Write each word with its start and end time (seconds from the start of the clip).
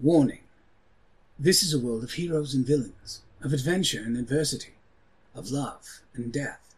Warning. 0.00 0.44
This 1.40 1.64
is 1.64 1.74
a 1.74 1.78
world 1.80 2.04
of 2.04 2.12
heroes 2.12 2.54
and 2.54 2.64
villains, 2.64 3.22
of 3.42 3.52
adventure 3.52 4.00
and 4.00 4.16
adversity, 4.16 4.74
of 5.34 5.50
love 5.50 6.02
and 6.14 6.32
death. 6.32 6.76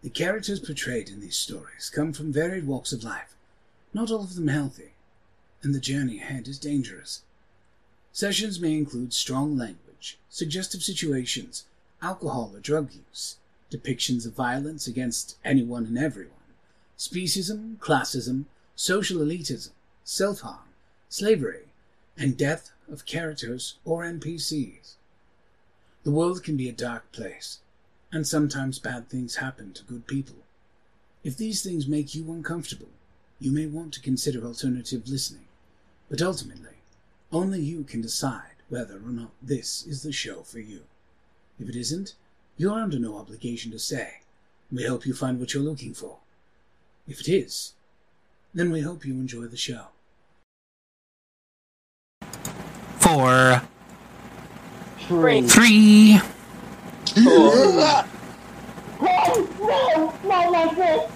The 0.00 0.08
characters 0.08 0.58
portrayed 0.58 1.10
in 1.10 1.20
these 1.20 1.36
stories 1.36 1.90
come 1.94 2.14
from 2.14 2.32
varied 2.32 2.66
walks 2.66 2.94
of 2.94 3.04
life, 3.04 3.34
not 3.92 4.10
all 4.10 4.22
of 4.22 4.36
them 4.36 4.48
healthy, 4.48 4.94
and 5.62 5.74
the 5.74 5.80
journey 5.80 6.16
ahead 6.16 6.48
is 6.48 6.58
dangerous. 6.58 7.20
Sessions 8.10 8.58
may 8.58 8.72
include 8.74 9.12
strong 9.12 9.58
language, 9.58 10.18
suggestive 10.30 10.82
situations, 10.82 11.66
alcohol 12.00 12.52
or 12.54 12.60
drug 12.60 12.90
use, 12.94 13.36
depictions 13.70 14.24
of 14.24 14.32
violence 14.32 14.86
against 14.86 15.36
anyone 15.44 15.84
and 15.84 15.98
everyone, 15.98 16.32
speciesism, 16.96 17.76
classism, 17.76 18.46
social 18.76 19.18
elitism, 19.18 19.72
self 20.04 20.40
harm, 20.40 20.70
slavery, 21.10 21.64
and 22.20 22.36
death 22.36 22.70
of 22.92 23.06
characters 23.06 23.76
or 23.82 24.04
NPCs. 24.04 24.96
The 26.04 26.10
world 26.10 26.44
can 26.44 26.54
be 26.54 26.68
a 26.68 26.72
dark 26.72 27.10
place, 27.12 27.60
and 28.12 28.26
sometimes 28.26 28.78
bad 28.78 29.08
things 29.08 29.36
happen 29.36 29.72
to 29.72 29.84
good 29.84 30.06
people. 30.06 30.36
If 31.24 31.38
these 31.38 31.62
things 31.62 31.88
make 31.88 32.14
you 32.14 32.30
uncomfortable, 32.30 32.90
you 33.38 33.50
may 33.50 33.66
want 33.66 33.94
to 33.94 34.02
consider 34.02 34.44
alternative 34.44 35.08
listening, 35.08 35.46
but 36.10 36.20
ultimately, 36.20 36.76
only 37.32 37.62
you 37.62 37.84
can 37.84 38.02
decide 38.02 38.56
whether 38.68 38.96
or 38.96 39.12
not 39.12 39.30
this 39.40 39.86
is 39.86 40.02
the 40.02 40.12
show 40.12 40.42
for 40.42 40.60
you. 40.60 40.82
If 41.58 41.70
it 41.70 41.76
isn't, 41.76 42.14
you're 42.58 42.78
under 42.78 42.98
no 42.98 43.16
obligation 43.16 43.72
to 43.72 43.78
stay. 43.78 44.20
We 44.70 44.84
hope 44.84 45.06
you 45.06 45.14
find 45.14 45.40
what 45.40 45.54
you're 45.54 45.62
looking 45.62 45.94
for. 45.94 46.18
If 47.08 47.20
it 47.20 47.28
is, 47.28 47.72
then 48.52 48.70
we 48.70 48.82
hope 48.82 49.06
you 49.06 49.14
enjoy 49.14 49.46
the 49.46 49.56
show. 49.56 49.86
Four, 53.14 53.62
Three. 55.08 55.42
three. 55.42 56.20
No, 57.16 58.04
no, 59.00 60.50
like 60.50 60.76
this. 60.76 61.10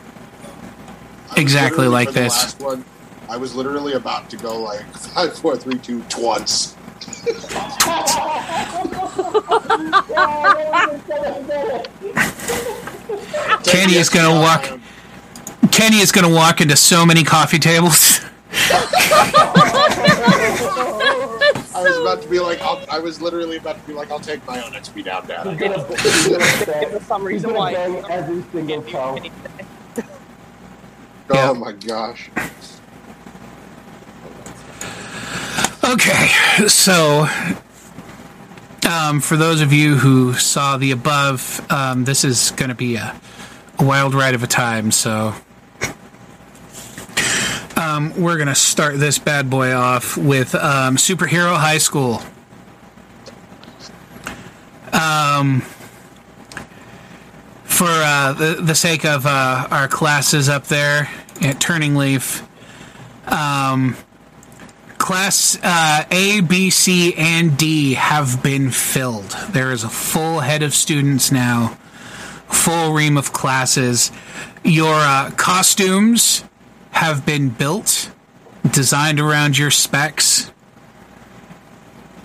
Exactly 1.36 1.86
like 1.86 2.10
this. 2.10 2.58
One, 2.58 2.84
I 3.28 3.36
was 3.36 3.54
literally 3.54 3.92
about 3.92 4.28
to 4.30 4.36
go 4.36 4.60
like 4.60 4.84
five, 4.96 5.38
four, 5.38 5.56
three, 5.56 5.78
two, 5.78 6.02
once. 6.18 6.74
Kenny 13.64 13.94
is 13.94 14.08
gonna 14.08 14.40
walk. 14.40 14.78
Kenny 15.70 15.98
is 15.98 16.10
gonna 16.10 16.28
walk 16.34 16.60
into 16.60 16.76
so 16.76 17.06
many 17.06 17.22
coffee 17.22 17.58
tables. 17.60 18.20
I 21.84 21.88
was 21.90 21.98
about 21.98 22.22
to 22.22 22.28
be 22.28 22.40
like, 22.40 22.60
I'll, 22.62 22.84
I 22.90 22.98
was 22.98 23.20
literally 23.20 23.56
about 23.58 23.80
to 23.80 23.86
be 23.86 23.92
like, 23.92 24.10
I'll 24.10 24.20
take 24.20 24.46
my 24.46 24.62
own 24.64 24.72
XP 24.72 25.04
down, 25.04 25.26
Dad. 25.26 25.46
He's 25.46 25.58
gonna, 25.58 25.86
he's 26.02 26.28
gonna 26.28 26.66
bang, 26.66 26.90
For 26.98 27.04
some 27.04 27.24
reason 27.24 27.50
gonna 27.50 27.58
why. 27.60 27.72
bang 27.74 28.04
every 28.10 28.42
single 28.52 28.82
toe. 28.90 29.18
Oh 31.30 31.34
Yeah. 31.34 31.52
my 31.52 31.72
gosh. 31.72 32.30
Okay, 35.84 36.28
so 36.66 37.26
um, 38.90 39.20
for 39.20 39.36
those 39.36 39.60
of 39.60 39.72
you 39.72 39.96
who 39.96 40.32
saw 40.32 40.76
the 40.78 40.90
above, 40.92 41.64
um, 41.70 42.04
this 42.04 42.24
is 42.24 42.52
going 42.52 42.70
to 42.70 42.74
be 42.74 42.96
a, 42.96 43.14
a 43.78 43.84
wild 43.84 44.14
ride 44.14 44.34
of 44.34 44.42
a 44.42 44.46
time. 44.46 44.90
So 44.90 45.34
um, 47.76 48.20
we're 48.20 48.36
going 48.36 48.48
to 48.48 48.54
start 48.54 48.98
this 48.98 49.18
bad 49.18 49.50
boy 49.50 49.72
off 49.72 50.16
with 50.16 50.54
um, 50.54 50.96
Superhero 50.96 51.56
High 51.56 51.78
School. 51.78 52.20
Um, 54.92 55.60
for 57.64 57.86
uh, 57.88 58.32
the, 58.34 58.54
the 58.62 58.74
sake 58.74 59.04
of 59.04 59.26
uh, 59.26 59.66
our 59.70 59.88
classes 59.88 60.48
up 60.48 60.66
there 60.66 61.08
at 61.42 61.60
Turning 61.60 61.96
Leaf, 61.96 62.42
um, 63.26 63.96
Class 64.98 65.58
uh, 65.62 66.04
A, 66.10 66.40
B, 66.40 66.70
C, 66.70 67.14
and 67.14 67.58
D 67.58 67.92
have 67.92 68.42
been 68.42 68.70
filled. 68.70 69.36
There 69.50 69.70
is 69.70 69.84
a 69.84 69.88
full 69.90 70.40
head 70.40 70.62
of 70.62 70.74
students 70.74 71.30
now, 71.30 71.76
full 72.48 72.94
ream 72.94 73.18
of 73.18 73.32
classes. 73.32 74.10
Your 74.64 74.94
uh, 74.94 75.30
costumes 75.36 76.44
have 76.94 77.26
been 77.26 77.48
built, 77.48 78.10
designed 78.70 79.18
around 79.20 79.58
your 79.58 79.70
specs. 79.70 80.50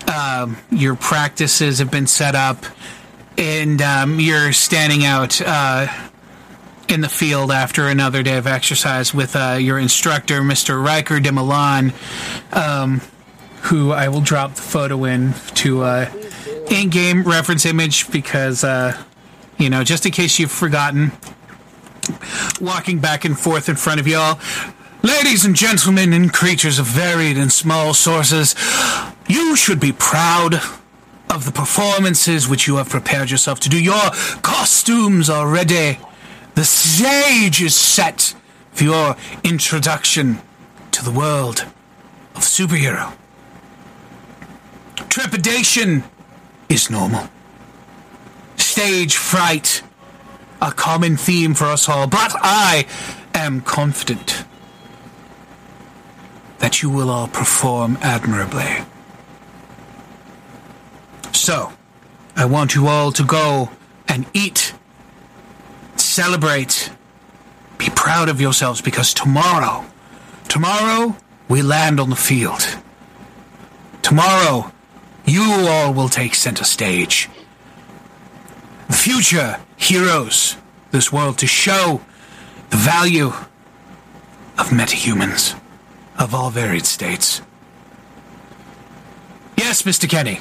Um, 0.06 0.56
your 0.70 0.94
practices 0.94 1.80
have 1.80 1.90
been 1.90 2.06
set 2.06 2.34
up, 2.34 2.64
and 3.36 3.82
um, 3.82 4.20
you're 4.20 4.52
standing 4.52 5.04
out 5.04 5.40
uh, 5.40 5.88
in 6.88 7.00
the 7.00 7.08
field 7.08 7.50
after 7.50 7.88
another 7.88 8.22
day 8.22 8.36
of 8.38 8.46
exercise 8.46 9.12
with 9.12 9.34
uh, 9.34 9.58
your 9.60 9.78
instructor, 9.78 10.40
Mr. 10.40 10.82
Riker 10.82 11.18
de 11.18 11.32
Milan, 11.32 11.92
um, 12.52 13.00
who 13.62 13.90
I 13.90 14.08
will 14.08 14.20
drop 14.20 14.54
the 14.54 14.62
photo 14.62 15.04
in 15.04 15.34
to 15.56 15.82
uh, 15.82 16.10
in-game 16.70 17.24
reference 17.24 17.66
image 17.66 18.10
because, 18.10 18.62
uh, 18.62 19.00
you 19.58 19.68
know, 19.68 19.82
just 19.82 20.06
in 20.06 20.12
case 20.12 20.38
you've 20.38 20.52
forgotten, 20.52 21.12
walking 22.60 22.98
back 22.98 23.24
and 23.24 23.38
forth 23.38 23.68
in 23.68 23.76
front 23.76 24.00
of 24.00 24.06
y'all. 24.06 24.38
Ladies 25.02 25.44
and 25.44 25.56
gentlemen 25.56 26.12
and 26.12 26.32
creatures 26.32 26.78
of 26.78 26.86
varied 26.86 27.38
and 27.38 27.50
small 27.50 27.94
sources, 27.94 28.54
you 29.28 29.56
should 29.56 29.80
be 29.80 29.92
proud 29.92 30.56
of 31.30 31.44
the 31.44 31.52
performances 31.52 32.48
which 32.48 32.66
you 32.66 32.76
have 32.76 32.88
prepared 32.88 33.30
yourself 33.30 33.60
to 33.60 33.68
do. 33.68 33.82
Your 33.82 34.10
costumes 34.42 35.30
are 35.30 35.48
ready. 35.48 35.98
The 36.54 36.64
stage 36.64 37.62
is 37.62 37.74
set 37.74 38.34
for 38.72 38.84
your 38.84 39.16
introduction 39.44 40.40
to 40.90 41.04
the 41.04 41.12
world 41.12 41.64
of 42.34 42.42
superhero. 42.42 43.12
Trepidation 45.08 46.04
is 46.68 46.90
normal. 46.90 47.28
Stage 48.56 49.16
fright, 49.16 49.82
a 50.60 50.72
common 50.72 51.16
theme 51.16 51.54
for 51.54 51.66
us 51.66 51.88
all, 51.88 52.06
but 52.06 52.32
I 52.36 52.86
am 53.34 53.60
confident 53.60 54.44
that 56.58 56.82
you 56.82 56.90
will 56.90 57.08
all 57.08 57.28
perform 57.28 57.98
admirably. 58.02 58.84
So, 61.32 61.72
I 62.36 62.44
want 62.44 62.74
you 62.74 62.86
all 62.86 63.12
to 63.12 63.24
go 63.24 63.70
and 64.06 64.26
eat 64.34 64.74
celebrate, 65.96 66.90
be 67.78 67.88
proud 67.90 68.28
of 68.28 68.40
yourselves 68.40 68.80
because 68.80 69.14
tomorrow, 69.14 69.84
tomorrow 70.48 71.16
we 71.48 71.62
land 71.62 72.00
on 72.00 72.10
the 72.10 72.16
field. 72.16 72.76
Tomorrow, 74.02 74.72
you 75.24 75.42
all 75.68 75.94
will 75.94 76.08
take 76.08 76.34
center 76.34 76.64
stage. 76.64 77.28
The 78.88 78.96
future 78.96 79.60
heroes 79.80 80.56
this 80.92 81.12
world 81.12 81.38
to 81.38 81.46
show 81.46 82.00
the 82.68 82.76
value 82.76 83.28
of 84.58 84.68
metahumans 84.68 85.58
of 86.18 86.34
all 86.34 86.50
varied 86.50 86.86
states. 86.86 87.40
Yes, 89.56 89.82
Mr. 89.82 90.08
Kenny. 90.08 90.40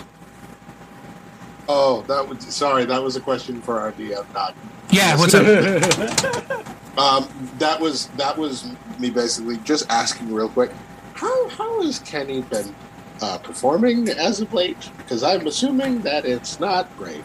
Oh, 1.68 2.04
that 2.08 2.28
was 2.28 2.44
sorry. 2.46 2.86
That 2.86 3.02
was 3.02 3.16
a 3.16 3.22
question 3.22 3.62
for 3.62 3.80
our 3.80 3.92
DM, 3.94 4.32
not. 4.34 4.56
Yeah, 4.92 5.18
what's 5.18 5.34
up? 5.34 6.66
Um, 6.98 7.30
that 7.60 7.80
was 7.80 8.08
that 8.18 8.38
was 8.38 8.70
me 9.00 9.10
basically 9.10 9.56
just 9.60 9.90
asking 9.90 10.34
real 10.34 10.50
quick. 10.50 10.70
How 11.14 11.48
how 11.48 11.82
has 11.82 12.00
Kenny 12.00 12.42
been 12.42 12.76
uh, 13.22 13.38
performing 13.38 14.10
as 14.10 14.42
of 14.42 14.54
late? 14.54 14.90
Because 14.98 15.24
I'm 15.24 15.48
assuming 15.48 16.02
that 16.02 16.26
it's 16.26 16.60
not 16.60 16.94
great. 16.98 17.24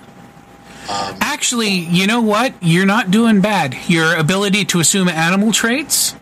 Um, 0.89 1.17
Actually, 1.21 1.71
you 1.71 2.07
know 2.07 2.21
what? 2.21 2.55
You're 2.61 2.87
not 2.87 3.11
doing 3.11 3.41
bad. 3.41 3.77
Your 3.89 4.15
ability 4.17 4.65
to 4.67 4.81
assume 4.81 5.09
animal 5.09 5.51
traits, 5.53 6.15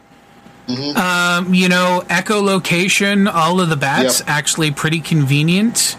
mhm. 0.69 0.97
um, 0.97 1.53
you 1.55 1.69
know, 1.69 2.03
echolocation, 2.09 3.32
all 3.32 3.61
of 3.61 3.69
the 3.69 3.76
bats, 3.76 4.20
Yep. 4.20 4.29
actually 4.29 4.70
pretty 4.70 5.00
convenient. 5.00 5.97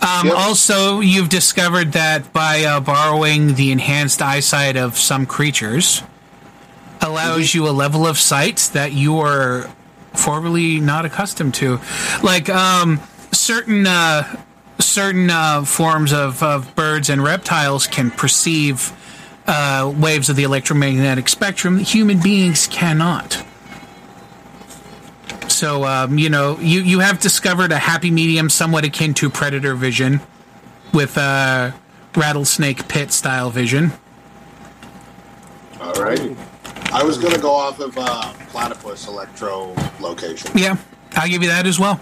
Um, 0.00 0.26
Yep. 0.28 0.36
Also, 0.36 1.00
you've 1.00 1.28
discovered 1.28 1.92
that 1.92 2.32
by 2.32 2.64
uh, 2.64 2.80
borrowing 2.80 3.54
the 3.54 3.72
enhanced 3.72 4.20
eyesight 4.22 4.76
of 4.76 4.98
some 4.98 5.26
creatures, 5.26 6.02
allows 7.00 7.48
Mm-hmm. 7.48 7.58
you 7.58 7.68
a 7.68 7.72
level 7.72 8.06
of 8.06 8.18
sight 8.18 8.70
that 8.72 8.92
you 8.92 9.18
are 9.20 9.70
formerly 10.14 10.80
not 10.80 11.04
accustomed 11.04 11.54
to. 11.54 11.80
Like 12.22 12.48
um, 12.48 13.00
certain 13.32 13.86
uh, 13.86 14.40
certain 14.78 15.30
uh, 15.30 15.64
forms 15.64 16.12
of, 16.12 16.42
of 16.42 16.74
birds 16.74 17.08
and 17.08 17.22
reptiles 17.22 17.86
can 17.86 18.10
perceive 18.10 18.92
uh, 19.46 19.92
waves 19.96 20.28
of 20.28 20.36
the 20.36 20.42
electromagnetic 20.42 21.28
spectrum 21.28 21.76
that 21.78 21.88
human 21.88 22.20
beings 22.20 22.66
cannot. 22.66 23.44
So 25.48 25.84
um, 25.84 26.18
you 26.18 26.30
know 26.30 26.58
you 26.58 26.80
you 26.80 26.98
have 27.00 27.20
discovered 27.20 27.70
a 27.70 27.78
happy 27.78 28.10
medium, 28.10 28.50
somewhat 28.50 28.84
akin 28.84 29.14
to 29.14 29.30
predator 29.30 29.74
vision, 29.74 30.20
with 30.92 31.16
uh, 31.16 31.72
rattlesnake 32.16 32.88
pit 32.88 33.12
style 33.12 33.50
vision. 33.50 33.92
All 35.80 35.92
right. 35.94 36.36
I 36.92 37.02
was 37.02 37.18
going 37.18 37.34
to 37.34 37.40
go 37.40 37.52
off 37.52 37.80
of 37.80 37.96
uh, 37.98 38.32
platypus 38.48 39.08
electro 39.08 39.74
location. 40.00 40.50
Yeah, 40.54 40.76
I'll 41.12 41.28
give 41.28 41.42
you 41.42 41.48
that 41.48 41.66
as 41.66 41.78
well. 41.78 42.00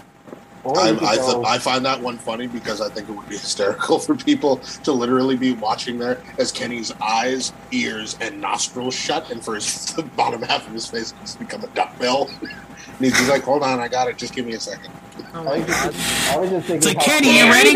Or 0.63 0.79
I, 0.79 0.89
I, 0.89 1.15
th- 1.17 1.45
I 1.45 1.57
find 1.59 1.85
that 1.85 1.99
one 2.01 2.17
funny 2.17 2.47
because 2.47 2.79
I 2.79 2.87
think 2.89 3.09
it 3.09 3.11
would 3.11 3.27
be 3.27 3.37
hysterical 3.37 3.99
for 3.99 4.15
people 4.15 4.57
to 4.57 4.91
literally 4.93 5.35
be 5.35 5.53
watching 5.53 5.97
there 5.97 6.21
as 6.37 6.51
Kenny's 6.51 6.93
eyes, 7.01 7.51
ears, 7.71 8.17
and 8.21 8.39
nostrils 8.39 8.93
shut, 8.95 9.29
and 9.29 9.43
for 9.43 9.55
his 9.55 9.87
the 9.95 10.03
bottom 10.03 10.41
half 10.41 10.65
of 10.65 10.73
his 10.73 10.85
face 10.87 11.13
just 11.21 11.39
become 11.39 11.63
a 11.63 11.67
duckbill. 11.67 12.29
and 12.41 12.99
he's 12.99 13.29
like, 13.29 13.43
"Hold 13.43 13.63
on, 13.63 13.79
I 13.79 13.89
got 13.89 14.07
it. 14.07 14.17
Just 14.17 14.33
give 14.33 14.45
me 14.45 14.53
a 14.53 14.59
second. 14.59 14.91
Oh 15.33 15.39
I 15.41 15.43
my 15.43 15.59
god. 15.59 15.95
I 16.29 16.37
was 16.37 16.49
just 16.49 16.67
thinking. 16.67 16.75
It's 16.77 16.85
like 16.85 16.99
Kenny, 16.99 17.37
you 17.39 17.45
ready? 17.45 17.75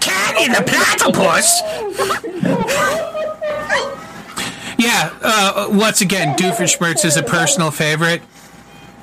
Kenny 0.00 0.48
the 0.48 0.62
platypus. 0.66 1.62
yeah. 4.78 5.10
Uh, 5.22 5.68
once 5.70 6.00
again, 6.00 6.36
Doofenshmirtz 6.36 7.04
is 7.04 7.16
a 7.16 7.22
personal 7.22 7.70
favorite. 7.70 8.20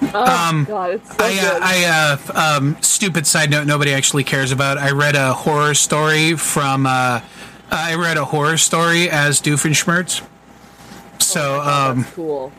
Oh 0.01 0.47
Um, 0.49 0.63
god, 0.65 0.91
it's 0.91 1.09
so 1.09 1.15
I, 1.19 1.27
uh, 1.37 1.53
good. 1.53 1.61
I, 1.63 1.83
uh, 1.85 2.13
f- 2.13 2.35
um, 2.35 2.77
stupid 2.81 3.27
side 3.27 3.49
note, 3.51 3.67
nobody 3.67 3.93
actually 3.93 4.23
cares 4.23 4.51
about. 4.51 4.77
I 4.77 4.91
read 4.91 5.15
a 5.15 5.33
horror 5.33 5.73
story 5.73 6.35
from, 6.35 6.85
uh, 6.85 7.21
I 7.71 7.95
read 7.95 8.17
a 8.17 8.25
horror 8.25 8.57
story 8.57 9.09
as 9.09 9.41
Doofenshmirtz. 9.41 10.21
So, 11.19 11.61
um, 11.61 12.01
That's 12.01 12.13
cool. 12.15 12.51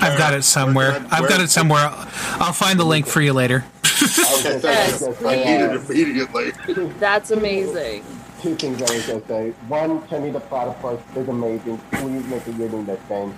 I've 0.00 0.18
got 0.18 0.34
it 0.34 0.44
somewhere. 0.44 0.92
Where- 0.92 1.06
I've 1.10 1.28
got 1.28 1.40
it 1.40 1.50
somewhere. 1.50 1.90
I'll 2.38 2.52
find 2.52 2.78
the 2.78 2.84
link 2.84 3.06
for 3.06 3.20
you 3.22 3.32
later. 3.32 3.64
I 3.84 3.88
Okay, 4.46 4.60
Yes. 4.62 5.02
I 5.24 5.36
need 5.36 5.60
it 5.62 5.90
immediately. 5.90 6.52
That's 7.00 7.30
amazing. 7.30 8.04
two 8.42 8.54
things 8.54 8.82
I 8.82 8.94
was 8.94 9.06
gonna 9.06 9.26
say. 9.26 9.52
One, 9.68 10.06
Kenny 10.08 10.30
the 10.30 10.40
Platypus 10.40 11.00
is 11.16 11.26
amazing. 11.28 11.78
Please 11.92 12.24
make 12.26 12.46
a 12.46 12.50
using 12.52 12.84
this 12.84 13.00
thing. 13.08 13.34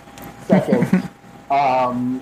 Second, 0.49 1.09
um, 1.51 2.21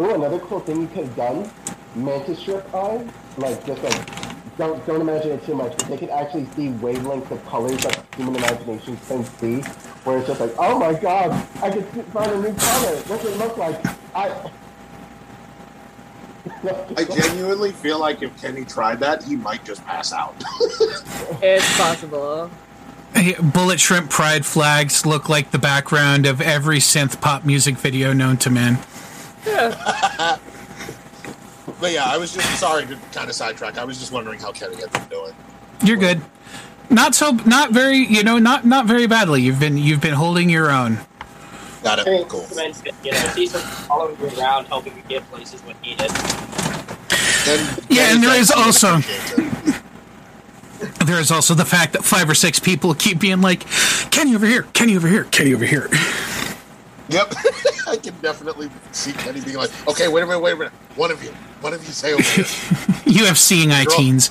ooh, 0.00 0.14
another 0.14 0.38
cool 0.40 0.60
thing 0.60 0.82
you 0.82 0.86
could 0.88 1.06
have 1.06 1.16
done: 1.16 1.50
mantis 1.94 2.38
shrimp 2.40 2.74
eyes. 2.74 3.06
Like 3.36 3.64
just 3.64 3.82
like 3.82 4.56
don't 4.58 4.84
don't 4.86 5.00
imagine 5.00 5.30
it 5.32 5.44
too 5.44 5.54
much, 5.54 5.76
but 5.76 5.86
they 5.88 5.96
could 5.96 6.10
actually 6.10 6.46
see 6.56 6.68
wavelengths 6.68 7.30
of 7.30 7.44
colors 7.46 7.80
that 7.84 8.04
human 8.16 8.36
imagination 8.36 8.96
can 9.08 9.24
see. 9.24 9.60
Where 10.04 10.18
it's 10.18 10.26
just 10.26 10.40
like, 10.40 10.54
oh 10.58 10.78
my 10.78 10.94
god, 10.94 11.30
I 11.62 11.70
could 11.70 11.92
see- 11.94 12.02
find 12.02 12.30
a 12.32 12.36
new 12.38 12.54
color. 12.54 12.96
What 12.96 13.22
does 13.22 13.32
it 13.32 13.38
look 13.38 13.56
like? 13.56 13.84
I. 14.14 14.50
I 16.96 17.04
genuinely 17.04 17.72
feel 17.72 18.00
like 18.00 18.22
if 18.22 18.40
Kenny 18.40 18.64
tried 18.64 19.00
that, 19.00 19.22
he 19.22 19.36
might 19.36 19.64
just 19.64 19.84
pass 19.84 20.12
out. 20.12 20.34
It's 21.42 21.76
possible. 21.76 22.50
Bullet 23.52 23.78
Shrimp 23.78 24.10
Pride 24.10 24.46
flags 24.46 25.04
look 25.04 25.28
like 25.28 25.50
the 25.50 25.58
background 25.58 26.26
of 26.26 26.40
every 26.40 26.78
synth 26.78 27.20
pop 27.20 27.44
music 27.44 27.76
video 27.76 28.12
known 28.12 28.38
to 28.38 28.50
man. 28.50 28.78
But 31.80 31.92
yeah, 31.92 32.06
I 32.06 32.16
was 32.16 32.32
just 32.32 32.58
sorry 32.58 32.86
to 32.86 32.96
kind 33.12 33.28
of 33.28 33.36
sidetrack. 33.36 33.78
I 33.78 33.84
was 33.84 33.98
just 34.00 34.10
wondering 34.10 34.40
how 34.40 34.50
Kenny 34.50 34.76
had 34.76 34.90
been 34.90 35.04
doing. 35.04 35.32
You're 35.84 35.96
good. 35.98 36.20
Not 36.90 37.14
so, 37.14 37.32
not 37.46 37.70
very, 37.72 37.98
you 37.98 38.24
know, 38.24 38.38
not 38.38 38.64
not 38.64 38.86
very 38.86 39.06
badly. 39.06 39.42
You've 39.42 39.60
been 39.60 39.76
you've 39.78 40.00
been 40.00 40.14
holding 40.14 40.48
your 40.50 40.70
own. 40.72 40.98
Got 41.84 42.00
it. 42.00 42.28
Cool. 42.28 42.40
Superman's 42.40 42.80
good, 42.82 42.94
you 43.04 43.12
know, 43.12 43.18
he's 43.36 43.52
following 43.86 44.16
you 44.18 44.28
around, 44.40 44.64
helping 44.66 44.96
you 44.96 45.02
get 45.08 45.22
places 45.30 45.60
when 45.62 45.76
needed. 45.82 46.10
And 46.10 47.84
Yeah, 47.88 48.12
and 48.14 48.22
there 48.24 48.30
Kenny's 48.30 48.50
is 48.50 48.50
actually 48.50 48.90
also- 48.90 49.82
There 51.04 51.20
is 51.20 51.30
also 51.30 51.54
the 51.54 51.64
fact 51.64 51.92
that 51.92 52.04
five 52.04 52.28
or 52.28 52.34
six 52.34 52.58
people 52.58 52.94
keep 52.94 53.18
being 53.20 53.40
like, 53.40 53.64
"Kenny 54.10 54.34
over 54.34 54.46
here, 54.46 54.62
Kenny 54.72 54.96
over 54.96 55.06
here, 55.08 55.24
Kenny 55.24 55.54
over 55.54 55.64
here." 55.64 55.88
Yep, 57.10 57.34
I 57.86 57.96
can 57.96 58.14
definitely 58.20 58.70
see 58.92 59.12
Kenny 59.12 59.40
being 59.40 59.56
like, 59.56 59.70
"Okay, 59.88 60.08
wait 60.08 60.22
a 60.22 60.26
minute, 60.26 60.40
wait 60.40 60.52
a 60.52 60.56
minute. 60.56 60.72
One 60.96 61.10
of 61.10 61.22
you, 61.24 61.30
one 61.60 61.72
of 61.72 61.84
you 61.86 61.92
say 61.92 62.12
over 62.12 62.22
here." 62.22 62.44
You 63.08 63.24
have 63.24 63.38
seeing 63.38 63.72
eye 63.72 63.86
teens, 63.88 64.28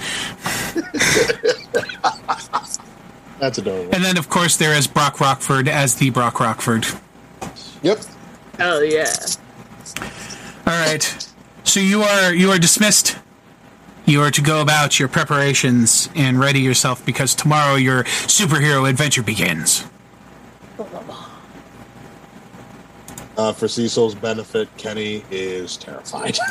That's 3.40 3.58
adorable. 3.58 3.94
and 3.94 4.04
then 4.04 4.18
of 4.18 4.30
course 4.30 4.56
there 4.58 4.74
is 4.74 4.86
Brock 4.88 5.20
Rockford 5.20 5.68
as 5.68 5.96
the 5.96 6.10
Brock 6.12 6.40
Rockford. 6.40 6.86
Yep. 7.82 8.00
Hell 8.58 8.84
yeah. 8.84 9.12
All 10.66 10.74
right, 10.86 11.28
so 11.64 11.80
you 11.80 12.02
are 12.04 12.34
you 12.34 12.52
are 12.52 12.60
dismissed. 12.60 13.18
You 14.06 14.22
are 14.22 14.32
to 14.32 14.42
go 14.42 14.62
about 14.62 15.00
your 15.00 15.10
preparations 15.10 16.10
and 16.16 16.40
ready 16.40 16.60
yourself 16.62 17.06
because 17.06 17.36
tomorrow 17.36 17.76
your 17.76 18.04
superhero 18.04 18.90
adventure 18.90 19.24
begins. 19.24 19.86
Uh, 23.38 23.54
for 23.54 23.68
Cecil's 23.68 24.16
benefit, 24.16 24.68
Kenny 24.78 25.24
is 25.32 25.78
terrified. 25.78 26.38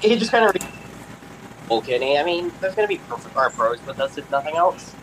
He, 0.00 0.16
just 0.16 0.32
kind 0.32 0.44
of. 0.44 0.56
Well, 1.68 1.80
Kenny, 1.82 2.18
I 2.18 2.24
mean, 2.24 2.50
there's 2.60 2.74
going 2.74 2.88
to 2.88 2.94
be 2.94 3.00
perfect 3.06 3.36
our 3.36 3.50
pros 3.50 3.84
with 3.86 4.00
us 4.00 4.18
if 4.18 4.28
nothing 4.30 4.56
else. 4.56 4.94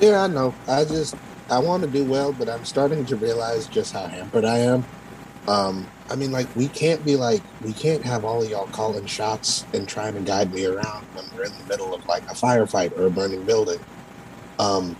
yeah, 0.00 0.24
I 0.24 0.26
know. 0.26 0.54
I 0.66 0.84
just 0.84 1.14
I 1.50 1.58
want 1.60 1.82
to 1.84 1.88
do 1.88 2.04
well, 2.04 2.32
but 2.32 2.48
I'm 2.48 2.64
starting 2.64 3.04
to 3.06 3.16
realize 3.16 3.66
just 3.66 3.92
how 3.92 4.06
hampered 4.06 4.44
I 4.44 4.58
am. 4.58 4.84
Um, 5.46 5.86
I 6.10 6.14
mean, 6.16 6.30
like 6.30 6.54
we 6.56 6.68
can't 6.68 7.04
be 7.04 7.16
like 7.16 7.42
we 7.64 7.72
can't 7.72 8.04
have 8.04 8.24
all 8.24 8.42
of 8.42 8.50
y'all 8.50 8.66
calling 8.66 9.06
shots 9.06 9.64
and 9.72 9.88
trying 9.88 10.14
to 10.14 10.20
guide 10.20 10.52
me 10.52 10.66
around 10.66 11.04
when 11.14 11.24
we're 11.34 11.44
in 11.44 11.52
the 11.58 11.64
middle 11.64 11.94
of 11.94 12.06
like 12.06 12.22
a 12.24 12.34
firefight 12.34 12.96
or 12.98 13.06
a 13.06 13.10
burning 13.10 13.44
building. 13.44 13.78
Um, 14.58 14.96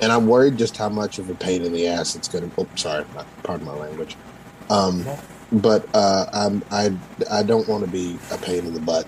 and 0.00 0.10
I'm 0.12 0.26
worried 0.26 0.56
just 0.58 0.76
how 0.76 0.88
much 0.88 1.18
of 1.18 1.30
a 1.30 1.34
pain 1.34 1.62
in 1.62 1.72
the 1.72 1.86
ass 1.86 2.16
it's 2.16 2.28
going 2.28 2.50
to. 2.50 2.60
Oh, 2.60 2.66
sorry, 2.76 3.04
not- 3.14 3.26
pardon 3.42 3.66
my 3.66 3.74
language. 3.74 4.16
Um, 4.70 5.04
but 5.52 5.86
uh, 5.94 6.26
I'm 6.32 6.62
I 6.70 6.96
I 7.30 7.42
don't 7.42 7.68
want 7.68 7.84
to 7.84 7.90
be 7.90 8.18
a 8.32 8.38
pain 8.38 8.66
in 8.66 8.74
the 8.74 8.80
butt 8.80 9.06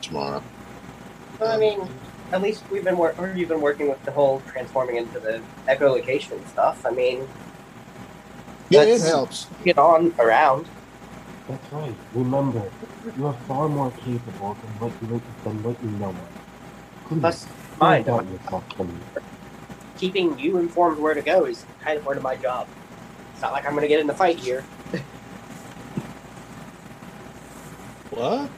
tomorrow. 0.00 0.42
Well, 1.38 1.52
I 1.52 1.56
mean, 1.58 1.80
at 2.32 2.40
least 2.40 2.62
we've 2.70 2.84
been 2.84 2.96
wor- 2.96 3.14
or 3.18 3.28
you've 3.34 3.48
been 3.48 3.60
working 3.60 3.88
with 3.88 4.02
the 4.04 4.12
whole 4.12 4.42
transforming 4.46 4.96
into 4.96 5.18
the 5.20 5.42
echolocation 5.68 6.46
stuff. 6.48 6.84
I 6.86 6.90
mean, 6.90 7.26
Yeah, 8.68 8.82
it 8.82 9.00
helps. 9.02 9.46
get 9.64 9.76
on 9.78 10.14
around. 10.18 10.66
That's 11.48 11.72
right. 11.72 11.94
Remember, 12.14 12.62
you 13.18 13.26
are 13.26 13.34
far 13.48 13.68
more 13.68 13.90
capable 14.04 14.54
than 14.54 14.70
what 14.78 14.92
you 15.02 15.20
than 15.44 15.62
what 15.64 15.82
you 15.82 15.90
know. 15.90 16.14
Please, 17.08 17.20
Plus, 17.20 17.46
don't 17.80 18.04
mine. 18.04 18.04
doubt 18.04 18.28
yourself, 18.28 18.66
Kenny. 18.76 19.06
Keeping 19.96 20.38
you 20.38 20.58
informed 20.58 21.00
where 21.00 21.14
to 21.14 21.22
go 21.22 21.46
is 21.46 21.66
kind 21.80 21.98
of 21.98 22.04
part 22.04 22.18
of 22.18 22.22
my 22.24 22.36
job. 22.36 22.70
It's 23.32 23.42
not 23.42 23.52
like 23.52 23.66
I'm 23.66 23.72
going 23.72 23.82
to 23.82 23.88
get 23.88 24.00
in 24.00 24.06
the 24.08 24.14
fight 24.14 24.38
here. 24.38 24.68
What? 28.10 28.52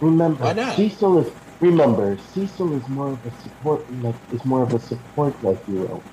Remember, 0.00 0.58
Cecil 0.62 1.18
is 1.18 1.32
remember 1.60 2.18
Cecil 2.18 2.74
is 2.78 2.88
more 2.88 3.14
of 3.14 3.26
a 3.26 3.32
support 3.32 3.90
like 3.90 4.16
is 4.30 4.44
more 4.44 4.62
of 4.62 4.74
a 4.74 4.80
support 4.80 5.42
like 5.42 5.58
hero. 5.66 6.06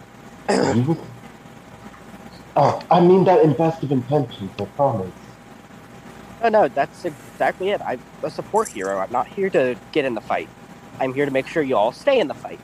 You 0.72 0.84
would- 0.84 1.12
oh, 2.58 2.82
I 2.92 3.02
mean 3.02 3.26
that 3.26 3.44
in 3.44 3.56
best 3.56 3.84
of 3.84 3.92
intentions. 3.92 4.54
I 4.60 4.66
promise. 4.76 5.27
No, 6.48 6.62
no, 6.62 6.68
that's 6.70 7.04
exactly 7.04 7.72
it. 7.72 7.82
I'm 7.82 8.02
a 8.24 8.32
support 8.32 8.70
hero. 8.70 9.00
I'm 9.00 9.12
not 9.12 9.28
here 9.28 9.50
to 9.50 9.76
get 9.92 10.06
in 10.06 10.14
the 10.14 10.22
fight. 10.22 10.48
I'm 10.98 11.14
here 11.14 11.26
to 11.26 11.32
make 11.32 11.46
sure 11.46 11.62
you 11.62 11.76
all 11.76 11.92
stay 11.92 12.22
in 12.22 12.30
the 12.30 12.34
fight. 12.34 12.60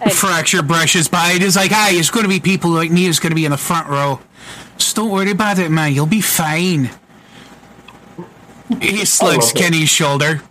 And 0.00 0.12
Fracture 0.12 0.60
brushes 0.60 1.06
by. 1.06 1.32
It 1.36 1.42
is 1.42 1.54
like, 1.54 1.70
hey, 1.70 1.96
it's 1.96 2.10
going 2.10 2.24
to 2.24 2.28
be 2.28 2.40
people 2.40 2.70
like 2.70 2.90
me 2.90 3.06
who's 3.06 3.20
going 3.20 3.30
to 3.30 3.36
be 3.36 3.44
in 3.44 3.52
the 3.52 3.56
front 3.56 3.88
row. 3.88 4.18
Just 4.76 4.96
don't 4.96 5.10
worry 5.10 5.30
about 5.30 5.60
it, 5.60 5.70
man. 5.70 5.94
You'll 5.94 6.06
be 6.06 6.20
fine. 6.20 6.90
He 8.80 9.04
slugs 9.04 9.46
love 9.46 9.54
it. 9.54 9.58
Kenny's 9.58 9.88
shoulder. 9.88 10.42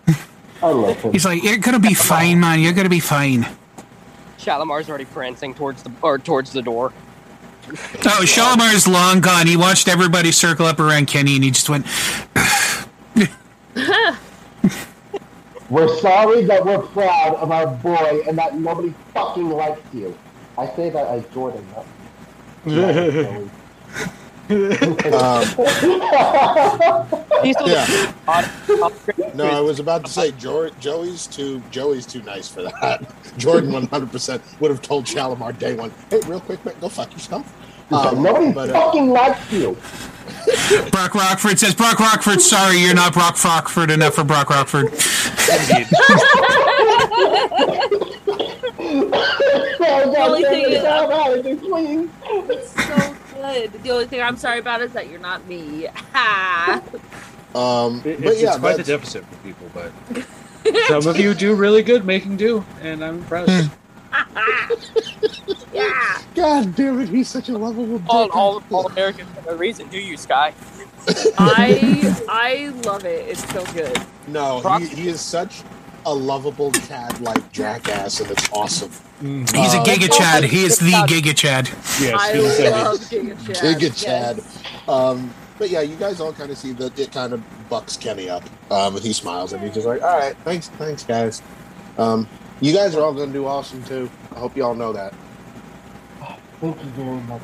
I 0.61 0.69
love 0.69 0.97
him. 1.01 1.11
He's 1.11 1.25
like, 1.25 1.43
"You're 1.43 1.57
gonna 1.57 1.79
be 1.79 1.93
fine, 1.93 2.39
man. 2.39 2.61
You're 2.61 2.71
gonna 2.71 2.87
be 2.87 3.01
fine." 3.01 3.45
Shalimar's 4.39 4.87
already 4.87 5.05
prancing 5.05 5.53
towards 5.53 5.83
the 5.83 5.91
or 6.01 6.19
towards 6.19 6.53
the 6.53 6.61
door. 6.61 6.93
Oh, 7.69 8.23
Shalimar's 8.25 8.87
long 8.87 9.21
gone. 9.21 9.47
He 9.47 9.55
watched 9.55 9.87
everybody 9.87 10.31
circle 10.31 10.65
up 10.65 10.79
around 10.79 11.07
Kenny, 11.07 11.35
and 11.35 11.43
he 11.43 11.51
just 11.51 11.69
went, 11.69 11.85
We're 15.69 15.97
sorry 15.99 16.43
that 16.43 16.63
we're 16.63 16.81
proud 16.81 17.35
of 17.35 17.51
our 17.51 17.67
boy 17.67 18.21
and 18.27 18.37
that 18.37 18.55
nobody 18.55 18.93
fucking 19.13 19.49
likes 19.49 19.81
you. 19.93 20.15
I 20.57 20.67
say 20.75 20.89
that 20.91 21.07
as 21.07 21.25
Jordan. 21.33 21.65
Not, 24.53 25.05
not 25.05 25.43
as 25.43 25.55
Joey. 25.55 25.83
Um, 26.01 27.23
He's 27.43 27.55
still 27.57 27.69
yeah. 27.69 28.13
on, 28.27 28.43
on- 28.83 28.93
No, 29.35 29.45
I 29.45 29.59
was 29.59 29.79
about 29.79 30.05
to 30.05 30.11
say 30.11 30.31
Jor- 30.31 30.69
Joey's 30.79 31.27
too 31.27 31.61
Joey's 31.71 32.05
too 32.05 32.21
nice 32.23 32.47
for 32.47 32.63
that. 32.63 33.03
Jordan 33.37 33.71
100% 33.71 34.41
would 34.61 34.71
have 34.71 34.81
told 34.81 35.07
Shalimar 35.07 35.51
day 35.53 35.75
one, 35.75 35.91
"Hey, 36.09 36.19
real 36.25 36.39
quick, 36.39 36.63
man, 36.65 36.75
go 36.79 36.89
fuck 36.89 37.11
yourself." 37.13 37.45
Um, 37.91 38.23
Nobody 38.23 38.51
but, 38.53 38.69
uh, 38.69 38.73
fucking 38.73 39.09
likes 39.09 39.51
you. 39.51 39.77
Brock 40.91 41.13
Rockford 41.15 41.59
says, 41.59 41.75
Brock 41.75 41.99
Rockford, 41.99 42.41
sorry, 42.41 42.77
you're 42.77 42.95
not 42.95 43.13
Brock 43.13 43.43
Rockford 43.43 43.91
enough 43.91 44.15
for 44.15 44.23
Brock 44.23 44.49
Rockford. 44.49 44.93
Indeed. 48.93 49.11
the 49.11 50.15
only 50.19 50.43
thing 50.43 50.65
is- 50.71 51.59
please. 51.59 52.09
It's 52.49 52.71
so 52.71 53.15
good. 53.35 53.83
The 53.83 53.91
only 53.91 54.05
thing 54.07 54.21
I'm 54.21 54.37
sorry 54.37 54.59
about 54.59 54.81
is 54.81 54.91
that 54.93 55.09
you're 55.09 55.19
not 55.19 55.45
me. 55.47 55.87
Um, 57.55 58.01
It- 58.03 58.19
but 58.19 58.33
it's, 58.33 58.41
yeah, 58.41 58.49
it's 58.49 58.57
quite 58.59 58.77
the 58.77 58.83
deficit 58.83 59.23
for 59.25 59.35
people, 59.37 59.69
but 59.75 59.91
some 60.87 61.05
of 61.05 61.19
you 61.19 61.35
do 61.35 61.53
really 61.53 61.83
good 61.83 62.03
making 62.03 62.35
do, 62.37 62.65
and 62.81 63.03
I'm 63.05 63.19
impressed. 63.19 63.69
yeah. 65.73 66.17
God 66.33 66.75
damn 66.75 66.99
it, 67.01 67.09
he's 67.09 67.27
such 67.29 67.49
a 67.49 67.57
lovable. 67.57 68.01
All, 68.07 68.25
dick. 68.25 68.35
all, 68.35 68.63
all 68.71 68.87
Americans 68.87 69.29
for 69.35 69.51
no 69.51 69.57
reason, 69.57 69.87
do 69.89 69.99
you, 69.99 70.17
Sky? 70.17 70.51
I 71.37 72.15
I 72.27 72.69
love 72.85 73.05
it. 73.05 73.27
It's 73.29 73.47
so 73.51 73.63
good. 73.73 73.97
No, 74.27 74.61
he, 74.79 74.87
he 74.87 75.07
is 75.09 75.21
such 75.21 75.61
a 76.05 76.13
lovable 76.13 76.71
Chad 76.71 77.19
like 77.21 77.51
jackass, 77.51 78.19
and 78.19 78.31
it's 78.31 78.49
awesome. 78.51 78.89
Mm. 79.21 79.55
He's 79.55 79.73
a 79.73 79.79
Uh, 79.79 79.85
Giga 79.85 80.11
Chad. 80.11 80.43
He 80.43 80.63
is 80.65 80.77
the 80.79 80.91
Giga 80.91 81.35
Chad. 81.35 81.67
Yes, 82.01 82.13
I 82.19 82.33
he 82.35 82.49
said 82.49 82.65
it. 82.67 82.71
love 82.71 82.99
Giga 82.99 83.45
Chad. 83.45 83.55
Giga 83.81 84.03
Chad. 84.03 84.37
Yes. 84.37 84.63
Um, 84.87 85.33
but 85.57 85.69
yeah, 85.69 85.81
you 85.81 85.95
guys 85.95 86.19
all 86.19 86.33
kind 86.33 86.51
of 86.51 86.57
see 86.57 86.71
that 86.73 86.97
it 86.99 87.11
kind 87.11 87.31
of 87.33 87.41
bucks 87.69 87.95
Kenny 87.97 88.29
up, 88.29 88.43
um, 88.71 88.95
and 88.95 89.03
he 89.05 89.13
smiles 89.13 89.53
and 89.53 89.63
he's 89.63 89.73
just 89.73 89.87
like, 89.87 90.01
"All 90.01 90.17
right, 90.17 90.35
thanks, 90.43 90.67
thanks, 90.69 91.03
guys. 91.03 91.41
Um, 91.97 92.27
you 92.59 92.73
guys 92.73 92.95
are 92.95 93.01
all 93.03 93.13
going 93.13 93.29
to 93.29 93.33
do 93.33 93.45
awesome 93.45 93.83
too. 93.83 94.09
I 94.35 94.39
hope 94.39 94.57
you 94.57 94.63
all 94.65 94.75
know 94.75 94.91
that." 94.93 95.13
Thank 96.59 96.77
you 96.81 96.89
very 96.91 97.09
much, 97.21 97.41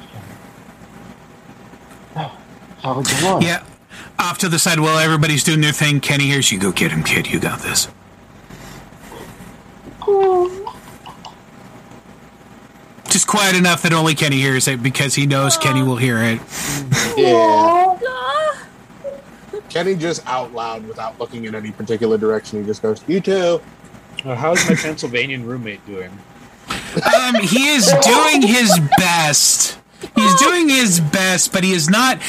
Kenny. 2.15 2.29
Shall 2.81 2.95
we 2.95 3.03
go 3.21 3.35
on? 3.35 3.41
Yeah. 3.41 3.63
Off 4.17 4.37
to 4.39 4.49
the 4.49 4.59
side 4.59 4.79
while 4.79 4.97
everybody's 4.97 5.43
doing 5.43 5.61
their 5.61 5.71
thing. 5.73 5.99
Kenny 5.99 6.25
hears 6.25 6.51
you. 6.51 6.59
Go 6.59 6.71
get 6.71 6.91
him, 6.91 7.03
kid. 7.03 7.27
You 7.27 7.39
got 7.39 7.59
this. 7.59 7.87
Just 13.09 13.25
quiet 13.27 13.55
enough 13.55 13.81
that 13.81 13.93
only 13.93 14.13
Kenny 14.13 14.37
hears 14.37 14.67
it 14.67 14.83
because 14.83 15.15
he 15.15 15.25
knows 15.25 15.57
Kenny 15.57 15.81
will 15.81 15.97
hear 15.97 16.17
it. 16.19 16.39
Yeah. 17.17 17.97
Ah, 18.07 18.67
Kenny 19.69 19.95
just 19.95 20.25
out 20.27 20.53
loud, 20.53 20.87
without 20.87 21.19
looking 21.19 21.45
in 21.45 21.55
any 21.55 21.71
particular 21.71 22.17
direction, 22.17 22.59
he 22.59 22.65
just 22.65 22.81
goes, 22.81 23.03
"You 23.07 23.19
too." 23.19 23.61
Uh, 24.25 24.35
how's 24.35 24.67
my 24.69 24.75
Pennsylvanian 24.75 25.45
roommate 25.45 25.85
doing? 25.85 26.11
Um, 26.69 27.35
he 27.35 27.67
is 27.69 27.91
doing 28.03 28.41
his 28.41 28.79
best. 28.97 29.79
He's 30.15 30.35
doing 30.35 30.69
his 30.69 30.99
best, 30.99 31.51
but 31.51 31.63
he 31.63 31.71
is 31.71 31.89
not. 31.89 32.19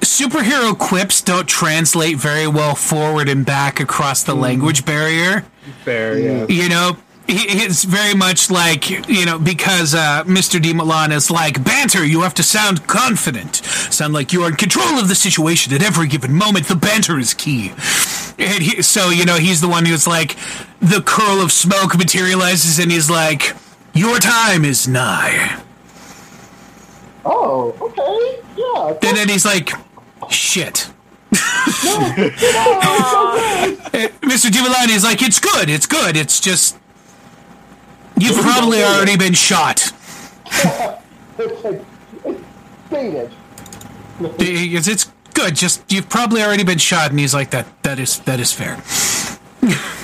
Superhero 0.00 0.76
quips 0.76 1.20
don't 1.20 1.48
translate 1.48 2.16
very 2.16 2.46
well 2.46 2.74
forward 2.74 3.28
and 3.28 3.44
back 3.44 3.80
across 3.80 4.22
the 4.22 4.34
language 4.34 4.84
barrier. 4.84 5.44
Fair, 5.84 6.18
yeah. 6.18 6.46
You 6.48 6.68
know, 6.68 6.96
he, 7.28 7.42
it's 7.62 7.84
very 7.84 8.14
much 8.14 8.50
like 8.50 8.88
you 8.90 9.26
know 9.26 9.38
because 9.38 9.94
uh, 9.94 10.24
Mr. 10.24 10.60
D. 10.60 10.72
Milan 10.72 11.12
is 11.12 11.30
like 11.30 11.62
banter. 11.62 12.04
You 12.04 12.22
have 12.22 12.34
to 12.34 12.42
sound 12.42 12.86
confident, 12.86 13.56
sound 13.56 14.14
like 14.14 14.32
you 14.32 14.42
are 14.42 14.48
in 14.48 14.56
control 14.56 14.98
of 14.98 15.08
the 15.08 15.14
situation 15.14 15.74
at 15.74 15.82
every 15.82 16.08
given 16.08 16.34
moment. 16.34 16.66
The 16.66 16.76
banter 16.76 17.18
is 17.18 17.34
key. 17.34 17.72
And 18.38 18.62
he, 18.62 18.82
so 18.82 19.10
you 19.10 19.24
know 19.26 19.36
he's 19.36 19.60
the 19.60 19.68
one 19.68 19.84
who's 19.84 20.06
like 20.06 20.36
the 20.80 21.02
curl 21.04 21.40
of 21.42 21.52
smoke 21.52 21.96
materializes 21.98 22.78
and 22.78 22.90
he's 22.90 23.10
like, 23.10 23.54
"Your 23.92 24.18
time 24.18 24.64
is 24.64 24.88
nigh." 24.88 25.60
Oh, 27.24 27.76
okay. 27.80 28.42
Yeah. 28.56 29.08
And 29.08 29.16
then 29.18 29.28
he's 29.28 29.44
like, 29.44 29.70
"Shit." 30.30 30.88
Mr. 34.22 34.50
Giuliani 34.50 34.94
is 34.96 35.04
like, 35.04 35.22
"It's 35.22 35.38
good. 35.38 35.68
It's 35.68 35.86
good. 35.86 36.16
It's 36.16 36.40
just." 36.40 36.76
You've 38.18 38.38
probably 38.38 38.82
already 38.82 39.16
been 39.16 39.34
shot. 39.34 39.92
It's 40.46 41.64
like, 41.64 41.84
it's 42.24 42.40
dated. 42.90 43.30
It's, 44.20 44.88
it's 44.88 45.12
good. 45.34 45.54
Just 45.54 45.92
you've 45.92 46.08
probably 46.08 46.42
already 46.42 46.64
been 46.64 46.78
shot, 46.78 47.10
and 47.10 47.20
he's 47.20 47.34
like 47.34 47.50
that. 47.50 47.66
That 47.84 47.98
is 47.98 48.18
that 48.20 48.40
is 48.40 48.52
fair. 48.52 48.82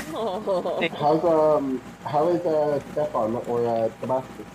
How's, 0.45 1.25
um, 1.25 1.81
how 2.05 2.29
is, 2.29 2.45
uh, 2.45 2.81
Stefan 2.93 3.37
or, 3.47 3.67
uh, 3.67 3.89
Damascus? 4.01 4.47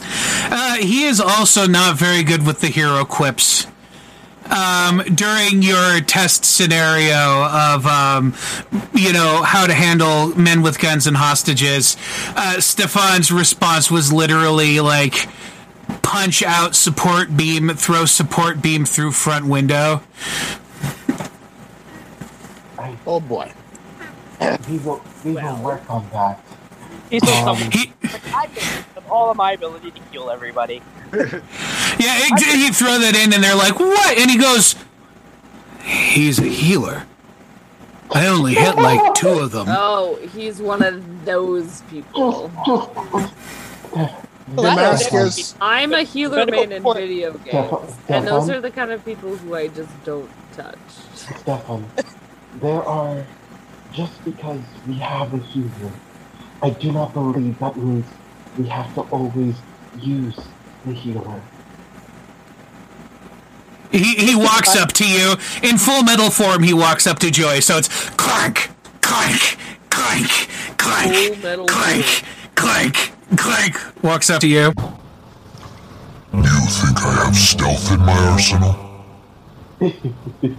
Uh, 0.00 0.76
he 0.76 1.04
is 1.04 1.20
also 1.20 1.66
not 1.66 1.96
very 1.96 2.22
good 2.22 2.46
with 2.46 2.60
the 2.60 2.68
hero 2.68 3.04
quips. 3.04 3.66
Um, 4.50 5.02
during 5.14 5.62
your 5.62 6.00
test 6.00 6.44
scenario 6.44 7.44
of, 7.44 7.86
um, 7.86 8.34
you 8.92 9.12
know, 9.12 9.42
how 9.42 9.66
to 9.66 9.72
handle 9.72 10.28
men 10.38 10.62
with 10.62 10.78
guns 10.78 11.06
and 11.06 11.16
hostages, 11.16 11.96
uh, 12.36 12.60
Stefan's 12.60 13.32
response 13.32 13.90
was 13.90 14.12
literally 14.12 14.80
like, 14.80 15.28
punch 16.02 16.42
out 16.42 16.74
support 16.74 17.36
beam, 17.36 17.70
throw 17.70 18.04
support 18.04 18.60
beam 18.60 18.84
through 18.84 19.12
front 19.12 19.46
window. 19.46 20.02
Oh 23.06 23.20
boy. 23.20 23.52
We 24.68 24.78
will, 24.78 25.02
we 25.24 25.32
will 25.32 25.56
work 25.62 25.88
on 25.88 26.08
that. 26.12 26.40
He's 27.12 27.20
doing 27.22 27.36
Um, 27.46 27.58
something 27.58 27.70
He, 27.70 27.92
I 28.34 28.46
can 28.46 28.84
with 28.94 29.06
all 29.10 29.30
of 29.30 29.36
my 29.36 29.52
ability 29.52 29.90
to 29.90 30.00
heal 30.10 30.30
everybody. 30.30 30.82
Yeah, 31.98 32.18
ex- 32.32 32.42
he 32.44 32.70
throw 32.70 32.98
that 32.98 33.14
in, 33.14 33.34
and 33.34 33.44
they're 33.44 33.54
like, 33.54 33.78
"What?" 33.78 34.16
And 34.18 34.30
he 34.30 34.38
goes, 34.38 34.74
"He's 35.84 36.38
a 36.38 36.44
healer. 36.44 37.04
I 38.10 38.26
only 38.28 38.54
hit 38.54 38.76
like 38.76 39.12
two 39.14 39.28
of 39.28 39.52
them." 39.52 39.66
Oh, 39.68 40.16
he's 40.34 40.60
one 40.60 40.82
of 40.82 41.24
those 41.26 41.82
people. 41.90 42.50
Damascus. 44.56 45.54
I'm 45.60 45.92
a 45.92 46.02
healer 46.02 46.38
Medical 46.46 46.66
man 46.66 46.72
in 46.72 46.82
video 46.82 47.32
games, 47.38 47.94
and 48.08 48.26
those 48.26 48.48
are 48.50 48.60
the 48.60 48.70
kind 48.70 48.90
of 48.90 49.04
people 49.04 49.36
who 49.36 49.54
I 49.54 49.68
just 49.68 49.92
don't 50.04 50.30
touch. 50.54 50.78
Stefan, 51.14 51.84
there 52.60 52.82
are, 52.82 53.24
just 53.92 54.24
because 54.24 54.60
we 54.86 54.94
have 54.94 55.32
a 55.34 55.38
healer, 55.38 55.92
I 56.62 56.70
do 56.70 56.92
not 56.92 57.12
believe 57.12 57.58
that 57.58 57.76
means 57.76 58.06
we 58.56 58.66
have 58.68 58.94
to 58.94 59.00
always 59.02 59.56
use 60.00 60.38
the 60.86 60.92
healer. 60.92 61.42
He 63.90 64.14
he 64.14 64.36
walks 64.36 64.74
up 64.76 64.92
to 64.94 65.04
you 65.06 65.32
in 65.62 65.76
full 65.76 66.02
metal 66.04 66.30
form. 66.30 66.62
He 66.62 66.72
walks 66.72 67.06
up 67.06 67.18
to 67.18 67.30
Joy, 67.30 67.60
so 67.60 67.76
it's 67.78 67.88
clank, 68.10 68.70
clank, 69.00 69.58
clank, 69.90 70.28
Full 70.30 70.76
clank, 70.78 71.66
clank, 71.66 72.24
clank, 72.54 73.12
clank. 73.36 74.02
Walks 74.04 74.30
up 74.30 74.40
to 74.42 74.48
you. 74.48 74.72
You 76.32 76.42
think 76.42 77.02
I 77.02 77.24
have 77.24 77.36
stealth 77.36 77.92
in 77.92 78.00
my 78.00 78.16
arsenal? 78.28 78.76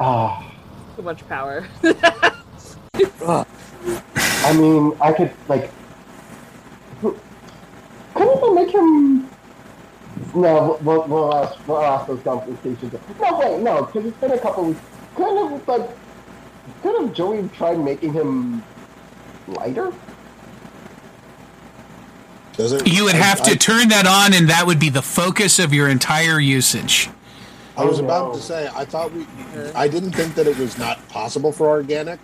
Ah, 0.00 0.48
Too 0.94 1.02
much 1.02 1.26
power. 1.28 1.66
I 3.84 4.52
mean, 4.54 4.96
I 5.00 5.12
could, 5.12 5.32
like, 5.48 5.70
couldn't 7.00 7.20
I 8.14 8.52
make 8.54 8.74
him... 8.74 9.28
No, 10.34 10.78
we'll, 10.82 11.06
we'll, 11.06 11.34
ask, 11.34 11.68
we'll 11.68 11.80
ask 11.82 12.06
those 12.06 12.20
complications. 12.22 12.92
No, 13.20 13.38
wait, 13.38 13.60
no, 13.60 13.84
because 13.84 14.06
it's 14.06 14.16
been 14.18 14.32
a 14.32 14.38
couple 14.38 14.64
weeks. 14.64 14.80
Couldn't 15.14 15.36
have, 15.50 15.68
like, 15.68 15.88
couldn't 16.82 17.06
have 17.08 17.14
Joey 17.14 17.48
tried 17.48 17.78
making 17.78 18.12
him 18.12 18.62
lighter? 19.46 19.92
Does 22.56 22.72
it? 22.72 22.86
You 22.86 23.04
would 23.04 23.14
I- 23.14 23.18
have 23.18 23.40
I- 23.42 23.50
to 23.50 23.56
turn 23.56 23.88
that 23.88 24.06
on, 24.06 24.34
and 24.34 24.48
that 24.50 24.66
would 24.66 24.78
be 24.80 24.90
the 24.90 25.02
focus 25.02 25.58
of 25.58 25.72
your 25.72 25.88
entire 25.88 26.40
usage. 26.40 27.08
I 27.76 27.84
was 27.84 28.00
Oh, 28.00 28.04
about 28.04 28.34
to 28.34 28.40
say, 28.40 28.68
I 28.74 28.84
thought 28.84 29.12
we, 29.12 29.24
I 29.74 29.86
didn't 29.86 30.10
think 30.12 30.34
that 30.34 30.48
it 30.48 30.58
was 30.58 30.76
not 30.78 31.06
possible 31.08 31.52
for 31.52 31.68
organic 31.68 32.18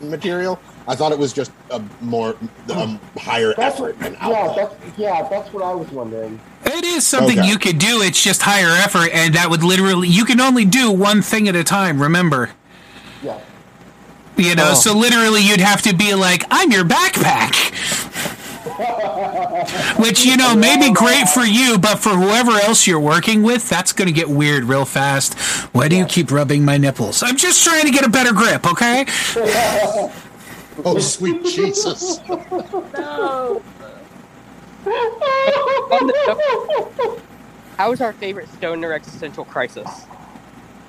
material. 0.00 0.58
I 0.88 0.96
thought 0.96 1.12
it 1.12 1.18
was 1.18 1.34
just 1.34 1.52
a 1.70 1.80
more 2.00 2.34
um, 2.74 2.98
higher 3.18 3.52
That's 3.54 3.76
effort 3.76 3.94
and 4.00 4.16
yeah, 4.16 4.54
that's 4.56 4.74
yeah, 4.98 5.28
that's 5.28 5.52
what 5.52 5.62
I 5.62 5.74
was 5.74 5.88
wondering. 5.92 6.40
It 6.64 6.82
is 6.84 7.06
something 7.06 7.38
Okay. 7.38 7.48
you 7.48 7.58
could 7.58 7.78
do. 7.78 8.00
It's 8.00 8.22
just 8.22 8.40
higher 8.42 8.70
effort, 8.70 9.10
and 9.12 9.34
that 9.34 9.50
would 9.50 9.62
literally 9.62 10.08
you 10.08 10.24
can 10.24 10.40
only 10.40 10.64
do 10.64 10.90
one 10.90 11.20
thing 11.22 11.46
at 11.46 11.54
a 11.54 11.62
time. 11.62 12.00
Remember, 12.00 12.50
Yeah. 13.22 13.38
you 14.36 14.54
know. 14.54 14.70
Oh. 14.70 14.74
So 14.74 14.96
literally, 14.96 15.42
you'd 15.42 15.60
have 15.60 15.82
to 15.82 15.94
be 15.94 16.14
like, 16.14 16.44
"I'm 16.50 16.72
your 16.72 16.84
backpack." 16.84 17.54
Which, 19.98 20.24
you 20.24 20.36
know, 20.36 20.54
may 20.54 20.78
be 20.78 20.92
great 20.92 21.28
for 21.28 21.42
you, 21.44 21.78
but 21.78 21.98
for 21.98 22.10
whoever 22.10 22.52
else 22.52 22.86
you're 22.86 23.00
working 23.00 23.42
with, 23.42 23.68
that's 23.68 23.92
going 23.92 24.06
to 24.06 24.12
get 24.12 24.28
weird 24.28 24.64
real 24.64 24.84
fast. 24.84 25.34
Why 25.74 25.88
do 25.88 25.96
you 25.96 26.04
keep 26.04 26.30
rubbing 26.30 26.64
my 26.64 26.76
nipples? 26.78 27.22
I'm 27.22 27.36
just 27.36 27.64
trying 27.64 27.84
to 27.86 27.90
get 27.90 28.06
a 28.06 28.08
better 28.08 28.32
grip, 28.32 28.66
okay? 28.66 29.06
Oh, 30.78 30.96
oh, 30.96 30.98
sweet 30.98 31.44
Jesus. 31.44 32.20
No. 32.28 33.62
On 34.86 36.06
the 36.06 37.20
how 37.76 37.92
is 37.92 38.00
our 38.00 38.12
favorite 38.12 38.48
stoner 38.54 38.92
existential 38.92 39.44
crisis? 39.44 39.88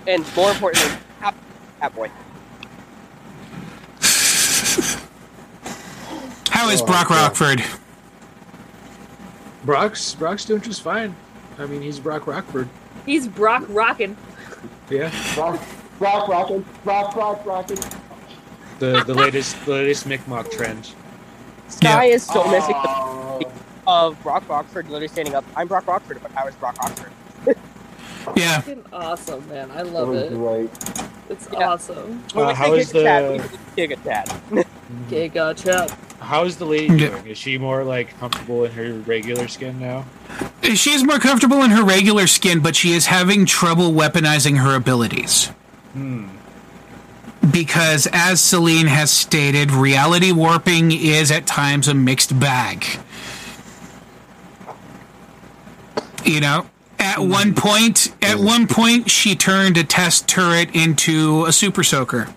And 0.07 0.25
more 0.35 0.51
importantly, 0.51 0.97
how 1.19 1.33
Catboy? 1.81 2.09
How 6.49 6.69
is 6.69 6.81
Oh, 6.81 6.85
Brock 6.85 7.09
God. 7.09 7.15
Rockford? 7.39 7.63
Brock's 9.65 10.15
Brock's 10.15 10.45
doing 10.45 10.61
just 10.61 10.81
fine. 10.81 11.15
I 11.57 11.65
mean, 11.65 11.81
he's 11.81 11.99
Brock 11.99 12.27
Rockford. 12.27 12.69
He's 13.05 13.27
Brock 13.27 13.63
rocking. 13.69 14.15
Yeah, 14.89 15.11
Brock, 15.35 15.59
rock, 15.99 16.27
rockin', 16.27 16.65
rock, 16.83 17.15
rock, 17.15 17.45
rockin'. 17.45 17.77
The 18.79 19.03
the 19.05 19.13
latest 19.13 19.63
the 19.65 19.71
latest 19.71 20.05
Mi'kmaq 20.07 20.51
trend. 20.51 20.91
Sky 21.67 22.05
Yeah. 22.05 22.15
is 22.15 22.23
still 22.23 22.47
missing 22.49 22.75
the 22.81 22.89
Oh, 22.89 23.41
of 23.87 24.21
Brock 24.23 24.47
Rockford 24.49 24.85
literally 24.87 25.07
standing 25.07 25.35
up. 25.35 25.43
I'm 25.55 25.67
Brock 25.67 25.87
Rockford, 25.87 26.19
but 26.21 26.31
how 26.31 26.47
is 26.47 26.55
Brock 26.55 26.77
Rockford? 26.81 27.11
Yeah. 28.35 28.59
Fucking 28.61 28.83
awesome, 28.93 29.47
man. 29.49 29.71
I 29.71 29.81
love 29.81 30.13
it. 30.13 30.29
great. 30.33 30.69
It's 31.29 31.47
Yeah. 31.51 31.69
awesome. 31.69 32.21
When 32.33 32.45
Uh, 32.47 32.53
how 32.53 32.73
say 32.75 32.79
is 32.81 32.93
Giga 32.93 33.03
Chad, 33.03 33.23
the- 33.23 33.31
we 33.31 33.37
mean 33.87 33.97
Giga 33.97 34.03
Chad. 34.03 34.65
Okay, 35.07 35.27
gotcha. 35.27 35.87
How 36.19 36.45
is 36.45 36.57
the 36.57 36.65
lady 36.65 36.87
doing? 36.97 37.27
Is 37.27 37.37
she 37.37 37.57
more 37.59 37.83
like 37.83 38.19
comfortable 38.19 38.63
in 38.65 38.71
her 38.71 38.91
regular 39.05 39.47
skin 39.47 39.79
now? 39.79 40.05
She 40.63 40.91
is 40.91 41.03
more 41.03 41.19
comfortable 41.19 41.61
in 41.63 41.69
her 41.71 41.83
regular 41.83 42.25
skin, 42.25 42.59
but 42.59 42.75
she 42.75 42.93
is 42.93 43.05
having 43.05 43.45
trouble 43.45 43.91
weaponizing 43.91 44.57
her 44.57 44.75
abilities. 44.75 45.51
Hmm. 45.93 46.25
Because, 47.51 48.07
as 48.11 48.41
Celine 48.41 48.87
has 48.87 49.11
stated, 49.11 49.71
reality 49.71 50.31
warping 50.31 50.91
is 50.91 51.31
at 51.31 51.47
times 51.47 51.87
a 51.87 51.93
mixed 51.93 52.37
bag. 52.39 52.85
You 56.25 56.41
know, 56.41 56.65
at 56.99 57.17
mm-hmm. 57.17 57.31
one 57.31 57.55
point, 57.55 58.13
at 58.21 58.37
mm-hmm. 58.37 58.45
one 58.45 58.67
point, 58.67 59.09
she 59.09 59.35
turned 59.35 59.77
a 59.77 59.83
test 59.83 60.27
turret 60.27 60.75
into 60.75 61.45
a 61.45 61.53
super 61.53 61.83
soaker. 61.83 62.27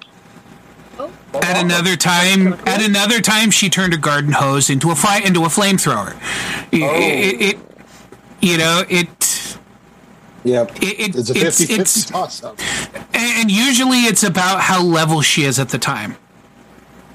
Oh. 0.99 1.13
At 1.35 1.63
another 1.63 1.97
time, 1.97 2.55
at 2.67 2.81
another 2.83 3.21
time, 3.21 3.51
she 3.51 3.69
turned 3.69 3.93
a 3.93 3.99
garden 3.99 4.33
hose 4.33 4.71
into 4.71 4.91
a 4.91 4.95
fire 4.95 5.23
into 5.23 5.45
a 5.45 5.49
flamethrower. 5.49 6.15
It, 6.71 6.83
oh. 6.83 6.95
it, 6.95 7.55
it, 7.55 7.59
you 8.41 8.59
know, 8.59 8.85
it. 8.89 9.59
Yep. 10.45 10.83
It, 10.83 11.17
It's 11.17 11.31
a 11.31 11.35
50 11.35 11.47
it's, 11.47 11.59
50 11.59 11.75
it's, 11.75 12.05
toss 12.07 12.43
up. 12.43 12.59
And 13.23 13.51
usually 13.51 13.99
it's 13.99 14.23
about 14.23 14.61
how 14.61 14.83
level 14.83 15.21
she 15.23 15.43
is 15.43 15.59
at 15.59 15.69
the 15.71 15.79
time. 15.79 16.17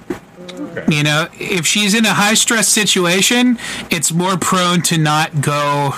Okay. 0.10 0.86
You 0.96 1.04
know, 1.04 1.28
if 1.34 1.66
she's 1.66 1.94
in 1.94 2.06
a 2.06 2.14
high 2.14 2.34
stress 2.34 2.68
situation, 2.68 3.58
it's 3.90 4.12
more 4.12 4.38
prone 4.38 4.82
to 4.84 4.98
not 4.98 5.42
go 5.42 5.94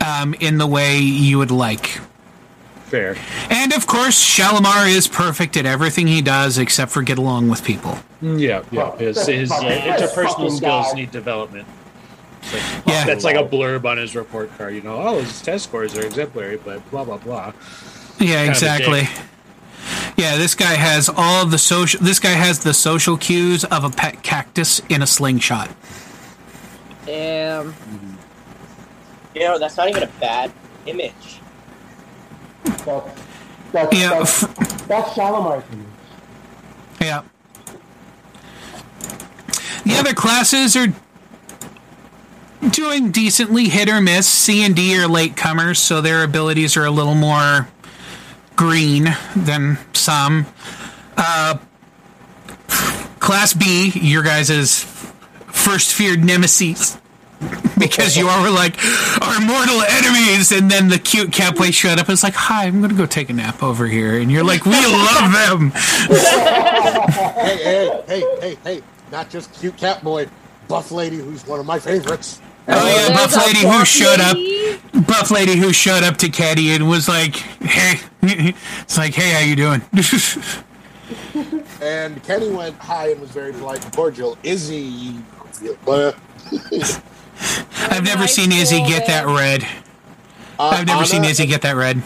um, 0.00 0.34
in 0.34 0.58
the 0.58 0.66
way 0.66 0.98
you 0.98 1.38
would 1.38 1.50
like. 1.50 2.00
Fair. 2.86 3.16
And 3.50 3.74
of 3.74 3.86
course, 3.86 4.18
Shalimar 4.18 4.86
is 4.88 5.06
perfect 5.08 5.56
at 5.58 5.66
everything 5.66 6.06
he 6.06 6.22
does 6.22 6.56
except 6.56 6.90
for 6.90 7.02
get 7.02 7.18
along 7.18 7.48
with 7.50 7.62
people. 7.62 7.98
Mm, 8.22 8.40
Yeah, 8.40 8.62
yeah. 8.70 8.96
His, 8.96 9.26
his 9.26 9.50
uh, 9.50 9.56
interpersonal 9.60 10.50
skills 10.50 10.94
need 10.94 11.10
development. 11.10 11.68
Like, 12.50 12.62
Yeah. 12.86 13.04
That's 13.04 13.24
like 13.24 13.36
a 13.36 13.44
blurb 13.44 13.84
on 13.84 13.98
his 13.98 14.16
report 14.16 14.56
card. 14.56 14.74
You 14.74 14.80
know, 14.80 14.96
oh, 14.96 15.20
his 15.20 15.42
test 15.42 15.64
scores 15.64 15.98
are 15.98 16.06
exemplary, 16.06 16.56
but 16.56 16.88
blah 16.90 17.04
blah 17.04 17.18
blah. 17.18 17.52
Yeah, 18.18 18.42
exactly. 18.42 19.08
Yeah, 20.16 20.36
this 20.36 20.54
guy 20.54 20.74
has 20.74 21.08
all 21.08 21.46
the 21.46 21.58
social. 21.58 22.00
This 22.00 22.18
guy 22.18 22.30
has 22.32 22.58
the 22.60 22.74
social 22.74 23.16
cues 23.16 23.64
of 23.64 23.84
a 23.84 23.90
pet 23.90 24.22
cactus 24.22 24.80
in 24.88 25.02
a 25.02 25.06
slingshot. 25.06 25.70
Damn. 27.06 27.72
Mm-hmm. 27.72 28.14
You 29.34 29.40
know, 29.42 29.58
that's 29.58 29.76
not 29.76 29.88
even 29.88 30.02
a 30.02 30.08
bad 30.20 30.52
image. 30.86 31.40
That's, 32.64 33.20
that's, 33.72 33.96
Yeah, 33.96 34.10
that's, 34.10 34.42
f- 34.42 34.88
that's 34.88 35.14
Shalimar 35.14 35.62
to 35.62 35.76
me. 35.76 35.84
Yeah. 37.00 37.22
The 39.84 39.94
other 39.96 40.12
classes 40.12 40.76
are 40.76 40.88
doing 42.70 43.12
decently 43.12 43.68
hit 43.68 43.88
or 43.88 44.00
miss. 44.00 44.26
C 44.26 44.64
and 44.64 44.74
D 44.74 44.98
are 44.98 45.06
latecomers, 45.06 45.76
so 45.76 46.00
their 46.00 46.24
abilities 46.24 46.76
are 46.76 46.84
a 46.84 46.90
little 46.90 47.14
more 47.14 47.68
green 48.58 49.06
than 49.36 49.78
some. 49.94 50.44
Uh, 51.16 51.56
class 53.20 53.54
B, 53.54 53.92
your 53.94 54.22
guys' 54.22 54.82
first 55.46 55.94
feared 55.94 56.22
nemesis. 56.22 56.98
Because 57.78 58.16
you 58.16 58.28
all 58.28 58.42
were 58.42 58.50
like 58.50 58.74
our 59.22 59.40
mortal 59.40 59.80
enemies, 59.82 60.50
and 60.50 60.68
then 60.68 60.88
the 60.88 60.98
cute 60.98 61.30
catboy 61.30 61.72
showed 61.72 61.92
up 61.92 62.00
and 62.00 62.08
was 62.08 62.24
like, 62.24 62.34
"Hi, 62.34 62.66
I'm 62.66 62.80
gonna 62.80 62.94
go 62.94 63.06
take 63.06 63.30
a 63.30 63.32
nap 63.32 63.62
over 63.62 63.86
here," 63.86 64.18
and 64.18 64.32
you're 64.32 64.42
like, 64.42 64.64
"We 64.64 64.72
love 64.84 65.32
them." 65.32 65.70
hey, 65.70 67.56
hey, 67.62 68.02
hey, 68.08 68.24
hey, 68.40 68.58
hey. 68.64 68.82
Not 69.12 69.30
just 69.30 69.52
cute 69.54 69.76
cat 69.76 70.02
boy, 70.02 70.26
buff 70.66 70.90
lady 70.90 71.18
who's 71.18 71.46
one 71.46 71.60
of 71.60 71.66
my 71.66 71.78
favorites. 71.78 72.40
Oh 72.70 72.86
yeah, 72.86 73.14
buff 73.14 73.34
a 73.34 73.38
lady 73.46 73.60
who 73.66 73.84
showed 73.84 74.20
up. 74.20 74.36
Buff 75.06 75.30
lady 75.30 75.56
who 75.56 75.72
showed 75.72 76.02
up 76.02 76.16
to 76.18 76.28
Caddy 76.28 76.72
and 76.72 76.88
was 76.88 77.08
like, 77.08 77.36
"Hey," 77.36 78.00
it's 78.22 78.98
like, 78.98 79.14
"Hey, 79.14 79.30
how 79.32 79.40
you 79.40 79.56
doing?" 79.56 79.82
And 81.80 82.22
Kenny 82.24 82.50
went 82.50 82.76
hi 82.76 83.10
and 83.12 83.20
was 83.20 83.30
very 83.30 83.52
polite 83.52 83.82
and 83.84 83.94
cordial. 83.94 84.36
Izzy, 84.42 85.14
I've 85.62 85.86
never 88.04 88.22
High 88.22 88.26
seen 88.26 88.52
Izzy 88.52 88.76
school, 88.78 88.88
get 88.88 89.06
that 89.06 89.26
red. 89.26 89.62
uh, 90.58 90.68
I've 90.70 90.86
never 90.86 91.04
seen 91.04 91.20
Anna- 91.20 91.28
Izzy 91.30 91.46
get 91.46 91.62
that 91.62 91.76
red. 91.76 92.02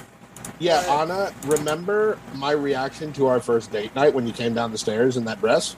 Yeah, 0.58 0.80
Anna, 0.88 1.32
remember 1.46 2.18
my 2.34 2.52
reaction 2.52 3.12
to 3.14 3.26
our 3.26 3.40
first 3.40 3.72
date 3.72 3.94
night 3.96 4.14
when 4.14 4.26
you 4.26 4.32
came 4.32 4.54
down 4.54 4.70
the 4.70 4.78
stairs 4.78 5.16
in 5.16 5.24
that 5.24 5.40
dress? 5.40 5.74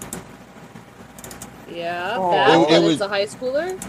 Yeah, 1.72 2.16
Oh. 2.18 2.30
that, 2.32 2.70
It- 2.72 2.82
it 2.82 2.86
was- 2.86 3.00
a 3.00 3.08
high 3.08 3.24
schooler. 3.26 3.80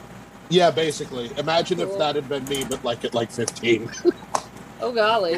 Yeah, 0.50 0.70
basically. 0.72 1.32
Imagine 1.38 1.80
if 1.80 1.98
that 1.98 2.16
had 2.16 2.30
been 2.30 2.46
me, 2.46 2.64
but 2.70 2.84
like 2.84 3.04
at 3.06 3.14
like 3.14 3.32
15. 3.32 3.90
Oh 4.82 4.92
golly. 4.92 5.32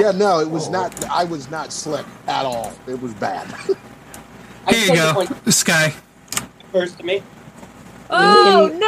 Yeah, 0.00 0.10
no, 0.12 0.38
it 0.38 0.48
was 0.50 0.68
not. 0.68 1.02
I 1.06 1.24
was 1.24 1.50
not 1.50 1.72
slick 1.72 2.04
at 2.28 2.44
all. 2.44 2.74
It 2.86 3.00
was 3.00 3.14
bad. 3.14 3.46
I 4.66 4.72
Here 4.74 4.86
just 4.86 4.88
you 4.90 4.94
go, 4.96 5.14
point 5.14 5.52
Sky. 5.54 5.94
first 6.72 6.98
to 6.98 7.04
me. 7.04 7.22
Oh 8.10 8.70
no! 8.78 8.86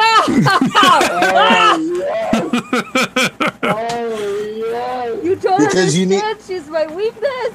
Oh, 3.62 4.54
yes. 4.56 5.24
you 5.24 5.36
don't 5.36 5.58
Because 5.58 5.96
you 5.96 6.04
need- 6.06 6.22
She's 6.46 6.68
my 6.68 6.86
weakness. 6.94 7.54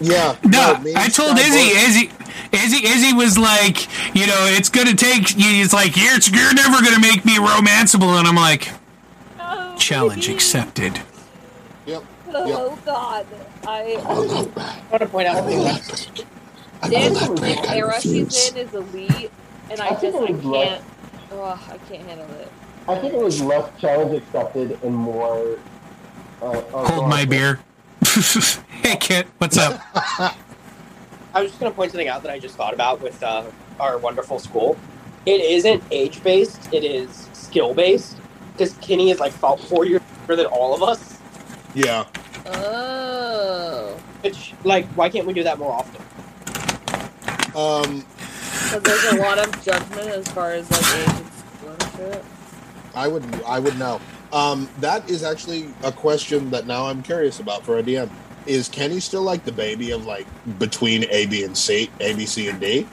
Yeah. 0.00 0.36
No, 0.44 0.78
me 0.80 0.92
I 0.96 1.08
told 1.08 1.38
Izzy. 1.38 1.70
Izzy, 1.78 2.10
Izzy, 2.52 2.86
Izzy 2.86 3.12
was 3.12 3.38
like, 3.38 3.86
you 4.14 4.26
know, 4.26 4.46
it's 4.50 4.68
gonna 4.68 4.94
take. 4.94 5.28
He's 5.28 5.72
like, 5.72 5.96
you're, 5.96 6.18
you're 6.18 6.54
never 6.54 6.82
gonna 6.84 7.00
make 7.00 7.24
me 7.24 7.36
romanceable, 7.36 8.18
and 8.18 8.26
I'm 8.26 8.34
like, 8.36 8.70
Oh, 9.40 9.76
challenge 9.78 10.26
please. 10.26 10.34
accepted. 10.34 11.00
Yep. 11.86 12.04
Oh 12.36 12.78
God, 12.84 13.26
I. 13.66 13.96
I 14.04 14.12
love 14.14 14.54
that. 14.56 14.82
I 14.82 14.90
want 14.90 15.02
to 15.02 15.08
point 15.08 15.28
I 15.28 15.38
out 15.38 15.44
will 15.46 15.64
something. 15.64 16.24
not 16.24 16.24
break. 16.24 16.26
I 16.82 16.88
will 16.88 17.12
not 17.14 17.36
break. 17.40 17.58
I 17.70 17.76
era 17.76 17.86
refuse. 17.94 18.34
she's 18.34 18.50
in 18.52 18.56
is 18.58 18.74
elite, 18.74 19.30
and 19.70 19.80
I, 19.80 19.88
I 19.90 19.94
think 19.94 20.14
just 20.14 20.24
I 20.24 20.30
it 20.30 20.34
was 20.36 20.44
less- 20.44 20.68
can't. 20.68 20.84
Oh, 21.32 21.42
I 21.70 21.78
can't 21.88 22.06
handle 22.08 22.30
it. 22.40 22.52
I 22.86 22.98
think 22.98 23.14
it 23.14 23.20
was 23.20 23.40
less 23.40 23.70
challenge 23.80 24.14
accepted 24.16 24.78
and 24.82 24.94
more. 24.94 25.58
Uh, 26.42 26.46
uh, 26.50 26.90
Hold 26.92 27.08
my 27.08 27.24
beer. 27.24 27.60
hey, 28.82 28.96
Kit, 28.96 29.26
what's 29.38 29.56
up? 29.56 29.80
I 29.94 30.34
was 31.34 31.50
just 31.50 31.60
going 31.60 31.72
to 31.72 31.76
point 31.76 31.90
something 31.90 32.08
out 32.08 32.22
that 32.22 32.30
I 32.30 32.38
just 32.38 32.54
thought 32.54 32.74
about 32.74 33.00
with 33.00 33.20
uh, 33.22 33.44
our 33.80 33.98
wonderful 33.98 34.38
school. 34.38 34.76
It 35.26 35.40
isn't 35.40 35.82
age 35.90 36.22
based; 36.22 36.72
it 36.72 36.84
is 36.84 37.28
skill 37.32 37.74
based. 37.74 38.16
Because 38.52 38.74
Kenny 38.74 39.10
is 39.10 39.18
like 39.20 39.34
about 39.34 39.58
four 39.58 39.84
years 39.84 40.02
older 40.22 40.36
than 40.36 40.46
all 40.46 40.74
of 40.74 40.82
us. 40.82 41.18
Yeah. 41.74 42.04
Oh, 42.46 43.98
Which, 44.20 44.52
like, 44.64 44.86
why 44.88 45.08
can't 45.08 45.26
we 45.26 45.32
do 45.32 45.42
that 45.42 45.58
more 45.58 45.72
often? 45.72 46.00
Um, 47.56 48.04
because 48.64 48.82
there's 48.82 49.14
a 49.14 49.16
lot 49.16 49.38
of 49.38 49.64
judgment 49.64 50.08
as 50.08 50.28
far 50.28 50.52
as 50.52 50.70
like 50.70 50.94
age 50.94 51.08
and 51.08 51.32
school 51.32 51.70
and 51.70 52.12
shit. 52.12 52.24
I 52.94 53.08
would. 53.08 53.24
I 53.44 53.58
would 53.58 53.78
know. 53.78 54.00
Um, 54.34 54.68
that 54.80 55.08
is 55.08 55.22
actually 55.22 55.68
a 55.84 55.92
question 55.92 56.50
that 56.50 56.66
now 56.66 56.86
I'm 56.86 57.04
curious 57.04 57.38
about 57.38 57.64
for 57.64 57.78
a 57.78 57.82
DM. 57.84 58.10
Is 58.46 58.68
Kenny 58.68 58.98
still 58.98 59.22
like 59.22 59.44
the 59.44 59.52
baby 59.52 59.92
of 59.92 60.06
like 60.06 60.26
between 60.58 61.04
A, 61.10 61.26
B, 61.26 61.44
and 61.44 61.56
C, 61.56 61.88
A, 62.00 62.14
B, 62.14 62.26
C, 62.26 62.48
and 62.48 62.60
D? 62.60 62.86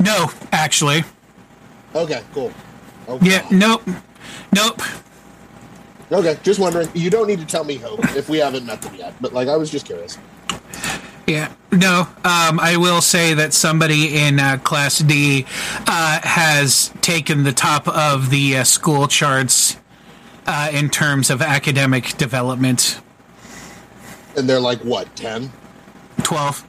No, 0.00 0.30
actually. 0.50 1.04
Okay, 1.94 2.22
cool. 2.32 2.52
Oh, 3.06 3.18
Yeah, 3.22 3.46
nope. 3.50 3.82
Nope. 4.54 4.80
Okay, 6.10 6.38
just 6.42 6.58
wondering. 6.58 6.88
You 6.94 7.10
don't 7.10 7.26
need 7.26 7.40
to 7.40 7.46
tell 7.46 7.64
me 7.64 7.76
who 7.76 7.96
if 8.16 8.30
we 8.30 8.38
haven't 8.38 8.64
met 8.64 8.80
them 8.80 8.94
yet. 8.94 9.14
But 9.20 9.34
like, 9.34 9.46
I 9.46 9.56
was 9.56 9.70
just 9.70 9.84
curious. 9.84 10.16
Yeah, 11.26 11.52
no. 11.70 12.08
Um, 12.24 12.58
I 12.58 12.76
will 12.78 13.02
say 13.02 13.34
that 13.34 13.52
somebody 13.52 14.18
in 14.18 14.40
uh, 14.40 14.56
Class 14.64 15.00
D 15.00 15.44
uh, 15.86 16.20
has 16.22 16.94
taken 17.02 17.44
the 17.44 17.52
top 17.52 17.86
of 17.86 18.30
the 18.30 18.56
uh, 18.56 18.64
school 18.64 19.06
charts 19.06 19.76
uh, 20.48 20.70
in 20.72 20.88
terms 20.88 21.28
of 21.28 21.42
academic 21.42 22.16
development. 22.16 23.00
And 24.36 24.48
they're 24.48 24.58
like, 24.58 24.80
what, 24.80 25.14
ten? 25.14 25.52
12. 26.22 26.66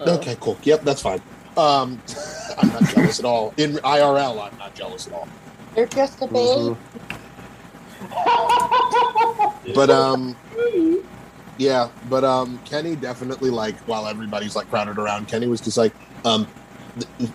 Okay, 0.00 0.36
cool. 0.40 0.58
Yep, 0.64 0.82
that's 0.82 1.00
fine. 1.00 1.22
Um, 1.56 2.02
I'm 2.58 2.68
not 2.68 2.82
jealous 2.88 3.20
at 3.20 3.24
all. 3.24 3.54
In 3.56 3.74
IRL, 3.76 4.50
I'm 4.50 4.58
not 4.58 4.74
jealous 4.74 5.06
at 5.06 5.12
all. 5.12 5.28
They're 5.74 5.86
just 5.86 6.20
a 6.20 6.26
baby. 6.26 6.76
But 9.74 9.90
um, 9.90 10.36
yeah. 11.56 11.88
But 12.10 12.24
um, 12.24 12.58
Kenny 12.64 12.96
definitely 12.96 13.50
like 13.50 13.76
while 13.86 14.06
everybody's 14.06 14.56
like 14.56 14.68
crowded 14.68 14.98
around, 14.98 15.28
Kenny 15.28 15.46
was 15.46 15.60
just 15.60 15.78
like, 15.78 15.94
um, 16.24 16.46
th- 16.46 16.56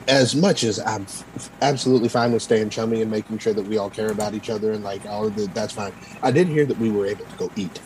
as 0.07 0.35
much 0.35 0.63
as 0.63 0.79
I'm 0.79 1.03
f- 1.03 1.49
absolutely 1.61 2.09
fine 2.09 2.31
with 2.31 2.41
staying 2.41 2.69
chummy 2.69 3.01
and 3.01 3.11
making 3.11 3.39
sure 3.39 3.53
that 3.53 3.65
we 3.65 3.77
all 3.77 3.89
care 3.89 4.11
about 4.11 4.33
each 4.33 4.49
other 4.49 4.71
and 4.71 4.83
like 4.83 5.05
all 5.05 5.27
of 5.27 5.35
the, 5.35 5.47
that's 5.47 5.73
fine. 5.73 5.93
I 6.23 6.31
did 6.31 6.47
hear 6.47 6.65
that 6.65 6.77
we 6.77 6.89
were 6.91 7.05
able 7.05 7.25
to 7.25 7.35
go 7.37 7.51
eat. 7.55 7.81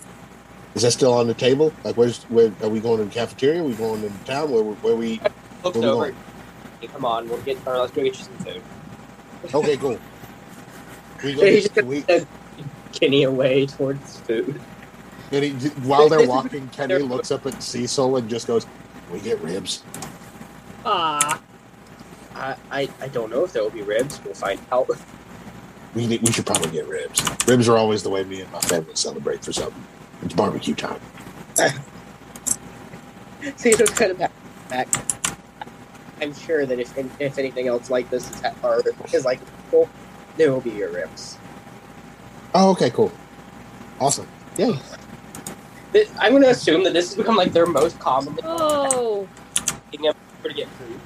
Is 0.75 0.81
that 0.83 0.91
still 0.91 1.13
on 1.13 1.27
the 1.27 1.33
table? 1.33 1.71
Like, 1.83 1.97
where's 1.97 2.23
where 2.25 2.51
are 2.61 2.69
we 2.69 2.79
going 2.79 2.97
to 2.99 3.05
the 3.05 3.11
cafeteria? 3.11 3.61
Are 3.61 3.63
we 3.63 3.73
going 3.73 4.01
to 4.01 4.09
town? 4.25 4.51
Where 4.51 4.63
where 4.63 4.95
we? 4.95 5.17
Where 5.17 5.73
we 5.73 5.85
over. 5.85 6.15
Hey, 6.81 6.87
come 6.87 7.05
on, 7.05 7.29
we'll 7.29 7.41
get 7.41 7.57
or 7.65 7.77
let's 7.77 7.91
go 7.91 8.03
get 8.03 8.17
you 8.17 8.23
some 8.23 8.37
food. 8.37 8.61
Okay, 9.53 9.77
cool. 9.77 9.99
We 11.23 11.35
go. 11.35 11.45
He's 11.45 11.69
Can 11.69 11.87
we, 11.87 12.03
Kenny 12.91 13.23
away 13.23 13.65
towards 13.65 14.19
food. 14.21 14.59
and 15.31 15.43
he, 15.43 15.51
while 15.87 16.09
they're 16.09 16.27
walking, 16.35 16.67
Kenny 16.69 16.95
looks 16.97 17.31
up 17.31 17.45
at 17.45 17.63
Cecil 17.63 18.17
and 18.17 18.29
just 18.29 18.45
goes, 18.45 18.65
"We 19.09 19.21
get 19.21 19.39
ribs." 19.39 19.83
Ah, 20.85 21.39
I, 22.35 22.55
I, 22.71 22.89
I 23.01 23.07
don't 23.09 23.29
know 23.29 23.43
if 23.43 23.53
there 23.53 23.63
will 23.63 23.69
be 23.69 23.81
ribs. 23.81 24.21
We'll 24.23 24.33
find 24.33 24.59
out. 24.71 24.89
We 25.95 26.07
need, 26.07 26.23
we 26.23 26.31
should 26.31 26.47
probably 26.47 26.71
get 26.71 26.87
ribs. 26.87 27.21
Ribs 27.47 27.69
are 27.69 27.77
always 27.77 28.01
the 28.01 28.09
way 28.09 28.23
me 28.23 28.41
and 28.41 28.51
my 28.51 28.61
family 28.61 28.95
celebrate 28.95 29.45
for 29.45 29.53
something. 29.53 29.85
It's 30.23 30.33
barbecue 30.33 30.73
time. 30.73 30.99
See, 33.57 33.69
it 33.69 33.79
was 33.79 33.91
kind 33.91 34.09
of 34.09 34.17
back. 34.17 34.31
back. 34.69 34.87
I'm 36.19 36.33
sure 36.33 36.65
that 36.65 36.79
if 36.79 36.97
if 37.19 37.37
anything 37.37 37.67
else 37.67 37.91
like 37.91 38.09
this 38.09 38.29
is 38.31 38.41
or 38.63 38.81
is 39.13 39.25
like 39.25 39.39
well, 39.71 39.87
there 40.37 40.51
will 40.51 40.61
be 40.61 40.71
your 40.71 40.89
ribs. 40.89 41.37
Oh, 42.55 42.71
okay, 42.71 42.89
cool, 42.89 43.11
awesome. 43.99 44.27
Yay! 44.57 44.79
Th- 45.91 46.09
I'm 46.19 46.31
going 46.31 46.43
to 46.43 46.49
assume 46.49 46.83
that 46.85 46.93
this 46.93 47.09
has 47.09 47.17
become 47.17 47.35
like 47.35 47.51
their 47.51 47.65
most 47.65 47.99
common 47.99 48.37
oh, 48.43 49.27
thing 49.91 50.07
ever 50.07 50.17
to 50.43 50.53
get 50.53 50.67
food. 50.69 50.99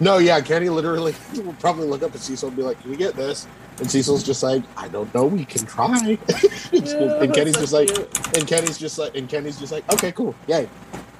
No, 0.00 0.18
yeah, 0.18 0.40
Kenny 0.40 0.68
literally 0.68 1.14
will 1.34 1.52
probably 1.54 1.86
look 1.86 2.02
up 2.02 2.14
at 2.14 2.20
Cecil 2.20 2.48
and 2.48 2.56
be 2.56 2.62
like, 2.62 2.80
"Can 2.80 2.90
we 2.90 2.96
get 2.96 3.14
this?" 3.14 3.46
And 3.78 3.90
Cecil's 3.90 4.22
just 4.22 4.42
like, 4.42 4.62
"I 4.76 4.88
don't 4.88 5.12
know. 5.14 5.26
We 5.26 5.44
can 5.44 5.66
try." 5.66 6.18
and 6.72 7.34
Kenny's 7.34 7.56
just 7.56 7.72
like, 7.72 7.90
and 8.36 8.46
Kenny's 8.46 8.78
just 8.78 8.98
like, 8.98 9.16
and 9.16 9.28
Kenny's 9.28 9.58
just 9.58 9.72
like, 9.72 9.90
"Okay, 9.92 10.12
cool, 10.12 10.34
yay, 10.46 10.68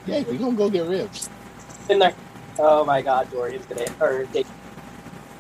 yay, 0.06 0.22
we 0.24 0.36
gonna 0.36 0.54
go 0.54 0.70
get 0.70 0.86
ribs." 0.86 1.28
In 1.88 1.98
there. 1.98 2.14
Oh 2.58 2.84
my 2.84 3.02
God, 3.02 3.30
Dorian's 3.30 3.66
gonna 3.66 3.86
or 4.00 4.24
Dave- 4.26 4.46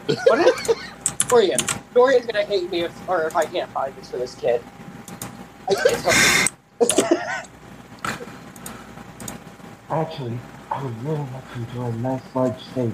what 0.06 0.38
is 0.38 0.74
Dorian? 1.28 1.60
Dorian's 1.94 2.26
gonna 2.26 2.44
hate 2.44 2.70
me 2.70 2.82
if 2.82 3.08
or 3.08 3.24
if 3.24 3.36
I 3.36 3.44
can't 3.44 3.70
find 3.70 3.94
this 3.96 4.10
for 4.10 4.16
this 4.16 4.34
kid. 4.34 4.62
I 5.68 5.74
can't 5.74 6.02
tell 6.02 7.38
Actually, 9.90 10.38
I 10.70 10.82
would 10.82 11.04
really 11.04 11.18
like 11.18 11.52
to 11.52 11.58
enjoy 11.58 11.86
a 11.86 11.92
nice 11.92 12.22
large 12.34 12.60
steak. 12.62 12.92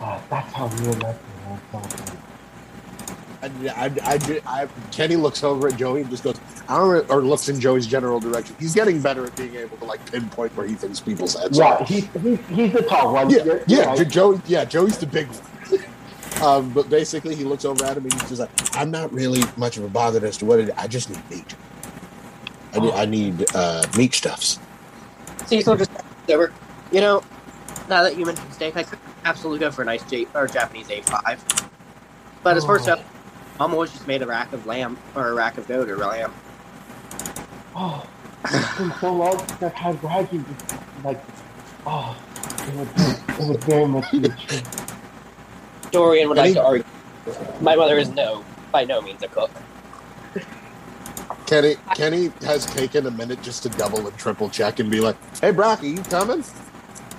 Uh, 0.00 0.20
that's 0.30 0.52
how 0.52 0.66
real 0.68 0.92
life 0.94 1.18
is. 1.74 2.16
I, 3.42 3.46
I, 3.68 3.90
I, 4.02 4.40
I, 4.62 4.68
Kenny 4.90 5.16
looks 5.16 5.44
over 5.44 5.68
at 5.68 5.76
Joey 5.76 6.00
and 6.00 6.10
just 6.10 6.24
goes, 6.24 6.40
I 6.68 6.78
don't, 6.78 7.10
or 7.10 7.22
looks 7.22 7.48
in 7.48 7.60
Joey's 7.60 7.86
general 7.86 8.18
direction. 8.18 8.56
He's 8.58 8.74
getting 8.74 9.00
better 9.00 9.24
at 9.26 9.36
being 9.36 9.54
able 9.56 9.76
to 9.78 9.84
like 9.84 10.10
pinpoint 10.10 10.56
where 10.56 10.66
he 10.66 10.74
thinks 10.74 11.00
people's 11.00 11.34
heads 11.40 11.58
Yeah, 11.58 11.74
are. 11.76 11.84
he's, 11.84 12.08
he's, 12.22 12.38
he's 12.48 12.72
the 12.72 12.82
tall 12.88 13.12
one. 13.12 13.30
Yeah, 13.30 13.44
You're- 13.44 13.60
yeah, 13.66 13.94
you're 13.94 14.04
Jo- 14.04 14.32
right. 14.32 14.44
Joey, 14.44 14.50
yeah, 14.50 14.64
Joey's 14.64 14.98
the 14.98 15.06
big 15.06 15.28
one. 15.28 16.42
um, 16.42 16.70
but 16.72 16.88
basically, 16.90 17.34
he 17.34 17.44
looks 17.44 17.64
over 17.64 17.84
at 17.84 17.96
him 17.96 18.04
and 18.04 18.12
he's 18.14 18.28
just 18.28 18.40
like, 18.40 18.76
I'm 18.76 18.90
not 18.90 19.12
really 19.12 19.42
much 19.56 19.76
of 19.76 19.84
a 19.84 19.88
bother 19.88 20.24
as 20.26 20.36
to 20.38 20.44
what 20.46 20.58
it. 20.60 20.70
I 20.76 20.86
just 20.88 21.10
need 21.10 21.30
meat. 21.30 21.54
I 22.74 22.78
need, 22.80 22.92
I 22.94 23.04
need 23.04 23.46
uh, 23.54 23.86
meat 23.96 24.14
stuffs. 24.14 24.58
Cecil 25.46 25.76
just 25.76 25.90
over. 26.30 26.52
You 26.90 27.00
know, 27.00 27.22
now 27.88 28.02
that 28.02 28.16
you 28.18 28.26
mentioned 28.26 28.52
steak, 28.52 28.76
I 28.76 28.82
could 28.82 28.98
absolutely 29.26 29.58
go 29.58 29.70
for 29.70 29.82
a 29.82 29.84
nice 29.84 30.02
J- 30.04 30.26
or 30.34 30.46
Japanese 30.46 30.86
A5. 30.88 31.38
But 32.42 32.56
as 32.56 32.64
far 32.64 32.76
as 32.76 32.82
Oh. 32.82 32.84
stuff, 32.94 33.00
Mom 33.58 33.72
always 33.74 33.90
just 33.90 34.06
made 34.06 34.22
a 34.22 34.26
rack 34.26 34.52
of 34.52 34.66
lamb 34.66 34.96
or 35.14 35.28
a 35.28 35.34
rack 35.34 35.58
of 35.58 35.66
goat 35.66 35.88
or 35.90 35.96
lamb. 35.96 36.32
Oh, 37.74 38.06
it's 38.44 38.78
been 38.78 38.92
so 39.00 39.12
long 39.12 39.38
since 39.38 39.62
I've 39.62 39.72
had 39.74 40.00
wagyu. 40.00 40.44
Like, 41.04 41.22
oh, 41.86 42.16
it 42.68 42.74
would, 42.74 42.88
it 43.40 43.48
would 43.48 43.64
very 43.64 43.86
much 43.86 44.10
be 44.12 44.20
true. 44.20 44.58
Dorian 45.90 46.28
would 46.28 46.38
like 46.38 46.54
to 46.54 46.62
argue. 46.64 46.84
My 47.60 47.74
mother 47.74 47.98
is 47.98 48.08
no, 48.10 48.44
by 48.72 48.84
no 48.84 49.00
means 49.00 49.22
a 49.22 49.28
cook. 49.28 49.50
Kenny, 51.46 51.76
Kenny 51.94 52.32
has 52.42 52.66
taken 52.66 53.06
a 53.06 53.10
minute 53.10 53.40
just 53.42 53.62
to 53.62 53.68
double 53.70 54.06
and 54.06 54.16
triple 54.18 54.48
check 54.48 54.80
and 54.80 54.90
be 54.90 55.00
like, 55.00 55.16
"Hey, 55.40 55.52
Brock, 55.52 55.80
are 55.82 55.86
you 55.86 56.02
coming?" 56.02 56.44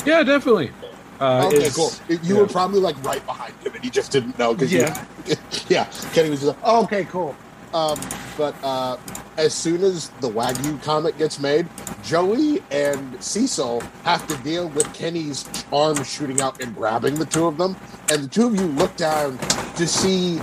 Yeah, 0.06 0.24
definitely. 0.24 0.72
Uh, 1.20 1.48
okay, 1.48 1.58
it's- 1.58 1.76
cool. 1.76 1.92
You 2.10 2.20
yeah. 2.36 2.42
were 2.42 2.48
probably 2.48 2.80
like 2.80 3.02
right 3.04 3.26
behind 3.26 3.54
him, 3.64 3.74
and 3.74 3.84
he 3.84 3.90
just 3.90 4.12
didn't 4.12 4.38
know 4.38 4.54
because 4.54 4.72
Yeah. 4.72 5.06
yeah, 5.68 5.86
Kenny 6.14 6.30
was 6.30 6.42
just 6.42 6.48
like, 6.56 6.58
oh, 6.64 6.84
okay, 6.84 7.06
cool. 7.06 7.36
Um, 7.74 8.00
but 8.38 8.56
uh, 8.64 8.98
as 9.38 9.54
soon 9.54 9.84
as 9.84 10.10
the 10.22 10.30
Wagyu 10.30 10.82
comic 10.84 11.18
gets 11.18 11.38
made, 11.40 11.68
Joey 12.04 12.64
and 12.72 13.22
Cecil 13.22 13.82
have 14.04 14.26
to 14.28 14.38
deal 14.38 14.70
with 14.70 14.92
Kenny's 14.94 15.46
arm 15.74 16.02
shooting 16.04 16.40
out 16.40 16.62
and 16.62 16.74
grabbing 16.76 17.16
the 17.16 17.26
two 17.26 17.46
of 17.46 17.58
them, 17.58 17.76
and 18.10 18.24
the 18.24 18.28
two 18.28 18.48
of 18.48 18.56
you 18.56 18.68
look 18.68 18.96
down 18.96 19.38
to 19.76 19.86
see 19.88 20.40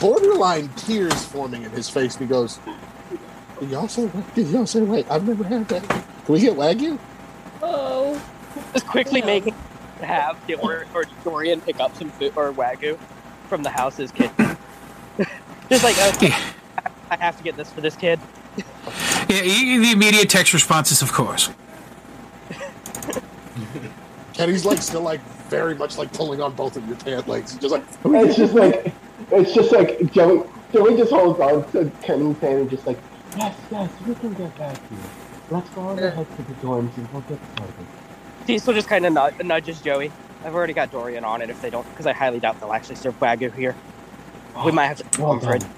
borderline 0.00 0.68
tears 0.76 1.24
forming 1.24 1.62
in 1.62 1.70
his 1.70 1.88
face, 1.88 2.16
and 2.16 2.26
he 2.26 2.28
goes, 2.28 2.58
"Did 3.58 3.70
y'all 3.70 3.88
say? 3.88 4.10
Did 4.34 4.48
y'all 4.48 4.66
say? 4.66 4.82
Wait, 4.82 5.06
I've 5.10 5.26
never 5.26 5.44
had 5.44 5.66
that. 5.68 5.82
Can 5.88 6.04
we 6.34 6.40
get 6.40 6.56
Wagyu?" 6.56 6.98
oh, 7.62 8.20
Just 8.74 8.86
quickly 8.86 9.20
Yeah. 9.20 9.26
making 9.26 9.54
have 10.04 10.36
Dor- 10.46 10.86
or 10.94 11.04
Dorian 11.24 11.60
pick 11.60 11.80
up 11.80 11.94
some 11.96 12.10
food 12.10 12.32
or 12.36 12.52
wagyu 12.52 12.98
from 13.48 13.62
the 13.62 13.70
house's 13.70 14.10
kitchen. 14.10 14.56
just 15.70 15.84
like 15.84 15.96
okay, 16.16 16.28
Yeah, 16.28 16.90
I 17.10 17.16
have 17.16 17.36
to 17.38 17.42
get 17.42 17.56
this 17.56 17.72
for 17.72 17.80
this 17.80 17.96
kid. 17.96 18.18
yeah 19.28 19.40
the 19.42 19.90
immediate 19.92 20.28
text 20.30 20.52
response 20.52 20.90
is, 20.92 21.02
of 21.02 21.12
course. 21.12 21.50
Kenny's 24.34 24.64
like 24.66 24.82
still 24.82 25.00
like 25.02 25.20
very 25.48 25.74
much 25.74 25.96
like 25.96 26.12
pulling 26.12 26.42
on 26.42 26.52
both 26.54 26.76
of 26.76 26.86
your 26.86 26.96
pant 26.96 27.26
legs, 27.28 27.56
just 27.56 27.72
like. 27.72 27.82
It's 28.04 28.36
just 28.36 28.54
like, 28.54 28.92
it's 29.30 29.52
just 29.54 29.72
like 29.72 30.12
Joey. 30.12 30.46
Joey 30.72 30.96
just 30.96 31.10
holds 31.10 31.40
on 31.40 31.70
to 31.72 31.90
Kenny's 32.02 32.38
hand 32.38 32.58
and 32.60 32.70
just 32.70 32.86
like, 32.86 32.98
yes, 33.36 33.56
yes, 33.70 33.90
we 34.06 34.14
can 34.16 34.34
get 34.34 34.56
back 34.58 34.76
here. 34.88 34.98
Let's 35.50 35.70
go 35.70 35.82
on 35.82 35.98
ahead 35.98 36.26
to 36.36 36.42
the 36.42 36.52
dorms 36.54 36.94
and 36.96 37.10
we'll 37.12 37.22
get 37.22 37.38
started. 37.54 37.86
Cecil 38.46 38.74
just 38.74 38.88
kind 38.88 39.04
of 39.06 39.12
nudge, 39.12 39.38
nudges 39.42 39.80
Joey. 39.80 40.12
I've 40.44 40.54
already 40.54 40.72
got 40.72 40.92
Dorian 40.92 41.24
on 41.24 41.42
it 41.42 41.50
if 41.50 41.60
they 41.60 41.70
don't, 41.70 41.88
because 41.90 42.06
I 42.06 42.12
highly 42.12 42.38
doubt 42.38 42.60
they'll 42.60 42.72
actually 42.72 42.96
serve 42.96 43.18
wagyu 43.20 43.52
here. 43.54 43.74
We 44.64 44.72
might 44.72 44.86
have 44.86 44.98
to 45.10 45.22
oh, 45.22 45.24
Well 45.24 45.38
come 45.38 45.40
for 45.40 45.54
it. 45.56 45.60
done. 45.60 45.70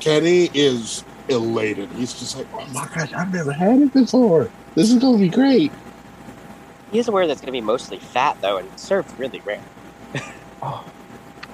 Kenny 0.00 0.50
is 0.54 1.04
elated. 1.28 1.88
He's 1.92 2.12
just 2.12 2.36
like, 2.36 2.46
oh 2.54 2.64
my 2.72 2.88
gosh, 2.94 3.12
I've 3.12 3.32
never 3.32 3.52
had 3.52 3.80
it 3.80 3.92
before. 3.92 4.50
This 4.74 4.90
is 4.90 4.98
gonna 5.00 5.18
be 5.18 5.28
great. 5.28 5.72
He 6.92 6.98
is 6.98 7.08
aware 7.08 7.26
that 7.26 7.32
it's 7.32 7.40
going 7.42 7.48
to 7.48 7.52
be 7.52 7.60
mostly 7.60 7.98
fat 7.98 8.40
though, 8.40 8.56
and 8.58 8.80
served 8.80 9.18
really 9.18 9.40
rare. 9.40 9.60
Oh, 10.60 10.84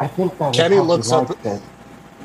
I 0.01 0.07
think 0.07 0.39
that 0.39 0.55
Kenny 0.55 0.77
is 0.77 0.79
how 0.79 0.83
he 0.83 0.89
looks 0.89 1.13
up- 1.13 1.45
likes. 1.45 1.63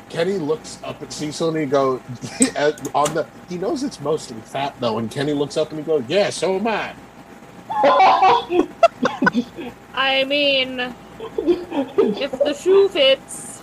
Kenny 0.08 0.38
looks 0.38 0.78
up 0.82 1.02
at 1.02 1.12
Cecil 1.12 1.48
and 1.50 1.58
he 1.58 1.66
goes, 1.66 2.00
at- 2.56 2.94
on 2.94 3.12
the. 3.12 3.26
He 3.50 3.58
knows 3.58 3.82
it's 3.82 4.00
mostly 4.00 4.40
fat 4.40 4.74
though, 4.80 4.96
and 4.98 5.10
Kenny 5.10 5.34
looks 5.34 5.56
up 5.58 5.70
and 5.70 5.78
he 5.78 5.84
goes, 5.84 6.02
yeah, 6.08 6.30
so 6.30 6.56
am 6.56 6.66
I. 6.66 6.94
I 9.94 10.24
mean, 10.24 10.94
if 11.20 12.32
the 12.32 12.54
shoe 12.54 12.88
fits. 12.88 13.62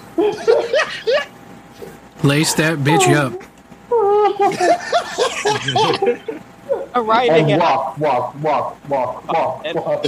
Lace 2.24 2.54
that 2.56 2.80
bitch 2.80 3.08
oh. 3.10 3.28
up. 3.28 3.44
Arriving 6.96 7.52
and 7.52 7.62
at 7.62 7.70
walk, 7.70 7.98
walk, 8.00 8.36
walk, 8.42 8.90
walk, 8.90 9.28
walk, 9.28 9.36
oh, 9.38 9.62
And- 9.66 9.76
walk. 9.76 10.04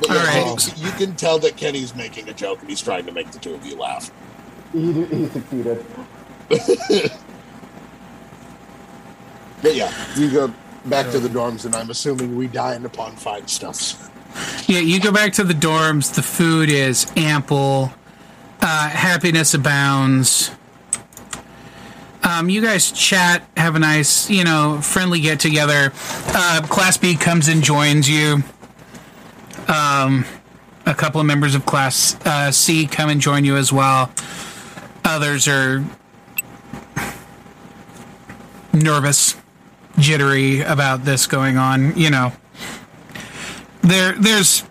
But 0.00 0.10
All 0.10 0.16
right. 0.16 0.58
Kenny- 0.58 0.80
you 0.80 0.90
can 0.92 1.14
tell 1.14 1.38
that 1.40 1.56
Kenny's 1.58 1.94
making 1.94 2.28
a 2.28 2.32
joke 2.32 2.60
and 2.60 2.70
he's 2.70 2.80
trying 2.80 3.04
to 3.04 3.12
make 3.12 3.30
the 3.32 3.38
two 3.38 3.54
of 3.54 3.66
you 3.66 3.76
laugh. 3.76 4.10
He, 4.72 4.92
he 5.04 5.26
succeeded. 5.26 5.84
But 9.62 9.74
yeah, 9.74 9.92
you 10.16 10.30
go 10.30 10.52
back 10.86 11.10
to 11.10 11.18
the 11.18 11.28
dorms, 11.28 11.64
and 11.66 11.74
I'm 11.74 11.90
assuming 11.90 12.36
we 12.36 12.46
dine 12.46 12.84
upon 12.84 13.16
fine 13.16 13.46
stuffs. 13.46 14.08
Yeah, 14.66 14.78
you 14.78 15.00
go 15.00 15.12
back 15.12 15.32
to 15.34 15.44
the 15.44 15.54
dorms. 15.54 16.14
The 16.14 16.22
food 16.22 16.70
is 16.70 17.10
ample. 17.16 17.92
Uh, 18.62 18.88
happiness 18.88 19.54
abounds. 19.54 20.50
Um, 22.22 22.50
you 22.50 22.60
guys 22.60 22.92
chat, 22.92 23.48
have 23.56 23.74
a 23.76 23.78
nice, 23.78 24.28
you 24.28 24.44
know, 24.44 24.80
friendly 24.82 25.20
get 25.20 25.40
together. 25.40 25.92
Uh, 26.28 26.60
Class 26.68 26.96
B 26.96 27.16
comes 27.16 27.48
and 27.48 27.62
joins 27.62 28.08
you. 28.08 28.42
Um, 29.68 30.24
a 30.86 30.94
couple 30.94 31.20
of 31.20 31.26
members 31.26 31.54
of 31.54 31.64
Class 31.64 32.16
uh, 32.26 32.50
C 32.50 32.86
come 32.86 33.08
and 33.08 33.20
join 33.20 33.44
you 33.44 33.56
as 33.56 33.72
well. 33.72 34.10
Others 35.04 35.48
are 35.48 35.84
nervous, 38.72 39.34
jittery 39.98 40.60
about 40.60 41.04
this 41.04 41.26
going 41.26 41.56
on. 41.56 41.96
You 41.96 42.10
know, 42.10 42.32
there 43.82 44.12
there's 44.12 44.64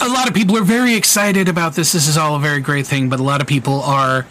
a 0.00 0.08
lot 0.08 0.28
of 0.28 0.34
people 0.34 0.56
are 0.56 0.64
very 0.64 0.94
excited 0.94 1.48
about 1.48 1.74
this. 1.74 1.92
This 1.92 2.08
is 2.08 2.16
all 2.16 2.36
a 2.36 2.40
very 2.40 2.60
great 2.60 2.86
thing, 2.86 3.08
but 3.08 3.20
a 3.20 3.22
lot 3.22 3.40
of 3.40 3.46
people 3.46 3.82
are 3.82 4.26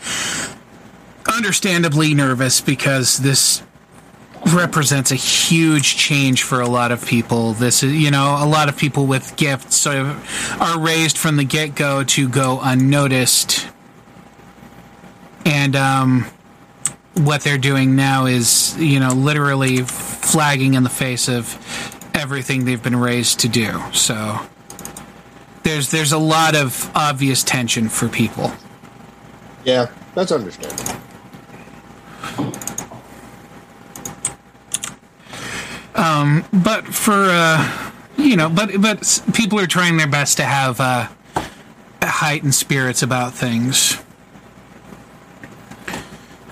understandably 1.27 2.13
nervous 2.13 2.61
because 2.61 3.17
this 3.17 3.61
represents 4.53 5.11
a 5.11 5.15
huge 5.15 5.97
change 5.97 6.43
for 6.43 6.61
a 6.61 6.67
lot 6.67 6.91
of 6.91 7.05
people. 7.05 7.53
This 7.53 7.83
is, 7.83 7.93
you 7.93 8.11
know, 8.11 8.37
a 8.39 8.47
lot 8.47 8.69
of 8.69 8.77
people 8.77 9.05
with 9.05 9.35
gifts 9.35 9.75
sort 9.75 9.97
of 9.97 10.61
are 10.61 10.79
raised 10.79 11.17
from 11.17 11.37
the 11.37 11.43
get 11.43 11.75
go 11.75 12.03
to 12.03 12.29
go 12.29 12.59
unnoticed. 12.61 13.67
And 15.45 15.75
um, 15.75 16.25
what 17.17 17.41
they're 17.41 17.57
doing 17.57 17.95
now 17.95 18.25
is, 18.25 18.77
you 18.77 18.99
know, 18.99 19.09
literally 19.09 19.77
flagging 19.77 20.73
in 20.75 20.83
the 20.83 20.89
face 20.89 21.27
of 21.27 21.57
everything 22.13 22.65
they've 22.65 22.81
been 22.81 22.95
raised 22.95 23.39
to 23.41 23.47
do. 23.47 23.81
So 23.93 24.39
there's 25.63 25.91
there's 25.91 26.11
a 26.11 26.17
lot 26.17 26.55
of 26.55 26.89
obvious 26.95 27.43
tension 27.43 27.89
for 27.89 28.07
people. 28.07 28.51
Yeah, 29.63 29.91
that's 30.15 30.31
understandable. 30.31 31.01
Um, 35.95 36.45
but 36.53 36.85
for 36.87 37.13
uh, 37.13 37.91
you 38.17 38.37
know, 38.37 38.49
but 38.49 38.79
but 38.79 39.21
people 39.33 39.59
are 39.59 39.67
trying 39.67 39.97
their 39.97 40.07
best 40.07 40.37
to 40.37 40.43
have 40.43 40.79
uh, 40.79 41.07
heightened 42.01 42.55
spirits 42.55 43.01
about 43.01 43.33
things. 43.33 43.97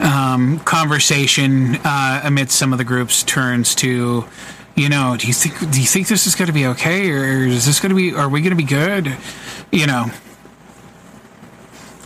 Um, 0.06 0.60
conversation 0.60 1.80
uh, 1.84 2.22
amidst 2.24 2.58
some 2.60 2.72
of 2.72 2.78
the 2.78 2.84
groups 2.84 3.24
turns 3.24 3.74
to, 3.76 4.26
you 4.76 4.90
know, 4.90 5.18
do 5.18 5.26
you 5.26 5.34
think 5.34 5.60
do 5.72 5.82
you 5.82 5.88
think 5.88 6.08
this 6.08 6.28
is 6.28 6.36
going 6.36 6.48
to 6.48 6.54
be 6.54 6.68
okay, 6.68 7.10
or 7.10 7.48
is 7.48 7.66
this 7.66 7.80
going 7.80 7.90
to 7.90 7.96
be? 7.96 8.14
Are 8.14 8.30
we 8.30 8.42
going 8.42 8.52
to 8.52 8.56
be 8.56 8.64
good? 8.64 9.18
You 9.72 9.88
know, 9.88 10.06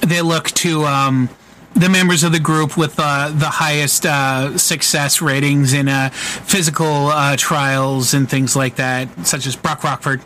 they 0.01 0.21
look 0.21 0.45
to 0.51 0.85
um, 0.85 1.29
the 1.73 1.89
members 1.89 2.23
of 2.23 2.31
the 2.31 2.39
group 2.39 2.77
with 2.77 2.95
uh, 2.97 3.31
the 3.33 3.47
highest 3.47 4.05
uh, 4.05 4.57
success 4.57 5.21
ratings 5.21 5.73
in 5.73 5.87
uh, 5.87 6.09
physical 6.09 7.07
uh, 7.07 7.35
trials 7.37 8.13
and 8.13 8.29
things 8.29 8.55
like 8.55 8.77
that, 8.77 9.27
such 9.27 9.45
as 9.45 9.55
Brock 9.55 9.83
Rockford 9.83 10.21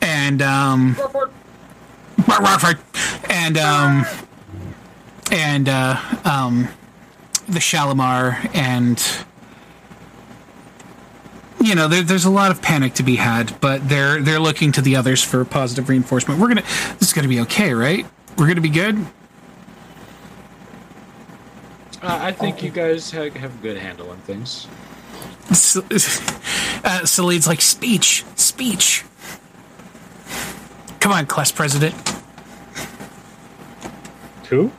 and 0.00 0.42
um, 0.42 0.94
Brock 0.94 2.40
Rockford 2.40 2.78
and 3.28 3.58
um, 3.58 4.06
and 5.30 5.68
uh, 5.68 6.00
um, 6.24 6.68
the 7.48 7.60
Shalimar 7.60 8.50
and. 8.54 9.02
You 11.58 11.74
know, 11.74 11.88
there, 11.88 12.02
there's 12.02 12.26
a 12.26 12.30
lot 12.30 12.50
of 12.52 12.62
panic 12.62 12.94
to 12.94 13.02
be 13.02 13.16
had, 13.16 13.58
but 13.60 13.88
they're 13.88 14.20
they're 14.20 14.38
looking 14.38 14.72
to 14.72 14.82
the 14.82 14.94
others 14.96 15.22
for 15.22 15.44
positive 15.44 15.88
reinforcement. 15.88 16.38
We're 16.38 16.48
gonna, 16.48 16.62
this 16.98 17.08
is 17.08 17.12
gonna 17.12 17.28
be 17.28 17.40
okay, 17.40 17.72
right? 17.72 18.06
We're 18.36 18.46
gonna 18.46 18.60
be 18.60 18.68
good. 18.68 19.04
Uh, 22.02 22.18
I 22.22 22.30
think 22.30 22.62
you 22.62 22.70
guys 22.70 23.10
have, 23.10 23.34
have 23.34 23.54
a 23.58 23.62
good 23.62 23.78
handle 23.78 24.10
on 24.10 24.18
things. 24.18 24.68
S- 25.50 25.76
uh, 26.84 27.04
Salid's 27.04 27.48
like 27.48 27.60
speech, 27.60 28.24
speech. 28.36 29.04
Come 31.00 31.12
on, 31.12 31.26
class 31.26 31.50
president. 31.50 31.94
Who? 34.48 34.70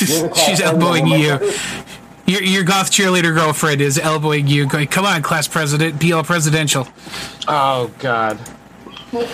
You're 0.00 0.22
the 0.22 0.28
class 0.34 0.46
She's 0.46 0.60
elbowing 0.60 1.06
you. 1.06 1.52
Your 2.26 2.42
your 2.42 2.64
goth 2.64 2.90
cheerleader 2.90 3.34
girlfriend 3.34 3.80
is 3.80 3.98
elbowing 3.98 4.46
you, 4.46 4.66
going, 4.66 4.88
"Come 4.88 5.04
on, 5.04 5.22
class 5.22 5.46
president, 5.46 6.00
be 6.00 6.12
all 6.12 6.24
presidential." 6.24 6.88
Oh 7.46 7.90
God. 7.98 8.38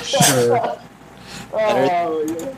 Sure. 0.03 0.79
Oh. 1.55 2.55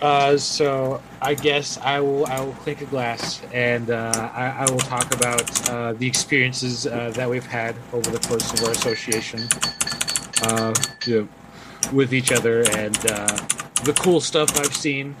Uh, 0.00 0.36
so 0.36 1.02
I 1.20 1.34
guess 1.34 1.78
I 1.78 1.98
will 2.00 2.26
I 2.26 2.40
will 2.40 2.52
clink 2.52 2.82
a 2.82 2.84
glass 2.84 3.42
and 3.52 3.90
uh, 3.90 4.30
I, 4.32 4.64
I 4.66 4.70
will 4.70 4.78
talk 4.78 5.12
about 5.12 5.70
uh, 5.70 5.92
the 5.94 6.06
experiences 6.06 6.86
uh, 6.86 7.10
that 7.14 7.28
we've 7.28 7.46
had 7.46 7.74
over 7.92 8.08
the 8.10 8.20
course 8.28 8.52
of 8.52 8.64
our 8.64 8.70
association 8.70 9.48
uh, 10.42 10.72
you 11.04 11.22
know, 11.22 11.28
with 11.92 12.14
each 12.14 12.30
other 12.30 12.62
and 12.76 12.96
uh, 13.10 13.26
the 13.84 13.92
cool 13.98 14.20
stuff 14.20 14.56
I've 14.58 14.74
seen. 14.74 15.16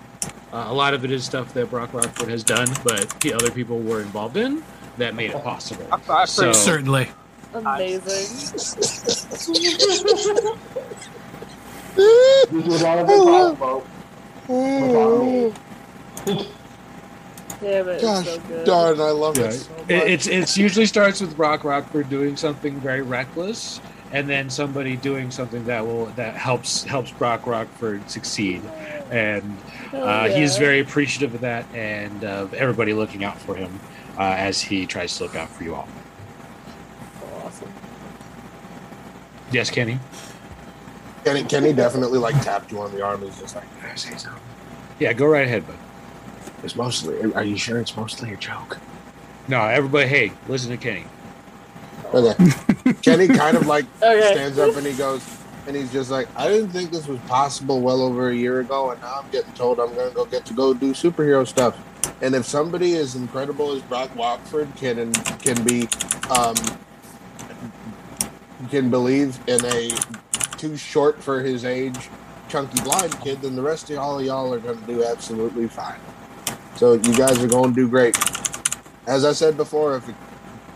Uh, 0.52 0.66
a 0.68 0.72
lot 0.74 0.94
of 0.94 1.04
it 1.04 1.10
is 1.10 1.24
stuff 1.24 1.52
that 1.54 1.68
Brock 1.70 1.92
Rockford 1.92 2.28
has 2.28 2.42
done, 2.42 2.68
but 2.84 3.08
the 3.20 3.34
other 3.34 3.50
people 3.50 3.78
were 3.80 4.00
involved 4.00 4.36
in 4.36 4.62
that 4.96 5.14
made 5.14 5.30
it 5.30 5.42
possible. 5.44 5.86
So 6.26 6.52
Certainly. 6.52 7.08
Amazing. 7.54 8.58
You 11.98 12.62
would 12.62 12.82
not 12.82 12.98
have 12.98 13.06
been 13.06 13.24
possible 13.24 13.86
without 14.48 15.22
me. 15.22 15.52
Damn 17.60 17.88
it. 17.88 18.00
Gosh 18.00 18.24
so 18.24 18.38
good. 18.40 18.66
darn, 18.66 19.00
I 19.00 19.10
love 19.10 19.36
Yeah, 19.36 19.46
it. 19.46 19.52
So. 19.52 19.74
It, 19.88 20.10
it's 20.10 20.26
it's 20.28 20.56
usually 20.56 20.86
starts 20.86 21.20
with 21.20 21.36
Brock 21.36 21.64
Rockford 21.64 22.08
doing 22.08 22.36
something 22.36 22.78
very 22.80 23.02
reckless, 23.02 23.80
and 24.12 24.28
then 24.28 24.48
somebody 24.48 24.96
doing 24.96 25.30
something 25.30 25.64
that 25.64 25.84
will 25.84 26.06
that 26.16 26.34
helps 26.36 26.84
helps 26.84 27.10
Brock 27.10 27.46
Rockford 27.46 28.08
succeed, 28.08 28.62
and 29.10 29.56
Hell 29.90 30.04
uh, 30.04 30.28
he's 30.28 30.54
yeah. 30.54 30.60
very 30.60 30.80
appreciative 30.80 31.34
of 31.34 31.40
that 31.40 31.66
and 31.74 32.24
of 32.24 32.52
everybody 32.54 32.92
looking 32.92 33.24
out 33.24 33.38
for 33.38 33.54
him 33.54 33.80
uh, 34.18 34.22
as 34.36 34.60
he 34.60 34.86
tries 34.86 35.16
to 35.16 35.24
look 35.24 35.34
out 35.36 35.48
for 35.48 35.64
you 35.64 35.74
all. 35.74 35.88
awesome. 37.42 37.72
Yes, 39.50 39.70
Kenny. 39.70 39.98
Kenny, 41.24 41.44
Kenny 41.44 41.72
definitely 41.72 42.18
like 42.18 42.40
tapped 42.42 42.70
you 42.70 42.80
on 42.80 42.92
the 42.94 43.02
arm. 43.02 43.22
He's 43.22 43.38
just 43.38 43.54
like, 43.56 43.64
"Can 43.80 43.90
I 43.90 43.94
say 43.94 44.16
something?" 44.16 44.42
Yeah, 44.98 45.12
go 45.12 45.26
right 45.26 45.46
ahead, 45.46 45.66
bud. 45.66 45.76
It's 46.62 46.76
mostly. 46.76 47.32
Are 47.32 47.44
you 47.44 47.56
sure 47.56 47.80
it's 47.80 47.96
mostly 47.96 48.32
a 48.32 48.36
joke? 48.36 48.78
No, 49.46 49.62
everybody. 49.62 50.08
Hey, 50.08 50.32
listen 50.48 50.70
to 50.70 50.76
Kenny. 50.76 51.04
Okay. 52.12 52.34
Kenny 53.02 53.28
kind 53.28 53.56
of 53.56 53.66
like 53.66 53.84
Okay. 54.02 54.32
stands 54.32 54.58
up 54.58 54.76
and 54.76 54.86
he 54.86 54.92
goes, 54.94 55.22
and 55.68 55.76
he's 55.76 55.92
just 55.92 56.10
like, 56.10 56.26
I 56.34 56.48
didn't 56.48 56.70
think 56.70 56.90
this 56.90 57.06
was 57.06 57.20
possible 57.20 57.82
well 57.82 58.00
over 58.00 58.30
a 58.30 58.34
year 58.34 58.60
ago, 58.60 58.90
and 58.90 59.00
now 59.02 59.20
I'm 59.22 59.30
getting 59.30 59.52
told 59.52 59.78
I'm 59.78 59.94
going 59.94 60.08
to 60.08 60.14
go 60.14 60.24
get 60.24 60.46
to 60.46 60.54
go 60.54 60.72
do 60.72 60.92
superhero 60.92 61.46
stuff. 61.46 61.78
And 62.22 62.34
if 62.34 62.46
somebody 62.46 62.94
as 62.96 63.14
incredible 63.14 63.72
as 63.72 63.82
Brock 63.82 64.10
Rockford 64.16 64.74
can 64.76 65.12
can 65.12 65.62
be, 65.64 65.86
um, 66.30 66.56
can 68.70 68.90
believe 68.90 69.38
in 69.46 69.62
a 69.66 69.90
too 70.56 70.74
short 70.76 71.22
for 71.22 71.42
his 71.42 71.66
age, 71.66 72.08
chunky 72.48 72.80
blind 72.80 73.20
kid, 73.20 73.42
then 73.42 73.54
the 73.54 73.62
rest 73.62 73.90
of 73.90 73.98
all 73.98 74.22
y'all 74.22 74.52
are 74.54 74.58
going 74.58 74.80
to 74.80 74.86
do 74.86 75.04
absolutely 75.04 75.68
fine. 75.68 76.00
So 76.76 76.94
you 76.94 77.14
guys 77.14 77.44
are 77.44 77.46
going 77.46 77.74
to 77.74 77.80
do 77.82 77.88
great. 77.88 78.16
As 79.06 79.26
I 79.26 79.32
said 79.32 79.58
before, 79.58 79.96
if 79.96 80.08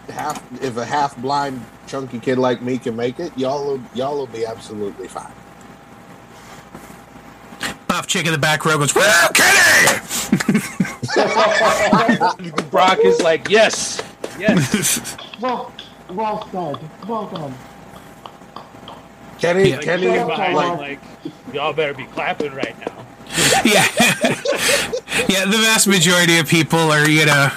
half 0.09 0.43
if 0.63 0.77
a 0.77 0.85
half 0.85 1.17
blind 1.19 1.65
chunky 1.87 2.19
kid 2.19 2.39
like 2.39 2.63
me 2.63 2.79
can 2.79 2.97
make 2.97 3.21
it, 3.21 3.37
y'all 3.37 3.65
will, 3.65 3.81
y'all 3.95 4.17
will 4.17 4.27
be 4.27 4.45
absolutely 4.47 5.09
fine. 5.09 5.33
Buff 7.89 8.07
chick 8.07 8.27
in 8.27 8.33
the 8.33 8.39
back 8.39 8.65
row 8.65 8.79
goes, 8.79 8.95
"Well, 8.95 9.29
Kenny!" 9.35 10.01
Brock 12.71 12.99
is 13.05 13.21
like, 13.21 13.49
yes, 13.51 14.03
yes. 14.39 15.17
Well, 15.41 15.73
well 16.11 16.49
said. 16.53 16.79
Well 17.09 17.27
done. 17.27 17.55
Kenny, 19.41 19.71
Yeah. 19.71 19.79
Kenny, 19.79 20.07
Looking 20.07 20.27
behind 20.29 20.51
him 20.53 20.57
like, 20.57 20.79
like, 20.79 21.01
y'all 21.53 21.73
better 21.73 21.95
be 21.95 22.05
clapping 22.05 22.55
right 22.55 22.79
now. 22.79 23.05
yeah, 23.65 23.87
yeah. 25.29 25.45
The 25.47 25.59
vast 25.63 25.89
majority 25.89 26.39
of 26.39 26.47
people 26.49 26.79
are, 26.79 27.09
you 27.11 27.27
know, 27.27 27.51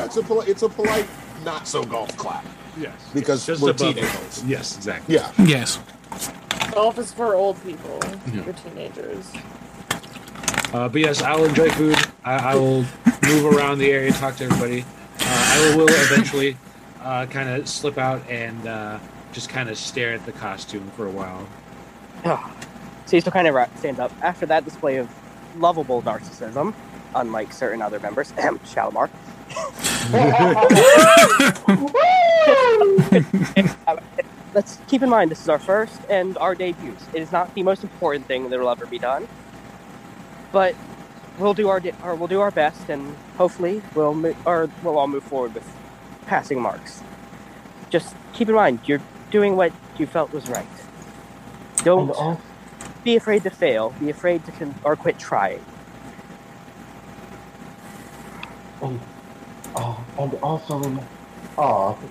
yeah, 0.00 0.06
it's 0.06 0.16
a 0.16 0.22
poli- 0.22 0.46
it's 0.48 0.62
a 0.62 0.68
polite, 0.68 1.06
not 1.44 1.66
so 1.68 1.84
golf 1.84 2.16
clap 2.16 2.44
Yes. 2.78 2.92
because 3.12 3.44
Just 3.46 3.62
we're 3.62 3.72
teenagers. 3.72 4.42
Yes, 4.46 4.76
exactly. 4.76 5.14
Yeah, 5.16 5.30
yes. 5.38 5.78
Golf 6.72 6.98
is 6.98 7.12
for 7.12 7.34
old 7.34 7.62
people. 7.64 7.98
Yeah. 8.32 8.42
For 8.42 8.52
teenagers. 8.52 9.30
Uh, 10.72 10.88
but 10.88 11.00
yes, 11.00 11.20
I 11.22 11.34
will 11.36 11.46
enjoy 11.46 11.68
food. 11.70 11.96
I, 12.24 12.52
I 12.52 12.54
will 12.54 12.84
move 13.24 13.56
around 13.56 13.78
the 13.78 13.90
area, 13.90 14.12
talk 14.12 14.36
to 14.36 14.44
everybody. 14.44 14.82
Uh, 14.82 15.24
I 15.26 15.74
will, 15.76 15.84
will 15.84 15.88
eventually 15.90 16.56
uh, 17.02 17.26
kind 17.26 17.48
of 17.48 17.68
slip 17.68 17.98
out 17.98 18.22
and 18.30 18.66
uh, 18.66 18.98
just 19.32 19.48
kind 19.48 19.68
of 19.68 19.76
stare 19.76 20.12
at 20.14 20.24
the 20.26 20.32
costume 20.32 20.88
for 20.96 21.06
a 21.06 21.10
while. 21.10 21.46
So 22.24 23.16
he 23.16 23.20
still 23.20 23.32
kind 23.32 23.48
of 23.48 23.54
ra- 23.54 23.68
stands 23.78 23.98
up. 23.98 24.12
After 24.22 24.46
that 24.46 24.64
display 24.64 24.96
of 24.98 25.08
lovable 25.58 26.02
narcissism, 26.02 26.72
unlike 27.14 27.52
certain 27.52 27.82
other 27.82 28.00
members, 28.00 28.32
Shalimar, 28.64 29.10
let's 34.54 34.78
keep 34.88 35.02
in 35.02 35.08
mind 35.08 35.30
this 35.30 35.40
is 35.40 35.48
our 35.48 35.58
first 35.58 36.00
and 36.08 36.36
our 36.38 36.54
debuts. 36.54 37.04
It 37.14 37.22
is 37.22 37.32
not 37.32 37.54
the 37.54 37.62
most 37.62 37.82
important 37.82 38.26
thing 38.26 38.50
that 38.50 38.58
will 38.58 38.70
ever 38.70 38.86
be 38.86 38.98
done, 38.98 39.26
but 40.52 40.74
we'll 41.38 41.54
do 41.54 41.68
our, 41.68 41.80
di- 41.80 41.92
or 42.04 42.14
we'll 42.14 42.28
do 42.28 42.40
our 42.40 42.50
best, 42.50 42.88
and 42.88 43.16
hopefully 43.36 43.82
we'll 43.94 44.14
mo- 44.14 44.36
or 44.44 44.68
we'll 44.82 44.98
all 44.98 45.08
move 45.08 45.24
forward 45.24 45.54
with 45.54 45.68
passing 46.26 46.60
marks. 46.60 47.02
Just 47.90 48.14
keep 48.32 48.48
in 48.48 48.54
mind 48.54 48.80
you're 48.86 49.02
doing 49.30 49.56
what 49.56 49.72
you 49.98 50.06
felt 50.06 50.32
was 50.32 50.48
right. 50.48 50.66
Don't 51.78 52.08
be 53.04 53.16
afraid 53.16 53.42
to 53.44 53.50
fail. 53.50 53.94
Be 54.00 54.10
afraid 54.10 54.44
to 54.46 54.52
con- 54.52 54.74
or 54.84 54.96
quit 54.96 55.18
trying. 55.18 55.60
And, 58.82 59.00
uh, 59.76 59.96
and 60.18 60.34
also, 60.42 60.80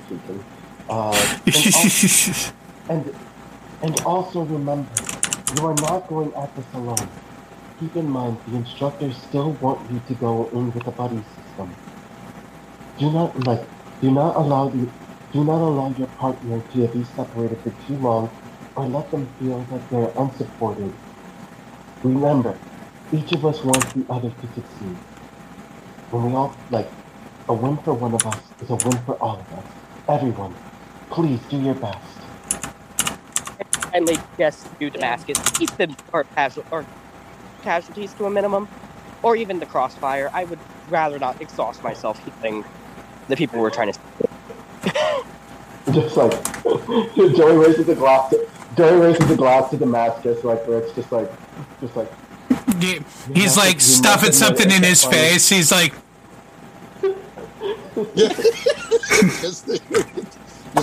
freaking. 0.07 0.43
Uh, 0.89 1.37
and, 1.45 2.53
al- 2.89 2.95
and, 2.95 3.15
and 3.83 4.01
also 4.05 4.43
remember, 4.43 4.89
you 5.57 5.65
are 5.65 5.75
not 5.75 6.07
going 6.07 6.33
at 6.35 6.55
this 6.55 6.65
alone. 6.73 7.09
Keep 7.79 7.95
in 7.95 8.09
mind, 8.09 8.37
the 8.47 8.57
instructors 8.57 9.15
still 9.17 9.53
want 9.53 9.89
you 9.91 10.01
to 10.07 10.13
go 10.15 10.49
in 10.53 10.71
with 10.73 10.85
a 10.87 10.91
buddy 10.91 11.23
system. 11.35 11.73
Do 12.97 13.11
not 13.11 13.47
like, 13.47 13.63
do 14.01 14.11
not 14.11 14.35
allow 14.35 14.69
the, 14.69 14.89
do 15.31 15.43
not 15.43 15.61
allow 15.61 15.89
your 15.97 16.07
partner 16.19 16.61
to 16.73 16.87
be 16.87 17.03
separated 17.15 17.59
for 17.61 17.73
too 17.87 17.95
long, 17.97 18.29
or 18.75 18.85
let 18.87 19.09
them 19.11 19.27
feel 19.39 19.59
that 19.71 19.89
they're 19.89 20.11
unsupported. 20.17 20.93
Remember, 22.03 22.57
each 23.11 23.31
of 23.31 23.45
us 23.45 23.63
wants 23.63 23.93
the 23.93 24.05
other 24.09 24.29
to 24.29 24.47
succeed. 24.53 24.97
When 26.11 26.25
we 26.25 26.33
all 26.33 26.55
like, 26.71 26.89
a 27.47 27.53
win 27.53 27.77
for 27.77 27.93
one 27.93 28.13
of 28.15 28.25
us 28.25 28.39
is 28.61 28.69
a 28.69 28.75
win 28.75 28.97
for 29.05 29.13
all 29.15 29.39
of 29.39 29.53
us. 29.53 29.65
Everyone, 30.07 30.55
please 31.11 31.39
do 31.49 31.61
your 31.61 31.75
best. 31.75 31.99
Kindly 33.71 34.15
suggest 34.15 34.67
to 34.79 34.89
Damascus 34.89 35.37
keep 35.51 35.69
the 35.77 35.95
or, 36.11 36.25
or 36.71 36.85
casualties 37.61 38.13
to 38.13 38.25
a 38.25 38.29
minimum, 38.29 38.67
or 39.21 39.35
even 39.35 39.59
the 39.59 39.65
crossfire. 39.65 40.31
I 40.33 40.45
would 40.45 40.59
rather 40.89 41.19
not 41.19 41.41
exhaust 41.41 41.83
myself 41.83 42.19
healing 42.23 42.65
the 43.27 43.35
people 43.35 43.59
we're 43.59 43.69
trying 43.69 43.93
to. 43.93 43.99
Just 45.91 46.17
like 46.17 46.63
Joey 47.15 47.57
raises 47.57 47.87
a 47.87 47.95
glass. 47.95 48.29
To, 48.31 48.47
Joey 48.75 48.99
raises 48.99 49.27
the 49.27 49.35
glass 49.35 49.69
to 49.71 49.77
Damascus, 49.77 50.43
like 50.43 50.67
where 50.67 50.79
it's 50.79 50.93
just 50.93 51.11
like, 51.11 51.31
just 51.81 51.95
like. 51.95 52.11
He- 52.79 53.01
He's 53.33 53.57
like 53.57 53.81
stuffing 53.81 54.31
something 54.31 54.71
in 54.71 54.83
his 54.83 55.03
face. 55.03 55.49
He's 55.49 55.71
like. 55.71 55.93
Because 57.93 59.67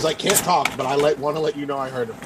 like, 0.05 0.19
can't 0.19 0.37
talk, 0.37 0.77
but 0.77 0.87
I 0.87 0.97
let, 0.97 1.19
want 1.19 1.37
to 1.37 1.41
let 1.41 1.57
you 1.57 1.67
know 1.67 1.79
I 1.79 1.89
heard 1.89 2.09
him. 2.09 2.17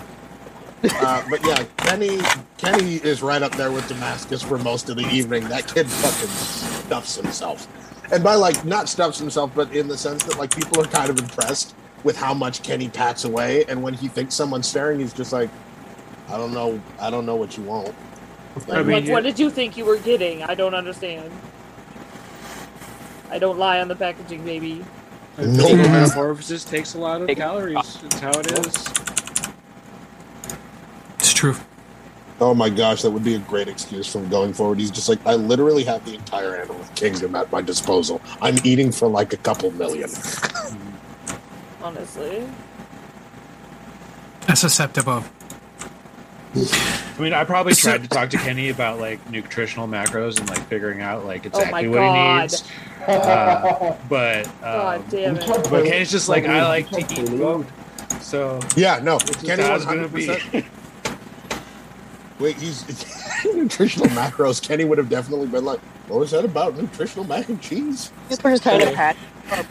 Uh, 0.82 1.22
but 1.28 1.44
yeah, 1.46 1.64
Kenny 1.76 2.18
Kenny 2.56 2.96
is 2.96 3.22
right 3.22 3.42
up 3.42 3.52
there 3.52 3.70
with 3.70 3.86
Damascus 3.86 4.42
for 4.42 4.58
most 4.58 4.88
of 4.88 4.96
the 4.96 5.06
evening. 5.08 5.46
That 5.48 5.66
kid 5.66 5.86
fucking 5.86 6.28
stuffs 6.28 7.16
himself. 7.16 7.68
And 8.12 8.24
by 8.24 8.34
like 8.34 8.64
not 8.64 8.88
stuffs 8.88 9.18
himself, 9.18 9.52
but 9.54 9.74
in 9.74 9.88
the 9.88 9.98
sense 9.98 10.24
that 10.24 10.38
like 10.38 10.54
people 10.54 10.80
are 10.80 10.86
kind 10.86 11.10
of 11.10 11.18
impressed 11.18 11.74
with 12.02 12.16
how 12.16 12.32
much 12.32 12.62
Kenny 12.62 12.88
packs 12.88 13.24
away, 13.24 13.64
and 13.68 13.82
when 13.82 13.92
he 13.92 14.08
thinks 14.08 14.34
someone's 14.34 14.66
staring, 14.66 15.00
he's 15.00 15.12
just 15.12 15.34
like, 15.34 15.50
I 16.28 16.38
don't 16.38 16.54
know, 16.54 16.80
I 16.98 17.10
don't 17.10 17.26
know 17.26 17.36
what 17.36 17.58
you 17.58 17.62
want. 17.64 17.94
I 18.70 18.82
mean, 18.82 18.90
like, 18.92 19.04
you- 19.06 19.12
what 19.12 19.22
did 19.22 19.38
you 19.38 19.50
think 19.50 19.76
you 19.76 19.84
were 19.84 19.96
getting? 19.98 20.42
I 20.42 20.54
don't 20.54 20.74
understand. 20.74 21.30
I 23.30 23.38
don't 23.38 23.58
lie 23.58 23.80
on 23.80 23.88
the 23.88 23.94
packaging, 23.96 24.44
baby. 24.44 24.84
No. 25.38 25.74
metamorphosis 25.76 26.64
takes 26.64 26.94
a 26.94 26.98
lot 26.98 27.22
of 27.22 27.28
calories. 27.36 27.98
It's 28.04 28.18
how 28.20 28.30
it 28.30 28.50
is. 28.58 28.84
it's 31.18 31.32
true. 31.32 31.54
Oh 32.40 32.54
my 32.54 32.68
gosh, 32.70 33.02
that 33.02 33.10
would 33.10 33.22
be 33.24 33.34
a 33.34 33.38
great 33.38 33.68
excuse 33.68 34.10
from 34.10 34.28
going 34.28 34.52
forward. 34.54 34.78
He's 34.80 34.90
just 34.90 35.08
like, 35.08 35.18
I 35.26 35.34
literally 35.34 35.84
have 35.84 36.04
the 36.06 36.14
entire 36.14 36.56
animal 36.56 36.80
kingdom 36.94 37.34
at 37.36 37.52
my 37.52 37.60
disposal. 37.62 38.20
I'm 38.40 38.56
eating 38.64 38.90
for 38.92 39.08
like 39.08 39.32
a 39.32 39.36
couple 39.36 39.70
million. 39.72 40.10
Honestly. 41.82 42.48
That's 44.46 44.64
acceptable. 44.64 45.22
I 46.54 47.22
mean, 47.22 47.32
I 47.32 47.44
probably 47.44 47.74
tried 47.74 48.02
to 48.02 48.08
talk 48.08 48.30
to 48.30 48.38
Kenny 48.38 48.70
about 48.70 48.98
like 48.98 49.30
nutritional 49.30 49.86
macros 49.86 50.38
and 50.40 50.48
like 50.48 50.60
figuring 50.66 51.00
out 51.00 51.24
like 51.24 51.46
Oh 51.46 51.58
my 51.58 51.62
exactly 51.62 51.88
what 51.88 52.02
he 52.02 52.40
needs. 52.40 52.64
Uh, 53.06 53.96
but 54.08 54.44
God 54.60 55.00
um, 55.00 55.06
damn 55.08 55.36
it. 55.36 55.46
but 55.46 55.84
Kenny's 55.84 56.10
just 56.10 56.28
like 56.28 56.46
I 56.46 56.66
like 56.66 56.88
to 56.90 57.00
eat 57.00 57.28
food, 57.28 57.66
so 58.20 58.60
Yeah, 58.76 58.98
no, 59.02 59.18
Kenny 59.18 59.62
was 59.68 59.84
gonna 59.84 60.08
be. 60.08 60.28
Wait, 62.40 62.56
he's 62.56 62.84
nutritional 63.54 64.08
macros. 64.08 64.66
Kenny 64.66 64.84
would 64.84 64.98
have 64.98 65.10
definitely 65.10 65.46
been 65.46 65.64
like, 65.64 65.80
"What 66.08 66.20
was 66.20 66.30
that 66.30 66.44
about 66.44 66.76
nutritional 66.76 67.26
mac 67.26 67.48
and 67.48 67.60
cheese?" 67.60 68.10
These 68.28 68.42
were 68.42 68.50
just 68.50 68.62
kind 68.62 68.82
of 68.82 68.94
pat. 68.94 69.16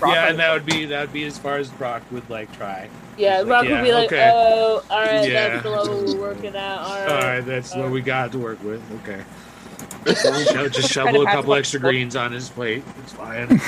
Or 0.01 0.07
yeah, 0.09 0.29
and 0.29 0.39
that 0.39 0.53
would 0.53 0.65
be 0.65 0.85
that 0.85 1.01
would 1.01 1.13
be 1.13 1.23
as 1.25 1.37
far 1.37 1.57
as 1.57 1.69
Brock 1.69 2.03
would 2.11 2.27
like 2.29 2.51
try. 2.55 2.89
Yeah, 3.17 3.39
He's 3.39 3.47
like, 3.47 3.51
Rock 3.51 3.65
yeah, 3.65 3.81
would 3.81 3.85
be 3.87 3.91
like, 3.93 4.05
okay. 4.07 4.31
oh, 4.33 4.83
alright, 4.89 5.29
Yeah. 5.29 5.49
that's 5.49 5.63
the 5.63 5.69
level 5.69 6.05
we're 6.05 6.19
working 6.19 6.55
at. 6.55 6.79
Alright. 6.79 7.09
All 7.09 7.17
right, 7.17 7.41
that's 7.41 7.75
what 7.75 7.85
uh, 7.87 7.89
we 7.89 8.01
got 8.01 8.31
to 8.31 8.39
work 8.39 8.63
with. 8.63 8.81
Okay, 9.01 9.23
So 10.15 10.33
Sho- 10.45 10.69
just 10.69 10.89
shovel 10.91 11.21
a 11.23 11.25
couple 11.25 11.49
what- 11.49 11.59
extra 11.59 11.79
greens 11.79 12.15
on 12.15 12.31
his 12.31 12.49
plate. 12.49 12.83
It's 13.03 13.13
fine. 13.13 13.59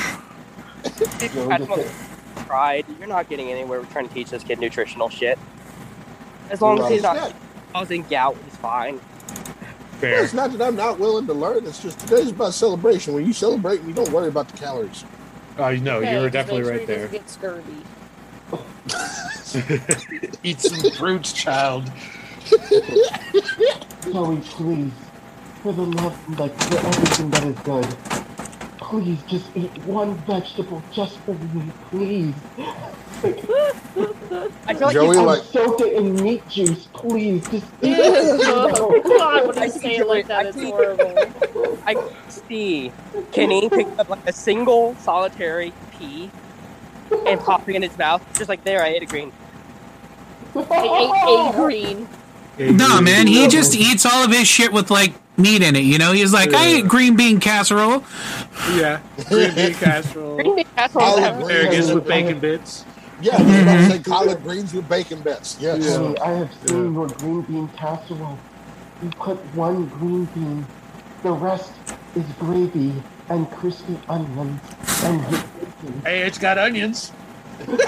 If 0.83 1.35
you 1.35 1.41
No, 1.41 1.49
had 1.49 1.57
just 1.59 1.69
one 1.69 1.79
say- 1.81 2.43
tried, 2.45 2.85
you're 2.99 3.07
not 3.07 3.29
getting 3.29 3.49
anywhere 3.51 3.79
We're 3.81 3.85
trying 3.87 4.07
to 4.07 4.13
teach 4.13 4.29
this 4.29 4.43
kid 4.43 4.59
nutritional 4.59 5.09
shit. 5.09 5.37
As 6.49 6.61
long 6.61 6.79
as 6.79 6.85
he's 6.87 6.95
It's 6.97 7.03
not 7.03 7.15
not, 7.15 7.33
causing 7.73 8.03
gout, 8.09 8.35
he's 8.45 8.55
fine. 8.57 8.99
Fair. 9.99 10.23
it's 10.23 10.33
not 10.33 10.51
that 10.53 10.61
I'm 10.65 10.75
not 10.75 10.97
willing 10.99 11.27
to 11.27 11.33
learn. 11.33 11.65
It's 11.67 11.81
just 11.81 11.99
today's 11.99 12.29
about 12.31 12.53
celebration. 12.55 13.13
When 13.13 13.25
you 13.25 13.33
celebrate, 13.33 13.81
you 13.83 13.93
don't 13.93 14.09
worry 14.11 14.29
about 14.29 14.47
the 14.49 14.57
calories. 14.57 15.05
Oh, 15.57 15.69
you 15.69 15.81
know, 15.81 15.97
Okay, 15.97 16.13
you 16.13 16.17
were 16.21 16.29
just 16.29 16.33
definitely 16.33 16.63
make 16.63 16.71
right 16.71 16.87
sure 16.87 16.95
there. 16.95 17.07
doesn't 17.07 17.21
Get 17.21 17.29
scurvy. 17.29 17.83
Eat 20.43 20.59
some 20.59 20.91
fruits, 20.91 21.33
child. 21.33 21.91
Joey, 24.11 24.37
please, 24.41 24.91
for 25.61 25.73
the 25.73 25.81
love, 25.83 26.39
like 26.39 26.53
for 26.63 26.77
everything 26.77 27.29
that 27.31 27.43
is 27.45 27.59
good, 27.59 27.85
please 28.79 29.21
just 29.27 29.45
eat 29.55 29.71
one 29.85 30.15
vegetable 30.25 30.81
just 30.91 31.17
for 31.19 31.33
me, 31.35 31.71
please. 31.89 32.35
I 33.23 34.73
feel 34.73 34.87
like 34.87 34.93
Joey, 34.93 35.07
he's 35.07 35.17
like- 35.17 35.43
soak 35.43 35.81
it 35.81 35.93
in 35.93 36.15
meat 36.23 36.47
juice, 36.49 36.87
please. 36.93 37.47
Just 37.49 37.65
eat 37.81 37.97
Ew. 37.97 38.03
it. 38.03 39.03
God, 39.17 39.47
when 39.47 39.57
I 39.59 39.65
you 39.65 39.71
see 39.71 39.79
say 39.81 39.95
it 39.97 40.07
like 40.07 40.27
that, 40.27 40.45
I 40.45 40.49
it's 40.49 40.57
see- 40.57 40.69
horrible. 40.71 41.77
I 41.85 41.93
can 41.95 42.09
see 42.29 42.91
Kenny 43.31 43.69
picking 43.69 43.99
up 43.99 44.09
like 44.09 44.27
a 44.27 44.33
single 44.33 44.95
solitary 44.95 45.73
pea 45.97 46.31
and 47.27 47.39
popping 47.41 47.75
in 47.75 47.81
his 47.81 47.97
mouth, 47.97 48.23
just 48.37 48.49
like 48.49 48.63
there, 48.63 48.81
I 48.81 48.87
ate 48.89 49.03
a 49.03 49.05
green. 49.05 49.31
I 50.55 51.23
ate 51.27 51.55
a 51.55 51.57
green. 51.59 52.07
Nah, 52.77 53.01
man, 53.01 53.27
he 53.27 53.47
just 53.47 53.75
eats 53.75 54.05
all 54.05 54.23
of 54.25 54.31
his 54.31 54.47
shit 54.47 54.71
with 54.71 54.91
like 54.91 55.13
meat 55.37 55.61
in 55.61 55.75
it. 55.75 55.83
You 55.83 55.97
know, 55.97 56.11
he's 56.11 56.33
like, 56.33 56.53
I 56.53 56.67
ate 56.67 56.87
green 56.87 57.15
bean 57.15 57.39
casserole. 57.39 58.03
Yeah, 58.75 58.99
green 59.29 59.53
bean 59.55 59.73
casserole. 59.73 60.35
Green 60.37 60.55
bean 60.57 60.65
casserole. 60.75 61.05
Olive 61.05 61.23
have- 61.23 61.35
green. 61.43 61.51
Asparagus 61.57 61.91
with 61.91 62.07
bacon 62.07 62.39
bits. 62.39 62.85
Yeah, 63.21 63.37
I 63.37 63.43
was 63.43 63.61
about 63.61 63.77
to 63.77 63.89
say 63.91 63.99
collard 63.99 64.43
greens 64.43 64.73
with 64.73 64.89
bacon 64.89 65.21
bits. 65.21 65.57
Yes. 65.59 65.85
Yeah. 65.85 66.13
I 66.23 66.31
have 66.31 66.51
seen 66.65 66.93
your 66.93 67.07
green 67.07 67.41
bean 67.41 67.67
casserole. 67.69 68.37
You 69.03 69.09
put 69.09 69.37
one 69.55 69.87
green 69.87 70.25
bean, 70.25 70.65
the 71.23 71.31
rest 71.31 71.71
is 72.15 72.25
gravy 72.39 72.93
and 73.29 73.49
crispy 73.51 73.97
onions 74.09 74.59
and 75.03 75.21
whipped 75.27 75.59
bacon. 75.59 76.01
Hey, 76.05 76.21
it's 76.21 76.37
got 76.37 76.57
onions. 76.57 77.11
Brock's 77.65 77.79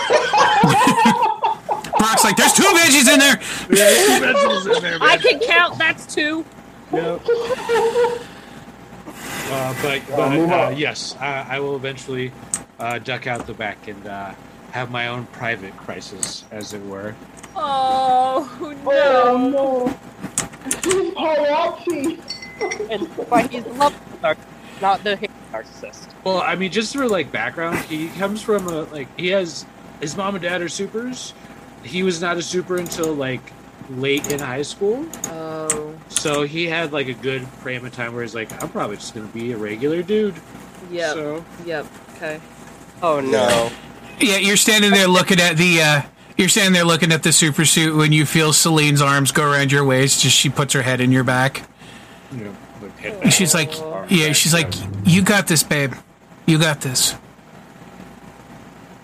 like, 2.24 2.36
there's 2.36 2.54
two 2.54 2.64
veggies 2.64 3.12
in 3.12 3.20
there. 3.20 3.40
Yeah, 3.70 4.06
two 4.06 4.20
vegetables 4.26 4.68
in 4.68 4.82
there, 4.82 4.98
I 5.02 5.18
can 5.18 5.40
count, 5.40 5.78
that's 5.78 6.06
two. 6.14 6.46
Yep. 6.92 7.22
Uh, 9.46 9.74
but 9.82 10.02
but 10.10 10.50
uh, 10.50 10.70
yes, 10.76 11.16
I, 11.20 11.56
I 11.56 11.60
will 11.60 11.76
eventually 11.76 12.32
uh, 12.80 12.98
duck 13.00 13.28
out 13.28 13.46
the 13.46 13.54
back 13.54 13.88
and 13.88 14.08
uh, 14.08 14.34
have 14.74 14.90
my 14.90 15.08
own 15.08 15.28
private 15.28 15.76
crisis, 15.78 16.44
as 16.52 16.74
it 16.74 16.84
were. 16.86 17.16
Oh, 17.56 18.50
no! 18.84 18.92
Oh 18.92 19.38
no. 19.38 19.50
no! 19.50 19.98
Oh, 21.16 21.80
he's 21.86 22.18
paparazzi. 22.18 22.90
and 22.90 23.08
why 23.30 23.48
he's 23.48 23.66
love 23.68 23.94
not 24.82 25.04
the 25.04 25.30
narcissist. 25.52 26.08
Well, 26.24 26.42
I 26.42 26.56
mean, 26.56 26.72
just 26.72 26.96
for 26.96 27.08
like 27.08 27.32
background, 27.32 27.78
he 27.86 28.10
comes 28.10 28.42
from 28.42 28.68
a 28.68 28.82
like 28.86 29.08
he 29.18 29.28
has 29.28 29.66
his 30.02 30.18
mom 30.18 30.34
and 30.36 30.44
dad 30.44 30.62
are 30.62 30.70
supers. 30.70 31.34
He 31.84 32.02
was 32.02 32.20
not 32.20 32.38
a 32.38 32.42
super 32.42 32.78
until 32.78 33.14
like 33.14 33.42
late 33.92 34.32
in 34.32 34.40
high 34.40 34.62
school, 34.64 35.06
Oh, 35.26 35.94
so 36.10 36.44
he 36.44 36.66
had 36.66 36.92
like 36.94 37.08
a 37.10 37.14
good 37.14 37.48
frame 37.48 37.86
of 37.86 37.94
time 37.94 38.14
where 38.14 38.24
he's 38.24 38.34
like, 38.34 38.64
I'm 38.64 38.70
probably 38.70 38.96
just 38.96 39.14
gonna 39.14 39.28
be 39.28 39.52
a 39.52 39.58
regular 39.58 40.02
dude. 40.02 40.36
yep, 40.90 41.14
So 41.14 41.46
yep. 41.66 41.86
Okay. 42.16 42.40
Oh 43.04 43.20
no. 43.20 43.70
Yeah, 44.20 44.38
you're 44.38 44.58
standing 44.58 44.92
there 44.92 45.08
looking 45.08 45.40
at 45.40 45.58
the. 45.58 45.82
uh 45.82 46.02
You're 46.38 46.50
standing 46.50 46.74
there 46.74 46.86
looking 46.86 47.12
at 47.12 47.24
the 47.24 47.32
super 47.32 47.66
suit 47.66 47.96
when 47.96 48.12
you 48.12 48.26
feel 48.26 48.54
Celine's 48.54 49.02
arms 49.02 49.32
go 49.32 49.44
around 49.50 49.72
your 49.72 49.86
waist. 49.86 50.22
Just 50.22 50.36
she 50.36 50.50
puts 50.50 50.74
her 50.74 50.82
head 50.82 51.02
in 51.02 51.12
your 51.12 51.24
back. 51.24 51.64
you 52.32 52.46
know, 52.46 52.56
like. 52.82 53.32
She's 53.32 53.54
like, 53.54 53.74
yeah, 54.10 54.32
she's 54.32 54.54
like, 54.54 54.74
you 55.04 55.22
got 55.24 55.48
this, 55.48 55.62
babe. 55.64 55.94
You 56.46 56.58
got 56.58 56.82
this. 56.82 57.16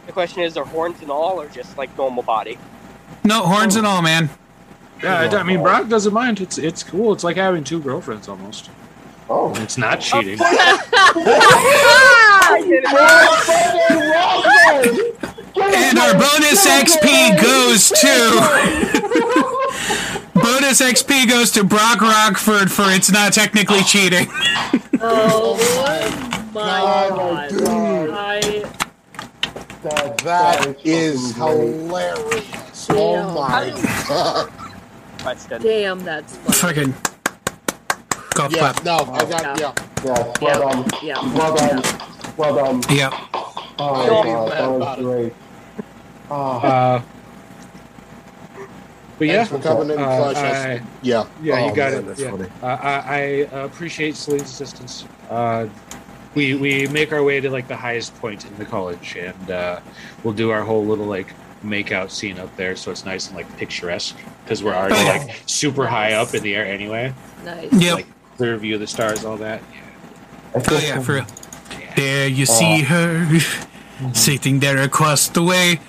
The 0.06 0.14
question 0.14 0.42
is, 0.42 0.58
are 0.58 0.66
horns 0.66 1.02
and 1.02 1.12
all, 1.12 1.40
or 1.40 1.48
just 1.48 1.78
like 1.78 1.96
normal 1.98 2.24
body? 2.24 2.58
No 3.24 3.44
horns 3.44 3.76
and 3.76 3.86
all, 3.86 4.02
man. 4.02 4.30
yeah, 5.04 5.20
I, 5.22 5.38
I 5.38 5.44
mean, 5.44 5.62
Brock 5.62 5.88
doesn't 5.90 6.14
mind. 6.14 6.40
It's 6.42 6.58
it's 6.58 6.82
cool. 6.84 7.14
It's 7.14 7.24
like 7.24 7.36
having 7.38 7.64
two 7.64 7.80
girlfriends 7.82 8.28
almost. 8.28 8.70
Oh. 9.30 9.54
It's 9.58 9.78
not 9.78 10.02
cheating. 10.02 10.40
And 15.62 15.98
our 16.00 16.14
bonus 16.14 16.66
XP 16.68 17.42
goes 17.42 17.90
to. 17.90 18.40
bonus 20.36 20.82
XP 20.82 21.28
goes 21.30 21.52
to 21.52 21.64
Brock 21.64 22.02
Rockford 22.02 22.72
for 22.72 22.84
it's 22.88 23.12
not 23.12 23.34
technically 23.34 23.84
cheating. 23.84 24.28
Oh 25.02 25.56
my 26.54 27.08
Oh 27.08 27.10
god. 27.16 27.50
God. 27.64 28.10
I 28.10 28.42
That, 29.84 30.18
That 30.18 30.76
is 30.86 31.32
fucking 31.38 31.88
hilarious. 31.88 32.88
Oh 32.90 33.34
my 33.34 33.70
god. 34.10 34.52
Damn. 35.62 36.00
That's 36.04 36.36
funny. 36.36 36.58
Fucking 36.94 36.94
golf 38.36 38.52
Yeah, 38.54 38.74
clap. 38.74 38.84
no, 38.86 38.98
I 39.14 39.26
got 39.30 39.60
yeah. 39.60 39.74
great. 39.96 40.18
Yes, 40.42 40.42
well 40.42 40.60
done. 40.72 40.86
Yeah. 41.04 41.34
Well 41.36 41.56
done. 41.56 41.84
Well 42.38 42.56
done. 42.56 42.82
Yep. 42.96 43.14
Oh 43.82 44.06
Don't 44.08 44.26
god, 44.26 44.52
that 44.52 44.72
was 44.72 45.00
great. 45.00 45.34
Oh, 46.32 46.36
Uh, 46.36 47.02
but 49.18 49.28
yeah, 49.28 49.44
Thanks 49.44 49.52
for 49.52 49.60
coming 49.60 49.90
in, 49.94 50.00
uh, 50.00 50.16
Flush. 50.18 50.38
I- 50.38 50.82
yeah. 51.02 51.26
Yeah, 51.42 51.66
you 51.66 51.72
Oh, 51.72 51.76
got 51.76 51.92
man, 51.92 52.00
it. 52.02 52.06
That's 52.08 52.20
Yeah. 52.22 52.32
funny. 52.32 52.46
Uh, 52.64 52.66
I, 52.66 52.88
I 53.16 53.20
appreciate 53.64 54.16
Celine's 54.16 54.44
assistance. 54.50 55.06
Uh, 55.30 55.68
we 56.36 56.54
we 56.56 56.88
make 56.88 57.12
our 57.12 57.24
way 57.24 57.42
to 57.42 57.50
like 57.50 57.68
the 57.68 57.76
highest 57.76 58.16
point 58.22 58.46
in 58.46 58.56
the 58.58 58.66
college, 58.66 59.18
and 59.20 59.52
uh, 59.52 59.80
we'll 60.24 60.34
do 60.34 60.52
our 60.52 60.62
whole 60.62 60.86
little 60.86 61.06
like 61.06 61.34
make 61.64 61.92
out 61.92 62.12
scene 62.12 62.40
up 62.40 62.56
there, 62.56 62.76
so 62.78 62.92
it's 62.92 63.04
nice 63.04 63.28
and 63.28 63.36
like 63.36 63.58
picturesque 63.58 64.16
because 64.44 64.64
we're 64.64 64.74
already 64.76 65.04
like 65.28 65.36
super 65.48 65.86
high 65.88 66.14
up 66.14 66.34
in 66.34 66.42
the 66.44 66.56
air 66.56 66.66
anyway. 66.66 67.14
Nice. 67.44 67.74
Yep. 67.74 67.96
Like 67.96 68.08
clear 68.40 68.56
view 68.56 68.76
of 68.76 68.80
the 68.80 68.88
stars, 68.88 69.26
all 69.26 69.36
that. 69.36 69.62
Oh 70.56 70.80
yeah, 70.82 71.02
for 71.02 71.16
real. 71.16 71.26
There 71.98 72.26
you 72.26 72.46
oh. 72.48 72.54
see 72.54 72.84
her 72.84 73.26
mm-hmm. 73.26 74.14
sitting 74.14 74.62
there 74.62 74.78
across 74.78 75.28
the 75.28 75.44
way. 75.44 75.82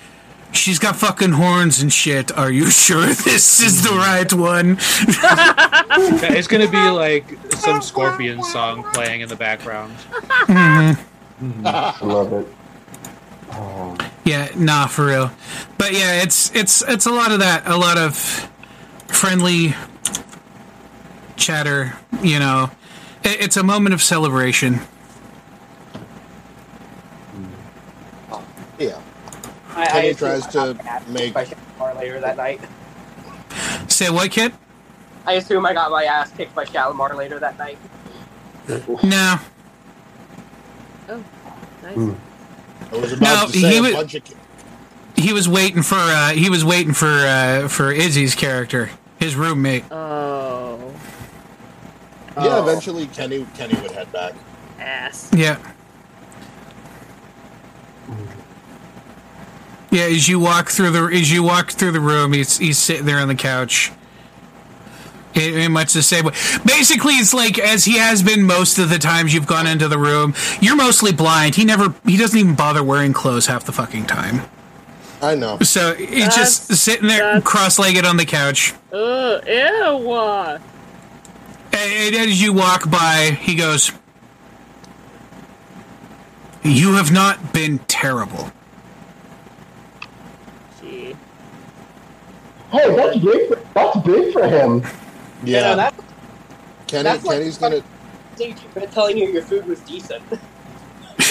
She's 0.51 0.81
got 0.81 0.97
fucking 0.97 1.31
horns 1.31 1.81
and 1.81 1.93
shit. 1.93 2.37
Are 2.37 2.51
you 2.51 2.69
sure 2.73 3.07
this 3.07 3.61
is 3.61 3.85
the 3.85 3.91
mm-hmm. 3.91 3.99
right 3.99 4.33
one? 4.33 4.69
Yeah, 6.21 6.33
it's 6.33 6.49
gonna 6.49 6.69
be 6.69 6.89
like 6.89 7.39
some 7.53 7.81
Scorpion 7.83 8.43
song 8.43 8.83
playing 8.95 9.21
in 9.21 9.29
the 9.29 9.37
background. 9.37 9.95
Mm-hmm. 10.49 11.65
I 11.65 12.05
love 12.05 12.33
it. 12.33 12.49
Oh, 13.53 13.97
Yeah, 14.25 14.49
nah, 14.57 14.89
for 14.89 15.07
real. 15.07 15.31
But 15.79 15.93
yeah, 15.93 16.23
it's 16.23 16.53
it's 16.53 16.83
it's 16.83 17.07
a 17.07 17.13
lot 17.13 17.31
of 17.31 17.39
that. 17.39 17.69
A 17.69 17.77
lot 17.77 17.97
of 17.97 18.17
friendly 19.07 19.77
chatter. 21.41 21.95
You 22.23 22.39
know, 22.39 22.71
It- 23.25 23.41
it's 23.41 23.57
a 23.57 23.63
moment 23.63 23.93
of 23.95 24.03
celebration. 24.03 24.81
Yeah. 28.79 28.99
I, 29.75 29.87
Kenny 29.87 30.09
assume 30.11 30.29
tries 30.41 30.47
I 30.47 30.51
to 30.51 30.75
got 30.75 30.77
my 30.85 30.91
ass 30.91 31.01
kicked 31.05 31.11
make- 31.11 31.35
by 31.35 31.45
Shalimar 31.45 31.95
later 31.99 32.21
that 32.21 32.37
night. 32.37 32.61
Say 33.89 34.11
what, 34.11 34.31
kid? 34.31 34.53
I 35.27 35.35
assume 35.35 35.67
I 35.67 35.75
got 35.75 35.91
my 35.91 36.05
ass 36.05 36.31
kicked 36.33 36.55
by 36.55 36.65
Shalimar 36.65 37.15
later 37.15 37.39
that 37.39 37.59
night. 37.59 37.79
No, 39.03 39.39
Oh, 41.09 41.25
Nice. 41.83 41.95
Hmm. 41.95 42.13
I 42.93 42.97
was 42.97 43.13
about 43.13 43.43
No, 43.43 43.47
to 43.53 43.59
say 43.59 43.69
he 43.73 43.79
a 43.79 43.83
was- 43.83 43.93
bunch 43.93 44.15
of 44.15 44.25
ki- 44.25 44.35
he 45.17 45.33
was 45.33 45.49
waiting 45.49 45.83
for 45.83 45.97
uh, 45.97 46.31
he 46.31 46.49
was 46.49 46.65
waiting 46.65 46.93
for 46.95 47.09
uh, 47.09 47.69
for 47.69 47.91
Izzy's 47.93 48.35
character, 48.35 48.91
his 49.19 49.35
roommate. 49.37 49.85
Oh. 49.91 50.70
Yeah, 52.37 52.45
Oh. 52.59 52.63
eventually 52.69 53.07
Kenny 53.09 53.47
Kenny 53.57 53.81
would 53.81 53.91
head 53.91 54.11
back. 54.13 54.35
Ass. 54.79 55.29
Yeah. 55.35 55.59
Yeah, 59.91 60.03
as 60.05 60.29
you 60.29 60.39
walk 60.39 60.69
through 60.71 60.91
the 60.91 61.05
as 61.07 61.33
you 61.33 61.43
walk 61.43 61.71
through 61.73 61.93
the 61.93 62.01
room, 62.01 62.33
he's 62.33 62.59
he's 62.59 62.79
sitting 62.79 63.07
there 63.07 63.19
on 63.19 63.29
the 63.29 63.35
couch. 63.35 63.91
It, 65.35 65.55
it 65.57 65.69
much 65.69 65.93
the 65.93 66.03
same 66.03 66.25
way. 66.27 66.33
Basically, 66.65 67.15
it's 67.15 67.35
like 67.35 67.59
as 67.59 67.85
he 67.85 67.99
has 67.99 68.23
been 68.23 68.45
most 68.45 68.79
of 68.79 68.89
the 68.89 68.99
times 68.99 69.35
you've 69.35 69.47
gone 69.47 69.67
into 69.67 69.89
the 69.89 69.99
room. 69.99 70.35
You're 70.61 70.77
mostly 70.77 71.13
blind. 71.13 71.57
He 71.57 71.65
never 71.65 71.95
he 72.05 72.17
doesn't 72.17 72.39
even 72.39 72.55
bother 72.55 72.85
wearing 72.85 73.13
clothes 73.13 73.47
half 73.47 73.65
the 73.65 73.73
fucking 73.73 74.07
time. 74.07 74.43
I 75.23 75.35
know. 75.35 75.59
So 75.59 75.95
he's 75.95 76.35
just 76.35 76.73
sitting 76.77 77.07
there 77.09 77.41
cross-legged 77.43 78.07
on 78.07 78.17
the 78.17 78.25
couch. 78.25 78.73
Ugh. 78.93 79.45
Ew. 79.47 80.59
And, 81.73 82.15
and 82.15 82.29
as 82.29 82.41
you 82.43 82.53
walk 82.53 82.91
by, 82.91 83.37
he 83.41 83.55
goes, 83.55 83.93
"You 86.63 86.95
have 86.95 87.13
not 87.13 87.53
been 87.53 87.79
terrible." 87.89 88.51
Gee. 90.81 91.17
Hey, 92.73 92.97
that's 92.97 93.19
big. 93.19 93.49
For, 93.49 93.61
that's 93.75 93.97
big 94.01 94.33
for 94.33 94.47
him. 94.47 94.83
You 95.45 95.55
Yeah, 95.55 95.61
know, 95.71 95.77
that 95.77 95.95
Kenny 96.87 97.03
that's 97.05 97.25
like- 97.25 97.39
Kenny's 97.39 97.59
gonna 97.59 97.83
stage 98.35 98.57
been 98.75 98.89
telling 98.91 99.17
you 99.19 99.29
your 99.31 99.43
food 99.43 99.67
was 99.67 99.81
decent. 99.81 100.23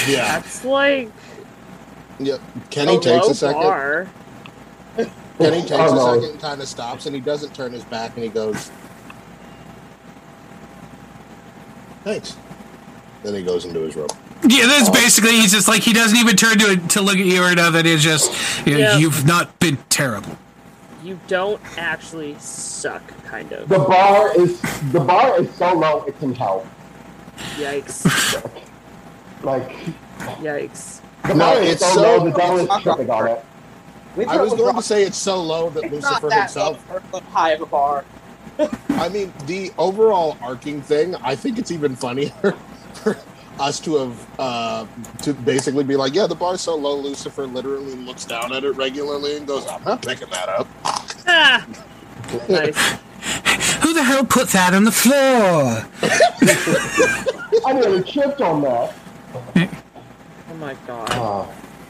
yeah. 0.08 0.40
That's 0.40 0.64
like 0.64 1.10
Yeah. 2.20 2.36
a 2.36 2.40
Kenny 2.70 3.00
takes 3.00 3.26
low 3.26 3.32
a 3.32 3.36
second. 3.36 3.62
bar. 3.62 4.08
Kenny 5.40 5.62
takes 5.62 5.72
Oh, 5.72 6.12
a 6.12 6.16
second 6.16 6.32
and 6.32 6.40
kind 6.42 6.62
of 6.62 6.68
stops 6.68 7.06
and 7.08 7.16
he 7.16 7.22
doesn't 7.22 7.54
turn 7.56 7.72
his 7.72 7.84
back 7.86 8.12
and 8.16 8.24
he 8.24 8.30
goes 8.30 8.70
Thanks. 12.10 12.36
Then 13.22 13.36
he 13.36 13.44
goes 13.44 13.66
into 13.66 13.82
his 13.82 13.96
room. 13.96 14.08
Yeah, 14.48 14.66
that's 14.66 14.90
oh. 14.90 14.94
basically 14.94 15.32
he's 15.34 15.52
just 15.52 15.68
like 15.68 15.84
he 15.84 15.94
doesn't 15.94 16.18
even 16.18 16.36
turn 16.36 16.58
to 16.58 16.78
to 16.78 17.02
look 17.02 17.18
at 17.20 17.26
you 17.26 17.44
or 17.44 17.54
nothing. 17.54 17.86
It's 17.86 18.02
just 18.02 18.32
you 18.66 18.74
know, 18.74 18.80
Yeah. 18.80 18.98
you've 18.98 19.28
not 19.28 19.60
been 19.60 19.78
terrible. 19.90 20.36
You 21.04 21.20
don't 21.28 21.62
actually 21.78 22.36
suck, 22.40 23.04
kind 23.26 23.52
of. 23.54 23.70
The 23.70 23.78
bar 23.78 24.36
is 24.36 24.60
the 24.92 25.02
bar 25.02 25.40
is 25.40 25.54
so 25.54 25.74
low 25.74 26.04
it 26.06 26.18
can 26.20 26.34
help. 26.34 26.66
Yikes. 27.58 28.06
Like 29.42 29.70
Yikes. 30.42 31.00
the 31.24 31.34
No, 31.34 31.46
bar 31.46 31.62
is 31.62 31.74
it's 31.76 31.86
so, 31.86 31.94
so- 31.94 32.02
low, 32.02 32.26
the 32.26 32.32
devil 32.32 32.60
is 32.60 32.84
tripping 32.84 33.10
on 33.10 33.28
it. 33.28 33.46
I 34.28 34.42
was 34.42 34.54
going 34.54 34.76
to 34.76 34.82
say 34.82 35.04
it's 35.04 35.18
so 35.18 35.42
low 35.42 35.70
that 35.70 35.86
it's 35.86 35.94
Lucifer 35.94 36.12
not 36.12 36.30
that 36.30 36.40
himself 36.42 36.90
low 36.92 37.00
for 37.00 37.22
high 37.32 37.52
of 37.52 37.62
a 37.62 37.66
bar. 37.66 38.04
I 38.90 39.10
mean, 39.10 39.34
the 39.46 39.72
overall 39.78 40.38
arcing 40.42 40.82
thing, 40.82 41.16
I 41.16 41.36
think 41.36 41.58
it's 41.58 41.72
even 41.72 41.96
funnier 41.96 42.30
for 42.94 43.18
us 43.60 43.80
to 43.82 43.96
have 43.98 44.28
uh, 44.40 44.86
to 45.22 45.34
basically 45.34 45.84
be 45.84 45.96
like, 45.96 46.14
yeah, 46.14 46.28
the 46.28 46.36
bar's 46.36 46.62
so 46.62 46.76
low, 46.76 46.98
Lucifer 46.98 47.46
literally 47.48 47.96
looks 47.96 48.26
down 48.26 48.54
at 48.54 48.64
it 48.64 48.72
regularly 48.72 49.38
and 49.38 49.48
goes, 49.48 49.68
I'm 49.68 49.84
not 49.84 50.02
picking 50.02 50.30
that 50.30 50.50
up. 50.50 50.68
Ah! 50.84 51.66
nice. 52.50 52.78
Who 53.82 53.94
the 53.94 54.04
hell 54.04 54.26
put 54.26 54.50
that 54.50 54.74
on 54.74 54.84
the 54.84 54.92
floor? 54.92 55.86
I 57.66 57.74
nearly 57.74 58.04
tripped 58.04 58.42
on 58.42 58.62
that. 58.62 58.94
Oh 60.50 60.56
my 60.56 60.76
god. 60.86 61.12
Uh, 61.12 61.48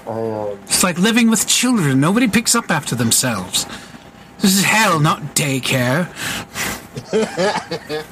I, 0.09 0.51
um, 0.51 0.59
It's 0.63 0.83
like 0.83 0.97
living 0.97 1.29
with 1.29 1.47
children. 1.47 1.99
Nobody 1.99 2.27
picks 2.27 2.55
up 2.55 2.69
after 2.71 2.95
themselves. 2.95 3.65
This 4.41 4.57
is 4.59 4.63
hell, 4.63 4.99
not 4.99 5.21
daycare. 5.35 6.07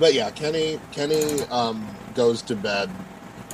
But 0.00 0.12
yeah, 0.12 0.28
Kenny 0.32 0.80
Kenny 0.90 1.42
um, 1.52 1.86
goes 2.16 2.42
to 2.42 2.56
bed 2.56 2.90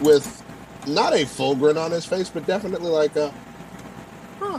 with 0.01 0.43
not 0.87 1.13
a 1.13 1.27
full 1.27 1.55
grin 1.55 1.77
on 1.77 1.91
his 1.91 2.07
face, 2.07 2.31
but 2.31 2.47
definitely 2.47 2.89
like 2.91 3.15
a, 3.17 3.31
huh, 4.39 4.59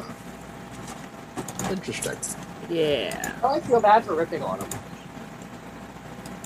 interesting. 1.71 2.15
Yeah. 2.69 3.33
I 3.43 3.59
feel 3.61 3.81
bad 3.81 4.05
for 4.05 4.13
ripping 4.13 4.43
on 4.43 4.59
him. 4.59 4.69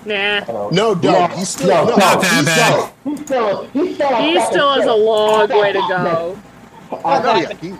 Nah. 0.05 0.13
I 0.37 0.39
don't- 0.45 0.71
No, 0.73 0.95
Doug. 0.95 1.31
He's 1.33 1.49
still 1.49 1.67
no, 1.67 1.83
no, 1.83 1.89
no, 1.89 1.95
Not 1.97 2.21
that 2.21 2.33
he's 2.37 2.45
bad. 2.45 2.71
still- 2.71 2.91
He's 3.13 3.25
still, 3.25 3.65
he's 3.73 3.95
still, 3.95 4.15
He 4.21 4.45
still 4.45 4.73
has 4.75 4.85
a 4.85 4.93
long 4.95 5.49
way 5.49 5.73
to 5.73 5.79
go. 5.89 6.39
I, 7.03 7.19
No, 7.21 7.35
yeah, 7.35 7.53
he, 7.59 7.73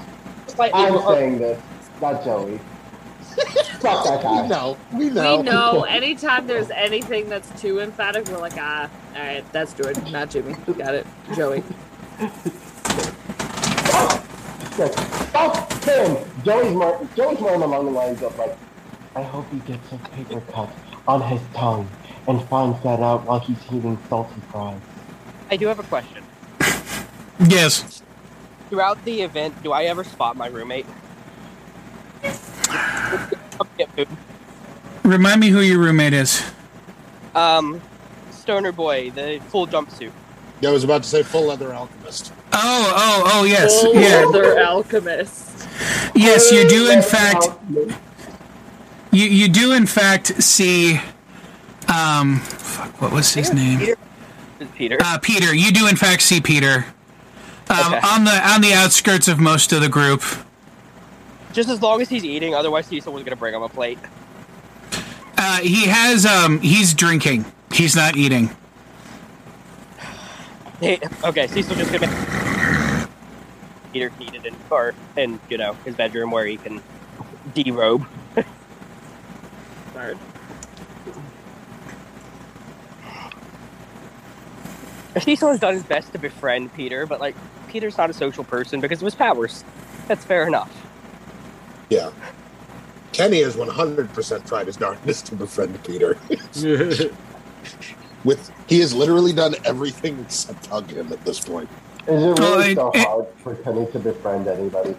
Slightly 0.48 0.84
I'm 0.84 0.94
more- 0.94 1.14
saying 1.16 1.38
this, 1.38 1.62
not 2.02 2.22
Joey. 2.26 2.60
Fuck 3.80 4.04
that 4.06 4.24
we 4.24 4.48
know. 4.48 4.78
We 4.94 5.10
know. 5.10 5.38
We 5.38 5.44
know 5.44 5.84
anytime 5.90 6.48
there's 6.48 6.70
anything 6.72 7.30
that's 7.30 7.62
too 7.62 7.80
emphatic, 7.80 8.28
we're 8.28 8.38
like, 8.38 8.58
ah, 8.58 8.90
all 9.16 9.22
right, 9.22 9.52
that's 9.52 9.74
Jordan, 9.74 10.12
not 10.12 10.30
Jimmy. 10.30 10.56
We 10.68 10.74
got 10.74 10.96
it, 10.96 11.06
Joey. 11.36 11.62
Fuck 15.32 15.84
him. 15.84 16.18
Joey's 16.44 16.74
more, 16.74 17.08
Joey's 17.16 17.40
more 17.40 17.54
along 17.56 17.86
the 17.86 17.92
lines 17.92 18.22
of 18.22 18.38
like, 18.38 18.58
I 19.16 19.22
hope 19.24 19.50
he 19.52 19.60
gets 19.60 19.92
a 19.92 19.98
paper 20.10 20.42
cut 20.52 20.70
on 21.08 21.22
his 21.22 21.42
tongue 21.54 21.88
and 22.28 22.44
finds 22.50 22.82
that 22.84 23.00
out 23.00 23.26
while 23.26 23.40
he's 23.40 23.58
eating 23.72 23.98
salty 24.10 24.42
fries. 24.52 24.80
I 25.50 25.58
do 25.58 25.68
have 25.68 25.80
a 25.80 25.84
question. 25.84 26.24
Yes. 27.40 28.02
Throughout 28.70 29.04
the 29.06 29.22
event, 29.22 29.62
do 29.62 29.72
I 29.72 29.84
ever 29.84 30.04
spot 30.04 30.36
my 30.36 30.48
roommate? 30.48 30.86
Come 33.58 33.68
get 33.78 33.90
food. 33.96 34.08
Remind 35.04 35.40
me 35.40 35.50
who 35.50 35.62
your 35.62 35.80
roommate 35.80 36.14
is. 36.14 36.44
Um, 37.36 37.82
Stoner 38.32 38.72
Boy, 38.72 39.12
the 39.12 39.40
full 39.50 39.68
jumpsuit. 39.68 40.12
Yeah, 40.62 40.70
I 40.70 40.72
was 40.72 40.84
about 40.84 41.04
to 41.04 41.10
say 41.10 41.22
full 41.24 41.48
leather 41.48 41.74
alchemist. 41.74 42.32
Oh, 42.54 42.94
oh, 42.96 43.24
oh, 43.34 43.44
yes. 43.44 43.82
Full 43.82 43.94
Yeah. 43.96 44.24
leather 44.26 44.60
alchemist. 44.62 45.68
Yes, 46.16 46.52
you 46.52 46.68
do 46.70 46.90
in 46.90 47.02
fact 47.02 47.48
you 49.12 49.26
you 49.26 49.50
do 49.50 49.74
in 49.74 49.86
fact 49.86 50.42
see 50.42 51.00
um 51.94 52.40
fuck, 52.40 53.02
what 53.02 53.12
was 53.12 53.34
his 53.34 53.54
name? 53.54 53.80
Peter. 53.80 53.96
Is 54.62 54.68
Peter. 54.76 54.98
Uh, 55.02 55.18
Peter. 55.22 55.54
You 55.54 55.72
do 55.74 55.88
in 55.88 55.98
fact 55.98 56.22
see 56.22 56.40
Peter. 56.40 56.86
Um, 57.70 57.94
Okay. 57.94 58.00
on 58.08 58.24
the 58.24 58.50
on 58.50 58.62
the 58.62 58.74
outskirts 58.74 59.28
of 59.28 59.40
most 59.40 59.74
of 59.74 59.82
the 59.82 59.90
group. 59.90 60.24
Just 61.56 61.70
as 61.70 61.82
long 61.82 62.02
as 62.02 62.10
he's 62.10 62.26
eating, 62.26 62.54
otherwise 62.54 62.86
Cecil 62.86 63.14
was 63.14 63.24
gonna 63.24 63.38
bring 63.38 63.54
him 63.54 63.62
a 63.62 63.70
plate. 63.70 63.98
Uh, 65.38 65.62
he 65.62 65.86
has 65.88 66.26
um 66.26 66.60
he's 66.60 66.94
drinking. 66.94 67.46
He's 67.72 67.96
not 67.96 68.18
eating. 68.18 68.50
Hey, 70.82 71.00
okay, 71.24 71.48
Cecil 71.48 71.78
just 71.78 71.94
gonna 71.94 72.08
make 72.08 73.08
Peter 73.94 74.12
needed 74.20 74.46
in 74.46 74.54
or 74.70 74.94
in 75.16 75.40
you 75.50 75.58
know 75.58 75.72
his 75.86 75.96
bedroom 75.96 76.30
where 76.30 76.46
he 76.46 76.58
can 76.58 76.82
derobe. 77.54 78.06
Word. 79.96 80.18
Cecil 85.22 85.52
has 85.52 85.62
done 85.62 85.76
his 85.76 85.84
best 85.84 86.12
to 86.12 86.20
befriend 86.20 86.74
Peter, 86.74 87.06
but 87.06 87.22
like 87.22 87.38
Peter's 87.70 87.98
not 87.98 88.10
a 88.10 88.14
social 88.14 88.44
person 88.44 88.82
because 88.82 89.02
of 89.02 89.06
his 89.06 89.16
powers. 89.16 89.64
That's 90.10 90.26
fair 90.26 90.46
enough. 90.46 90.85
Yeah. 91.90 92.12
Kenny 93.14 93.42
has 93.44 93.56
100% 93.56 94.48
tried 94.48 94.68
his 94.68 94.76
darndest 94.78 95.28
to 95.28 95.36
befriend 95.36 95.82
Peter. 95.84 96.18
With 98.24 98.52
he 98.68 98.80
has 98.80 98.94
literally 98.94 99.32
done 99.34 99.56
everything 99.66 100.20
except 100.20 100.66
hug 100.66 100.90
him 100.92 101.14
at 101.14 101.24
this 101.24 101.40
point. 101.40 101.70
Is 102.08 102.24
it 102.24 102.40
really 102.40 102.72
it- 102.72 102.76
so 102.76 102.92
it- 102.92 103.00
hard 103.08 103.28
for 103.44 103.56
Kenny 103.56 103.86
to 103.92 104.00
befriend 104.00 104.48
anybody? 104.48 104.96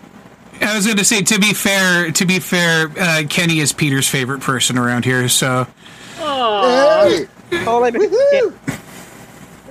I 0.61 0.75
was 0.75 0.87
going 0.87 0.97
to 0.97 1.05
say 1.05 1.21
to 1.23 1.39
be 1.39 1.53
fair, 1.53 2.11
to 2.13 2.25
be 2.25 2.39
fair, 2.39 2.91
uh, 2.99 3.25
Kenny 3.29 3.59
is 3.61 3.73
Peter's 3.73 4.09
favorite 4.09 4.41
person 4.41 4.79
around 4.79 5.05
here. 5.05 5.29
So 5.29 5.67
Aww. 6.19 7.09
Hey! 7.11 7.27
Oh, 7.67 7.85
I 7.85 7.91
mean, 7.91 8.09
Woohoo! 8.11 8.55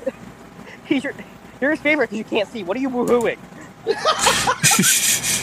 he's 0.85 1.03
your, 1.03 1.13
you're 1.59 1.71
his 1.71 1.79
favorite 1.79 2.11
because 2.11 2.17
you 2.19 2.23
can't 2.25 2.47
see. 2.49 2.61
What 2.63 2.77
are 2.77 2.81
you 2.81 2.89
woohooing? 2.91 3.37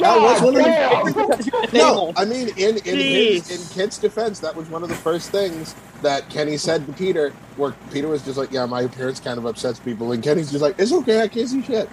That 0.00 0.20
was 0.20 0.40
one 0.42 0.56
of 0.56 0.64
the- 0.64 1.50
damn! 1.72 1.72
No, 1.72 2.12
I 2.16 2.24
mean, 2.24 2.48
in 2.56 2.78
in 2.78 2.96
his, 2.98 3.50
in 3.50 3.74
Kit's 3.74 3.98
defense, 3.98 4.40
that 4.40 4.54
was 4.56 4.68
one 4.68 4.82
of 4.82 4.88
the 4.88 4.94
first 4.94 5.30
things 5.30 5.74
that 6.02 6.28
Kenny 6.30 6.56
said 6.56 6.86
to 6.86 6.92
Peter. 6.92 7.30
Where 7.56 7.72
Peter 7.92 8.08
was 8.08 8.24
just 8.24 8.36
like, 8.38 8.50
"Yeah, 8.52 8.66
my 8.66 8.82
appearance 8.82 9.20
kind 9.20 9.38
of 9.38 9.46
upsets 9.46 9.78
people," 9.78 10.12
and 10.12 10.22
Kenny's 10.22 10.50
just 10.50 10.62
like, 10.62 10.74
"It's 10.78 10.92
okay, 10.92 11.20
I 11.22 11.28
can't 11.28 11.48
see 11.48 11.62
shit." 11.62 11.88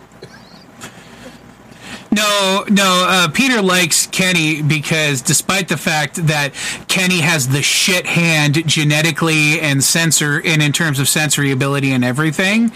No, 2.11 2.65
no. 2.69 3.05
Uh, 3.07 3.27
Peter 3.29 3.61
likes 3.61 4.07
Kenny 4.07 4.61
because, 4.61 5.21
despite 5.21 5.67
the 5.67 5.77
fact 5.77 6.15
that 6.27 6.53
Kenny 6.87 7.19
has 7.19 7.49
the 7.49 7.61
shit 7.61 8.05
hand 8.07 8.65
genetically 8.67 9.59
and 9.59 9.83
sensor, 9.83 10.41
and 10.43 10.63
in 10.63 10.71
terms 10.71 10.99
of 10.99 11.07
sensory 11.09 11.51
ability 11.51 11.91
and 11.91 12.03
everything, 12.03 12.71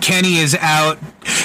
Kenny 0.00 0.36
is 0.36 0.56
out. 0.60 0.98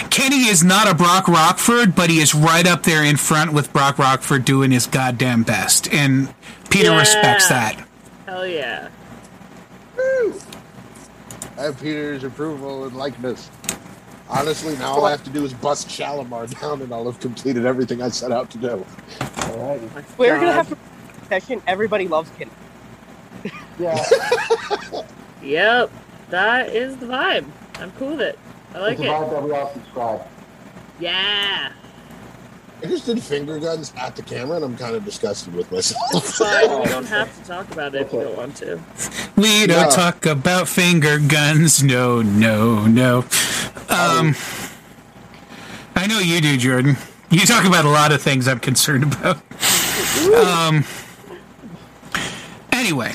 Kenny 0.10 0.48
is 0.48 0.64
not 0.64 0.90
a 0.90 0.96
Brock 0.96 1.28
Rockford, 1.28 1.96
but 1.96 2.10
he 2.10 2.20
is 2.20 2.34
right 2.34 2.66
up 2.66 2.84
there 2.84 3.04
in 3.04 3.18
front 3.18 3.54
with 3.54 3.72
Brock 3.74 4.00
Rockford 4.00 4.46
doing 4.46 4.72
his 4.72 4.88
goddamn 4.88 5.44
best, 5.44 5.92
and 5.94 6.34
Peter 6.70 6.92
Yeah. 6.92 7.00
respects 7.00 7.48
that. 7.50 7.86
Hell 8.26 8.48
yeah. 8.48 8.88
Woo. 9.96 10.34
I 11.58 11.64
have 11.64 11.80
Peter's 11.82 12.24
approval 12.24 12.86
and 12.86 12.96
likeness. 12.96 13.50
Honestly, 14.30 14.76
now 14.78 14.92
all 14.94 15.06
I 15.06 15.12
have 15.12 15.24
to 15.24 15.30
do 15.30 15.46
is 15.46 15.54
bust 15.54 15.90
Shalimar 15.90 16.48
down, 16.62 16.82
and 16.82 16.94
I'll 16.94 17.06
have 17.06 17.20
completed 17.20 17.66
everything 17.66 18.02
I 18.02 18.10
set 18.10 18.32
out 18.32 18.50
to 18.52 18.58
do. 18.58 18.86
Alrighty. 19.20 20.18
We're 20.18 20.36
gonna 20.36 20.54
have 20.54 20.70
to 20.70 20.78
session. 21.30 21.62
Everybody 21.68 22.08
loves 22.08 22.30
Kenny. 22.38 22.52
Yeah, 23.80 24.04
Yep. 25.44 25.92
That 26.32 26.70
is 26.76 26.98
the 26.98 27.06
vibe. 27.06 27.46
I'm 27.80 27.92
cool 27.94 28.12
with 28.12 28.22
it. 28.22 28.40
I 28.74 28.80
like 28.80 28.94
it's 28.94 29.02
it. 29.02 29.08
vibe 29.08 29.30
that 29.32 29.44
we 29.44 29.52
all 29.52 29.72
subscribe. 29.74 30.22
Yeah. 31.00 31.72
I 32.84 32.86
just 32.86 33.06
did 33.08 33.22
finger 33.24 33.58
guns 33.60 33.92
at 33.98 34.16
the 34.16 34.22
camera, 34.22 34.58
and 34.58 34.66
I'm 34.66 34.78
kind 34.78 34.96
of 34.96 35.04
disgusted 35.04 35.54
with 35.56 35.72
myself. 35.72 36.24
Fine. 36.36 36.82
We 36.82 36.86
don't 36.90 37.08
have 37.08 37.36
to 37.42 37.48
talk 37.48 37.72
about 37.72 37.96
it 37.96 38.02
if 38.04 38.14
you 38.14 38.22
don't 38.22 38.38
want 38.38 38.56
to. 38.58 38.80
We 39.36 39.66
don't 39.66 39.90
No. 39.90 39.96
talk 39.96 40.26
about 40.28 40.68
finger 40.68 41.18
guns. 41.20 41.82
No, 41.84 42.22
no, 42.22 42.86
no. 42.86 43.20
Um, 43.90 44.36
I 45.96 46.06
know 46.08 46.20
you 46.20 46.40
do, 46.40 46.56
Jordan. 46.58 46.98
You 47.32 47.40
talk 47.46 47.66
about 47.66 47.86
a 47.86 47.90
lot 47.90 48.12
of 48.12 48.22
things 48.22 48.48
I'm 48.48 48.60
concerned 48.60 49.04
about. 49.04 49.38
Um, 50.36 50.84
anyway, 52.72 53.14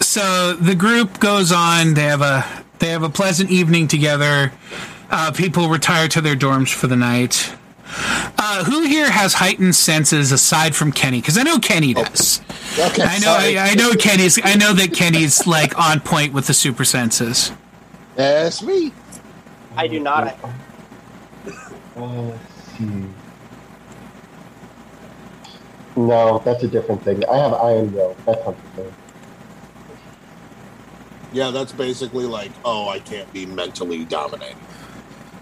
so 0.00 0.54
the 0.54 0.74
group 0.74 1.20
goes 1.20 1.52
on. 1.52 1.94
They 1.94 2.04
have 2.04 2.22
a 2.22 2.64
they 2.86 2.92
have 2.92 3.02
a 3.02 3.10
pleasant 3.10 3.50
evening 3.50 3.88
together. 3.88 4.52
Uh, 5.10 5.32
people 5.32 5.68
retire 5.68 6.06
to 6.06 6.20
their 6.20 6.36
dorms 6.36 6.72
for 6.72 6.86
the 6.86 6.94
night. 6.94 7.52
Uh, 8.38 8.62
who 8.64 8.82
here 8.82 9.10
has 9.10 9.34
heightened 9.34 9.74
senses 9.74 10.30
aside 10.30 10.74
from 10.74 10.92
Kenny? 10.92 11.20
Because 11.20 11.36
I 11.36 11.42
know 11.42 11.58
Kenny 11.58 11.94
does. 11.94 12.40
Okay, 12.78 13.02
I 13.02 13.18
know. 13.18 13.24
sorry. 13.24 13.58
I, 13.58 13.70
I 13.70 13.74
know 13.74 13.92
Kenny's. 13.94 14.38
I 14.42 14.54
know 14.54 14.72
that 14.72 14.92
Kenny's 14.92 15.48
like 15.48 15.76
on 15.76 15.98
point 16.00 16.32
with 16.32 16.46
the 16.46 16.54
super 16.54 16.84
senses. 16.84 17.50
That's 18.14 18.62
me. 18.62 18.92
I 19.76 19.88
do 19.88 19.98
not. 19.98 20.38
Uh, 20.44 20.50
let's 21.96 22.40
see. 22.78 23.04
No, 25.96 26.40
that's 26.44 26.62
a 26.62 26.68
different 26.68 27.02
thing. 27.02 27.24
I 27.26 27.36
have 27.38 27.54
iron 27.54 27.92
will. 27.92 28.16
That's 28.26 28.44
something. 28.44 28.94
Yeah, 31.36 31.50
that's 31.50 31.72
basically 31.72 32.24
like, 32.24 32.50
oh, 32.64 32.88
I 32.88 32.98
can't 32.98 33.30
be 33.30 33.44
mentally 33.44 34.06
dominated. 34.06 34.56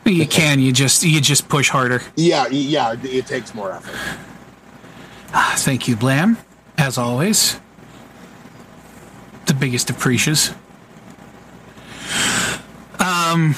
You 0.05 0.27
can. 0.27 0.59
You 0.59 0.73
just. 0.73 1.05
You 1.05 1.21
just 1.21 1.49
push 1.49 1.69
harder. 1.71 2.03
Yeah, 2.17 2.49
yeah, 2.49 2.95
it- 2.95 3.05
it 3.05 3.27
takes 3.29 3.55
more 3.55 3.71
effort. 3.71 3.95
Ah, 5.33 5.55
thank 5.57 5.87
you, 5.87 5.95
Blam. 5.95 6.37
As 6.77 6.99
always, 6.99 7.61
the 9.47 9.55
biggest 9.55 9.89
of 9.89 9.99
preaches. 10.01 10.53
Um, 12.99 13.55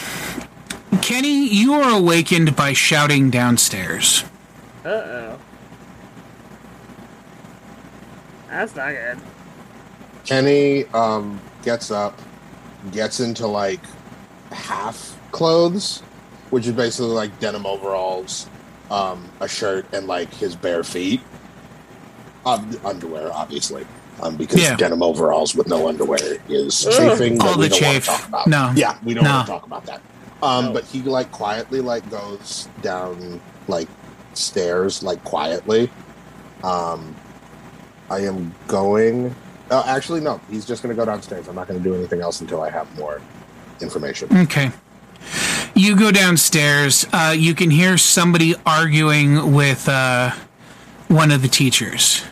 Kenny, 1.01 1.49
you 1.49 1.73
are 1.73 1.89
awakened 1.99 2.55
by 2.55 2.75
shouting 2.75 3.31
downstairs. 3.31 4.25
Uh 4.85 4.89
oh. 4.89 5.39
That's 8.51 8.77
not 8.77 8.91
good. 8.93 9.19
Kenny 10.25 10.85
um, 10.87 11.41
gets 11.63 11.91
up, 11.91 12.19
gets 12.93 13.21
into 13.21 13.47
like 13.47 13.81
half 14.53 15.17
clothes, 15.33 16.01
which 16.51 16.67
is 16.67 16.73
basically 16.73 17.13
like 17.13 17.39
denim 17.41 17.67
overalls, 17.67 18.47
um, 18.91 19.29
a 19.41 19.49
shirt, 19.49 19.87
and 19.93 20.07
like 20.07 20.33
his 20.35 20.55
bare 20.57 20.85
feet. 20.85 21.21
Um, 22.45 22.79
underwear, 22.85 23.33
obviously, 23.33 23.85
um, 24.23 24.37
because 24.37 24.61
Yeah. 24.63 24.77
denim 24.77 25.03
overalls 25.03 25.57
with 25.57 25.67
no 25.67 25.89
underwear 25.89 26.39
is 26.49 26.85
chafing. 26.97 27.41
All 27.43 27.57
the 27.59 27.69
don't 27.69 27.79
chafe. 27.79 28.09
No. 28.47 28.73
yeah, 28.77 28.97
we 29.05 29.15
don't 29.15 29.25
No. 29.25 29.31
want 29.31 29.47
to 29.47 29.53
talk 29.53 29.67
about 29.67 29.87
that. 29.87 30.01
Um, 30.43 30.67
No. 30.67 30.73
But 30.75 30.85
he 30.85 31.03
like 31.03 31.33
quietly 31.33 31.81
like 31.81 32.09
goes 32.09 32.69
down 32.83 33.41
like 33.67 33.89
stairs 34.35 35.03
like 35.03 35.23
quietly. 35.25 35.91
Um, 36.63 37.17
I 38.11 38.21
am 38.21 38.55
going 38.69 39.35
Uh, 39.71 39.83
actually, 39.87 40.21
no. 40.21 40.41
He's 40.51 40.65
just 40.65 40.83
going 40.83 40.95
to 40.95 41.01
go 41.01 41.05
downstairs. 41.05 41.49
I'm 41.49 41.55
not 41.55 41.69
going 41.69 41.83
to 41.83 41.85
do 41.85 41.95
anything 41.95 42.21
else 42.21 42.41
until 42.41 42.63
I 42.63 42.71
have 42.71 42.93
more 42.97 43.21
information. 43.81 44.29
Okay. 44.37 44.71
You 45.75 45.97
go 45.97 46.11
downstairs. 46.11 47.07
Uh, 47.13 47.35
you 47.37 47.55
can 47.55 47.71
hear 47.71 47.99
somebody 47.99 48.55
arguing 48.65 49.53
with 49.53 49.89
uh, 49.89 50.31
one 51.09 51.31
of 51.31 51.43
the 51.43 51.49
teachers. 51.49 52.25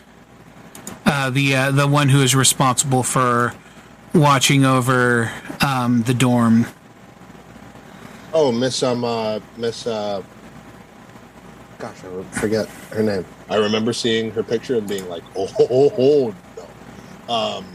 Uh, 1.05 1.29
the 1.29 1.55
uh, 1.55 1.71
the 1.71 1.87
one 1.87 2.09
who 2.09 2.21
is 2.21 2.33
responsible 2.33 3.03
for 3.03 3.53
watching 4.13 4.65
over 4.65 5.31
um, 5.61 6.01
the 6.03 6.13
dorm. 6.13 6.65
Oh, 8.33 8.51
Miss 8.51 8.81
um, 8.81 9.03
uh, 9.03 9.39
Miss 9.57 9.85
uh, 9.85 10.23
gosh, 11.77 11.97
I 12.03 12.23
forget 12.39 12.67
her 12.91 13.03
name. 13.03 13.25
I 13.49 13.57
remember 13.57 13.93
seeing 13.93 14.31
her 14.31 14.43
picture 14.43 14.77
and 14.77 14.87
being 14.87 15.07
like, 15.07 15.23
oh, 15.35 15.47
oh, 15.59 15.93
oh. 15.97 16.35
Um, 17.29 17.65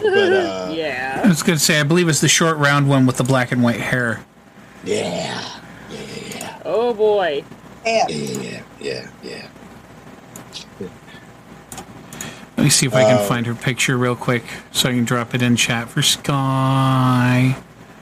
but 0.00 0.32
uh, 0.32 0.70
I 1.24 1.28
was 1.28 1.42
going 1.42 1.58
to 1.58 1.64
say, 1.64 1.80
I 1.80 1.82
believe 1.82 2.08
it's 2.08 2.20
the 2.20 2.28
short, 2.28 2.58
round 2.58 2.88
one 2.88 3.06
with 3.06 3.16
the 3.16 3.24
black 3.24 3.52
and 3.52 3.62
white 3.62 3.80
hair. 3.80 4.22
yeah, 4.84 5.40
yeah, 5.90 5.98
yeah, 6.34 6.58
Oh 6.64 6.92
boy. 6.94 7.42
yeah, 7.86 8.06
yeah, 8.08 8.62
yeah, 8.80 9.08
yeah. 9.22 9.48
Let 12.56 12.64
me 12.64 12.70
see 12.70 12.86
if 12.86 12.94
I 12.94 13.02
can 13.04 13.16
Uh, 13.18 13.24
find 13.24 13.46
her 13.46 13.54
picture 13.54 13.96
real 13.96 14.14
quick 14.14 14.44
so 14.70 14.88
I 14.88 14.92
can 14.92 15.04
drop 15.04 15.34
it 15.34 15.42
in 15.42 15.56
chat 15.56 15.88
for 15.88 16.00
Sky. 16.02 17.56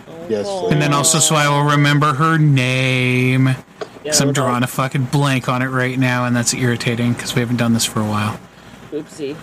Oh, 0.09 0.13
Yes, 0.29 0.47
boy. 0.47 0.69
And 0.71 0.83
then 0.83 0.93
also 0.93 1.19
so 1.19 1.35
I 1.35 1.49
will 1.49 1.71
remember 1.71 2.15
her 2.15 2.37
name. 2.37 3.47
Yeah, 3.47 3.57
Because 4.03 4.21
I'm 4.21 4.33
drawing 4.33 4.63
a 4.63 4.67
fucking 4.67 5.05
blank 5.07 5.49
on 5.49 5.63
it 5.63 5.69
right 5.69 5.99
now, 5.99 6.25
and 6.25 6.35
that's 6.37 6.53
irritating 6.55 7.13
because 7.15 7.35
we 7.35 7.41
haven't 7.41 7.57
done 7.59 7.73
this 7.75 7.85
for 7.87 8.01
a 8.01 8.05
while. 8.07 8.39
Oopsie. 8.93 9.37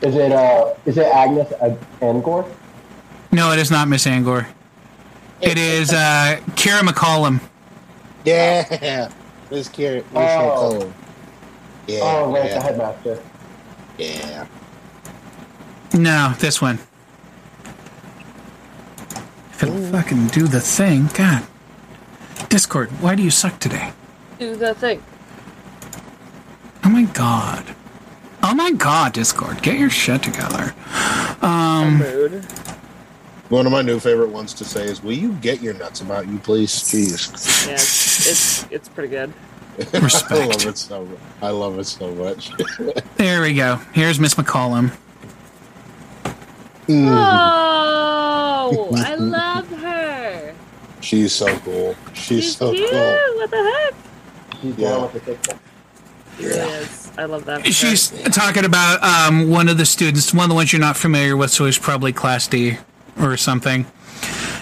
Is 0.00 0.14
it 0.14 0.32
uh? 0.32 0.74
Is 0.86 0.96
it 0.96 1.06
Agnes 1.06 1.52
Ag- 1.60 1.78
Angor? 2.00 2.48
No, 3.32 3.52
it 3.52 3.58
is 3.58 3.70
not 3.70 3.88
Miss 3.88 4.06
Angor. 4.06 4.46
It 5.40 5.58
is 5.58 5.92
uh, 5.92 6.40
Kira 6.50 6.80
McCollum. 6.80 7.40
Yeah, 8.24 9.10
Miss 9.50 9.68
Karen. 9.68 10.04
Miss 10.12 10.14
Oh. 10.14 10.72
Nicole. 10.78 10.92
Yeah, 11.86 12.00
oh, 12.02 12.32
right, 12.32 12.42
the 12.42 12.48
yeah, 12.48 12.62
headmaster. 12.62 13.22
yeah. 13.98 14.46
No, 15.94 16.34
this 16.38 16.60
one. 16.62 16.78
If 19.52 19.62
it'll 19.62 19.80
fucking 19.90 20.28
do 20.28 20.46
the 20.46 20.60
thing, 20.60 21.08
God. 21.14 21.44
Discord, 22.50 22.90
why 23.02 23.14
do 23.16 23.22
you 23.22 23.30
suck 23.30 23.58
today? 23.58 23.92
Do 24.38 24.54
the 24.54 24.74
thing. 24.74 25.02
Oh 26.84 26.88
my 26.88 27.04
god. 27.04 27.74
Oh 28.42 28.54
my 28.54 28.70
god, 28.72 29.12
Discord, 29.12 29.62
get 29.62 29.78
your 29.78 29.90
shit 29.90 30.22
together. 30.22 30.74
I'm. 31.42 32.00
One 33.48 33.64
of 33.64 33.72
my 33.72 33.80
new 33.82 33.98
favorite 33.98 34.28
ones 34.28 34.52
to 34.54 34.64
say 34.64 34.84
is, 34.84 35.02
"Will 35.02 35.12
you 35.14 35.32
get 35.34 35.60
your 35.62 35.74
nuts 35.74 36.00
about 36.02 36.28
you, 36.28 36.38
please?" 36.38 36.70
Jeez, 36.70 37.66
Yeah, 37.66 37.72
it's, 37.74 38.26
it's 38.28 38.66
it's 38.70 38.88
pretty 38.88 39.08
good. 39.08 39.32
I 39.94 39.98
love 40.46 40.66
it 40.66 40.76
so. 40.78 41.08
I 41.40 41.50
love 41.50 41.78
it 41.78 41.84
so 41.84 42.12
much. 42.14 42.50
There 43.16 43.42
we 43.42 43.52
go. 43.54 43.76
Here's 43.92 44.20
Miss 44.20 44.34
McCollum. 44.34 44.92
Mm, 46.86 47.08
Oh, 47.10 48.90
I 48.96 49.14
love 49.18 49.68
her. 49.80 50.54
She's 51.00 51.32
so 51.34 51.46
cool. 51.60 51.96
She's, 52.12 52.44
She's 52.44 52.56
so 52.56 52.72
cute. 52.72 52.88
cool. 52.90 53.18
What 53.36 53.50
the 53.50 53.56
heck? 53.56 53.94
She's 54.62 54.76
Yeah. 54.78 55.08
Down 56.46 56.78
with 56.78 56.90
the 56.92 57.08
is. 57.10 57.12
I 57.18 57.24
love 57.24 57.44
that. 57.46 57.60
for 57.60 57.66
her. 57.66 57.72
She's 57.72 58.10
talking 58.32 58.64
about 58.64 59.02
um, 59.02 59.50
one 59.50 59.68
of 59.68 59.78
the 59.78 59.86
students, 59.86 60.32
one 60.32 60.44
of 60.44 60.48
the 60.48 60.54
ones 60.54 60.72
you're 60.72 60.80
not 60.80 60.96
familiar 60.96 61.36
with, 61.36 61.50
so 61.50 61.64
it's 61.64 61.78
probably 61.78 62.12
Class 62.12 62.46
D 62.46 62.78
or 63.20 63.36
something. 63.36 63.86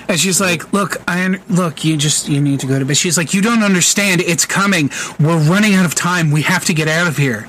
And 0.09 0.18
she's 0.20 0.41
like, 0.41 0.72
"Look, 0.72 0.97
I 1.09 1.24
un- 1.24 1.43
look. 1.49 1.85
You 1.85 1.97
just 1.97 2.29
you 2.29 2.41
need 2.41 2.61
to 2.61 2.66
go 2.66 2.79
to 2.79 2.85
bed." 2.85 2.97
She's 2.97 3.18
like, 3.18 3.35
"You 3.35 3.43
don't 3.43 3.62
understand. 3.62 4.20
It's 4.20 4.47
coming. 4.47 4.91
We're 5.18 5.39
running 5.39 5.74
out 5.74 5.85
of 5.85 5.95
time. 5.95 6.31
We 6.31 6.43
have 6.43 6.64
to 6.66 6.74
get 6.74 6.89
out 6.89 7.07
of 7.09 7.16
here." 7.16 7.49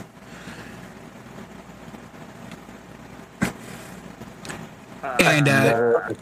And 5.19 5.47
uh, 5.47 6.13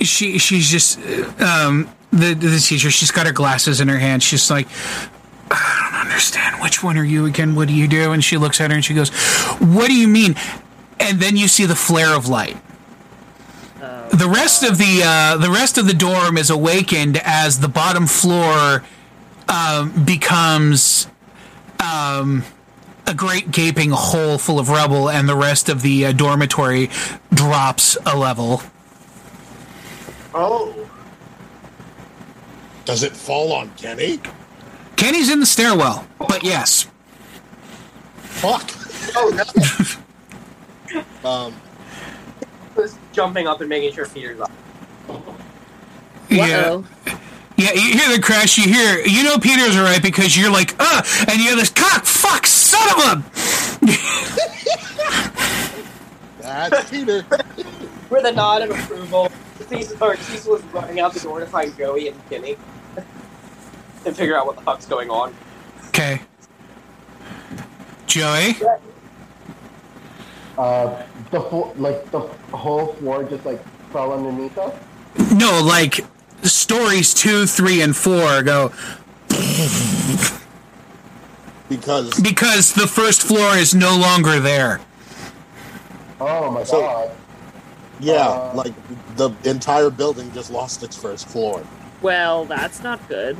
she 0.00 0.38
she's 0.38 0.68
just 0.68 0.98
um, 1.40 1.88
the 2.12 2.34
the 2.34 2.58
teacher. 2.58 2.90
She's 2.90 3.10
got 3.10 3.26
her 3.26 3.32
glasses 3.32 3.80
in 3.80 3.88
her 3.88 3.98
hand. 3.98 4.22
She's 4.22 4.50
like, 4.50 4.68
I 5.50 5.90
don't 5.92 6.06
understand. 6.06 6.62
Which 6.62 6.82
one 6.82 6.96
are 6.96 7.04
you 7.04 7.26
again? 7.26 7.54
What 7.54 7.68
do 7.68 7.74
you 7.74 7.88
do? 7.88 8.12
And 8.12 8.22
she 8.22 8.36
looks 8.36 8.60
at 8.60 8.70
her 8.70 8.76
and 8.76 8.84
she 8.84 8.94
goes, 8.94 9.10
What 9.58 9.88
do 9.88 9.94
you 9.94 10.08
mean? 10.08 10.36
And 10.98 11.20
then 11.20 11.36
you 11.36 11.48
see 11.48 11.66
the 11.66 11.76
flare 11.76 12.16
of 12.16 12.28
light. 12.28 12.56
The 14.12 14.28
rest 14.28 14.64
of 14.64 14.76
the 14.76 15.02
uh, 15.04 15.36
the 15.36 15.50
rest 15.50 15.78
of 15.78 15.86
the 15.86 15.94
dorm 15.94 16.36
is 16.36 16.50
awakened 16.50 17.20
as 17.24 17.60
the 17.60 17.68
bottom 17.68 18.08
floor 18.08 18.82
um, 19.48 20.04
becomes 20.04 21.06
um, 21.78 22.44
a 23.06 23.14
great 23.14 23.52
gaping 23.52 23.90
hole 23.90 24.36
full 24.36 24.58
of 24.58 24.68
rubble, 24.68 25.08
and 25.08 25.28
the 25.28 25.36
rest 25.36 25.68
of 25.68 25.82
the 25.82 26.06
uh, 26.06 26.12
dormitory 26.12 26.90
drops 27.32 27.96
a 28.04 28.18
level. 28.18 28.62
Oh. 30.34 30.90
Does 32.84 33.04
it 33.04 33.12
fall 33.16 33.52
on 33.52 33.70
Kenny? 33.76 34.20
Kenny's 35.00 35.30
in 35.30 35.40
the 35.40 35.46
stairwell, 35.46 36.06
but 36.18 36.44
yes. 36.44 36.86
Fuck. 38.18 38.70
Oh 39.16 39.32
no. 39.34 39.44
Um, 41.22 41.54
Just 42.74 42.98
jumping 43.12 43.46
up 43.46 43.60
and 43.60 43.68
making 43.68 43.92
sure 43.92 44.06
Peter's 44.06 44.40
up. 44.40 44.50
Yeah. 46.28 46.44
Uh-oh. 46.44 46.84
Yeah, 47.56 47.72
you 47.74 47.92
hear 47.92 48.16
the 48.16 48.20
crash, 48.22 48.58
you 48.58 48.64
hear, 48.64 49.00
you 49.06 49.22
know 49.22 49.38
Peter's 49.38 49.76
alright 49.76 50.02
because 50.02 50.36
you're 50.36 50.50
like, 50.50 50.74
uh, 50.78 51.02
and 51.28 51.38
you 51.38 51.48
hear 51.48 51.56
this 51.56 51.70
cock, 51.70 52.04
fuck, 52.04 52.46
son 52.46 52.88
of 52.90 52.98
a! 53.06 53.22
that's 56.42 56.90
Peter. 56.90 57.24
With 58.08 58.24
a 58.24 58.32
nod 58.32 58.62
of 58.62 58.70
approval, 58.70 59.30
Cecil, 59.68 60.02
or 60.02 60.16
Cecil 60.16 60.56
is 60.56 60.64
running 60.72 61.00
out 61.00 61.12
the 61.14 61.20
door 61.20 61.40
to 61.40 61.46
find 61.46 61.76
Joey 61.76 62.08
and 62.08 62.28
Kenny 62.30 62.56
and 64.06 64.16
figure 64.16 64.36
out 64.36 64.46
what 64.46 64.56
the 64.56 64.62
fuck's 64.62 64.86
going 64.86 65.10
on. 65.10 65.34
Okay. 65.88 66.20
Joey? 68.06 68.56
Uh, 70.58 71.02
the 71.30 71.40
flo- 71.40 71.72
like 71.76 72.10
the 72.10 72.20
whole 72.52 72.94
floor 72.94 73.24
just 73.24 73.44
like 73.46 73.62
fell 73.92 74.12
underneath 74.12 74.56
us. 74.58 74.74
No, 75.32 75.60
like, 75.62 76.04
stories 76.42 77.14
two, 77.14 77.46
three, 77.46 77.82
and 77.82 77.96
four 77.96 78.42
go, 78.42 78.72
Because 81.68 82.18
because 82.20 82.72
the 82.72 82.86
first 82.86 83.22
floor 83.22 83.56
is 83.56 83.74
no 83.74 83.96
longer 83.96 84.40
there. 84.40 84.80
Oh 86.20 86.50
my 86.50 86.64
So- 86.64 86.80
god! 86.80 87.10
yeah, 88.00 88.28
Uh, 88.28 88.52
like 88.54 88.72
the 89.16 89.30
entire 89.44 89.88
building 89.90 90.30
just 90.32 90.50
lost 90.50 90.82
its 90.82 90.96
first 90.96 91.28
floor. 91.28 91.62
Well, 92.02 92.44
that's 92.44 92.82
not 92.82 93.06
good. 93.08 93.36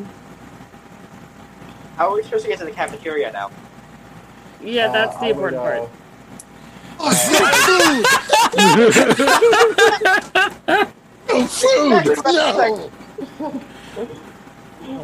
How 2.01 2.09
are 2.09 2.15
we 2.15 2.23
supposed 2.23 2.45
to 2.45 2.49
get 2.49 2.59
to 2.61 2.65
the 2.65 2.71
cafeteria 2.71 3.31
now? 3.31 3.51
Yeah, 4.65 4.87
Uh, 4.87 4.93
that's 4.93 5.17
the 5.19 5.27
I 5.27 5.33
would, 5.33 5.53
important 5.53 5.61
uh, 5.61 5.65
part. 5.65 5.91
No 11.29 11.47
food. 11.47 12.17
No. 12.25 12.91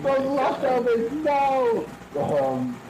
Those 0.00 0.26
leftovers, 0.26 1.12
no! 1.12 1.84
Um, 2.18 2.80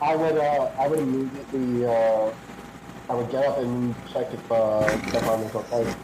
I 0.00 0.14
would, 0.14 0.36
uh, 0.38 0.70
I 0.78 0.86
would 0.86 1.00
immediately, 1.00 1.84
uh, 1.84 2.30
I 3.10 3.14
would 3.14 3.28
get 3.32 3.44
up 3.44 3.58
and 3.58 3.92
check 4.12 4.32
if, 4.32 4.52
uh, 4.52 4.86
Stefan 5.08 5.40
is 5.40 5.52
okay. 5.52 5.94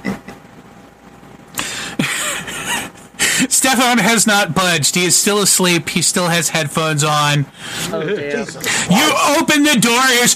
Stefan 3.48 3.98
has 3.98 4.26
not 4.26 4.54
budged. 4.54 4.94
He 4.94 5.04
is 5.04 5.16
still 5.16 5.38
asleep. 5.40 5.88
He 5.88 6.02
still 6.02 6.28
has 6.28 6.48
headphones 6.50 7.04
on. 7.04 7.46
Oh, 7.92 8.00
damn. 8.04 8.46
You 8.90 9.12
open 9.38 9.62
the 9.64 9.78
door, 9.80 10.02
is 10.22 10.34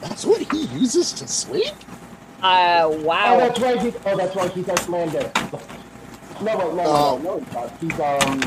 That's 0.00 0.24
what 0.24 0.40
he 0.52 0.66
uses 0.78 1.12
to 1.14 1.26
sleep. 1.28 1.74
Uh, 2.42 2.82
Oh, 2.84 3.00
wow. 3.02 3.36
that's 3.38 3.58
right, 3.60 3.80
he's, 3.80 3.94
oh, 4.04 4.16
that's 4.16 4.36
right, 4.36 4.52
he's 4.52 4.68
Icelandic. 4.68 5.34
No, 6.42 6.56
wait, 6.58 6.74
no, 6.74 6.82
Oh. 6.86 7.18
no, 7.22 7.38
no, 7.38 7.38
he's 7.40 7.52
not. 7.54 7.70
He's, 7.80 7.92
um, 8.00 8.40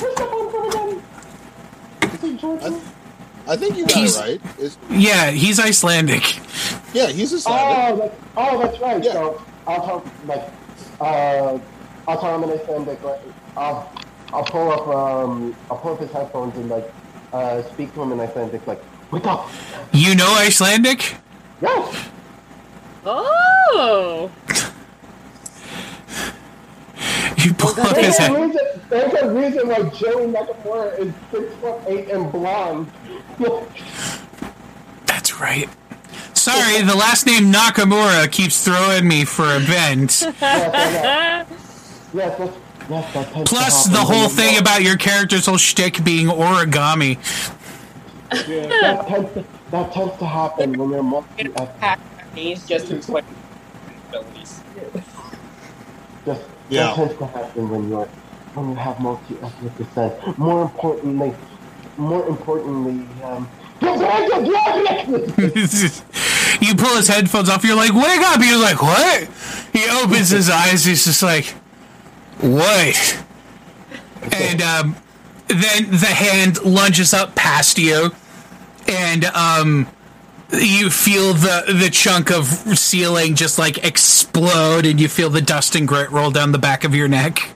where's 0.00 0.14
Stefan 0.14 0.50
from 0.50 0.68
again? 0.68 1.02
Is 2.12 2.20
he 2.20 2.36
Georgian? 2.36 2.80
I 3.46 3.56
think 3.56 3.76
you 3.76 3.84
got 3.86 3.92
He's- 3.96 4.16
it 4.16 4.20
right. 4.20 4.40
Is 4.58 4.78
Yeah, 4.90 5.30
he's 5.30 5.60
Icelandic. 5.60 6.38
yeah, 6.94 7.08
he's 7.08 7.32
a 7.32 7.40
Slavic. 7.40 7.90
Oh, 7.90 7.96
that's, 7.98 8.14
oh, 8.54 8.58
that's 8.62 8.80
right. 8.80 9.04
Yeah. 9.04 9.12
So 9.12 9.42
I'll 9.66 9.84
tell, 9.84 10.04
like, 10.26 10.48
uh, 11.00 11.58
I'll 12.08 12.20
tell 12.20 12.34
him 12.42 12.48
in 12.50 12.58
Icelandic. 12.58 13.02
Like, 13.02 13.20
I'll 13.56 13.92
I'll 14.32 14.44
pull 14.44 14.70
up 14.72 14.88
um 14.88 15.54
I'll 15.70 15.76
pull 15.76 15.92
up 15.92 16.00
his 16.00 16.10
headphones 16.10 16.56
and 16.56 16.68
like 16.68 16.92
uh 17.32 17.62
speak 17.72 17.92
to 17.94 18.02
him 18.02 18.12
in 18.12 18.20
Icelandic. 18.20 18.66
Like, 18.66 18.82
wake 19.10 19.26
up! 19.26 19.48
You 19.92 20.14
know 20.14 20.32
Icelandic? 20.38 21.14
Yes. 21.62 22.08
Oh! 23.06 24.30
You 27.38 27.52
pull 27.54 27.78
up 27.78 27.94
his 27.96 28.16
There's 28.16 28.18
a 28.18 28.22
head. 28.22 28.32
reason. 28.32 28.66
There's 28.88 29.12
a 29.22 29.30
reason 29.34 29.68
why 29.68 29.82
Joey 29.90 30.26
Nakamura 30.32 30.98
is 30.98 31.12
six 31.30 31.54
foot 31.56 31.82
eight 31.86 32.08
and 32.10 32.30
blonde. 32.32 32.90
That's 35.06 35.40
right. 35.40 35.68
Sorry, 36.34 36.82
the 36.82 36.94
last 36.94 37.26
name 37.26 37.52
Nakamura 37.52 38.30
keeps 38.30 38.62
throwing 38.64 39.08
me 39.08 39.24
for 39.24 39.44
a 39.44 39.60
bend. 39.60 40.08
Plus, 43.46 43.86
the 43.86 43.96
whole 43.98 44.28
thing 44.28 44.58
about 44.58 44.82
your 44.82 44.96
character's 44.96 45.46
whole 45.46 45.56
shtick 45.56 46.04
being 46.04 46.26
origami. 46.28 47.16
that 48.30 49.06
tends 49.08 49.32
to, 49.34 49.44
that 49.70 49.92
tends 49.92 50.16
to 50.18 50.26
happen 50.26 50.76
when 50.78 50.90
you're 50.90 51.02
multi-ethnic. 51.02 51.68
Hack 51.80 52.00
knees 52.34 52.66
just 52.66 52.88
to 52.88 52.96
explain 52.96 53.24
abilities. 54.08 54.60
Just 56.26 56.42
Yeah. 56.68 56.86
that 56.88 56.94
tends 56.96 57.16
to 57.18 57.26
happen 57.26 57.68
when 57.70 57.88
you're 57.88 58.06
when 58.54 58.68
you 58.70 58.76
have 58.76 59.00
multi-ethnic 59.00 59.76
descent. 59.78 60.38
More 60.38 60.62
importantly, 60.62 61.34
more 61.96 62.26
importantly, 62.28 63.06
um, 63.22 63.48
you 66.60 66.74
pull 66.74 66.96
his 66.96 67.08
headphones 67.08 67.48
off, 67.48 67.64
you're 67.64 67.76
like, 67.76 67.92
wake 67.92 68.20
up! 68.20 68.40
You're 68.40 68.60
like, 68.60 68.80
what? 68.80 69.28
He 69.72 69.84
opens 69.90 70.30
his 70.30 70.48
eyes, 70.48 70.84
he's 70.84 71.04
just 71.04 71.22
like, 71.22 71.46
what? 72.40 73.24
And 74.32 74.62
um, 74.62 74.96
then 75.48 75.90
the 75.90 76.06
hand 76.06 76.64
lunges 76.64 77.12
up 77.12 77.34
past 77.34 77.78
you, 77.78 78.10
and 78.88 79.24
um, 79.26 79.86
you 80.52 80.90
feel 80.90 81.34
the, 81.34 81.74
the 81.78 81.90
chunk 81.90 82.30
of 82.30 82.46
ceiling 82.46 83.34
just 83.34 83.58
like 83.58 83.84
explode, 83.84 84.86
and 84.86 85.00
you 85.00 85.08
feel 85.08 85.30
the 85.30 85.42
dust 85.42 85.74
and 85.74 85.86
grit 85.86 86.10
roll 86.10 86.30
down 86.30 86.52
the 86.52 86.58
back 86.58 86.84
of 86.84 86.94
your 86.94 87.08
neck. 87.08 87.53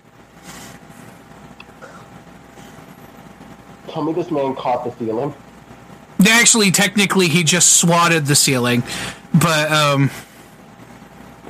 Tell 3.98 4.04
me 4.04 4.12
this 4.12 4.30
man 4.30 4.54
caught 4.54 4.84
the 4.84 4.92
ceiling. 5.04 5.34
Actually, 6.24 6.70
technically, 6.70 7.26
he 7.26 7.42
just 7.42 7.80
swatted 7.80 8.26
the 8.26 8.36
ceiling, 8.36 8.84
but 9.34 9.72
um, 9.72 10.08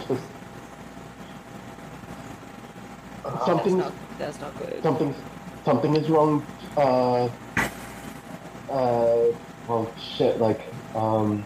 Just- 0.09 0.23
That's 3.23 3.45
Something, 3.45 3.77
not, 3.77 3.93
that's 4.19 4.41
not 4.41 4.57
good. 4.59 4.83
something, 4.83 5.15
something 5.67 5.95
is 5.95 6.09
wrong. 6.09 6.43
Uh, 6.75 7.25
uh, 7.27 7.29
well, 8.71 9.93
shit. 10.17 10.41
Like, 10.41 10.63
um, 10.95 11.45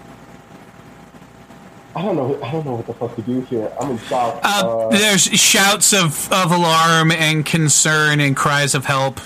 I 1.96 2.02
don't 2.02 2.14
know. 2.14 2.40
I 2.44 2.52
don't 2.52 2.64
know 2.64 2.74
what 2.76 2.86
the 2.86 2.94
fuck 2.94 3.16
to 3.16 3.22
do 3.22 3.40
here. 3.40 3.72
I'm 3.80 3.90
in 3.90 3.98
shock. 3.98 4.38
Uh, 4.44 4.62
Uh, 4.64 4.88
there's 4.90 5.22
shouts 5.24 5.92
of, 5.92 6.32
of 6.32 6.52
alarm 6.52 7.10
and 7.10 7.44
concern 7.44 8.20
and 8.20 8.36
cries 8.36 8.76
of 8.76 8.84
help. 8.84 9.18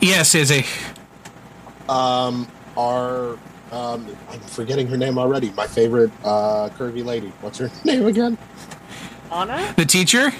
Yes, 0.00 0.34
Izzy. 0.34 0.64
Um, 1.88 2.48
our 2.76 3.38
um, 3.72 4.06
I'm 4.30 4.40
forgetting 4.40 4.86
her 4.88 4.96
name 4.96 5.18
already. 5.18 5.50
My 5.52 5.66
favorite 5.66 6.10
uh, 6.24 6.68
curvy 6.76 7.04
lady. 7.04 7.32
What's 7.40 7.58
her 7.58 7.70
name 7.84 8.06
again? 8.06 8.38
Anna? 9.32 9.72
The 9.76 9.84
teacher? 9.84 10.30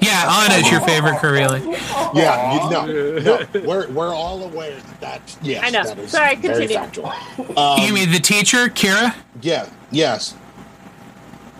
Yeah, 0.00 0.44
Anna's 0.48 0.70
your 0.70 0.80
favorite 0.80 1.16
curvy 1.16 1.46
lady. 1.50 1.78
Yeah, 2.18 2.54
you, 2.54 2.70
no, 2.70 3.20
no, 3.20 3.46
we're 3.68 3.86
we're 3.90 4.14
all 4.14 4.42
aware 4.44 4.74
that 4.80 5.00
that 5.00 5.36
yes, 5.42 5.62
I 5.62 5.68
know. 5.70 5.84
that 5.84 5.98
is 5.98 6.10
Sorry, 6.10 6.36
very 6.36 6.66
continue. 6.66 6.74
factual. 6.76 7.58
Um, 7.58 7.80
You 7.82 7.92
mean 7.92 8.10
the 8.10 8.18
teacher, 8.20 8.68
Kira? 8.68 9.14
yeah, 9.42 9.68
yes. 9.90 10.34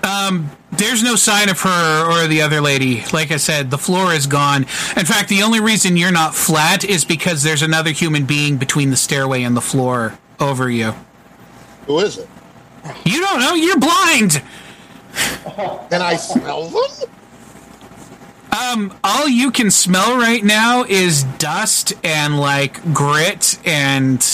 Um, 0.02 0.50
there's 0.72 1.02
no 1.02 1.16
sign 1.16 1.48
of 1.48 1.60
her 1.60 2.06
or 2.10 2.26
the 2.26 2.42
other 2.42 2.60
lady. 2.60 3.04
Like 3.12 3.30
I 3.30 3.36
said, 3.36 3.70
the 3.70 3.78
floor 3.78 4.12
is 4.12 4.26
gone. 4.26 4.62
In 4.62 5.04
fact, 5.04 5.28
the 5.28 5.42
only 5.42 5.60
reason 5.60 5.96
you're 5.96 6.12
not 6.12 6.34
flat 6.34 6.84
is 6.84 7.04
because 7.04 7.42
there's 7.42 7.62
another 7.62 7.90
human 7.90 8.24
being 8.24 8.56
between 8.56 8.90
the 8.90 8.96
stairway 8.96 9.42
and 9.42 9.56
the 9.56 9.60
floor 9.60 10.18
over 10.38 10.70
you. 10.70 10.94
Who 11.86 11.98
is 11.98 12.18
it? 12.18 12.28
You 13.04 13.20
don't 13.20 13.40
know, 13.40 13.54
you're 13.54 13.78
blind! 13.78 14.42
Can 15.90 16.00
I 16.00 16.16
smell 16.16 16.68
them? 16.68 17.10
Um, 18.52 18.98
all 19.04 19.28
you 19.28 19.50
can 19.50 19.70
smell 19.70 20.16
right 20.16 20.42
now 20.42 20.84
is 20.84 21.24
dust 21.38 21.92
and 22.02 22.38
like 22.38 22.92
grit 22.92 23.58
and 23.64 24.24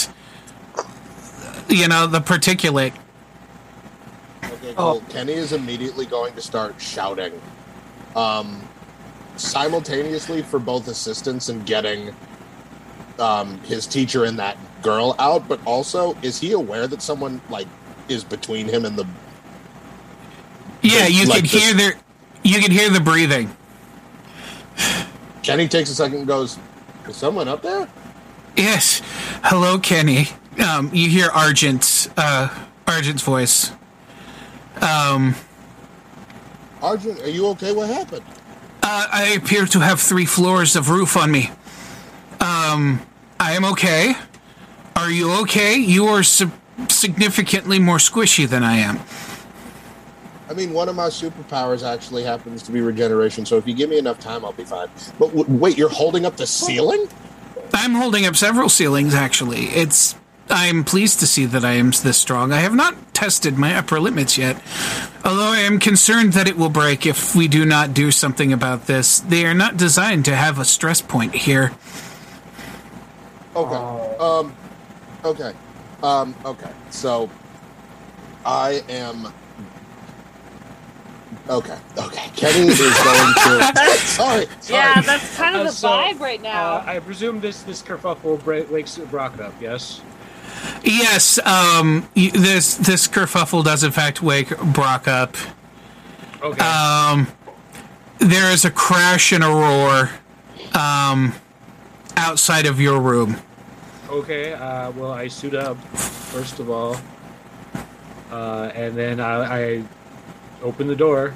you 1.67 1.87
know 1.87 2.07
the 2.07 2.19
particulate. 2.19 2.93
Cool. 4.75 5.01
Kenny 5.09 5.33
is 5.33 5.53
immediately 5.53 6.05
going 6.05 6.33
to 6.33 6.41
start 6.41 6.79
shouting, 6.81 7.39
um, 8.15 8.61
simultaneously 9.35 10.41
for 10.41 10.59
both 10.59 10.87
assistance 10.87 11.49
and 11.49 11.65
getting 11.65 12.13
um, 13.19 13.59
his 13.61 13.87
teacher 13.87 14.25
and 14.25 14.37
that 14.39 14.57
girl 14.81 15.15
out. 15.19 15.47
But 15.47 15.59
also, 15.65 16.15
is 16.21 16.39
he 16.39 16.51
aware 16.53 16.87
that 16.87 17.01
someone 17.01 17.41
like 17.49 17.67
is 18.09 18.23
between 18.23 18.67
him 18.67 18.85
and 18.85 18.97
the? 18.97 19.05
Yeah, 20.81 21.01
Like- 21.01 21.13
you 21.13 21.25
like 21.25 21.37
can 21.49 21.59
hear 21.59 21.73
the 21.73 21.93
you 22.43 22.59
can 22.59 22.71
hear 22.71 22.89
the 22.89 22.99
breathing. 23.01 23.55
Kenny 25.43 25.67
takes 25.67 25.89
a 25.89 25.95
second 25.95 26.19
and 26.19 26.27
goes, 26.27 26.57
"Is 27.07 27.15
someone 27.15 27.47
up 27.47 27.61
there?" 27.61 27.87
Yes. 28.55 29.01
Hello, 29.43 29.77
Kenny. 29.79 30.27
Um, 30.59 30.89
you 30.93 31.09
hear 31.09 31.29
Argent's 31.29 32.09
uh 32.17 32.49
Argent's 32.87 33.21
voice. 33.23 33.71
Um, 34.81 35.35
Arjun, 36.81 37.19
are 37.21 37.29
you 37.29 37.47
okay? 37.47 37.73
What 37.73 37.89
happened? 37.89 38.23
uh, 38.83 39.07
I 39.11 39.33
appear 39.37 39.65
to 39.65 39.79
have 39.79 39.99
three 39.99 40.25
floors 40.25 40.75
of 40.75 40.89
roof 40.89 41.17
on 41.17 41.29
me. 41.31 41.49
Um, 42.39 43.01
I 43.39 43.53
am 43.53 43.65
okay. 43.65 44.15
Are 44.95 45.11
you 45.11 45.31
okay? 45.41 45.75
You 45.75 46.05
are 46.07 46.23
su- 46.23 46.51
significantly 46.87 47.79
more 47.79 47.97
squishy 47.97 48.47
than 48.47 48.63
I 48.63 48.77
am. 48.77 48.99
I 50.49 50.53
mean, 50.53 50.71
one 50.71 50.87
of 50.87 50.95
my 50.95 51.07
superpowers 51.07 51.85
actually 51.85 52.23
happens 52.23 52.63
to 52.63 52.71
be 52.71 52.79
regeneration. 52.79 53.45
So 53.45 53.57
if 53.57 53.67
you 53.67 53.73
give 53.73 53.89
me 53.89 53.97
enough 53.97 54.19
time, 54.19 54.45
I'll 54.45 54.53
be 54.53 54.63
fine. 54.63 54.87
But 55.19 55.35
w- 55.35 55.45
wait, 55.57 55.77
you're 55.77 55.89
holding 55.89 56.25
up 56.25 56.37
the 56.37 56.47
ceiling? 56.47 57.07
I'm 57.73 57.93
holding 57.93 58.25
up 58.25 58.35
several 58.37 58.69
ceilings, 58.69 59.13
actually. 59.13 59.65
It's. 59.65 60.15
I'm 60.49 60.85
pleased 60.85 61.19
to 61.19 61.27
see 61.27 61.45
that 61.47 61.65
I 61.65 61.73
am 61.73 61.91
this 61.91 62.17
strong. 62.17 62.53
I 62.53 62.59
have 62.59 62.73
not 62.73 62.95
tested 63.17 63.57
my 63.57 63.75
upper 63.75 63.99
limits 63.99 64.37
yet, 64.37 64.61
although 65.25 65.51
I 65.51 65.57
am 65.61 65.79
concerned 65.79 66.33
that 66.33 66.47
it 66.47 66.55
will 66.55 66.69
break 66.69 67.07
if 67.07 67.35
we 67.35 67.47
do 67.47 67.65
not 67.65 67.91
do 67.95 68.11
something 68.11 68.53
about 68.53 68.85
this. 68.85 69.19
They 69.19 69.43
are 69.47 69.55
not 69.55 69.75
designed 69.75 70.23
to 70.25 70.35
have 70.35 70.59
a 70.59 70.65
stress 70.65 71.01
point 71.01 71.33
here. 71.33 71.71
Okay. 73.55 74.17
Um. 74.19 74.55
Okay. 75.25 75.51
Um. 76.03 76.35
Okay. 76.45 76.69
So, 76.91 77.27
I 78.45 78.83
am. 78.87 79.33
Okay. 81.49 81.77
Okay. 81.97 82.29
Kenny 82.35 82.67
is 82.67 82.77
going 82.77 83.33
to. 83.33 83.97
sorry. 83.97 84.45
Sorry. 84.61 84.79
Yeah, 84.79 85.01
that's 85.01 85.35
kind 85.35 85.55
of 85.55 85.61
Uh, 85.61 85.63
the 85.63 85.71
so, 85.71 85.87
vibe 85.89 86.19
right 86.19 86.41
now. 86.41 86.75
Uh, 86.75 86.83
I 86.85 86.99
presume 86.99 87.39
this 87.39 87.63
this 87.63 87.81
kerfuffle 87.81 88.43
break, 88.43 88.69
wakes 88.69 88.99
Brock 89.09 89.39
up. 89.41 89.53
Yes. 89.59 90.01
Yes, 90.83 91.37
um, 91.45 92.07
this 92.15 92.75
this 92.75 93.07
kerfuffle 93.07 93.63
does 93.63 93.83
in 93.83 93.91
fact 93.91 94.21
wake 94.21 94.57
Brock 94.57 95.07
up. 95.07 95.35
Okay. 96.41 96.63
Um, 96.63 97.27
there 98.19 98.51
is 98.51 98.65
a 98.65 98.71
crash 98.71 99.31
and 99.31 99.43
a 99.43 99.47
roar, 99.47 100.09
um, 100.73 101.33
outside 102.15 102.65
of 102.65 102.79
your 102.79 102.99
room. 102.99 103.37
okay. 104.09 104.53
Uh, 104.53 104.91
well, 104.91 105.11
I 105.11 105.27
suit 105.27 105.55
up 105.55 105.77
first 105.97 106.59
of 106.59 106.69
all, 106.69 106.97
uh, 108.31 108.71
and 108.73 108.95
then 108.95 109.19
I, 109.19 109.63
I 109.77 109.83
open 110.61 110.87
the 110.87 110.95
door. 110.95 111.33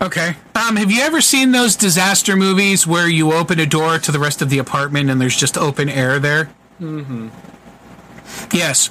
Okay. 0.00 0.36
Um, 0.54 0.76
have 0.76 0.92
you 0.92 1.02
ever 1.02 1.20
seen 1.20 1.50
those 1.50 1.74
disaster 1.74 2.36
movies 2.36 2.86
where 2.86 3.08
you 3.08 3.32
open 3.32 3.58
a 3.58 3.66
door 3.66 3.98
to 3.98 4.12
the 4.12 4.18
rest 4.20 4.40
of 4.40 4.48
the 4.48 4.58
apartment 4.58 5.10
and 5.10 5.20
there's 5.20 5.36
just 5.36 5.58
open 5.58 5.88
air 5.88 6.18
there? 6.20 6.50
Mm-hmm. 6.80 7.28
Yes. 8.52 8.90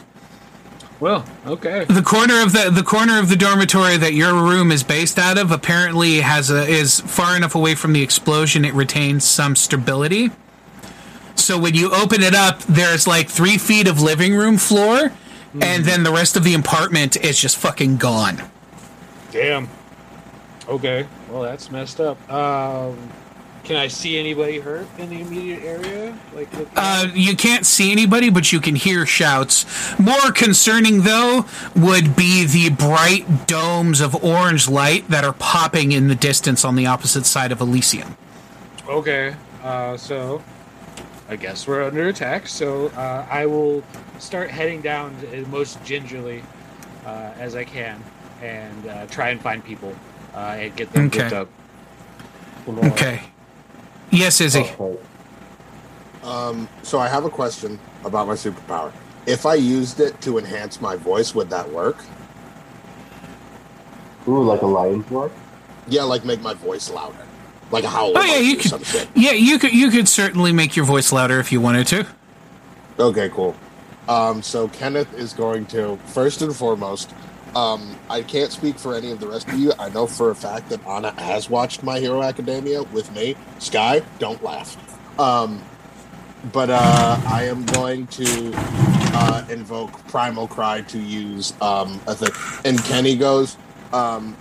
Well, 0.99 1.25
okay. 1.45 1.85
The 1.85 2.01
corner 2.01 2.41
of 2.41 2.53
the 2.53 2.71
the 2.71 2.83
corner 2.83 3.19
of 3.19 3.29
the 3.29 3.35
dormitory 3.35 3.97
that 3.97 4.13
your 4.13 4.33
room 4.33 4.71
is 4.71 4.83
based 4.83 5.19
out 5.19 5.37
of 5.37 5.51
apparently 5.51 6.21
has 6.21 6.49
a 6.49 6.67
is 6.67 7.01
far 7.01 7.35
enough 7.35 7.53
away 7.53 7.75
from 7.75 7.93
the 7.93 8.01
explosion 8.01 8.65
it 8.65 8.73
retains 8.73 9.23
some 9.23 9.55
stability. 9.55 10.31
So 11.35 11.59
when 11.59 11.75
you 11.75 11.91
open 11.91 12.23
it 12.23 12.33
up, 12.33 12.63
there's 12.63 13.05
like 13.05 13.29
three 13.29 13.59
feet 13.59 13.87
of 13.87 14.01
living 14.01 14.35
room 14.35 14.57
floor, 14.57 15.11
and 15.61 15.85
then 15.85 16.01
the 16.01 16.11
rest 16.11 16.35
of 16.35 16.43
the 16.43 16.55
apartment 16.55 17.15
is 17.15 17.39
just 17.39 17.57
fucking 17.57 17.97
gone. 17.97 18.41
Damn. 19.31 19.69
Okay, 20.67 21.05
well 21.29 21.43
that's 21.43 21.69
messed 21.69 22.01
up. 22.01 22.17
Um, 22.31 22.97
can 23.67 23.75
I 23.75 23.89
see 23.89 24.17
anybody 24.17 24.59
hurt 24.59 24.87
in 24.97 25.09
the 25.09 25.19
immediate 25.19 25.61
area? 25.61 26.17
Like, 26.33 26.47
Uh, 26.77 27.07
you 27.13 27.35
can't 27.35 27.65
see 27.65 27.91
anybody, 27.91 28.29
but 28.29 28.53
you 28.53 28.61
can 28.61 28.75
hear 28.75 29.05
shouts. 29.05 29.65
More 29.99 30.31
concerning, 30.31 31.01
though, 31.01 31.45
would 31.75 32.15
be 32.15 32.45
the 32.45 32.69
bright 32.69 33.45
domes 33.45 33.99
of 33.99 34.15
orange 34.23 34.69
light 34.69 35.09
that 35.09 35.25
are 35.25 35.33
popping 35.33 35.91
in 35.91 36.07
the 36.07 36.15
distance 36.15 36.63
on 36.63 36.77
the 36.77 36.85
opposite 36.85 37.25
side 37.25 37.51
of 37.51 37.59
Elysium. 37.59 38.15
Okay, 38.87 39.35
uh, 39.61 39.97
so 39.97 40.41
I 41.27 41.35
guess 41.35 41.67
we're 41.67 41.83
under 41.83 42.07
attack. 42.07 42.47
So 42.47 42.87
uh, 42.95 43.27
I 43.29 43.47
will 43.47 43.83
start 44.17 44.49
heading 44.49 44.79
down 44.81 45.13
most 45.51 45.83
gingerly 45.83 46.41
uh, 47.05 47.31
as 47.37 47.53
I 47.53 47.65
can 47.65 48.01
and 48.41 48.87
uh, 48.87 49.07
try 49.07 49.31
and 49.31 49.41
find 49.41 49.61
people 49.61 49.93
uh, 50.33 50.55
and 50.57 50.73
get 50.77 50.89
them 50.93 51.07
Okay. 51.07 51.19
picked 51.19 51.33
up. 51.33 51.49
You 52.65 52.73
know, 52.73 52.81
Okay. 52.93 53.23
Yes, 54.11 54.39
Izzy. 54.41 54.61
okay. 54.79 54.97
Um, 56.23 56.67
so 56.83 56.99
I 56.99 57.07
have 57.07 57.25
a 57.25 57.29
question 57.29 57.79
about 58.03 58.27
my 58.27 58.33
superpower. 58.33 58.91
If 59.25 59.45
I 59.45 59.55
used 59.55 59.99
it 59.99 60.19
to 60.21 60.37
enhance 60.37 60.79
my 60.81 60.95
voice, 60.95 61.33
would 61.35 61.49
that 61.49 61.69
work? 61.71 61.97
Ooh, 64.27 64.43
like 64.43 64.61
a 64.61 64.65
lion's 64.65 65.09
roar. 65.09 65.31
Yeah, 65.87 66.03
like 66.03 66.25
make 66.25 66.41
my 66.41 66.53
voice 66.53 66.89
louder, 66.89 67.25
like 67.71 67.85
a 67.85 67.89
howl. 67.89 68.11
Oh 68.15 68.23
yeah, 68.23 68.37
you 68.39 68.57
or 68.57 68.61
could. 68.61 68.69
some 68.69 68.83
shit. 68.83 69.07
Yeah, 69.15 69.31
you 69.31 69.57
could. 69.57 69.73
You 69.73 69.89
could 69.89 70.07
certainly 70.09 70.51
make 70.51 70.75
your 70.75 70.85
voice 70.85 71.11
louder 71.13 71.39
if 71.39 71.51
you 71.51 71.61
wanted 71.61 71.87
to. 71.87 72.05
Okay, 72.99 73.29
cool. 73.29 73.55
Um, 74.09 74.41
so 74.41 74.67
Kenneth 74.69 75.13
is 75.13 75.33
going 75.33 75.65
to 75.67 75.97
first 76.07 76.41
and 76.41 76.53
foremost. 76.55 77.13
Um, 77.57 77.97
I 78.07 78.21
can't 78.21 78.51
speak 78.51 78.77
for 78.77 78.93
any 78.93 79.09
of 79.09 79.19
the 79.19 79.27
rest 79.27 79.47
of 79.47 79.55
you. 79.55 79.73
I 79.79 79.89
know 79.89 80.05
for 80.05 80.29
a 80.29 80.35
fact 80.35 80.69
that 80.69 80.85
Anna 80.85 81.11
has 81.19 81.49
watched 81.49 81.81
My 81.81 81.97
Hero 81.99 82.21
Academia 82.21 82.83
with 82.83 83.11
me. 83.15 83.35
Sky, 83.57 84.03
don't 84.19 84.43
laugh. 84.43 84.77
Um, 85.19 85.63
but 86.53 86.69
uh, 86.69 87.19
I 87.25 87.45
am 87.45 87.65
going 87.65 88.05
to 88.07 88.51
uh, 88.53 89.43
invoke 89.49 89.91
Primal 90.07 90.47
Cry 90.47 90.81
to 90.81 90.99
use 90.99 91.59
um, 91.59 91.99
a 92.05 92.13
thing. 92.13 92.29
And 92.63 92.83
Kenny 92.83 93.15
goes. 93.15 93.57
Um, 93.91 94.37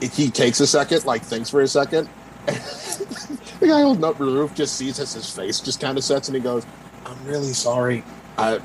he 0.00 0.30
takes 0.30 0.60
a 0.60 0.66
second, 0.66 1.04
like 1.04 1.22
thinks 1.22 1.50
for 1.50 1.60
a 1.60 1.68
second. 1.68 2.08
the 2.46 3.66
guy 3.66 3.82
holding 3.82 4.04
up 4.04 4.16
the 4.16 4.24
roof 4.24 4.54
just 4.54 4.76
sees 4.76 4.98
as 4.98 5.12
his 5.12 5.30
face 5.30 5.60
just 5.60 5.80
kind 5.80 5.98
of 5.98 6.04
sets, 6.04 6.28
and 6.28 6.34
he 6.34 6.40
goes, 6.40 6.64
"I'm 7.04 7.22
really 7.26 7.52
sorry, 7.52 8.02
I, 8.40 8.60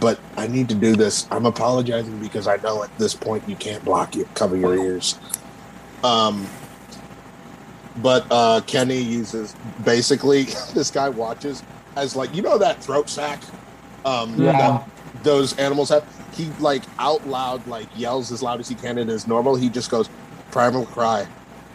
but 0.00 0.20
I 0.36 0.46
need 0.46 0.68
to 0.68 0.74
do 0.74 0.96
this. 0.96 1.26
I'm 1.30 1.46
apologizing 1.46 2.18
because 2.20 2.46
I 2.46 2.56
know 2.56 2.82
at 2.84 2.96
this 2.98 3.14
point 3.14 3.48
you 3.48 3.56
can't 3.56 3.84
block 3.84 4.14
you, 4.16 4.28
cover 4.34 4.56
your 4.56 4.76
ears." 4.76 5.18
Um, 6.04 6.46
but 8.02 8.26
uh, 8.30 8.60
Kenny 8.66 9.00
uses 9.00 9.54
basically 9.84 10.44
this 10.74 10.90
guy 10.90 11.08
watches 11.08 11.62
as 11.96 12.14
like 12.14 12.34
you 12.34 12.42
know 12.42 12.58
that 12.58 12.82
throat 12.82 13.08
sack, 13.10 13.40
um, 14.04 14.34
Yeah. 14.40 14.52
that 14.52 14.88
those 15.24 15.56
animals 15.58 15.88
have. 15.90 16.04
He 16.34 16.44
like 16.60 16.84
out 17.00 17.26
loud 17.26 17.66
like 17.66 17.88
yells 17.96 18.30
as 18.30 18.42
loud 18.42 18.60
as 18.60 18.68
he 18.68 18.76
can 18.76 18.98
in 18.98 19.08
his 19.08 19.26
normal. 19.26 19.56
He 19.56 19.68
just 19.68 19.90
goes 19.90 20.08
primal 20.52 20.86
cry, 20.86 21.26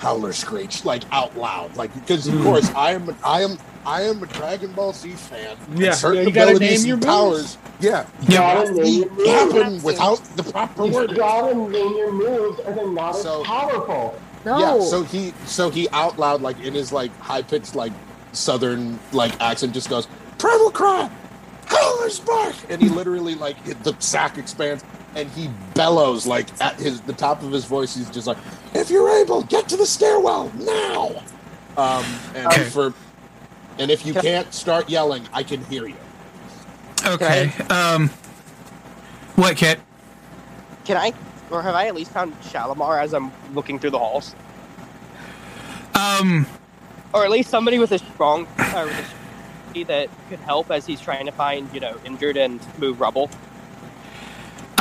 howler 0.03 0.33
screech 0.33 0.83
like 0.83 1.01
out 1.13 1.35
loud 1.37 1.73
like 1.77 1.93
because 1.93 2.27
of 2.27 2.33
hmm. 2.33 2.43
course 2.43 2.69
I 2.75 2.91
am 2.91 3.15
I 3.23 3.41
am 3.41 3.57
I 3.85 4.01
am 4.03 4.21
a 4.21 4.27
Dragon 4.27 4.71
Ball 4.73 4.93
Z 4.93 5.11
fan. 5.11 5.57
and 5.69 5.79
Yeah, 5.79 5.91
certain 5.91 6.21
yeah, 6.23 6.27
you 6.27 6.31
gotta 6.31 6.51
abilities 6.51 6.83
name 6.83 6.87
your 6.87 6.95
and 6.97 7.05
moves. 7.05 7.55
powers. 7.55 7.57
Yeah, 7.79 8.05
You 8.21 8.27
gotta 8.37 8.71
name 8.71 9.15
they 9.17 9.23
your 9.23 9.69
moves. 9.69 9.83
without 9.83 10.23
the 10.37 10.43
proper 10.43 10.85
You 10.85 11.07
gotta 11.07 11.53
name 11.55 11.95
your 11.97 12.11
moves, 12.11 12.59
or 12.61 12.73
they're 12.73 12.87
not 12.87 13.15
So- 13.15 13.41
as 13.41 13.47
powerful. 13.47 14.15
No. 14.45 14.59
Yeah, 14.59 14.85
so 14.85 15.03
he 15.03 15.33
so 15.45 15.69
he 15.69 15.87
out 15.89 16.19
loud 16.19 16.41
like 16.41 16.59
in 16.61 16.73
his 16.73 16.91
like 16.91 17.17
high 17.19 17.41
pitched 17.41 17.75
like 17.75 17.93
southern 18.33 18.99
like 19.13 19.39
accent 19.41 19.73
just 19.73 19.89
goes 19.89 20.07
primal 20.37 20.69
cry, 20.71 21.09
howler's 21.65 22.19
bark, 22.19 22.55
and 22.69 22.81
he 22.81 22.89
literally 22.89 23.35
like 23.35 23.55
the 23.83 23.95
sack 23.99 24.37
expands 24.37 24.83
and 25.15 25.29
he 25.31 25.49
bellows 25.73 26.25
like 26.25 26.47
at 26.61 26.75
his 26.75 27.01
the 27.01 27.13
top 27.13 27.41
of 27.43 27.51
his 27.51 27.65
voice. 27.65 27.95
He's 27.95 28.09
just 28.09 28.27
like, 28.27 28.37
if 28.73 28.89
you're 28.89 29.09
able, 29.21 29.43
get 29.43 29.67
to 29.69 29.77
the 29.77 29.85
stairwell 29.85 30.51
now. 30.59 31.21
Um, 31.77 32.05
and 32.35 32.47
Okay. 32.47 32.63
for 32.65 32.93
and 33.79 33.89
if 33.89 34.05
you 34.05 34.13
can't 34.13 34.53
start 34.53 34.89
yelling, 34.89 35.27
I 35.33 35.43
can 35.43 35.63
hear 35.65 35.87
you. 35.87 35.95
Okay. 37.05 37.51
Um. 37.69 38.09
What, 39.35 39.57
Kit? 39.57 39.79
Can 40.85 40.95
I, 40.97 41.11
or 41.49 41.61
have 41.63 41.73
I 41.73 41.87
at 41.87 41.95
least 41.95 42.11
found 42.11 42.35
Shalimar 42.43 42.99
as 42.99 43.13
I'm 43.13 43.31
looking 43.55 43.79
through 43.79 43.89
the 43.91 43.99
halls, 43.99 44.35
Um. 45.95 46.45
or 47.13 47.23
at 47.25 47.31
least 47.31 47.49
somebody 47.49 47.79
with 47.79 47.91
a 47.93 47.99
strong, 47.99 48.45
uh, 48.59 48.83
with 48.85 48.99
a 48.99 49.03
sh- 49.79 49.85
that 49.87 50.07
could 50.29 50.39
help 50.41 50.69
as 50.69 50.85
he's 50.85 51.01
trying 51.01 51.25
to 51.25 51.31
find, 51.31 51.67
you 51.73 51.79
know, 51.79 51.97
injured 52.05 52.37
and 52.37 52.59
move 52.77 53.01
rubble. 53.01 53.27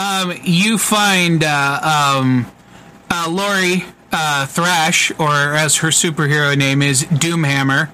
Um, 0.03 0.33
you 0.43 0.79
find 0.79 1.45
uh, 1.45 2.17
um, 2.19 2.51
uh, 3.09 3.29
Lori 3.31 3.85
uh, 4.11 4.47
Thrash, 4.47 5.13
or 5.13 5.31
as 5.31 5.77
her 5.77 5.89
superhero 5.89 6.57
name 6.57 6.83
is, 6.83 7.05
Doomhammer, 7.05 7.89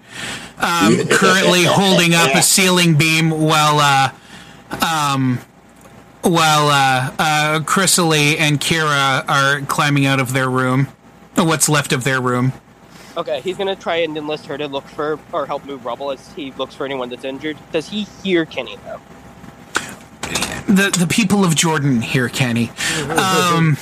um, 0.59 1.07
currently 1.11 1.65
holding 1.65 2.15
up 2.15 2.35
a 2.35 2.43
ceiling 2.43 2.97
beam 2.97 3.31
while 3.31 3.79
uh, 3.79 4.11
um, 4.83 5.39
while 6.23 6.69
uh, 6.69 7.15
uh, 7.19 7.61
Chrysalie 7.67 8.39
and 8.39 8.59
Kira 8.59 9.29
are 9.29 9.61
climbing 9.67 10.07
out 10.07 10.19
of 10.19 10.33
their 10.33 10.49
room, 10.49 10.89
or 11.37 11.45
what's 11.45 11.69
left 11.69 11.93
of 11.93 12.05
their 12.05 12.23
room. 12.23 12.55
Okay, 13.19 13.43
he's 13.43 13.59
gonna 13.59 13.77
try 13.77 13.97
and 13.97 14.17
enlist 14.17 14.47
her 14.47 14.57
to 14.57 14.67
look 14.67 14.85
for 14.85 15.19
or 15.33 15.45
help 15.45 15.67
move 15.67 15.85
rubble 15.85 16.11
as 16.11 16.33
he 16.33 16.53
looks 16.53 16.75
for 16.75 16.87
anyone 16.87 17.11
that's 17.11 17.25
injured. 17.25 17.59
Does 17.71 17.89
he 17.89 18.05
hear 18.23 18.47
Kenny 18.47 18.79
though? 18.87 19.01
The 20.67 20.95
the 20.99 21.07
people 21.09 21.45
of 21.45 21.55
Jordan 21.55 22.01
here, 22.03 22.29
Kenny. 22.29 22.71
Um, 23.11 23.77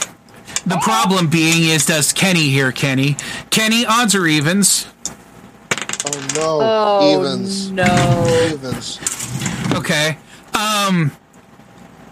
the 0.66 0.78
problem 0.82 1.28
being 1.28 1.64
is, 1.64 1.86
does 1.86 2.12
Kenny 2.12 2.48
here, 2.48 2.72
Kenny? 2.72 3.16
Kenny, 3.50 3.84
odds 3.86 4.14
or 4.14 4.26
evens? 4.26 4.86
Oh 6.06 6.28
no, 6.34 6.58
Oh 6.62 7.20
evens, 7.20 7.70
no. 7.70 8.48
evens. 8.52 8.98
Okay. 9.74 10.18
Um, 10.54 11.12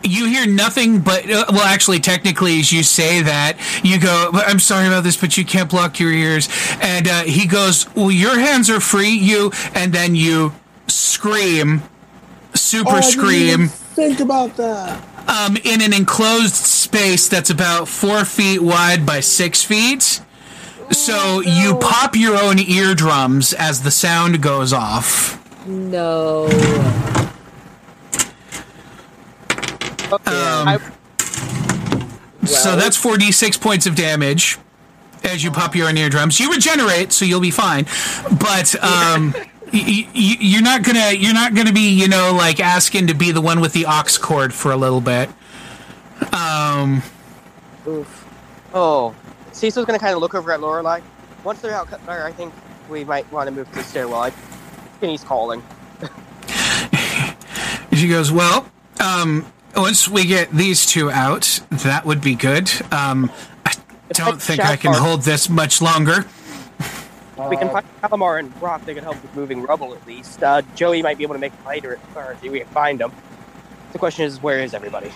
you 0.03 0.27
hear 0.27 0.47
nothing 0.47 1.01
but 1.01 1.29
uh, 1.31 1.47
well, 1.49 1.63
actually, 1.63 1.99
technically, 2.01 2.59
as 2.61 2.71
you 2.73 2.83
say 2.83 3.23
that, 3.23 3.57
you 3.83 3.99
go. 3.99 4.31
I'm 4.35 4.59
sorry 4.59 4.87
about 4.87 5.03
this, 5.03 5.17
but 5.17 5.37
you 5.39 5.45
can't 5.45 5.71
block 5.71 5.99
your 5.99 6.13
ears. 6.13 6.49
And 6.81 7.09
uh, 7.09 7.23
he 7.23 7.47
goes, 7.47 7.93
"Well, 7.95 8.11
your 8.11 8.39
hands 8.39 8.69
are 8.69 8.81
free, 8.81 9.11
you." 9.11 9.51
And 9.75 9.93
then 9.93 10.15
you 10.15 10.53
scream, 10.89 11.83
super 12.55 13.01
scream. 13.03 13.71
Think 13.95 14.21
about 14.21 14.57
that. 14.57 15.03
um, 15.29 15.57
in 15.65 15.81
an 15.81 15.93
enclosed 15.93 16.55
space 16.55 17.29
that's 17.29 17.51
about 17.51 17.89
four 17.89 18.25
feet 18.25 18.61
wide 18.61 19.07
by 19.07 19.21
six 19.21 19.63
feet. 19.65 20.21
So 20.91 21.41
you 21.41 21.77
pop 21.77 22.15
your 22.15 22.37
own 22.37 22.59
eardrums 22.59 23.53
as 23.55 23.83
the 23.83 23.91
sound 23.91 24.43
goes 24.43 24.73
off. 24.73 25.41
No. 25.67 26.45
Okay, 30.13 30.31
Um, 30.31 30.69
I, 30.69 30.79
so 32.45 32.77
that's 32.77 33.03
4d6 33.03 33.61
points 33.61 33.87
of 33.87 33.95
damage 33.95 34.59
as 35.25 35.43
you 35.43 35.51
pop 35.51 35.75
your 35.75 35.89
own 35.89 35.97
eardrums. 35.97 36.39
You 36.39 36.53
regenerate, 36.53 37.13
so 37.13 37.25
you'll 37.25 37.41
be 37.41 37.51
fine. 37.51 37.87
But 38.39 38.75
um, 38.83 39.33
y- 39.35 39.41
y- 39.41 39.51
you're 39.73 40.63
not 40.63 40.83
gonna 40.83 41.13
you're 41.13 41.35
not 41.35 41.55
gonna 41.55 41.73
be 41.73 41.91
you 41.91 42.09
know 42.09 42.33
like 42.37 42.61
asking 42.61 43.09
to 43.09 43.15
be 43.15 43.33
the 43.33 43.41
one 43.41 43.61
with 43.61 43.73
the 43.73 43.87
aux 43.87 44.19
cord 44.21 44.53
for 44.53 44.73
a 44.73 44.77
little 44.77 45.01
bit. 45.01 45.29
Um, 46.33 47.03
oof. 47.87 48.27
Oh, 48.73 49.15
Cecil's 49.53 49.87
gonna 49.87 49.99
kind 49.99 50.15
of 50.15 50.21
look 50.21 50.35
over 50.35 50.53
at 50.53 50.61
Lorelai. 50.61 51.03
Once 51.45 51.61
they're 51.61 51.75
out, 51.75 51.89
I 52.09 52.33
think 52.33 52.53
we 52.89 53.05
might 53.05 53.31
want 53.33 53.49
to 53.49 53.55
move 53.55 53.69
to 53.71 53.75
the 53.77 53.83
stairwell. 53.83 54.23
I, 54.23 54.33
Kenny's 55.01 55.25
calling. 55.25 55.63
She 57.95 58.09
goes, 58.09 58.33
Well, 58.33 58.69
um, 59.01 59.47
once 59.77 60.09
we 60.09 60.27
get 60.27 60.51
these 60.51 60.85
two 60.85 61.11
out, 61.11 61.61
that 61.71 62.05
would 62.05 62.21
be 62.21 62.35
good. 62.35 62.71
Um, 62.91 63.31
I 63.65 63.73
don't 64.11 64.43
think 64.43 64.61
I 64.61 64.77
can 64.77 64.93
hold 64.95 65.23
this 65.23 65.49
much 65.49 65.81
longer. 65.81 66.27
If 67.37 67.51
we 67.51 67.57
can 67.57 67.69
find 67.71 67.85
Calamar 68.03 68.39
and 68.39 68.55
Brock, 68.61 68.85
they 68.85 68.95
can 68.95 69.03
help 69.03 69.21
with 69.21 69.35
moving 69.35 69.63
rubble 69.63 69.93
at 69.95 70.07
least. 70.07 70.43
Uh, 70.43 70.63
Joey 70.77 71.03
might 71.03 71.19
be 71.19 71.25
able 71.25 71.35
to 71.35 71.41
make 71.41 71.53
it 71.53 71.67
later, 71.67 71.99
or 72.15 72.33
if 72.33 72.43
we 72.43 72.61
can 72.61 72.69
find 72.69 73.01
them. 73.01 73.13
The 73.93 73.99
question 73.99 74.25
is, 74.25 74.41
where 74.43 74.61
is 74.61 74.73
everybody? 74.75 75.11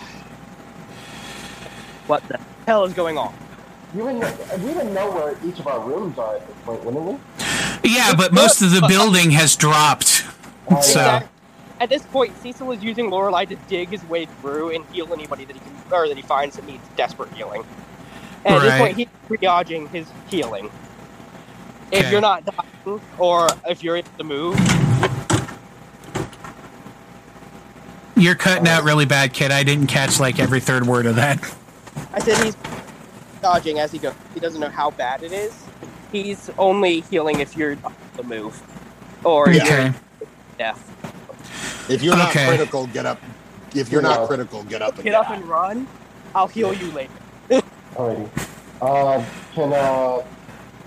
What 2.07 2.27
the 2.27 2.39
hell 2.65 2.83
is 2.85 2.93
going 2.93 3.17
on? 3.17 3.33
You 3.95 4.03
would 4.05 4.15
know, 4.17 4.33
we 4.59 4.71
would 4.73 4.91
know 4.93 5.11
where 5.11 5.37
each 5.45 5.59
of 5.59 5.67
our 5.67 5.79
rooms 5.79 6.17
are 6.17 6.35
at 6.35 6.45
this 6.47 6.55
point, 6.65 6.83
wouldn't 6.83 7.03
we? 7.05 7.17
Yeah, 7.89 8.13
but 8.15 8.33
most 8.33 8.61
of 8.61 8.71
the 8.71 8.85
building 8.87 9.31
has 9.31 9.55
dropped. 9.55 10.25
Uh, 10.69 10.81
So- 10.81 10.99
Exact- 10.99 11.29
At 11.81 11.87
this 11.89 12.03
point, 12.03 12.33
Cecil 12.41 12.71
is 12.73 12.83
using 12.83 13.09
Lorelai 13.09 13.47
to 13.47 13.55
dig 13.69 13.87
his 13.89 14.03
way 14.09 14.25
through 14.41 14.71
and 14.75 14.83
heal 14.91 15.11
anybody 15.13 15.45
that 15.45 15.53
he 15.55 15.59
can, 15.61 15.71
or 15.93 16.09
that 16.09 16.17
he 16.17 16.23
finds 16.23 16.57
that 16.57 16.65
needs 16.67 16.83
desperate 16.97 17.31
healing. 17.33 17.63
And 18.43 18.55
at 18.55 18.61
this 18.61 18.77
point, 18.79 18.97
he's 18.97 19.07
triaging 19.29 19.87
his 19.89 20.05
healing. 20.29 20.69
If 21.91 21.99
Okay. 22.01 22.11
you're 22.11 22.21
not 22.21 22.43
dying, 22.45 23.01
or 23.17 23.57
if 23.65 23.83
you're 23.83 23.97
able 23.97 24.07
to 24.19 24.25
move, 24.25 24.61
You're 28.15 28.35
cutting 28.35 28.67
out 28.67 28.83
really 28.83 29.05
bad, 29.05 29.33
kid. 29.33 29.51
I 29.51 29.63
didn't 29.63 29.87
catch 29.87 30.19
like 30.19 30.39
every 30.39 30.59
third 30.59 30.85
word 30.87 31.05
of 31.05 31.15
that. 31.17 31.39
I 32.13 32.19
said 32.19 32.37
he's 32.39 32.55
dodging 33.41 33.79
as 33.79 33.91
he 33.91 33.99
goes. 33.99 34.13
He 34.33 34.39
doesn't 34.41 34.61
know 34.61 34.69
how 34.69 34.91
bad 34.91 35.23
it 35.23 35.33
is. 35.33 35.71
He's 36.11 36.49
only 36.57 37.01
healing 37.01 37.39
if 37.39 37.55
you're 37.55 37.73
able 37.73 37.91
to 38.19 38.23
move, 38.25 38.63
or 39.23 39.51
if 39.51 39.63
you're 39.63 39.73
Okay. 39.73 39.93
deaf. 40.59 40.79
If 41.87 42.03
you're 42.03 42.15
not 42.17 42.31
Okay. 42.31 42.45
critical, 42.45 42.87
get 42.87 43.05
up. 43.05 43.23
If 43.73 43.91
you're 43.91 44.01
Yeah. 44.01 44.09
not 44.09 44.27
critical, 44.27 44.63
get 44.63 44.81
up 44.81 44.99
and 44.99 45.05
Get 45.05 45.15
up 45.15 45.29
and 45.29 45.47
run. 45.47 45.89
I'll 46.35 46.47
heal 46.47 46.73
you 46.73 46.91
later. 46.91 47.13
Alrighty. 47.97 48.31
Uh, 48.81 49.25
can 49.53 49.73
uh, 49.73 50.21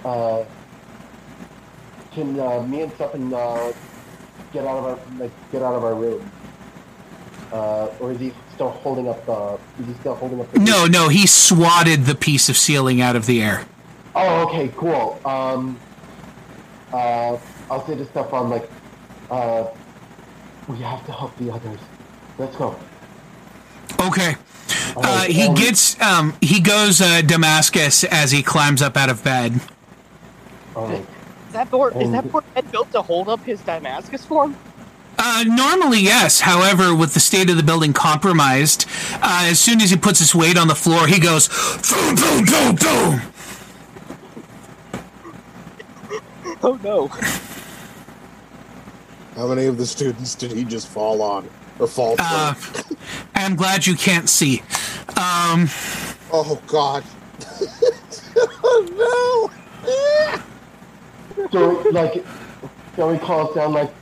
uh, 0.04 0.44
can 2.14 2.38
uh, 2.38 2.62
me 2.62 2.82
and 2.82 2.92
Stefan 2.92 3.32
uh, 3.32 3.72
get 4.52 4.66
out 4.66 4.78
of 4.78 4.84
our 4.84 5.18
like 5.18 5.32
get 5.50 5.62
out 5.62 5.74
of 5.74 5.84
our 5.84 5.94
room? 5.94 6.30
Uh, 7.52 7.88
or 8.00 8.12
is 8.12 8.20
he 8.20 8.32
still 8.54 8.70
holding 8.70 9.08
up 9.08 9.24
the? 9.26 9.58
Is 9.80 9.88
he 9.88 9.94
still 9.94 10.14
holding 10.14 10.40
up 10.40 10.50
the? 10.52 10.60
No, 10.60 10.86
no, 10.86 11.08
he 11.08 11.26
swatted 11.26 12.04
the 12.04 12.14
piece 12.14 12.48
of 12.48 12.56
ceiling 12.56 13.00
out 13.00 13.16
of 13.16 13.26
the 13.26 13.42
air. 13.42 13.66
Oh, 14.14 14.46
okay, 14.48 14.70
cool. 14.76 15.20
Um, 15.24 15.78
uh, 16.92 17.38
I'll 17.70 17.86
say 17.86 17.96
to 17.96 18.04
Stefan 18.06 18.50
like, 18.50 18.70
uh, 19.30 19.66
we 20.68 20.76
have 20.78 21.04
to 21.06 21.12
help 21.12 21.36
the 21.38 21.50
others. 21.50 21.78
Let's 22.38 22.56
go. 22.56 22.78
Okay. 24.00 24.36
Uh, 24.96 25.24
he 25.24 25.52
gets 25.54 26.00
um 26.00 26.34
he 26.40 26.60
goes 26.60 27.00
uh, 27.00 27.22
Damascus 27.22 28.04
as 28.04 28.30
he 28.30 28.42
climbs 28.42 28.82
up 28.82 28.96
out 28.96 29.10
of 29.10 29.24
bed. 29.24 29.60
Is 30.76 31.06
that 31.52 31.70
board? 31.70 31.96
Is 31.96 32.10
that 32.10 32.30
board 32.30 32.44
bed 32.54 32.70
built 32.70 32.92
to 32.92 33.02
hold 33.02 33.28
up 33.28 33.42
his 33.44 33.60
Damascus 33.60 34.24
form? 34.24 34.56
Uh, 35.18 35.44
normally, 35.46 36.00
yes. 36.00 36.40
However, 36.40 36.94
with 36.94 37.14
the 37.14 37.20
state 37.20 37.48
of 37.50 37.56
the 37.56 37.62
building 37.62 37.92
compromised, 37.92 38.86
uh, 39.14 39.46
as 39.48 39.60
soon 39.60 39.80
as 39.80 39.90
he 39.90 39.96
puts 39.96 40.18
his 40.18 40.34
weight 40.34 40.58
on 40.58 40.68
the 40.68 40.74
floor, 40.74 41.06
he 41.06 41.20
goes 41.20 41.48
boom, 41.88 42.14
boom, 42.16 42.44
boom, 42.44 42.74
boom. 42.76 43.20
Oh 46.64 46.78
no! 46.84 47.08
How 49.34 49.48
many 49.48 49.66
of 49.66 49.78
the 49.78 49.86
students 49.86 50.36
did 50.36 50.52
he 50.52 50.62
just 50.62 50.86
fall 50.86 51.20
on 51.20 51.50
or 51.80 51.88
fall? 51.88 52.14
Uh, 52.20 52.54
I'm 53.34 53.56
glad 53.56 53.84
you 53.84 53.96
can't 53.96 54.28
see. 54.28 54.60
Um, 55.16 55.68
oh 56.32 56.62
God! 56.68 57.02
oh 58.36 59.50
no! 59.84 60.42
So 61.50 61.82
like, 61.90 62.24
Joey 62.96 63.18
calls 63.18 63.54
down 63.54 63.72
like, 63.72 63.92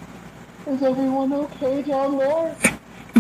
is 0.67 0.83
everyone 0.83 1.33
okay 1.33 1.83
down 1.83 2.19
there? 2.19 2.57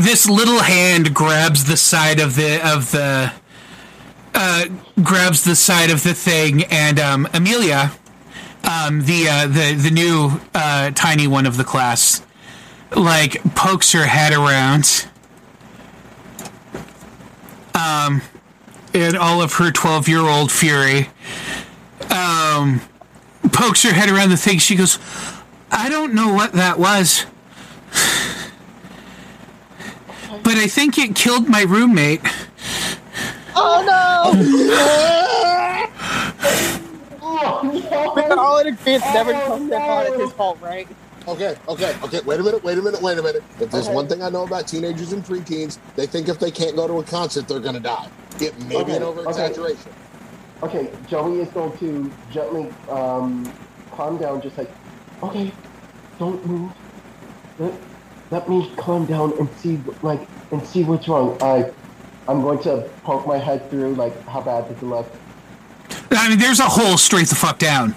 this 0.00 0.28
little 0.28 0.61
hand 0.61 1.14
grabs 1.14 1.64
the 1.64 1.76
side 1.76 2.20
of 2.20 2.34
the 2.34 2.66
of 2.66 2.90
the 2.90 3.32
uh, 4.34 4.64
grabs 5.02 5.44
the 5.44 5.54
side 5.56 5.90
of 5.90 6.02
the 6.02 6.14
thing, 6.14 6.64
and 6.64 6.98
um, 6.98 7.28
Amelia, 7.34 7.92
um, 8.64 9.04
the 9.04 9.28
uh, 9.28 9.46
the 9.46 9.74
the 9.74 9.90
new 9.90 10.40
uh, 10.54 10.90
tiny 10.92 11.26
one 11.26 11.46
of 11.46 11.56
the 11.56 11.64
class, 11.64 12.22
like 12.96 13.42
pokes 13.54 13.92
her 13.92 14.06
head 14.06 14.32
around. 14.32 15.06
Um, 17.74 18.22
in 18.92 19.16
all 19.16 19.40
of 19.40 19.54
her 19.54 19.70
twelve-year-old 19.70 20.50
fury, 20.50 21.11
um, 22.11 22.80
pokes 23.49 23.82
her 23.82 23.93
head 23.93 24.09
around 24.11 24.30
the 24.30 24.36
thing. 24.36 24.59
She 24.59 24.76
goes, 24.76 24.99
"I 25.70 25.88
don't 25.88 26.14
know 26.14 26.32
what 26.32 26.53
that 26.53 26.78
was." 26.78 27.26
But 30.45 30.57
I 30.57 30.66
think 30.68 30.99
it 30.99 31.14
killed 31.16 31.49
my 31.49 31.62
roommate. 31.62 32.22
Oh 33.57 33.82
Oh 34.24 34.34
no! 34.34 34.43
no! 34.43 35.86
We 38.14 38.34
all 38.36 38.59
in 38.59 38.68
agreement. 38.68 39.05
Never 39.11 39.34
Oh, 39.34 39.36
told 39.36 39.62
Stefan 39.64 40.07
it's 40.07 40.18
his 40.18 40.32
fault, 40.32 40.61
right? 40.61 40.88
Okay, 41.26 41.57
okay, 41.68 41.95
okay. 42.03 42.20
Wait 42.26 42.41
a 42.41 42.43
minute, 42.43 42.62
wait 42.64 42.78
a 42.78 42.82
minute, 42.82 43.01
wait 43.01 43.18
a 43.18 43.22
minute. 43.22 43.45
If 43.59 43.70
there's 43.70 43.88
Okay. 43.88 43.91
one 43.91 44.09
thing 44.09 44.22
I 44.22 44.28
know 44.30 44.45
about 44.45 44.68
teenagers 44.68 45.12
and 45.12 45.24
preteens, 45.24 45.78
they 45.97 46.07
think 46.07 46.28
if 46.28 46.38
they 46.38 46.51
can't 46.51 46.76
go 46.76 46.86
to 46.86 46.99
a 47.01 47.05
concert, 47.05 47.49
they're 47.49 47.61
gonna 47.61 47.80
die. 47.80 48.09
It 48.41 48.59
may 48.59 48.84
be 48.84 48.93
Okay, 48.93 48.97
an 48.97 49.03
over 49.05 49.24
exaggeration. 49.24 49.95
Okay, 50.62 50.90
Joey 51.08 51.40
is 51.40 51.48
going 51.48 51.76
to 51.78 52.11
gently 52.30 52.68
um, 52.90 53.50
calm 53.92 54.18
down, 54.18 54.42
just 54.42 54.58
like, 54.58 54.70
okay, 55.22 55.50
don't 56.18 56.44
move. 56.46 56.70
Let, 57.58 57.72
let 58.30 58.48
me 58.48 58.70
calm 58.76 59.06
down 59.06 59.32
and 59.38 59.48
see, 59.56 59.80
like, 60.02 60.20
and 60.50 60.64
see 60.66 60.84
what's 60.84 61.08
wrong. 61.08 61.38
I, 61.40 61.70
I'm 62.28 62.42
going 62.42 62.58
to 62.64 62.88
poke 63.04 63.26
my 63.26 63.38
head 63.38 63.68
through, 63.70 63.94
like, 63.94 64.18
how 64.26 64.42
bad 64.42 64.68
does 64.68 64.76
it 64.82 64.84
look? 64.86 65.06
I 66.11 66.28
mean, 66.28 66.38
there's 66.38 66.61
a 66.61 66.64
hole 66.64 66.98
straight 66.98 67.28
the 67.28 67.34
fuck 67.34 67.58
down. 67.58 67.94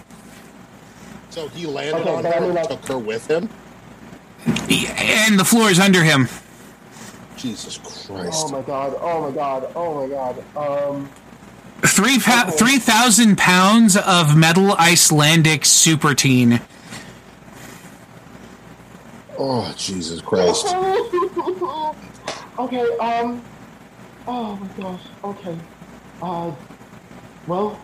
So 1.32 1.48
he 1.50 1.66
landed 1.66 2.02
Okay, 2.02 2.10
on 2.16 2.24
but 2.24 2.32
I 2.34 2.36
her 2.36 2.42
mean, 2.42 2.50
and 2.52 2.56
like- 2.60 2.68
took 2.70 2.86
her 2.88 2.98
with 2.98 3.30
him. 3.30 3.50
And 4.46 5.40
the 5.40 5.46
floor 5.46 5.70
is 5.70 5.80
under 5.80 6.04
him. 6.04 6.28
Jesus 7.38 7.78
Christ! 7.78 8.46
Oh 8.46 8.50
my 8.52 8.62
god! 8.62 8.96
Oh 9.00 9.22
my 9.30 9.36
god! 9.36 9.72
Oh 9.76 9.96
my 10.02 10.08
god! 10.08 10.44
Um, 10.56 11.10
Three 11.86 12.20
pa- 12.20 12.46
Okay. 12.48 12.58
3,000 12.58 13.38
pounds 13.38 13.98
of 13.98 14.36
metal 14.38 14.74
Icelandic 14.74 15.66
super 15.66 16.14
teen. 16.14 16.62
Oh 19.38 19.74
Jesus 19.78 20.22
Christ! 20.22 20.66
okay. 22.60 22.98
Um. 22.98 23.44
Oh 24.28 24.56
my 24.56 24.68
gosh. 24.82 25.02
Okay. 25.24 25.58
Uh. 26.22 26.52
Well. 27.48 27.80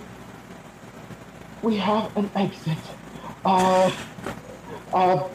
We 1.61 1.75
have 1.77 2.15
an 2.15 2.29
exit. 2.35 2.77
Uh. 3.43 3.91
Uh. 4.93 5.27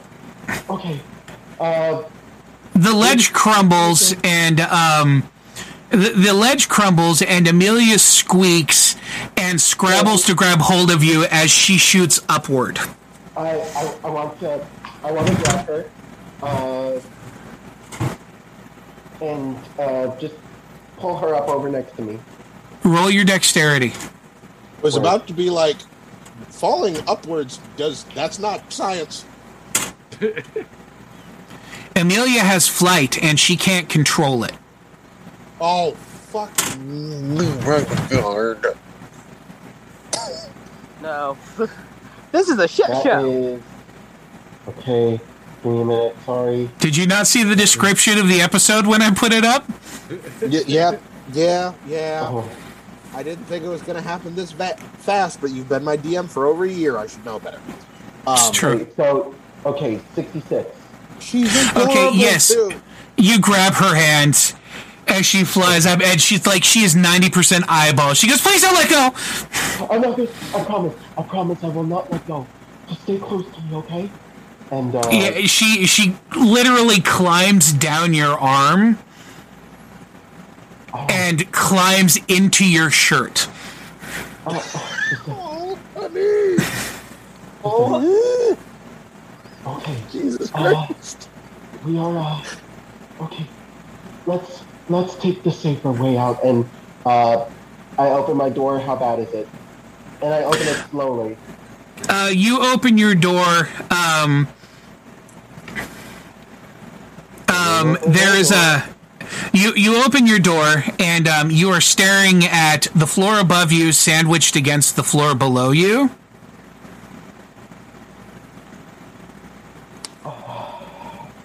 Okay. 0.70 1.00
Uh. 1.60 2.04
The 2.74 2.92
ledge 2.94 3.32
crumbles 3.32 4.14
and, 4.24 4.60
um, 4.60 5.28
the, 5.96 6.10
the 6.10 6.34
ledge 6.34 6.68
crumbles 6.68 7.22
and 7.22 7.46
Amelia 7.46 7.98
squeaks 7.98 8.96
and 9.36 9.60
scrabbles 9.60 10.26
to 10.26 10.34
grab 10.34 10.58
hold 10.60 10.90
of 10.90 11.02
you 11.02 11.24
as 11.30 11.50
she 11.50 11.76
shoots 11.76 12.20
upward. 12.28 12.78
I, 13.36 13.60
I, 13.60 13.96
I 14.04 14.10
want 14.10 14.38
to 14.40 14.66
I 15.02 15.12
want 15.12 15.26
to 15.26 15.34
grab 15.34 15.66
her, 15.66 15.90
uh, 16.42 17.00
and 19.20 19.58
uh, 19.78 20.16
just 20.16 20.34
pull 20.96 21.16
her 21.18 21.34
up 21.34 21.48
over 21.48 21.68
next 21.68 21.96
to 21.96 22.02
me. 22.02 22.18
Roll 22.84 23.10
your 23.10 23.24
dexterity. 23.24 23.92
was 24.82 24.96
about 24.96 25.26
to 25.26 25.32
be 25.32 25.50
like 25.50 25.76
falling 26.48 26.96
upwards. 27.08 27.58
Does 27.76 28.04
that's 28.14 28.38
not 28.38 28.72
science? 28.72 29.24
Amelia 31.96 32.40
has 32.40 32.68
flight 32.68 33.22
and 33.22 33.38
she 33.38 33.56
can't 33.56 33.88
control 33.88 34.44
it. 34.44 34.52
Oh 35.66 35.92
fuck 35.92 36.52
me 36.80 37.46
right. 37.64 37.88
No. 41.00 41.38
this 42.32 42.48
is 42.50 42.58
a 42.58 42.68
shit 42.68 42.86
That 42.88 43.02
show. 43.02 43.24
is 43.30 43.62
okay. 44.68 45.20
Give 45.62 45.72
me 45.72 45.80
a 45.80 45.84
minute. 45.86 46.16
Sorry. 46.26 46.70
Did 46.80 46.94
you 46.98 47.06
not 47.06 47.26
see 47.26 47.42
the 47.44 47.56
description 47.56 48.18
of 48.18 48.28
the 48.28 48.42
episode 48.42 48.86
when 48.86 49.00
I 49.00 49.10
put 49.14 49.32
it 49.32 49.44
up? 49.44 49.66
Y- 50.42 50.64
yeah, 50.66 50.98
yeah, 51.32 51.72
yeah. 51.86 52.26
Oh, 52.30 52.46
I 53.14 53.22
didn't 53.22 53.46
think 53.46 53.64
it 53.64 53.68
was 53.68 53.80
going 53.80 53.96
to 53.96 54.02
happen 54.06 54.34
this 54.34 54.52
va- 54.52 54.76
fast, 54.98 55.40
but 55.40 55.50
you've 55.50 55.68
been 55.70 55.82
my 55.84 55.96
DM 55.96 56.28
for 56.28 56.44
over 56.46 56.64
a 56.64 56.70
year. 56.70 56.98
I 56.98 57.06
should 57.06 57.24
know 57.24 57.38
better. 57.38 57.60
It's 58.26 58.46
Um, 58.48 58.52
true. 58.52 58.76
wait, 58.78 58.96
so 58.96 59.34
okay, 59.64 59.98
sixty-six. 60.14 60.68
She's 61.20 61.56
Okay, 61.70 61.90
adorable, 61.92 62.16
yes. 62.18 62.48
too. 62.48 62.72
You 63.16 63.38
grab 63.40 63.72
her 63.74 63.94
hand 63.94 64.54
as 65.08 65.26
she 65.26 65.44
flies 65.44 65.86
up, 65.86 66.00
and 66.00 66.20
she's 66.20 66.46
like, 66.46 66.64
she 66.64 66.80
is 66.84 66.94
90% 66.94 67.64
eyeball. 67.68 68.14
She 68.14 68.28
goes, 68.28 68.40
please 68.40 68.62
don't 68.62 68.74
let 68.74 68.88
go. 68.90 69.86
I'm 69.90 70.00
not 70.00 70.16
gonna. 70.16 70.28
I 70.54 70.64
promise. 70.64 70.94
I 71.18 71.22
promise. 71.22 71.64
I 71.64 71.68
will 71.68 71.82
not 71.84 72.10
let 72.10 72.26
go. 72.26 72.46
Just 72.88 73.02
stay 73.02 73.18
close 73.18 73.44
to 73.54 73.60
me, 73.62 73.76
okay? 73.76 74.10
And 74.70 74.94
uh, 74.94 75.02
Yeah, 75.12 75.40
she 75.42 75.86
she 75.86 76.16
literally 76.36 77.00
climbs 77.00 77.72
down 77.72 78.14
your 78.14 78.38
arm 78.38 78.98
oh, 80.92 81.06
and 81.10 81.50
climbs 81.52 82.18
into 82.28 82.66
your 82.68 82.90
shirt. 82.90 83.48
oh, 84.46 84.62
oh, 85.28 85.28
a- 85.28 85.30
Oh, 85.30 85.78
honey. 85.96 86.56
Oh. 87.64 88.58
okay. 89.66 89.96
Jesus 90.10 90.50
Uh, 90.54 90.86
Christ. 90.86 91.28
we 91.84 91.98
are 91.98 92.16
uh 92.18 92.44
okay 93.22 93.46
let's 94.26 94.62
let's 94.88 95.14
take 95.16 95.42
the 95.42 95.50
safer 95.50 95.92
way 95.92 96.16
out 96.16 96.44
and 96.44 96.68
uh 97.06 97.44
I 97.98 98.08
open 98.10 98.36
my 98.36 98.48
door. 98.48 98.78
How 98.80 98.96
bad 98.96 99.20
is 99.20 99.32
it? 99.32 99.48
And 100.22 100.32
I 100.32 100.42
open 100.44 100.62
it 100.62 100.76
slowly. 100.90 101.36
Uh, 102.08 102.30
you 102.32 102.60
open 102.60 102.98
your 102.98 103.14
door. 103.14 103.68
Um, 103.90 104.48
um, 107.48 107.98
there 108.06 108.36
is 108.36 108.50
a. 108.50 108.88
You 109.52 109.72
you 109.74 110.04
open 110.04 110.26
your 110.26 110.38
door 110.38 110.84
and 110.98 111.28
um, 111.28 111.50
you 111.50 111.70
are 111.70 111.80
staring 111.80 112.44
at 112.44 112.88
the 112.94 113.06
floor 113.06 113.38
above 113.38 113.72
you, 113.72 113.92
sandwiched 113.92 114.56
against 114.56 114.96
the 114.96 115.02
floor 115.02 115.34
below 115.34 115.70
you. 115.70 116.10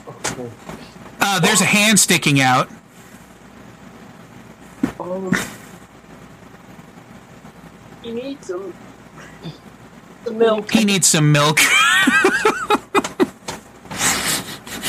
Okay. 0.07 0.49
Uh, 1.21 1.39
there's 1.39 1.61
a 1.61 1.65
hand 1.65 1.99
sticking 1.99 2.41
out. 2.41 2.69
Um, 4.99 5.31
You 8.03 8.13
need 8.13 8.43
some, 8.43 8.73
some 10.25 10.37
milk. 10.37 10.71
He 10.71 10.83
needs 10.85 11.07
some 11.07 11.31
milk. 11.31 11.59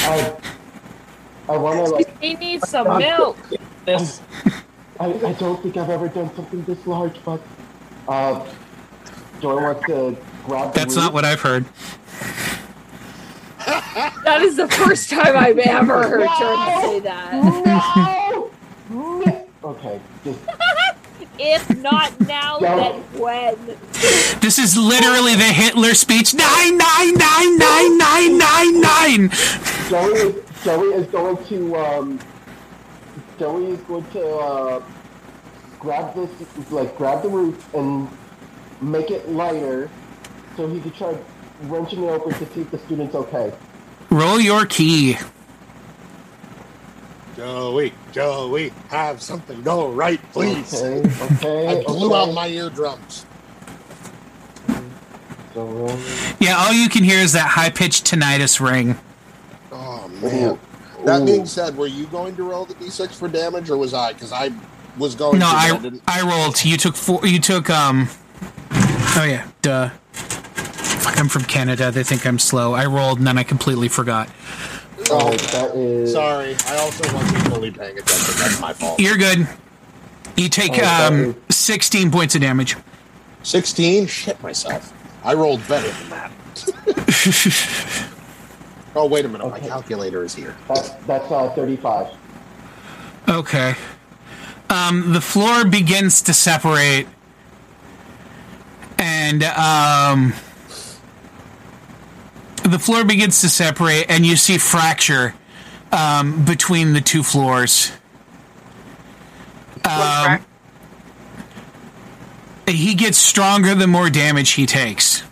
I, 0.02 0.36
I 1.48 1.56
want 1.56 1.86
to 1.86 1.92
like. 1.92 2.20
He 2.20 2.34
needs 2.34 2.68
some 2.68 2.98
milk. 2.98 3.36
This 3.84 4.20
I, 4.98 5.06
I 5.06 5.32
don't 5.34 5.62
think 5.62 5.76
I've 5.76 5.90
ever 5.90 6.08
done 6.08 6.34
something 6.34 6.62
this 6.64 6.86
large, 6.86 7.22
but 7.24 7.40
uh, 8.08 8.44
Joy 9.40 9.54
want 9.62 9.80
to 9.86 10.16
grab. 10.44 10.72
The 10.74 10.78
That's 10.80 10.96
not 10.96 11.12
what 11.12 11.24
I've 11.24 11.40
heard. 11.40 11.64
That 14.24 14.42
is 14.42 14.56
the 14.56 14.68
first 14.68 15.11
time 15.11 15.36
I've 15.36 15.58
ever 15.58 16.02
heard 16.08 16.28
Jordan 16.38 16.80
say 16.82 17.00
that. 17.00 17.32
No! 18.30 18.50
No! 18.90 19.30
Okay, 19.62 20.00
just 20.24 20.40
If 21.42 21.74
not 21.78 22.20
now, 22.20 22.58
then 22.58 23.00
when? 23.18 23.56
This 24.40 24.58
is 24.58 24.76
literally 24.76 25.34
the 25.34 25.44
Hitler 25.44 25.94
speech. 25.94 26.34
Nine 26.34 26.76
nine 26.76 27.14
nine 27.14 27.58
nine 27.58 27.96
nine 27.98 28.38
nine 28.38 28.80
nine. 28.80 29.30
Joey 29.88 30.18
is, 30.18 30.44
Joey 30.62 30.94
is 30.94 31.06
going 31.06 31.44
to 31.46 31.76
um, 31.76 32.20
Joey 33.38 33.70
is 33.72 33.80
going 33.80 34.04
to 34.11 34.28
uh, 34.28 34.82
grab 35.78 36.14
this 36.14 36.30
like 36.70 36.94
grab 36.98 37.22
the 37.22 37.30
root 37.30 37.58
and 37.72 38.06
make 38.82 39.11
it 39.11 39.26
lighter 39.30 39.88
so 40.58 40.68
he 40.68 40.78
can 40.78 40.90
try 40.90 41.16
wrenching 41.62 42.04
it 42.04 42.08
open 42.08 42.34
to 42.34 42.46
see 42.52 42.61
if 42.61 42.70
the 42.70 42.78
student's 42.80 43.14
okay. 43.14 43.50
Roll 44.11 44.40
your 44.40 44.66
key. 44.66 45.16
Joey, 47.37 47.93
Joey, 48.12 48.70
have 48.89 49.22
something 49.22 49.62
go 49.62 49.91
right, 49.91 50.20
please. 50.33 50.74
Okay, 50.74 51.24
okay. 51.37 51.81
I 51.81 51.83
blew 51.85 52.12
okay. 52.12 52.20
out 52.20 52.35
my 52.35 52.49
eardrums. 52.49 53.26
Um, 54.68 54.91
Yeah, 56.41 56.57
all 56.59 56.72
you 56.72 56.89
can 56.89 57.05
hear 57.05 57.18
is 57.18 57.33
that 57.33 57.49
high 57.49 57.70
pitched 57.70 58.05
tinnitus 58.05 58.61
ring. 58.61 58.99
Oh 59.72 60.09
man. 60.22 60.59
That 61.05 61.22
Ooh. 61.22 61.26
being 61.26 61.47
said, 61.47 61.76
were 61.76 61.87
you 61.87 62.07
going 62.07 62.37
to 62.37 62.43
roll 62.43 62.66
the 62.66 62.74
d6 62.74 63.14
for 63.14 63.28
damage, 63.28 63.70
or 63.70 63.78
was 63.78 63.95
I? 63.95 64.12
Because 64.12 64.33
I 64.33 64.51
was 64.99 65.14
going. 65.14 65.39
No, 65.39 65.47
to, 65.47 65.53
but 65.53 65.59
I 65.59 65.78
didn't. 65.78 66.03
I 66.07 66.22
rolled. 66.22 66.64
You 66.64 66.76
took 66.76 66.95
four. 66.97 67.26
You 67.26 67.39
took 67.39 67.70
um. 67.70 68.09
Oh 69.16 69.24
yeah, 69.26 69.49
duh. 69.62 69.89
Fuck, 70.12 71.18
I'm 71.18 71.28
from 71.28 71.43
Canada. 71.45 71.91
They 71.91 72.05
think 72.05 72.26
I'm 72.26 72.39
slow. 72.39 72.74
I 72.74 72.87
rolled 72.87 73.18
and 73.18 73.26
then 73.26 73.39
I 73.39 73.43
completely 73.43 73.89
forgot. 73.89 74.28
Oh, 75.12 75.30
that 75.52 75.74
is. 75.76 76.12
Sorry, 76.12 76.56
I 76.66 76.76
also 76.76 77.02
wasn't 77.14 77.48
fully 77.52 77.70
paying 77.70 77.98
attention. 77.98 78.34
That's 78.38 78.61
my 78.61 78.72
fault. 78.72 78.98
You're 79.00 79.16
good. 79.18 79.48
You 80.36 80.48
take 80.48 80.72
Oh, 80.72 80.76
that 80.76 81.12
um 81.12 81.36
16 81.50 82.11
points 82.11 82.34
of 82.34 82.40
damage. 82.40 82.76
Sixteen. 83.42 84.06
Shit 84.06 84.42
myself. 84.42 84.92
I 85.24 85.34
rolled 85.34 85.66
better 85.66 85.88
than 85.90 86.11
that. 86.11 86.30
oh 88.94 89.06
wait 89.06 89.24
a 89.24 89.28
minute, 89.28 89.48
my 89.48 89.61
calculator 89.61 90.22
is 90.24 90.34
here. 90.34 90.56
That's 90.68 90.90
that's 91.06 91.30
uh, 91.30 91.50
thirty-five. 91.50 92.08
Okay. 93.28 93.74
Um, 94.68 95.12
the 95.12 95.20
floor 95.20 95.64
begins 95.64 96.22
to 96.22 96.32
separate, 96.34 97.06
and 98.98 99.42
um, 99.44 100.32
the 102.62 102.78
floor 102.78 103.04
begins 103.04 103.40
to 103.42 103.48
separate, 103.48 104.06
and 104.08 104.24
you 104.24 104.36
see 104.36 104.58
fracture 104.58 105.34
um, 105.92 106.44
between 106.44 106.92
the 106.92 107.00
two 107.00 107.22
floors. 107.22 107.92
Um, 109.84 110.44
he 112.68 112.94
gets 112.94 113.18
stronger 113.18 113.74
the 113.74 113.86
more 113.86 114.11
damage 114.11 114.50
he 114.50 114.66
takes. 114.66 115.22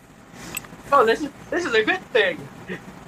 oh, 0.93 1.05
this 1.05 1.20
is 1.22 1.31
this 1.51 1.64
is 1.64 1.74
a 1.74 1.85
good 1.85 2.01
thing. 2.12 2.47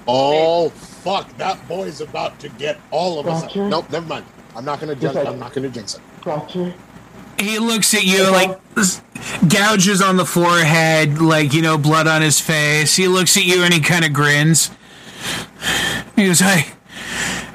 Oh 0.07 0.69
fuck! 0.69 1.35
That 1.37 1.67
boy's 1.67 2.01
about 2.01 2.39
to 2.39 2.49
get 2.49 2.79
all 2.91 3.19
of 3.19 3.27
us. 3.27 3.43
Roger. 3.43 3.67
Nope, 3.67 3.91
never 3.91 4.05
mind. 4.05 4.25
I'm 4.55 4.65
not 4.65 4.79
gonna. 4.79 4.95
Jinx, 4.95 5.15
I'm 5.15 5.39
not 5.39 5.53
gonna 5.53 5.69
jinx 5.69 5.95
it. 5.95 6.01
Fracture. 6.21 6.73
He 7.39 7.59
looks 7.59 7.93
at 7.93 8.03
you 8.03 8.29
like 8.31 8.59
gouges 9.47 10.01
on 10.01 10.17
the 10.17 10.25
forehead, 10.25 11.21
like 11.21 11.53
you 11.53 11.61
know, 11.61 11.77
blood 11.77 12.07
on 12.07 12.21
his 12.21 12.39
face. 12.39 12.95
He 12.95 13.07
looks 13.07 13.35
at 13.37 13.45
you 13.45 13.63
and 13.63 13.73
he 13.73 13.79
kind 13.79 14.05
of 14.05 14.13
grins. 14.13 14.69
He 16.15 16.27
goes, 16.27 16.39
"Hey, 16.39 16.73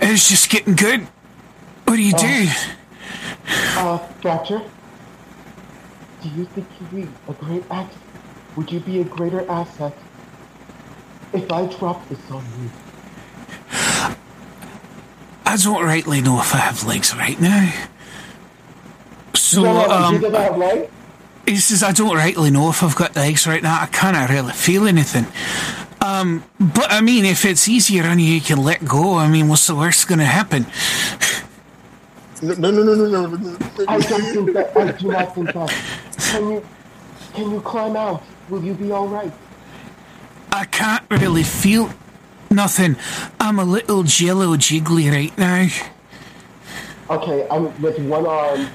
it's 0.01 0.29
just 0.29 0.51
getting 0.51 0.75
good. 0.75 1.03
What 1.85 1.97
do 1.97 2.03
you 2.03 2.13
do?" 2.13 2.49
Uh, 3.77 3.99
fracture. 4.21 4.63
Do 6.23 6.29
you 6.31 6.45
think 6.47 6.67
you'd 6.81 6.91
be 6.91 7.09
a 7.29 7.33
great 7.35 7.65
act? 7.71 7.95
Would 8.57 8.73
you 8.73 8.81
be 8.81 9.01
a 9.01 9.05
greater 9.05 9.49
asset 9.51 9.97
if 11.33 11.51
I 11.53 11.67
dropped 11.67 12.09
this 12.09 12.31
on 12.31 12.45
you? 12.61 12.71
I 15.45 15.57
don't 15.57 15.85
rightly 15.85 16.21
know 16.21 16.41
if 16.41 16.55
I 16.55 16.59
have 16.59 16.85
legs 16.85 17.15
right 17.15 17.41
now. 17.41 17.73
So, 19.37 19.63
No, 19.63 19.73
no, 19.75 19.87
you 19.87 19.93
um, 19.93 20.15
didn't 20.21 20.35
have 20.35 20.57
legs? 20.57 20.91
he 21.47 21.57
says, 21.57 21.83
"I 21.83 21.93
don't 21.93 22.17
rightly 22.17 22.51
know 22.51 22.71
if 22.71 22.83
I've 22.83 22.97
got 22.97 23.15
legs 23.17 23.47
right 23.47 23.63
now. 23.63 23.81
I 23.81 23.87
can't 23.87 24.31
really 24.31 24.53
feel 24.53 24.87
anything." 24.87 25.27
Um, 26.01 26.45
but 26.59 26.91
I 26.91 27.01
mean, 27.01 27.25
if 27.25 27.45
it's 27.45 27.69
easier 27.69 28.05
on 28.05 28.19
you, 28.19 28.27
you 28.35 28.41
can 28.41 28.63
let 28.63 28.85
go. 28.85 29.17
I 29.17 29.29
mean, 29.29 29.49
what's 29.49 29.67
the 29.67 29.75
worst 29.75 30.07
going 30.09 30.21
to 30.21 30.25
happen? 30.25 30.67
No, 32.43 32.55
no, 32.55 32.71
no, 32.71 32.83
no, 32.83 32.95
no, 32.95 33.27
no, 33.27 33.37
no. 33.37 33.57
I 33.89 33.99
don't 33.99 34.23
think 34.23 34.53
that. 34.55 34.77
I 34.77 34.93
do 34.93 35.09
not 35.09 35.35
think 35.35 35.53
that. 35.53 35.75
Can 36.19 36.51
you? 36.51 36.67
Can 37.35 37.51
you 37.51 37.61
climb 37.61 37.97
out? 37.97 38.23
Will 38.49 38.63
you 38.63 38.75
be 38.75 38.91
all 38.93 39.09
right? 39.09 39.33
I 40.53 40.65
can't 40.67 41.05
really 41.11 41.43
feel 41.43 41.91
nothing. 42.51 42.97
I'm 43.41 43.59
a 43.59 43.65
little 43.65 44.03
jello 44.05 44.57
jiggly 44.57 45.11
right 45.11 45.37
now. 45.37 45.67
Okay, 47.11 47.47
I'm 47.51 47.65
with 47.83 47.99
one 48.01 48.27
arm. 48.27 48.69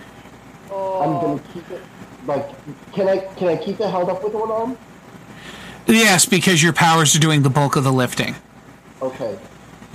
I'm 0.72 0.78
Oh, 0.78 1.22
gonna 1.22 1.42
keep 1.54 1.70
it. 1.72 1.82
Like, 2.28 2.94
can 2.94 3.10
I? 3.10 3.18
Can 3.36 3.48
I 3.50 3.58
keep 3.58 3.80
it 3.80 3.90
held 3.90 4.10
up 4.10 4.24
with 4.24 4.34
one 4.34 4.52
arm? 4.52 4.78
Yes, 5.88 6.26
because 6.26 6.62
your 6.64 6.72
powers 6.74 7.16
are 7.16 7.20
doing 7.20 7.42
the 7.42 7.50
bulk 7.50 7.76
of 7.76 7.84
the 7.84 7.92
lifting. 7.92 8.36
Okay. 9.02 9.38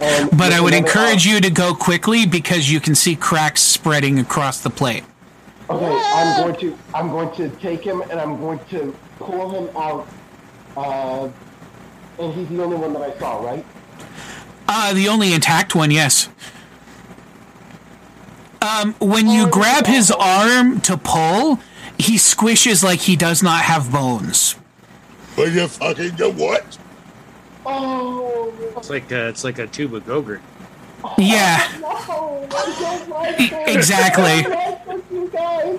And 0.01 0.29
But 0.37 0.53
I 0.53 0.61
would 0.61 0.75
encourage 0.75 1.27
arm- 1.27 1.37
you 1.37 1.41
to 1.41 1.49
go 1.51 1.75
quickly 1.75 2.27
because 2.27 2.71
you 2.71 2.81
can 2.81 2.95
see 2.95 3.17
cracks 3.17 3.63
spreading 3.63 4.19
across 4.19 4.61
the 4.61 4.69
plate. 4.69 5.05
Okay, 5.71 6.01
I'm 6.15 6.43
going 6.43 6.57
to. 6.61 6.79
I'm 6.95 7.09
going 7.11 7.35
to 7.37 7.49
take 7.61 7.83
him 7.83 8.03
and 8.03 8.21
I'm 8.21 8.39
going 8.39 8.61
to 8.71 8.95
pull 9.19 9.49
him 9.51 9.75
out. 9.77 10.07
Uh, 10.77 11.29
and 12.19 12.35
he's 12.35 12.49
the 12.49 12.63
only 12.63 12.77
one 12.77 12.93
that 12.93 13.03
I 13.03 13.19
saw, 13.19 13.43
right? 13.43 13.65
Uh, 14.69 14.93
the 14.93 15.09
only 15.09 15.33
intact 15.33 15.75
one, 15.75 15.91
yes. 15.91 16.29
Um, 18.67 18.95
when 18.95 19.29
you 19.29 19.49
grab 19.49 19.87
his 19.87 20.11
arm 20.11 20.81
to 20.83 20.97
pull, 20.97 21.61
he 21.99 22.17
squishes 22.17 22.83
like 22.83 23.01
he 23.01 23.15
does 23.17 23.43
not 23.43 23.63
have 23.63 23.93
bones. 23.93 24.57
Will 25.37 25.49
you 25.51 25.69
fucking 25.69 26.17
do 26.17 26.31
what? 26.31 26.79
Oh 27.65 28.53
It's 28.77 28.91
like 28.91 29.11
a, 29.13 29.29
it's 29.29 29.45
like 29.45 29.59
a 29.59 29.67
tube 29.67 29.95
of 29.95 30.05
Gogurt. 30.05 30.41
Yeah, 31.19 31.67
no! 31.81 32.49
I 32.51 32.77
don't 32.81 33.09
like 33.11 33.69
exactly. 33.69 34.25
I 34.25 34.43
don't 34.43 34.87
like 34.87 34.87
this, 34.87 35.03
you 35.13 35.29
guys. 35.29 35.79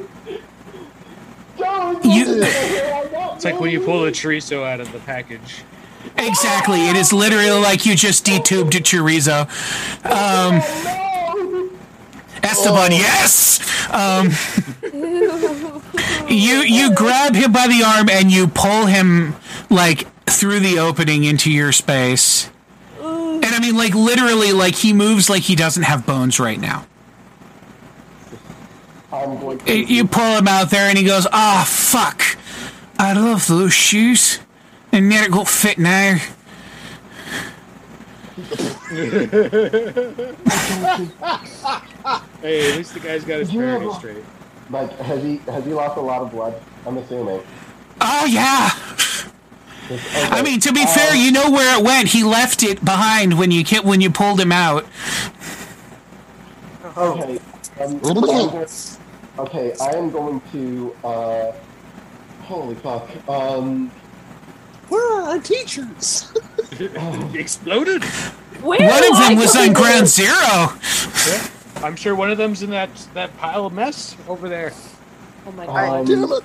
Don't 1.57 2.05
You- 2.05 2.25
do 2.25 2.35
this. 2.39 2.93
I 2.93 3.07
don't 3.09 3.35
It's 3.35 3.45
like 3.45 3.59
when 3.59 3.71
you 3.71 3.81
pull 3.81 4.03
the 4.03 4.11
chorizo 4.11 4.63
out 4.65 4.79
of 4.79 4.91
the 4.91 4.99
package. 4.99 5.63
exactly. 6.17 6.87
It 6.89 6.95
is 6.95 7.11
literally 7.11 7.49
like 7.61 7.85
you 7.85 7.95
just 7.95 8.25
detubed 8.25 8.75
a 8.75 8.79
chorizo. 8.81 9.41
Um, 10.05 10.57
No. 10.59 11.03
Esteban, 12.43 12.91
yes. 12.91 13.59
Um, 13.91 14.29
you 16.29 16.61
you 16.61 16.93
grab 16.95 17.35
him 17.35 17.51
by 17.51 17.67
the 17.67 17.83
arm 17.83 18.09
and 18.09 18.31
you 18.31 18.47
pull 18.47 18.85
him 18.85 19.35
like 19.69 20.07
through 20.25 20.59
the 20.59 20.79
opening 20.79 21.23
into 21.23 21.51
your 21.51 21.71
space. 21.71 22.49
And 22.99 23.45
I 23.45 23.59
mean, 23.59 23.77
like 23.77 23.93
literally, 23.93 24.51
like 24.51 24.75
he 24.75 24.93
moves 24.93 25.29
like 25.29 25.43
he 25.43 25.55
doesn't 25.55 25.83
have 25.83 26.05
bones 26.05 26.39
right 26.39 26.59
now. 26.59 26.85
I'm 29.11 29.39
going 29.39 29.57
to. 29.59 29.73
You 29.73 30.05
pull 30.05 30.37
him 30.37 30.47
out 30.47 30.69
there, 30.69 30.89
and 30.89 30.97
he 30.97 31.03
goes, 31.03 31.27
"Ah, 31.31 31.65
fuck! 31.67 32.37
I 32.99 33.13
love 33.13 33.47
those 33.47 33.73
shoes, 33.73 34.39
and 34.91 35.11
yet 35.11 35.25
it 35.25 35.31
got 35.31 35.47
fit 35.47 35.77
now." 35.77 36.17
Hey, 42.41 42.71
at 42.71 42.77
least 42.77 42.93
the 42.93 42.99
guy's 42.99 43.23
got 43.23 43.39
his 43.39 43.51
Yeah. 43.51 43.61
priorities 43.77 43.95
straight. 43.97 44.23
Like, 44.69 44.91
has 44.99 45.23
he 45.23 45.37
has 45.47 45.65
he 45.65 45.73
lost 45.73 45.97
a 45.97 46.01
lot 46.01 46.21
of 46.21 46.31
blood? 46.31 46.55
I'm 46.85 46.97
assuming. 46.97 47.41
Oh 48.01 48.25
yeah. 48.25 48.69
Just- 49.87 50.33
I 50.33 50.41
mean, 50.41 50.59
to 50.59 50.73
be 50.73 50.81
Um, 50.81 50.87
fair, 50.87 51.15
you 51.15 51.31
know 51.31 51.49
where 51.49 51.77
it 51.79 51.83
went. 51.83 52.09
He 52.09 52.23
left 52.23 52.61
it 52.63 52.83
behind 52.83 53.39
when 53.39 53.51
you 53.51 53.63
ki- 53.63 53.79
when 53.79 54.01
you 54.01 54.09
pulled 54.11 54.39
him 54.39 54.51
out. 54.51 54.85
Okay. 56.97 57.39
Um, 57.79 57.99
going, 57.99 58.65
okay, 59.39 59.73
I 59.79 59.89
am 59.95 60.09
going 60.09 60.41
to. 60.51 60.95
Uh, 61.03 61.51
holy 62.43 62.75
fuck. 62.75 63.07
Um, 63.29 63.91
Where 64.89 65.19
are 65.21 65.29
our 65.29 65.39
teachers? 65.39 66.31
He 66.77 67.39
exploded. 67.39 68.03
Where 68.61 68.77
One 68.79 68.81
of 68.83 69.01
them 69.01 69.13
like- 69.13 69.37
was 69.39 69.55
on 69.55 69.73
ground 69.73 70.07
zero. 70.07 70.35
Yeah. 71.27 71.47
I'm 71.83 71.95
sure 71.95 72.13
one 72.15 72.29
of 72.29 72.37
them's 72.37 72.61
in 72.61 72.69
that 72.71 72.89
that 73.15 73.35
pile 73.37 73.65
of 73.65 73.73
mess 73.73 74.15
over 74.27 74.47
there. 74.47 74.73
Oh 75.47 75.51
my 75.53 75.65
god. 75.65 75.99
um, 76.01 76.05
Damn 76.05 76.23
it. 76.31 76.43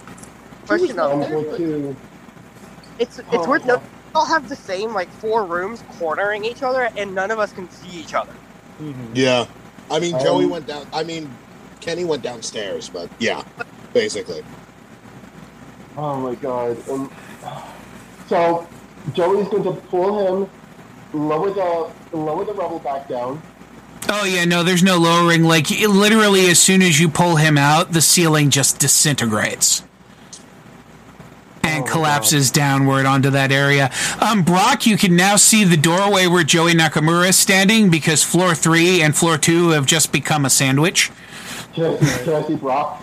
Question 0.67 0.99
I'm 0.99 1.21
of 1.23 1.29
going 1.29 1.97
it's 2.99 3.19
it's 3.19 3.29
Oh, 3.33 3.49
worth 3.49 3.67
noting. 3.67 3.85
We 3.85 4.15
all 4.15 4.27
have 4.27 4.49
the 4.49 4.57
same 4.57 4.95
like 4.95 5.11
four 5.11 5.45
rooms 5.45 5.83
cornering 5.99 6.45
each 6.45 6.63
other, 6.63 6.89
and 6.97 7.15
none 7.15 7.31
of 7.31 7.39
us 7.39 7.53
can 7.53 7.69
see 7.71 7.99
each 7.99 8.15
other. 8.15 8.33
Yeah. 9.15 9.47
I 9.91 9.99
mean, 9.99 10.19
Joey 10.21 10.45
Um, 10.45 10.51
went 10.51 10.67
down. 10.67 10.87
I 10.95 11.03
mean, 11.03 11.31
Kenny 11.81 12.05
went 12.05 12.23
downstairs, 12.23 12.89
but 12.89 13.11
yeah, 13.19 13.43
basically. 13.93 14.43
Oh 15.97 16.17
my 16.21 16.35
god. 16.37 16.77
Um, 16.89 17.11
so, 18.33 18.67
Joey's 19.13 19.47
going 19.49 19.63
to 19.65 19.73
pull 19.73 20.43
him, 20.45 20.51
lower 21.13 21.51
the 21.51 22.17
lower 22.17 22.45
the 22.47 22.55
rubble 22.55 22.79
back 22.79 23.07
down. 23.07 23.43
Oh 24.09 24.25
yeah, 24.25 24.47
no, 24.47 24.63
there's 24.63 24.83
no 24.83 24.97
lowering. 24.97 25.43
Like 25.45 25.71
it- 25.71 25.89
literally, 25.91 26.47
as 26.47 26.59
soon 26.59 26.81
as 26.81 26.99
you 26.99 27.11
pull 27.11 27.37
him 27.37 27.59
out, 27.59 27.93
the 27.93 28.01
ceiling 28.01 28.49
just 28.49 28.79
disintegrates 28.79 29.85
and 31.63 31.85
Oh, 31.85 31.87
collapses 31.87 32.51
downward 32.51 33.05
onto 33.05 33.29
that 33.31 33.53
area. 33.53 33.91
Um, 34.19 34.43
Brock, 34.45 34.87
you 34.87 34.97
can 34.97 35.15
now 35.15 35.37
see 35.37 35.65
the 35.65 35.77
doorway 35.77 36.27
where 36.27 36.43
Joey 36.43 36.73
Nakamura 36.73 37.29
is 37.29 37.37
standing 37.39 37.91
because 37.91 38.23
floor 38.23 38.55
three 38.55 39.03
and 39.03 39.15
floor 39.15 39.37
two 39.37 39.69
have 39.71 39.85
just 39.87 40.11
become 40.11 40.47
a 40.47 40.51
sandwich. 40.51 41.11
Can 41.75 41.85
I 41.85 41.99
see, 41.99 42.25
can 42.25 42.35
I 42.35 42.47
see 42.49 42.57
Brock? 42.57 43.03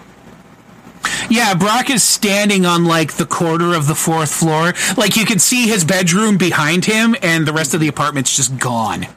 Yeah, 1.30 1.54
Brock 1.54 1.90
is 1.90 2.04
standing 2.04 2.66
on 2.66 2.86
like 2.86 3.14
the 3.14 3.26
quarter 3.26 3.74
of 3.74 3.88
the 3.88 3.96
fourth 3.96 4.34
floor. 4.34 4.74
Like 4.98 5.16
you 5.16 5.26
can 5.26 5.40
see 5.40 5.68
his 5.68 5.84
bedroom 5.84 6.38
behind 6.38 6.86
him, 6.86 7.16
and 7.22 7.46
the 7.48 7.54
rest 7.54 7.74
of 7.74 7.80
the 7.80 7.88
apartment's 7.88 8.36
just 8.36 8.58
gone. 8.58 9.08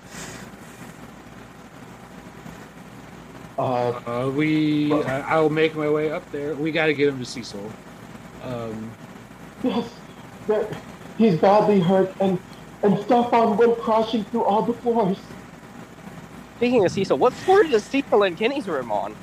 Uh, 3.58 4.00
Uh, 4.06 4.30
we, 4.30 4.92
I, 4.92 5.20
I'll 5.20 5.50
make 5.50 5.74
my 5.74 5.88
way 5.88 6.10
up 6.10 6.30
there. 6.32 6.54
We 6.54 6.72
got 6.72 6.86
to 6.86 6.94
get 6.94 7.08
him 7.08 7.18
to 7.18 7.24
Cecil. 7.24 7.70
Um, 8.42 8.90
yes, 9.62 9.88
there, 10.46 10.68
he's 11.18 11.36
badly 11.36 11.80
hurt, 11.80 12.12
and 12.20 12.38
and 12.82 12.98
Stefan 13.04 13.56
went 13.56 13.78
crashing 13.78 14.24
through 14.24 14.44
all 14.44 14.62
the 14.62 14.72
floors. 14.72 15.18
Speaking 16.56 16.84
of 16.84 16.90
Cecil, 16.90 17.16
what 17.16 17.32
floor 17.32 17.62
does 17.62 17.84
Cecil 17.84 18.24
and 18.24 18.36
Kenny's 18.36 18.66
room 18.66 18.90
on? 18.90 19.14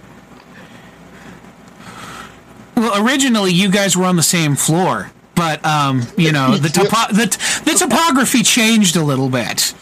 Well, 2.79 3.05
originally 3.05 3.51
you 3.51 3.69
guys 3.69 3.97
were 3.97 4.05
on 4.05 4.15
the 4.15 4.23
same 4.23 4.55
floor, 4.55 5.11
but 5.35 5.63
um, 5.65 6.03
you 6.17 6.31
know 6.31 6.55
the 6.55 6.69
topo- 6.69 7.13
the, 7.13 7.27
t- 7.27 7.63
the 7.69 7.77
topography 7.77 8.41
changed 8.41 8.95
a 8.95 9.03
little 9.03 9.27
bit. 9.29 9.73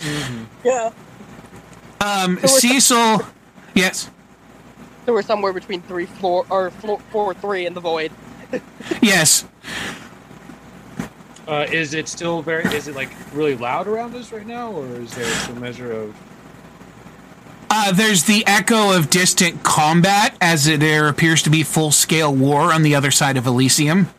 Yeah. 0.64 0.92
Um, 2.02 2.38
So 2.38 2.44
it's- 2.46 2.62
Cecil, 2.62 3.22
yes, 3.76 4.10
So 5.06 5.14
we're 5.14 5.22
somewhere 5.22 5.54
between 5.54 5.82
three 5.84 6.08
floor 6.08 6.46
or 6.50 6.72
floor 6.72 7.00
four 7.12 7.34
three 7.36 7.66
and 7.68 7.76
the 7.76 7.82
void. 7.82 8.12
yes. 9.02 9.46
uh, 11.48 11.66
is 11.72 11.94
it 11.94 12.08
still 12.08 12.42
very? 12.42 12.64
Is 12.76 12.88
it 12.88 12.96
like 12.96 13.10
really 13.34 13.56
loud 13.56 13.88
around 13.88 14.16
us 14.16 14.32
right 14.32 14.46
now, 14.48 14.72
or 14.72 14.86
is 14.96 15.14
there 15.14 15.26
some 15.46 15.60
measure 15.60 15.92
of? 15.92 16.16
Uh, 17.70 17.92
there's 17.92 18.24
the 18.24 18.46
echo 18.48 18.98
of 18.98 19.10
distant 19.10 19.64
combat 19.64 20.36
as 20.40 20.68
it, 20.68 20.80
there 20.80 21.08
appears 21.08 21.42
to 21.44 21.50
be 21.50 21.64
full 21.64 21.92
scale 21.92 22.34
war 22.34 22.74
on 22.74 22.82
the 22.84 22.96
other 22.96 23.12
side 23.12 23.38
of 23.38 23.46
Elysium. 23.46 24.10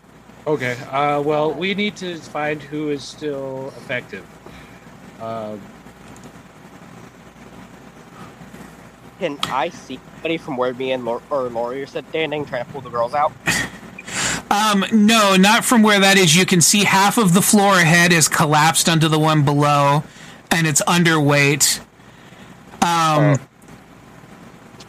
Okay. 0.47 0.77
Uh, 0.91 1.21
well, 1.21 1.53
we 1.53 1.75
need 1.75 1.97
to 1.97 2.17
find 2.17 2.63
who 2.63 2.91
is 2.91 3.03
still 3.03 3.69
effective. 3.77 4.27
Uh, 5.21 5.57
Can 9.19 9.37
I 9.45 9.71
see 9.71 9.99
anybody 10.15 10.37
from 10.39 10.57
where 10.57 10.73
me 10.73 10.93
and 10.93 11.05
Lor- 11.05 11.23
or 11.29 11.49
Laurie 11.49 11.83
are 11.83 11.87
standing, 11.87 12.45
trying 12.45 12.65
to 12.65 12.71
pull 12.71 12.81
the 12.81 12.91
girls 12.91 13.15
out? 13.15 13.33
Um, 14.51 14.85
no, 14.93 15.37
not 15.37 15.65
from 15.65 15.83
where 15.83 15.99
that 16.01 16.17
is. 16.17 16.37
You 16.37 16.47
can 16.47 16.61
see 16.61 16.85
half 16.85 17.19
of 17.19 17.35
the 17.35 17.43
floor 17.43 17.75
ahead 17.75 18.13
is 18.13 18.29
collapsed 18.29 18.89
onto 18.89 19.09
the 19.09 19.19
one 19.19 19.45
below, 19.45 20.05
and 20.51 20.67
it's 20.67 20.81
underweight. 20.83 21.81
Um, 22.83 23.39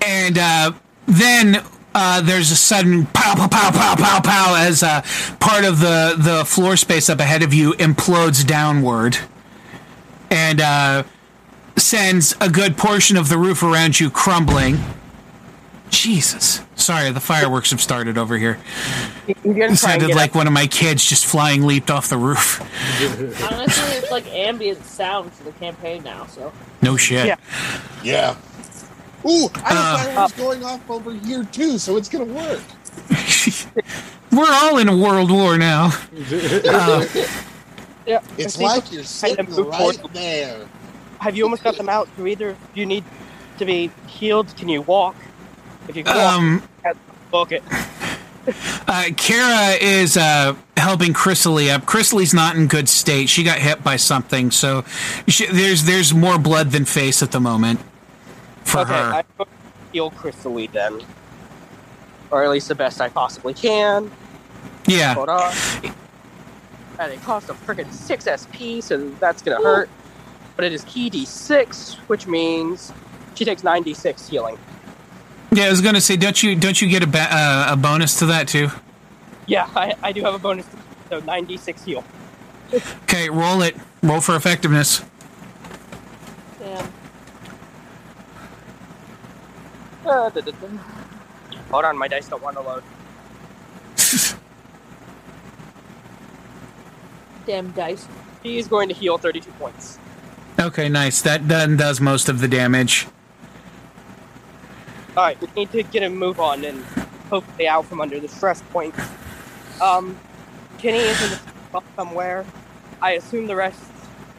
and 0.06 0.38
uh, 0.38 0.72
then 1.07 1.64
uh, 1.95 2.22
there's 2.22 2.52
a 2.52 2.56
sudden 2.56 3.06
pow, 3.07 3.36
pow, 3.36 3.48
pow, 3.48 3.72
pow, 3.72 3.95
pow, 3.95 4.22
pow 4.22 4.56
as 4.57 4.84
uh, 4.84 5.02
part 5.40 5.66
of 5.66 5.80
the 5.80 6.16
the 6.18 6.45
floor 6.45 6.78
space 6.78 7.10
up 7.10 7.20
ahead 7.20 7.41
of 7.44 7.53
you 7.53 7.74
implodes 7.74 8.45
downward, 8.45 9.18
and 10.30 10.61
uh, 10.61 11.03
sends 11.76 12.36
a 12.40 12.49
good 12.49 12.78
portion 12.78 13.18
of 13.18 13.30
the 13.30 13.38
roof 13.38 13.64
around 13.64 13.99
you 13.99 14.10
crumbling. 14.10 14.78
Jesus, 15.90 16.61
sorry, 16.76 17.10
the 17.11 17.20
fireworks 17.20 17.72
have 17.72 17.82
started 17.82 18.16
over 18.16 18.38
here. 18.38 18.60
You- 19.28 19.36
You're 19.44 19.72
It 19.72 19.78
sounded 19.78 20.07
get 20.10 20.16
like 20.16 20.36
one 20.36 20.45
of 20.45 20.53
my 20.53 20.68
kids 20.68 21.03
just 21.03 21.26
flying 21.26 21.64
leaped 21.66 21.90
off 21.90 22.10
the 22.10 22.18
roof. 22.18 22.61
Honestly, 23.02 23.98
it's 23.98 23.98
like 24.23 24.33
ambient 24.33 24.83
sound 24.85 25.33
for 25.33 25.43
the 25.43 25.51
campaign 25.53 26.03
now. 26.03 26.25
So 26.27 26.51
No 26.81 26.97
shit. 26.97 27.25
Yeah. 27.25 27.35
Yeah. 28.03 28.35
Ooh, 29.25 29.49
I 29.65 29.75
Uh, 29.75 29.97
have 29.97 30.05
fireworks 30.05 30.33
going 30.33 30.63
off 30.63 30.89
over 30.89 31.13
here 31.13 31.43
too, 31.43 31.77
so 31.77 31.97
it's 31.97 32.09
gonna 32.09 32.25
work. 32.25 32.61
We're 34.31 34.47
all 34.51 34.77
in 34.77 34.87
a 34.89 34.95
world 34.95 35.31
war 35.31 35.57
now. 35.57 35.91
Uh, 36.65 37.05
Yeah. 38.05 38.21
It's 38.37 38.57
like 38.57 38.91
you're 38.91 39.03
sitting 39.03 39.45
right 39.45 39.95
forward. 39.95 40.13
there. 40.13 40.67
Have 41.19 41.35
you 41.37 41.43
almost 41.43 41.63
got 41.63 41.75
them 41.77 41.89
out? 41.89 42.07
Do 42.17 42.25
either 42.25 42.55
do 42.73 42.79
you 42.79 42.85
need 42.85 43.03
to 43.59 43.65
be 43.65 43.91
healed? 44.07 44.55
Can 44.57 44.67
you 44.69 44.81
walk? 44.81 45.15
If 45.87 45.95
you 45.95 46.03
can 46.03 46.15
walk, 46.15 46.33
um, 46.39 46.63
book 47.29 47.51
it. 47.51 47.63
Uh, 48.88 49.05
Kara 49.15 49.76
is 49.81 50.17
uh, 50.17 50.55
helping 50.77 51.13
Chrysalie 51.13 51.69
up. 51.69 51.85
Chrysalie's 51.85 52.34
not 52.34 52.55
in 52.55 52.67
good 52.67 52.89
state. 52.89 53.30
She 53.30 53.43
got 53.43 53.59
hit 53.59 53.84
by 53.84 53.95
something, 53.95 54.51
so 54.51 54.84
she, 55.27 55.45
there's 55.47 55.84
there's 55.84 56.13
more 56.13 56.38
blood 56.38 56.71
than 56.71 56.85
face 56.85 57.21
at 57.21 57.31
the 57.31 57.39
moment 57.39 57.80
for 58.63 58.80
okay, 58.80 58.93
her. 58.93 59.23
Going 59.38 59.49
heal 59.91 60.11
Chrysalie 60.11 60.67
then, 60.71 61.01
or 62.31 62.43
at 62.43 62.49
least 62.49 62.67
the 62.67 62.76
best 62.76 63.01
I 63.01 63.09
possibly 63.09 63.53
can. 63.53 64.11
yeah. 64.88 65.13
Hold 65.13 65.30
on. 65.30 65.53
And 66.99 67.13
it 67.13 67.21
costs 67.21 67.49
a 67.49 67.53
freaking 67.53 67.91
six 67.91 68.26
SP, 68.27 68.81
so 68.81 69.09
that's 69.19 69.41
gonna 69.41 69.63
hurt. 69.63 69.89
But 70.55 70.65
it 70.65 70.73
is 70.73 70.84
key 70.84 71.09
D6, 71.09 71.95
which 72.07 72.27
means 72.27 72.91
she 73.35 73.45
takes 73.45 73.63
nine 73.63 73.84
D6 73.84 74.30
healing. 74.30 74.57
Yeah, 75.51 75.65
I 75.65 75.69
was 75.69 75.81
gonna 75.81 76.01
say, 76.01 76.15
don't 76.15 76.41
you 76.43 76.55
don't 76.55 76.80
you 76.81 76.88
get 76.88 77.01
a 77.03 77.07
ba- 77.07 77.27
uh, 77.31 77.67
a 77.71 77.76
bonus 77.76 78.19
to 78.19 78.26
that 78.27 78.47
too? 78.47 78.69
Yeah, 79.47 79.67
I, 79.76 79.95
I 80.03 80.11
do 80.11 80.21
have 80.23 80.35
a 80.35 80.39
bonus, 80.39 80.65
so 81.09 81.19
ninety 81.21 81.57
six 81.57 81.84
heal. 81.84 82.03
Okay, 83.03 83.30
roll 83.30 83.61
it. 83.63 83.76
Roll 84.03 84.21
for 84.21 84.35
effectiveness. 84.35 85.03
damn. 86.59 86.85
Uh, 90.05 90.30
da, 90.30 90.41
da, 90.41 90.51
da. 90.51 90.67
Hold 91.71 91.85
on, 91.85 91.97
my 91.97 92.07
dice 92.07 92.27
don't 92.27 92.41
want 92.41 92.55
to 92.57 92.61
load. 92.61 92.84
Damn 97.45 97.71
dice. 97.71 98.07
He 98.43 98.57
is 98.57 98.67
going 98.67 98.88
to 98.89 98.95
heal 98.95 99.17
32 99.17 99.51
points. 99.53 99.97
Okay, 100.59 100.88
nice. 100.89 101.21
That 101.21 101.47
then 101.47 101.77
does 101.77 101.99
most 101.99 102.30
of 102.30 102.39
the 102.41 102.47
damage. 102.47 103.07
Alright, 105.19 105.41
we 105.41 105.49
need 105.53 105.71
to 105.73 105.83
get 105.83 106.01
a 106.01 106.09
move 106.09 106.39
on 106.39 106.63
and 106.63 106.81
hopefully 107.29 107.67
out 107.67 107.85
from 107.87 107.99
under 107.99 108.21
the 108.21 108.29
stress 108.29 108.61
point. 108.61 108.95
Um, 109.81 110.17
Kenny 110.77 110.99
is 110.99 111.21
in 111.21 111.31
the 111.31 111.35
spot 111.35 111.83
somewhere. 111.97 112.45
I 113.01 113.11
assume 113.11 113.47
the 113.47 113.55
rest 113.57 113.81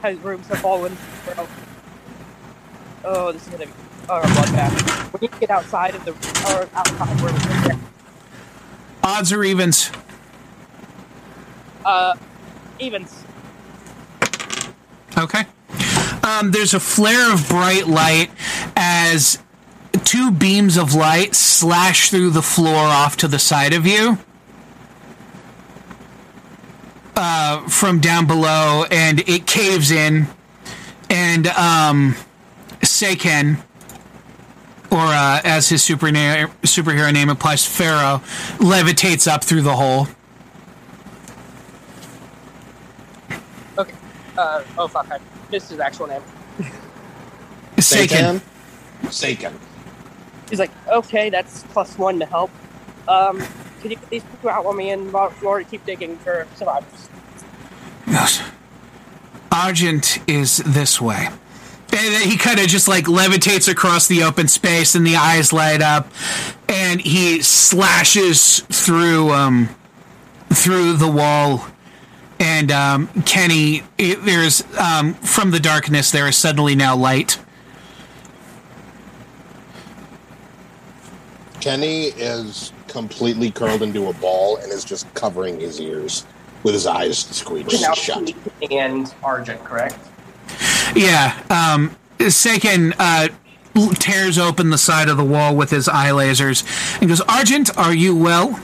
has 0.01 0.17
rooms 0.21 0.47
have 0.47 0.61
fallen. 0.61 0.97
Oh, 3.05 3.31
this 3.31 3.43
is 3.43 3.49
gonna 3.51 3.67
be 3.67 3.73
a 4.09 4.23
bloodbath. 4.23 5.13
We 5.13 5.27
need 5.27 5.33
to 5.35 5.39
get 5.41 5.51
outside 5.51 5.95
of 5.95 6.03
the 6.07 6.13
or 6.13 6.67
outside 6.75 7.21
where 7.21 7.75
we're 7.75 7.79
Odds 9.05 9.33
or 9.35 9.45
evens? 9.45 9.91
Uh, 11.85 12.15
evens. 12.79 13.23
Okay. 15.19 15.45
Um, 16.23 16.53
there's 16.53 16.73
a 16.73 16.81
flare 16.81 17.35
of 17.35 17.47
bright 17.51 17.87
light 17.87 18.31
as 18.77 19.39
two 20.05 20.31
beams 20.31 20.77
of 20.77 20.95
light 20.95 21.35
slash 21.35 22.11
through 22.11 22.31
the 22.31 22.43
floor 22.43 22.77
off 22.77 23.17
to 23.19 23.29
the 23.29 23.39
side 23.39 23.73
of 23.73 23.87
you. 23.87 24.19
Uh, 27.17 27.69
from 27.69 28.01
down 28.01 28.27
below, 28.27 28.85
and 28.91 29.21
it 29.29 29.47
caves 29.47 29.91
in, 29.91 30.27
and 31.11 31.49
um, 31.49 32.17
Seiken, 32.81 33.63
or 34.91 34.99
uh, 34.99 35.41
as 35.45 35.69
his 35.69 35.83
super 35.83 36.11
na- 36.11 36.47
superhero 36.63 37.13
name 37.13 37.29
implies, 37.29 37.67
Pharaoh, 37.67 38.23
levitates 38.57 39.31
up 39.31 39.45
through 39.45 39.61
the 39.63 39.77
hole. 39.77 40.07
Okay. 43.77 43.95
Uh, 44.39 44.65
oh 44.79 44.89
fuck! 44.89 45.07
I 45.11 45.19
missed 45.51 45.69
his 45.71 45.79
actual 45.79 46.07
name. 46.07 46.23
Seiken. 47.77 48.41
Seiken. 49.05 49.53
He's 50.51 50.59
like, 50.59 50.73
okay, 50.89 51.31
that's 51.31 51.63
plus 51.65 51.97
one 51.97 52.19
to 52.19 52.27
help. 52.27 52.51
Um, 53.09 53.39
can 53.81 53.91
you 53.91 53.97
get 53.97 54.11
these 54.11 54.25
two 54.43 54.51
out 54.51 54.67
on 54.67 54.77
me 54.77 54.91
and 54.91 55.13
Laura 55.13 55.65
keep 55.65 55.87
digging 55.87 56.17
for 56.19 56.47
survivors? 56.57 57.09
Yes. 58.07 58.43
Argent 59.53 60.19
is 60.29 60.59
this 60.59 61.01
way. 61.01 61.29
He 61.91 62.37
kind 62.37 62.61
of 62.61 62.69
just 62.69 62.87
like 62.87 63.07
levitates 63.07 63.69
across 63.69 64.07
the 64.07 64.23
open 64.23 64.47
space, 64.47 64.95
and 64.95 65.05
the 65.05 65.17
eyes 65.17 65.53
light 65.53 65.83
up, 65.83 66.07
and 66.69 67.01
he 67.01 67.43
slashes 67.43 68.61
through 68.61 69.31
um 69.31 69.69
through 70.51 70.95
the 70.95 71.11
wall. 71.11 71.67
And 72.39 72.71
um, 72.71 73.09
Kenny, 73.27 73.83
it, 73.99 74.25
there's 74.25 74.63
um, 74.79 75.15
from 75.15 75.51
the 75.51 75.61
darkness 75.61 76.11
there 76.11 76.29
is 76.29 76.37
suddenly 76.37 76.75
now 76.77 76.97
light. 76.97 77.39
Kenny 81.61 82.05
is 82.07 82.73
completely 82.89 83.51
curled 83.51 83.83
into 83.83 84.09
a 84.09 84.13
ball 84.15 84.57
and 84.57 84.73
is 84.73 84.85
just 84.85 85.13
covering 85.15 85.61
his 85.61 85.81
ears 85.81 86.27
with 86.63 86.75
his 86.75 86.87
eyes 86.87 87.19
squeezed 87.19 87.71
shut. 87.97 88.33
and 88.71 89.15
Argent, 89.23 89.63
correct? 89.65 89.99
Yeah, 90.95 91.39
um, 91.51 91.97
Seiken 92.19 92.95
uh, 92.99 93.29
tears 93.95 94.39
open 94.39 94.71
the 94.71 94.79
side 94.79 95.09
of 95.09 95.17
the 95.17 95.25
wall 95.25 95.55
with 95.55 95.71
his 95.71 95.89
eye 95.89 96.11
lasers 96.11 96.65
and 97.01 97.09
goes, 97.09 97.21
Argent, 97.23 97.77
are 97.79 97.95
you 97.95 98.17
well? 98.17 98.61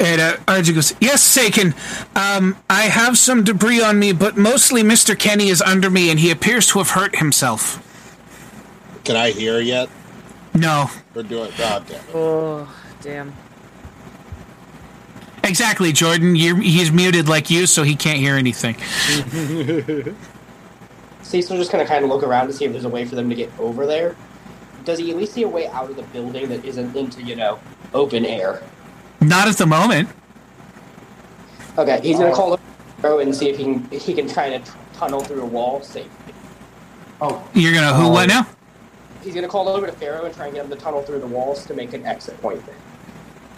And 0.00 0.20
uh, 0.20 0.36
Argent 0.48 0.74
goes, 0.74 0.94
Yes, 1.00 1.22
Seiken. 1.22 1.74
Um, 2.16 2.56
I 2.68 2.84
have 2.84 3.18
some 3.18 3.44
debris 3.44 3.80
on 3.82 3.98
me, 3.98 4.12
but 4.12 4.36
mostly 4.36 4.82
Mr. 4.82 5.16
Kenny 5.16 5.48
is 5.48 5.62
under 5.62 5.90
me 5.90 6.10
and 6.10 6.18
he 6.18 6.30
appears 6.30 6.66
to 6.68 6.78
have 6.78 6.90
hurt 6.90 7.16
himself. 7.16 7.88
Can 9.04 9.16
I 9.16 9.30
hear 9.30 9.60
yet? 9.60 9.88
No. 10.54 10.90
Or 11.14 11.22
do 11.22 11.44
it? 11.44 11.56
God 11.56 11.86
damn 11.86 12.00
it. 12.00 12.14
Oh, 12.14 12.74
damn. 13.00 13.32
Exactly, 15.44 15.92
Jordan. 15.92 16.36
You're, 16.36 16.56
he's 16.60 16.92
muted 16.92 17.28
like 17.28 17.50
you, 17.50 17.66
so 17.66 17.82
he 17.82 17.96
can't 17.96 18.18
hear 18.18 18.36
anything. 18.36 18.76
Cecil 21.22 21.56
just 21.56 21.72
gonna 21.72 21.86
kind 21.86 22.04
of 22.04 22.10
look 22.10 22.22
around 22.22 22.48
to 22.48 22.52
see 22.52 22.64
if 22.64 22.72
there's 22.72 22.84
a 22.84 22.88
way 22.88 23.04
for 23.04 23.14
them 23.14 23.28
to 23.30 23.34
get 23.34 23.50
over 23.58 23.86
there. 23.86 24.14
Does 24.84 24.98
he 24.98 25.10
at 25.10 25.16
least 25.16 25.32
see 25.32 25.42
a 25.42 25.48
way 25.48 25.66
out 25.68 25.88
of 25.88 25.96
the 25.96 26.02
building 26.02 26.48
that 26.48 26.64
isn't 26.64 26.94
into, 26.94 27.22
you 27.22 27.36
know, 27.36 27.58
open 27.94 28.24
air? 28.24 28.62
Not 29.20 29.48
at 29.48 29.56
the 29.56 29.66
moment. 29.66 30.08
Okay, 31.78 32.00
he's 32.02 32.18
gonna 32.18 32.32
oh. 32.32 32.34
call 32.34 32.60
over 33.04 33.20
and 33.20 33.34
see 33.34 33.48
if 33.48 33.56
he 33.56 33.64
can 33.64 33.90
he 33.90 34.14
can 34.14 34.28
try 34.28 34.50
to 34.50 34.72
tunnel 34.94 35.20
through 35.20 35.42
a 35.42 35.46
wall 35.46 35.82
safely. 35.82 36.34
Oh, 37.20 37.48
You're 37.54 37.72
gonna 37.72 37.94
who? 37.94 38.10
What 38.10 38.30
oh. 38.30 38.34
now? 38.34 38.46
He's 39.22 39.34
gonna 39.34 39.48
call 39.48 39.68
over 39.68 39.86
to 39.86 39.92
Pharaoh 39.92 40.24
and 40.24 40.34
try 40.34 40.46
and 40.46 40.54
get 40.54 40.64
him 40.64 40.70
to 40.70 40.76
tunnel 40.76 41.02
through 41.02 41.20
the 41.20 41.26
walls 41.26 41.64
to 41.66 41.74
make 41.74 41.92
an 41.94 42.04
exit 42.06 42.40
point. 42.40 42.64
There. 42.66 42.74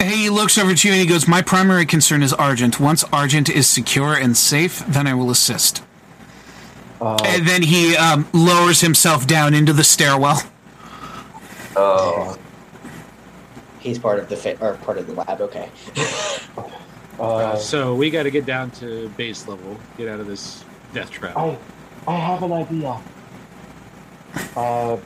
Hey, 0.07 0.17
he 0.17 0.29
looks 0.29 0.57
over 0.57 0.75
to 0.75 0.87
you 0.87 0.93
and 0.93 1.01
he 1.01 1.07
goes, 1.07 1.27
My 1.27 1.41
primary 1.41 1.85
concern 1.85 2.21
is 2.21 2.33
Argent. 2.33 2.79
Once 2.79 3.03
Argent 3.11 3.49
is 3.49 3.67
secure 3.67 4.13
and 4.13 4.35
safe, 4.37 4.85
then 4.87 5.07
I 5.07 5.13
will 5.15 5.31
assist. 5.31 5.81
uh, 7.01 7.15
And 7.23 7.47
then 7.47 7.63
he 7.63 7.95
um, 7.95 8.27
lowers 8.33 8.81
himself 8.81 9.25
down 9.25 9.53
into 9.53 9.73
the 9.73 9.83
stairwell. 9.83 10.41
Oh. 11.75 12.37
He's 13.79 13.97
part 13.99 14.19
of 14.19 14.29
the 14.29 14.35
fit 14.35 14.61
or 14.61 14.73
part 14.75 14.97
of 14.97 15.07
the 15.07 15.13
lab. 15.13 15.41
Okay. 15.41 15.69
uh, 17.19 17.55
So 17.57 17.95
we 17.95 18.09
got 18.09 18.23
to 18.23 18.31
get 18.31 18.45
down 18.45 18.71
to 18.71 19.09
base 19.09 19.47
level, 19.47 19.77
get 19.97 20.07
out 20.07 20.19
of 20.19 20.27
this 20.27 20.63
death 20.93 21.09
trap. 21.11 21.35
I, 21.37 21.57
I 22.07 22.15
have 22.15 22.43
an 22.43 22.51
idea. 22.51 22.99
Uh, 24.55 24.97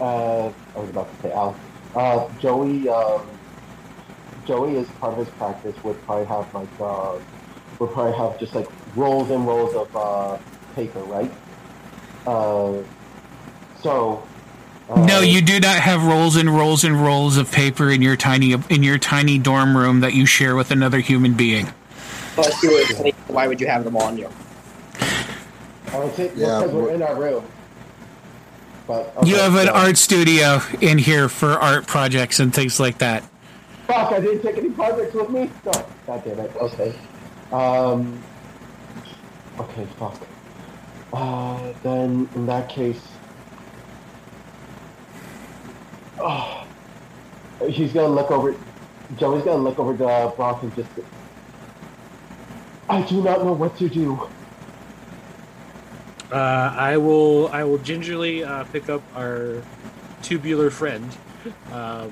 uh, 0.00 0.46
I 0.48 0.78
was 0.78 0.90
about 0.90 1.14
to 1.16 1.22
say 1.22 1.32
Al. 1.32 1.56
Uh, 1.94 2.28
Joey, 2.40 2.88
um, 2.88 3.26
Joey 4.44 4.76
is 4.76 4.88
part 5.00 5.12
of 5.12 5.18
his 5.26 5.28
practice 5.36 5.74
would 5.84 6.00
probably 6.02 6.26
have 6.26 6.52
like, 6.54 6.68
uh, 6.80 7.18
would 7.78 7.90
probably 7.92 8.12
have 8.16 8.38
just 8.38 8.54
like 8.54 8.68
rolls 8.96 9.30
and 9.30 9.46
rolls 9.46 9.74
of, 9.74 9.96
uh, 9.96 10.38
paper, 10.74 11.00
right? 11.00 11.30
Uh, 12.26 12.74
so. 13.82 14.22
Uh, 14.90 15.04
No, 15.06 15.20
you 15.20 15.40
do 15.40 15.60
not 15.60 15.76
have 15.76 16.04
rolls 16.04 16.36
and 16.36 16.50
rolls 16.50 16.84
and 16.84 17.00
rolls 17.00 17.36
of 17.38 17.50
paper 17.50 17.90
in 17.90 18.02
your 18.02 18.16
tiny 18.16 18.52
in 18.68 18.82
your 18.82 18.98
tiny 18.98 19.38
dorm 19.38 19.74
room 19.76 20.00
that 20.00 20.12
you 20.12 20.26
share 20.26 20.56
with 20.56 20.70
another 20.70 20.98
human 20.98 21.32
being. 21.34 21.68
Plus, 22.34 22.62
you 22.62 22.70
would, 22.70 23.14
why 23.28 23.46
would 23.46 23.60
you 23.60 23.66
have 23.66 23.84
them 23.84 23.96
on 23.96 24.18
you? 24.18 24.28
I 25.92 25.98
would 26.00 26.14
say, 26.16 26.32
Yeah, 26.34 26.58
because 26.58 26.72
we're 26.72 26.82
we're- 26.82 26.94
in 26.96 27.02
our 27.02 27.14
room. 27.18 27.44
But, 28.86 29.26
You 29.26 29.36
have 29.36 29.54
an 29.56 29.66
so- 29.66 29.72
art 29.72 29.96
studio 29.96 30.60
in 30.80 30.98
here 30.98 31.28
for 31.28 31.52
art 31.52 31.86
projects 31.86 32.38
and 32.40 32.52
things 32.54 32.78
like 32.78 32.98
that. 32.98 33.22
Fuck, 33.86 34.12
I 34.12 34.20
didn't 34.20 34.42
take 34.42 34.56
any 34.58 34.70
projects 34.70 35.14
with 35.14 35.30
me? 35.30 35.50
No, 35.64 35.72
god 36.06 36.22
damn 36.24 36.38
it. 36.40 36.52
Okay. 36.56 36.94
Um. 37.52 38.18
Okay, 39.58 39.86
fuck. 39.98 40.16
Uh, 41.12 41.72
then 41.82 42.28
in 42.34 42.46
that 42.46 42.68
case. 42.68 43.00
Oh. 46.18 46.66
He's 47.68 47.92
gonna 47.92 48.08
look 48.08 48.30
over. 48.30 48.54
Joey's 49.16 49.44
gonna 49.44 49.62
look 49.62 49.78
over 49.78 49.92
the 49.92 50.32
Brock 50.36 50.62
and 50.62 50.74
just. 50.74 50.90
I 52.88 53.02
do 53.02 53.22
not 53.22 53.44
know 53.44 53.52
what 53.52 53.76
to 53.78 53.88
do. 53.88 54.28
Uh, 56.34 56.74
I 56.76 56.96
will 56.96 57.46
I 57.52 57.62
will 57.62 57.78
gingerly 57.78 58.42
uh, 58.42 58.64
pick 58.64 58.88
up 58.88 59.02
our 59.14 59.62
tubular 60.20 60.68
friend. 60.68 61.04
Um, 61.70 62.10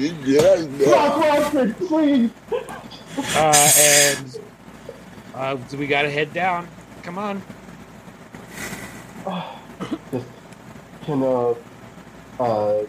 yeah, 0.00 0.66
no. 0.66 0.84
Brock 0.84 1.16
Rockford, 1.20 1.76
please! 1.76 2.32
uh, 3.36 3.70
and 3.78 4.40
uh, 5.32 5.56
we 5.78 5.86
got 5.86 6.02
to 6.02 6.10
head 6.10 6.32
down. 6.32 6.66
Come 7.04 7.18
on. 7.18 7.40
just 10.10 10.26
can 11.04 11.22
uh 11.22 11.54
uh 12.40 12.82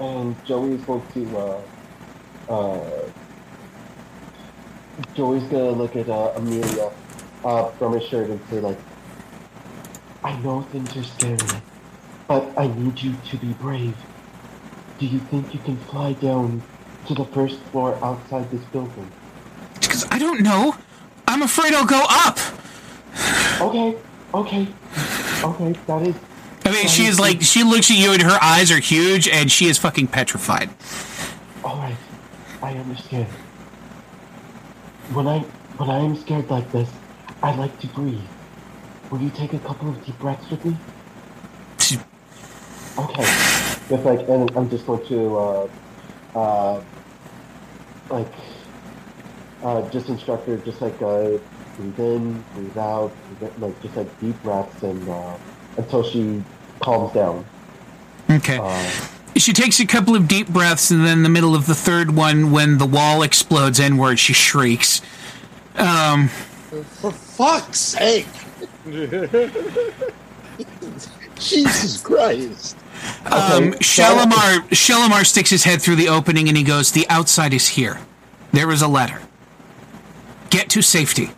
and 0.00 0.46
Joey's 0.46 0.80
going 0.86 1.06
to 1.12 1.36
uh 1.36 1.60
uh 2.48 3.10
Joey's 5.14 5.42
gonna 5.50 5.72
look 5.72 5.96
at 5.96 6.08
uh, 6.08 6.32
Amelia 6.36 6.90
uh 7.46 7.70
from 7.78 7.92
his 7.94 8.02
shirt 8.08 8.28
and 8.28 8.40
say 8.50 8.60
like 8.60 8.78
I 10.24 10.36
know 10.40 10.62
things 10.62 10.96
are 10.96 11.04
scary, 11.04 11.62
but 12.26 12.44
I 12.58 12.66
need 12.66 13.00
you 13.00 13.14
to 13.30 13.36
be 13.36 13.52
brave. 13.52 13.96
Do 14.98 15.06
you 15.06 15.20
think 15.20 15.54
you 15.54 15.60
can 15.60 15.76
fly 15.76 16.14
down 16.14 16.62
to 17.06 17.14
the 17.14 17.24
first 17.26 17.60
floor 17.70 17.94
outside 18.02 18.50
this 18.50 18.64
building? 18.64 19.08
Because 19.74 20.04
I 20.10 20.18
don't 20.18 20.40
know. 20.40 20.74
I'm 21.28 21.42
afraid 21.42 21.74
I'll 21.74 21.86
go 21.86 22.04
up. 22.08 22.38
Okay, 23.60 23.96
okay, 24.34 24.66
okay, 25.44 25.72
that 25.86 26.02
is 26.02 26.16
I 26.64 26.72
mean, 26.72 26.88
she 26.88 27.04
is 27.04 27.20
like 27.20 27.42
she 27.42 27.62
looks 27.62 27.88
at 27.92 27.96
you 27.96 28.12
and 28.12 28.22
her 28.22 28.38
eyes 28.42 28.72
are 28.72 28.80
huge 28.80 29.28
and 29.28 29.52
she 29.52 29.66
is 29.66 29.78
fucking 29.78 30.08
petrified. 30.08 30.68
Alright, 31.62 31.96
I 32.60 32.72
understand. 32.72 33.28
When 35.14 35.28
I 35.28 35.38
when 35.78 35.88
I 35.88 35.98
am 35.98 36.16
scared 36.16 36.50
like 36.50 36.72
this, 36.72 36.90
I 37.42 37.54
like 37.54 37.78
to 37.80 37.86
breathe. 37.88 38.20
Will 39.10 39.20
you 39.20 39.30
take 39.30 39.52
a 39.52 39.58
couple 39.60 39.88
of 39.90 40.04
deep 40.04 40.18
breaths 40.18 40.50
with 40.50 40.64
me? 40.64 40.76
Okay. 42.98 43.24
Just 43.90 44.04
like 44.04 44.26
and 44.26 44.50
I'm 44.56 44.70
just 44.70 44.86
going 44.86 45.06
to 45.08 45.36
uh 45.36 45.68
uh 46.34 46.82
like 48.08 48.32
uh 49.62 49.86
just 49.90 50.08
instruct 50.08 50.46
her 50.46 50.56
just 50.56 50.80
like 50.80 51.00
uh 51.02 51.32
breathe 51.76 51.98
in, 52.00 52.44
breathe 52.54 52.78
out, 52.78 53.12
breathe 53.38 53.52
in, 53.54 53.60
like 53.60 53.82
just 53.82 53.96
like 53.96 54.20
deep 54.20 54.42
breaths, 54.42 54.82
and 54.82 55.08
uh, 55.08 55.36
until 55.76 56.02
she 56.02 56.42
calms 56.80 57.12
down. 57.12 57.44
Okay. 58.30 58.58
Uh, 58.58 58.90
She 59.36 59.52
takes 59.52 59.78
a 59.80 59.86
couple 59.86 60.16
of 60.16 60.26
deep 60.26 60.48
breaths, 60.48 60.90
and 60.90 61.04
then 61.04 61.18
in 61.18 61.22
the 61.22 61.28
middle 61.28 61.54
of 61.54 61.66
the 61.66 61.74
third 61.74 62.16
one, 62.16 62.50
when 62.50 62.78
the 62.78 62.86
wall 62.86 63.22
explodes 63.22 63.78
inward, 63.78 64.18
she 64.18 64.32
shrieks. 64.32 65.02
Um, 65.76 66.30
For 66.84 67.12
fuck's 67.12 67.78
sake! 67.78 68.26
Jesus 71.38 72.00
Christ! 72.00 72.76
um, 73.26 73.64
Okay, 73.64 73.78
Shalimar, 73.80 74.66
Shalimar 74.74 75.24
sticks 75.24 75.50
his 75.50 75.64
head 75.64 75.82
through 75.82 75.96
the 75.96 76.08
opening 76.08 76.48
and 76.48 76.56
he 76.56 76.62
goes, 76.62 76.92
The 76.92 77.06
outside 77.08 77.52
is 77.52 77.68
here. 77.68 77.98
There 78.52 78.70
is 78.70 78.82
a 78.82 78.88
ladder. 78.88 79.20
Get 80.50 80.70
to 80.70 80.82
safety. 80.82 81.30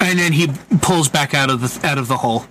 And 0.00 0.18
then 0.18 0.32
he 0.32 0.48
pulls 0.80 1.08
back 1.08 1.32
out 1.32 1.48
of 1.50 1.60
the 1.60 1.86
out 1.86 1.96
of 1.96 2.08
the 2.08 2.16
hole. 2.16 2.44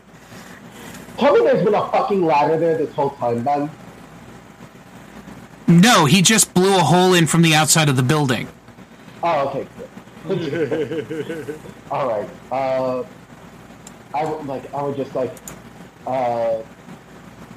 tell 1.18 1.34
me 1.34 1.42
there's 1.42 1.64
been 1.64 1.76
a 1.76 1.92
fucking 1.92 2.26
ladder 2.26 2.58
there 2.58 2.78
this 2.78 2.94
whole 2.94 3.10
time, 3.12 3.44
Ben. 3.44 3.70
No, 5.68 6.06
he 6.06 6.22
just 6.22 6.54
blew 6.54 6.76
a 6.76 6.80
hole 6.80 7.14
in 7.14 7.28
from 7.28 7.42
the 7.42 7.54
outside 7.54 7.90
of 7.90 7.96
the 7.98 8.04
building. 8.04 8.48
Oh, 9.24 9.50
okay. 9.50 9.68
All 11.92 12.08
right. 12.08 12.30
Uh, 12.52 13.04
I 14.14 14.26
would 14.26 14.46
like. 14.46 14.74
I 14.74 14.84
would 14.84 14.98
just 14.98 15.16
like. 15.16 15.34
Uh, 16.08 16.62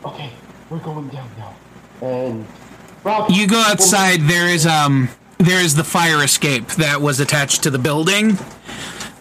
okay, 0.05 0.31
we're 0.71 0.79
going 0.81 1.09
down 1.09 1.31
now, 1.39 1.55
and 2.03 2.47
Rob, 3.03 3.31
You 3.31 3.47
go 3.47 3.59
outside. 3.59 4.21
There 4.23 4.49
is 4.49 4.67
um 4.67 5.09
there 5.39 5.61
is 5.63 5.75
the 5.75 5.85
fire 5.85 6.23
escape 6.23 6.67
that 6.73 7.01
was 7.01 7.21
attached 7.21 7.63
to 7.65 7.71
the 7.71 7.79
building. 7.79 8.39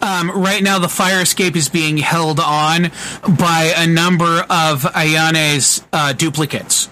Um, 0.00 0.30
right 0.30 0.62
now, 0.62 0.78
the 0.78 0.88
fire 0.88 1.22
escape 1.22 1.56
is 1.56 1.68
being 1.68 1.96
held 1.96 2.38
on 2.38 2.90
by 3.38 3.72
a 3.76 3.86
number 3.86 4.44
of 4.50 4.84
Ayane's 4.94 5.82
uh, 5.92 6.12
duplicates. 6.12 6.90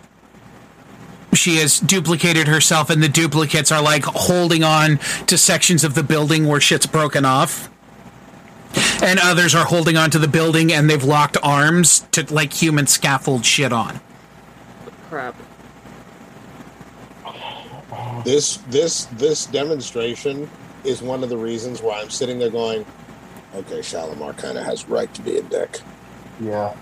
She 1.35 1.57
has 1.57 1.81
duplicated 1.81 2.47
herself, 2.47 2.91
and 2.91 3.03
the 3.03 3.09
duplicates 3.09 3.73
are 3.73 3.83
like 3.83 4.05
holding 4.05 4.63
on 4.63 4.99
to 5.27 5.39
sections 5.39 5.83
of 5.85 5.95
the 5.95 6.03
building 6.03 6.47
where 6.47 6.61
shit's 6.61 6.87
broken 6.87 7.25
off. 7.25 7.71
And 9.03 9.19
others 9.19 9.55
are 9.55 9.65
holding 9.65 9.97
on 9.97 10.11
to 10.11 10.19
the 10.19 10.29
building, 10.29 10.73
and 10.73 10.89
they've 10.89 11.03
locked 11.03 11.37
arms 11.43 12.07
to 12.13 12.33
like 12.33 12.53
human 12.53 12.87
scaffold 12.87 13.45
shit 13.45 13.73
on. 13.73 14.01
Crap. 15.09 15.35
This 18.25 18.59
this 18.69 19.07
this 19.07 19.47
demonstration 19.47 20.49
is 20.85 21.03
one 21.03 21.23
of 21.23 21.29
the 21.29 21.37
reasons 21.37 21.83
why 21.83 22.01
I'm 22.01 22.11
sitting 22.11 22.39
there 22.39 22.51
going, 22.51 22.87
okay, 23.55 23.81
Shalimar 23.81 24.37
kind 24.37 24.59
of 24.59 24.65
has 24.65 24.89
right 24.89 25.13
to 25.15 25.23
be 25.23 25.39
a 25.39 25.43
dick. 25.43 25.81
yeah. 26.41 26.75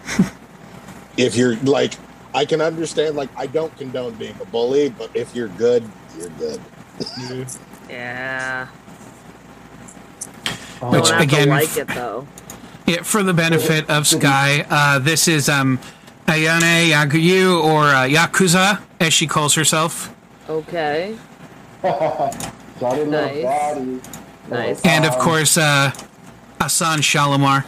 If 1.16 1.36
you're 1.36 1.56
like, 1.56 1.94
I 2.34 2.44
can 2.44 2.60
understand. 2.60 3.16
Like, 3.16 3.28
I 3.36 3.46
don't 3.46 3.76
condone 3.76 4.14
being 4.14 4.36
a 4.40 4.44
bully, 4.44 4.90
but 4.90 5.10
if 5.14 5.34
you're 5.34 5.48
good, 5.48 5.84
you're 6.18 6.30
good. 6.30 6.60
Yeah. 7.88 8.68
Uh, 10.80 10.90
Which, 10.90 11.10
again, 11.10 11.48
like 11.48 11.76
it 11.76 11.88
though. 11.88 12.26
Yeah, 12.86 13.02
for 13.02 13.22
the 13.22 13.34
benefit 13.34 13.88
of 13.90 14.06
Sky, 14.06 14.64
uh, 14.68 14.98
this 14.98 15.28
is 15.28 15.48
um, 15.48 15.78
Ayane 16.26 16.90
Yaguyu, 16.90 17.62
or 17.62 17.84
uh, 17.84 18.06
Yakuza, 18.08 18.80
as 18.98 19.12
she 19.12 19.26
calls 19.26 19.54
herself. 19.54 20.14
Okay. 20.48 21.16
Nice. 22.80 24.00
Nice. 24.48 24.80
And 24.86 25.04
of 25.04 25.18
course, 25.18 25.58
uh, 25.58 25.92
Asan 26.58 27.00
Shalimar. 27.00 27.66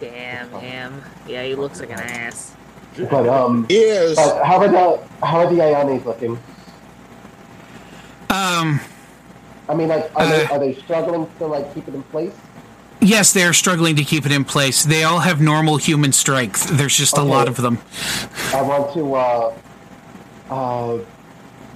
Damn 0.00 0.50
him. 0.52 1.02
Yeah, 1.28 1.44
he 1.44 1.54
looks 1.54 1.80
like 1.80 1.90
an 1.90 2.00
ass. 2.00 2.55
But 2.98 3.28
um, 3.28 3.66
He 3.68 3.76
is. 3.78 4.16
but 4.16 4.42
how 4.44 4.58
are 4.58 4.68
the 4.68 5.26
how 5.26 5.38
are 5.40 5.50
the 5.52 5.60
Iones 5.60 6.04
looking? 6.04 6.38
Um, 8.30 8.80
I 9.68 9.74
mean, 9.74 9.88
like, 9.88 10.10
are 10.16 10.26
they 10.26 10.44
Uh, 10.46 10.52
are 10.54 10.58
they 10.58 10.74
struggling 10.74 11.26
to 11.38 11.46
like 11.46 11.72
keep 11.74 11.86
it 11.88 11.94
in 11.94 12.02
place? 12.04 12.32
yes, 13.00 13.32
they 13.32 13.44
are 13.44 13.52
struggling 13.52 13.94
to 13.96 14.02
keep 14.04 14.26
it 14.26 14.32
in 14.32 14.44
place. 14.44 14.82
They 14.84 15.04
all 15.04 15.20
have 15.20 15.40
normal 15.40 15.76
human 15.76 16.12
strength. 16.12 16.66
There's 16.76 16.96
just 16.96 17.16
a 17.18 17.22
lot 17.22 17.46
of 17.48 17.56
them. 17.56 17.78
I 18.52 18.62
want 18.62 18.92
to, 18.94 19.14
uh, 19.14 19.54
uh, 20.50 20.98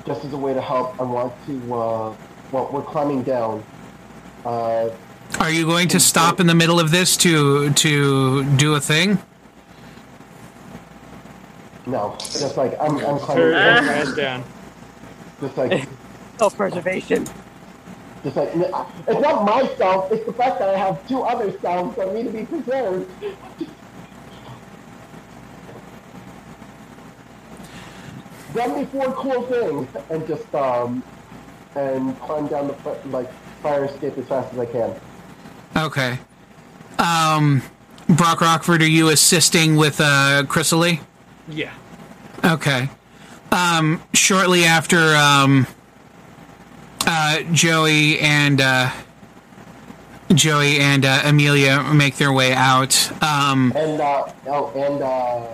just 0.07 0.25
as 0.25 0.33
a 0.33 0.37
way 0.37 0.55
to 0.55 0.61
help, 0.61 0.99
I 1.01 1.05
want 1.05 1.33
to, 1.47 1.75
uh, 1.75 2.15
well, 2.51 2.69
we're 2.73 2.83
climbing 2.83 3.23
down. 3.23 3.63
Uh, 4.45 4.89
Are 5.39 5.51
you 5.51 5.67
going 5.67 5.87
to 5.89 6.01
stop 6.01 6.41
in 6.41 6.47
the 6.49 6.55
middle 6.55 6.81
of 6.81 6.91
this 6.91 7.17
to 7.19 7.71
to 7.75 8.45
do 8.57 8.75
a 8.75 8.81
thing? 8.81 9.19
No, 11.87 12.17
just 12.19 12.57
like, 12.57 12.75
I'm, 12.81 12.97
I'm 12.99 13.19
climbing 13.19 13.43
Turn 13.45 13.53
down. 13.53 13.85
your 13.85 13.93
ass 13.95 14.15
down. 14.15 14.45
Just 15.41 15.57
like, 15.57 15.89
Self 16.39 16.57
preservation. 16.57 17.27
just 18.23 18.37
like, 18.37 18.51
it's 18.55 19.21
not 19.21 19.45
myself, 19.45 20.11
it's 20.13 20.25
the 20.27 20.33
fact 20.33 20.59
that 20.59 20.69
I 20.71 20.79
have 20.79 21.07
two 21.09 21.21
other 21.23 21.57
selves 21.61 21.97
that 21.97 22.15
need 22.15 22.25
to 22.25 22.31
be 22.31 22.45
preserved. 22.45 23.11
Done 28.55 28.81
before 28.85 29.13
cool 29.13 29.43
thing, 29.45 29.87
and 30.11 30.27
just, 30.27 30.53
um, 30.57 31.03
and 31.77 32.19
climb 32.21 32.49
down 32.49 32.67
the, 32.67 32.75
like, 33.11 33.31
fire 33.63 33.85
escape 33.85 34.19
as 34.19 34.27
fast 34.27 34.53
as 34.53 34.59
I 34.59 34.67
can. 34.67 34.95
Okay. 35.77 36.19
Um, 36.99 37.63
Brock 38.09 38.41
Rockford, 38.41 38.83
are 38.83 38.89
you 38.89 39.11
assisting 39.11 39.77
with 39.77 40.01
uh, 40.01 40.43
Chrysalie? 40.49 41.01
Yeah. 41.51 41.73
Okay. 42.45 42.89
Um, 43.53 44.03
shortly 44.15 44.65
after 44.65 45.15
um, 45.17 45.67
uh, 47.07 47.41
Joey 47.53 48.19
and 48.21 48.61
uh, 48.61 48.91
Joey 50.33 50.79
and 50.79 51.05
uh, 51.05 51.23
Amelia 51.25 51.83
make 51.93 52.17
their 52.17 52.33
way 52.33 52.53
out, 52.53 53.11
um, 53.23 53.73
And, 53.75 54.01
uh, 54.01 54.33
oh, 54.47 54.71
and, 54.77 55.03
uh, 55.03 55.47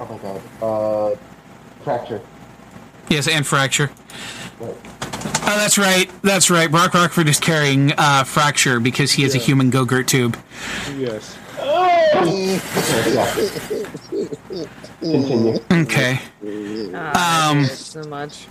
oh 0.00 0.06
my 0.08 0.18
god, 0.18 0.42
uh, 0.62 1.16
fracture. 1.82 2.20
yes, 3.08 3.26
and 3.26 3.44
Fracture. 3.44 3.90
Right. 4.60 4.76
Oh, 5.46 5.56
that's 5.58 5.76
right. 5.76 6.08
That's 6.22 6.48
right. 6.50 6.70
Brock 6.70 6.94
Rockford 6.94 7.28
is 7.28 7.40
carrying 7.40 7.92
uh, 7.98 8.22
Fracture 8.24 8.78
because 8.78 9.10
he 9.12 9.22
has 9.24 9.34
a 9.34 9.38
human 9.38 9.70
Go-Gurt 9.70 10.06
tube. 10.06 10.38
Yes. 10.96 11.36
Okay, 11.58 12.54
yeah. 13.14 13.86
Continue. 15.00 15.58
Okay. 15.72 16.20
Ah, 16.94 17.50
Um, 17.50 17.64
so 17.66 18.02
much. 18.04 18.46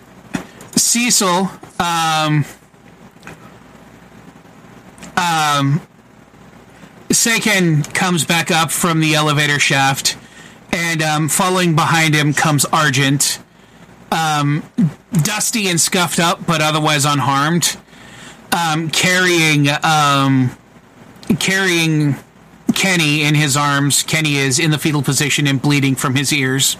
Cecil, 0.75 1.49
um, 1.79 2.45
um, 5.17 5.81
Seiken 7.09 7.93
comes 7.93 8.23
back 8.25 8.49
up 8.51 8.71
from 8.71 8.99
the 8.99 9.13
elevator 9.15 9.59
shaft, 9.59 10.17
and 10.71 11.01
um, 11.01 11.29
following 11.29 11.75
behind 11.75 12.15
him 12.15 12.33
comes 12.33 12.65
Argent, 12.65 13.39
um, 14.11 14.63
dusty 15.23 15.67
and 15.67 15.79
scuffed 15.79 16.19
up, 16.19 16.45
but 16.47 16.61
otherwise 16.61 17.05
unharmed, 17.05 17.77
um, 18.51 18.89
carrying 18.89 19.67
um, 19.83 20.51
carrying 21.39 22.15
Kenny 22.73 23.23
in 23.23 23.35
his 23.35 23.55
arms. 23.55 24.03
Kenny 24.03 24.35
is 24.35 24.59
in 24.59 24.71
the 24.71 24.77
fetal 24.77 25.01
position 25.01 25.47
and 25.47 25.61
bleeding 25.61 25.95
from 25.95 26.15
his 26.15 26.31
ears. 26.33 26.77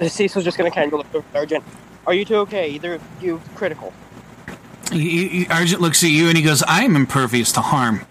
Cecil's 0.00 0.44
just 0.44 0.58
gonna 0.58 0.70
kind 0.70 0.92
of 0.92 0.98
look 0.98 1.06
over 1.14 1.26
at 1.32 1.36
Argent. 1.36 1.64
Are 2.06 2.14
you 2.14 2.24
two 2.24 2.36
okay? 2.36 2.68
Either 2.70 2.94
of 2.94 3.02
you 3.20 3.40
critical? 3.54 3.92
He- 4.92 5.28
he- 5.28 5.46
Argent 5.48 5.80
looks 5.80 6.04
at 6.04 6.10
you 6.10 6.28
and 6.28 6.36
he 6.36 6.42
goes, 6.42 6.62
I 6.62 6.84
am 6.84 6.94
impervious 6.96 7.50
to 7.52 7.60
harm. 7.60 8.02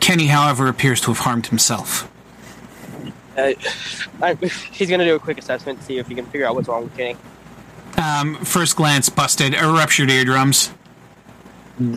Kenny, 0.00 0.26
however, 0.28 0.68
appears 0.68 1.00
to 1.02 1.08
have 1.08 1.18
harmed 1.18 1.46
himself. 1.46 2.08
Uh, 3.36 3.52
I, 4.22 4.34
he's 4.72 4.88
gonna 4.90 5.04
do 5.04 5.14
a 5.14 5.18
quick 5.18 5.38
assessment 5.38 5.80
to 5.80 5.84
see 5.84 5.98
if 5.98 6.06
he 6.08 6.14
can 6.14 6.26
figure 6.26 6.46
out 6.46 6.54
what's 6.54 6.68
wrong 6.68 6.84
with 6.84 6.96
Kenny. 6.96 7.16
Um, 7.98 8.36
first 8.44 8.76
glance, 8.76 9.08
busted, 9.08 9.54
or 9.54 9.72
ruptured 9.72 10.10
eardrums. 10.10 10.70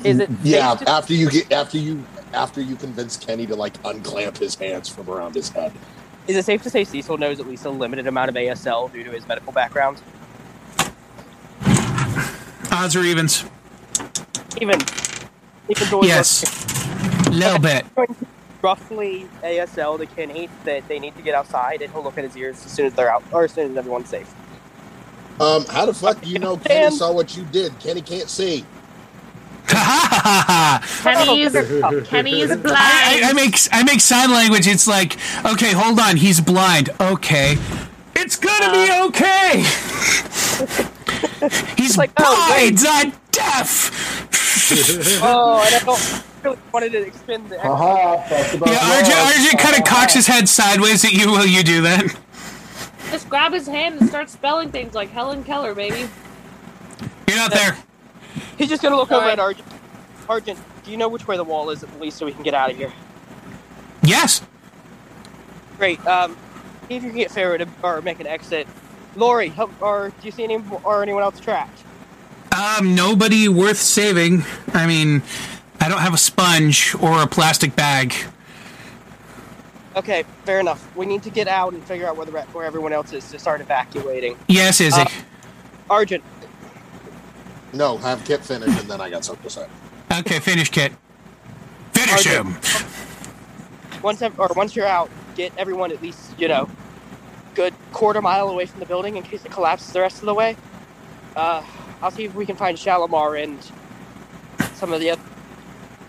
Is 0.03 0.19
it? 0.19 0.29
Yeah, 0.43 0.75
to- 0.75 0.89
after 0.89 1.13
you 1.13 1.29
get 1.29 1.51
after 1.51 1.77
you 1.77 2.03
after 2.35 2.61
you 2.61 2.75
convince 2.75 3.17
Kenny 3.17 3.47
to 3.47 3.55
like 3.55 3.73
unclamp 3.85 4.37
his 4.37 4.55
hands 4.55 4.89
from 4.89 5.09
around 5.09 5.33
his 5.33 5.49
head. 5.49 5.71
Is 6.27 6.35
it 6.35 6.45
safe 6.45 6.61
to 6.63 6.69
say 6.69 6.83
Cecil 6.83 7.17
knows 7.17 7.39
at 7.39 7.47
least 7.47 7.65
a 7.65 7.69
limited 7.69 8.07
amount 8.07 8.29
of 8.29 8.35
ASL 8.35 8.91
due 8.91 9.03
to 9.03 9.11
his 9.11 9.27
medical 9.27 9.53
background? 9.53 10.01
Odds 12.71 12.95
or 12.95 13.03
evens? 13.03 13.45
Even, 14.59 14.79
even 15.69 16.03
Yes. 16.03 16.43
A 17.27 17.29
little 17.31 17.59
bit. 17.59 17.85
roughly 18.61 19.27
ASL 19.43 19.97
to 19.99 20.05
Kenny 20.07 20.49
that 20.63 20.87
they 20.87 20.99
need 20.99 21.15
to 21.15 21.21
get 21.21 21.35
outside, 21.35 21.81
and 21.81 21.93
he'll 21.93 22.03
look 22.03 22.17
at 22.17 22.23
his 22.23 22.35
ears 22.35 22.65
as 22.65 22.71
soon 22.71 22.87
as 22.87 22.93
they're 22.93 23.11
out, 23.11 23.23
or 23.31 23.43
as 23.43 23.53
soon 23.53 23.71
as 23.71 23.77
everyone's 23.77 24.09
safe. 24.09 24.33
Um, 25.39 25.65
how 25.65 25.85
the 25.85 25.93
fuck 25.93 26.21
do 26.21 26.29
you 26.29 26.39
know 26.39 26.57
Kenny 26.57 26.95
saw 26.95 27.11
what 27.11 27.35
you 27.37 27.43
did? 27.45 27.77
Kenny 27.79 28.01
can't 28.01 28.29
see. 28.29 28.65
Ha 29.69 30.81
Kenny's 31.03 31.53
Kenny's 32.07 32.55
blind. 32.55 32.77
I, 32.77 33.21
I, 33.23 33.29
I 33.29 33.33
make 33.33 33.55
I 33.71 33.83
make 33.83 34.01
sign 34.01 34.31
language. 34.31 34.67
It's 34.67 34.87
like, 34.87 35.17
okay, 35.45 35.71
hold 35.73 35.99
on, 35.99 36.17
he's 36.17 36.41
blind. 36.41 36.89
Okay, 36.99 37.57
it's 38.15 38.35
gonna 38.35 38.71
be 38.71 38.89
Uh. 38.91 39.05
okay. 39.07 39.59
he's 41.77 41.97
like, 41.97 42.11
oh, 42.17 42.45
blind, 42.47 42.83
not 42.83 43.13
deaf. 43.31 43.91
Oh, 45.23 45.63
and 45.65 45.75
I 45.75 45.79
don't 45.79 46.23
really 46.43 46.57
wanted 46.73 46.91
to 46.93 47.01
expend 47.05 47.49
the. 47.49 47.59
Haha, 47.59 48.27
that's 48.29 48.53
about 48.53 48.69
Yeah, 48.69 48.75
love. 48.75 48.91
Argent, 48.97 49.17
Argent 49.17 49.59
kind 49.59 49.75
of 49.77 49.83
cocks 49.85 50.13
his 50.13 50.27
head 50.27 50.47
sideways 50.49 51.03
at 51.05 51.13
you 51.13 51.31
while 51.31 51.45
you 51.45 51.63
do 51.63 51.81
that. 51.81 52.05
Just 53.11 53.29
grab 53.29 53.53
his 53.53 53.67
hand 53.67 53.99
and 53.99 54.09
start 54.09 54.29
spelling 54.29 54.71
things 54.71 54.93
like 54.95 55.09
Helen 55.11 55.43
Keller, 55.43 55.73
baby. 55.75 56.07
You're 57.27 57.37
not 57.37 57.51
there. 57.53 57.77
He's 58.57 58.69
just 58.69 58.81
gonna 58.81 58.95
look 58.95 59.11
over 59.11 59.21
Alright. 59.21 59.33
at 59.33 59.39
Argent. 59.39 59.67
Argent, 60.27 60.59
do 60.83 60.91
you 60.91 60.97
know 60.97 61.07
which 61.07 61.27
way 61.27 61.37
the 61.37 61.43
wall 61.43 61.69
is 61.69 61.83
at 61.83 61.99
least 61.99 62.17
so 62.17 62.25
we 62.25 62.31
can 62.33 62.43
get 62.43 62.53
out 62.53 62.71
of 62.71 62.77
here? 62.77 62.91
Yes. 64.03 64.41
Great. 65.77 66.05
Um, 66.05 66.37
see 66.87 66.95
if 66.95 67.03
you 67.03 67.09
can 67.09 67.17
get 67.19 67.31
Pharaoh 67.31 67.57
to 67.57 67.67
or 67.83 68.01
make 68.01 68.19
an 68.19 68.27
exit. 68.27 68.67
Lori, 69.15 69.49
help, 69.49 69.71
or 69.81 70.09
do 70.09 70.25
you 70.25 70.31
see 70.31 70.43
any 70.43 70.61
or 70.83 71.01
anyone 71.01 71.23
else 71.23 71.39
trapped? 71.39 71.83
Um, 72.55 72.95
nobody 72.95 73.47
worth 73.47 73.77
saving. 73.77 74.43
I 74.73 74.87
mean, 74.87 75.21
I 75.79 75.89
don't 75.89 75.99
have 75.99 76.13
a 76.13 76.17
sponge 76.17 76.95
or 77.01 77.21
a 77.21 77.27
plastic 77.27 77.75
bag. 77.75 78.13
Okay, 79.95 80.23
fair 80.43 80.59
enough. 80.59 80.93
We 80.95 81.05
need 81.05 81.23
to 81.23 81.29
get 81.29 81.47
out 81.47 81.73
and 81.73 81.83
figure 81.83 82.07
out 82.07 82.17
where 82.17 82.25
the 82.25 82.31
re- 82.31 82.45
where 82.51 82.65
everyone 82.65 82.91
else 82.91 83.13
is 83.13 83.29
to 83.31 83.39
start 83.39 83.61
evacuating. 83.61 84.37
Yes, 84.47 84.81
Izzy. 84.81 85.01
Uh, 85.01 85.07
Argent, 85.89 86.23
No, 87.76 87.97
have 87.97 88.23
Kit 88.23 88.43
finish, 88.43 88.69
and 88.69 88.89
then 88.89 89.02
I 89.02 89.10
got 89.10 89.26
something 89.26 89.43
to 89.43 89.49
say. 89.49 89.68
okay, 90.19 90.39
finish, 90.39 90.69
Kit. 90.69 90.93
Finish 91.93 92.26
Argent. 92.26 92.65
him. 92.65 94.02
once 94.02 94.22
ev- 94.22 94.39
or 94.39 94.49
once 94.56 94.76
you're 94.76 94.88
out, 94.88 95.10
get 95.35 95.52
everyone 95.57 95.91
at 95.91 96.02
least 96.02 96.39
you 96.39 96.47
know, 96.47 96.69
good 97.53 97.73
quarter 97.91 98.22
mile 98.22 98.47
away 98.47 98.65
from 98.65 98.80
the 98.80 98.85
building 98.85 99.18
in 99.18 99.23
case 99.23 99.43
it 99.43 99.52
collapses 99.52 99.91
the 99.91 99.99
rest 99.99 100.19
of 100.19 100.26
the 100.26 100.34
way. 100.34 100.56
Uh, 101.35 101.64
I'll 102.02 102.11
see 102.11 102.23
if 102.23 102.34
we 102.34 102.45
can 102.45 102.56
find 102.56 102.77
Shalimar 102.77 103.35
and 103.35 103.57
some 104.76 104.93
of 104.93 105.02
the 105.02 105.11
other 105.11 105.22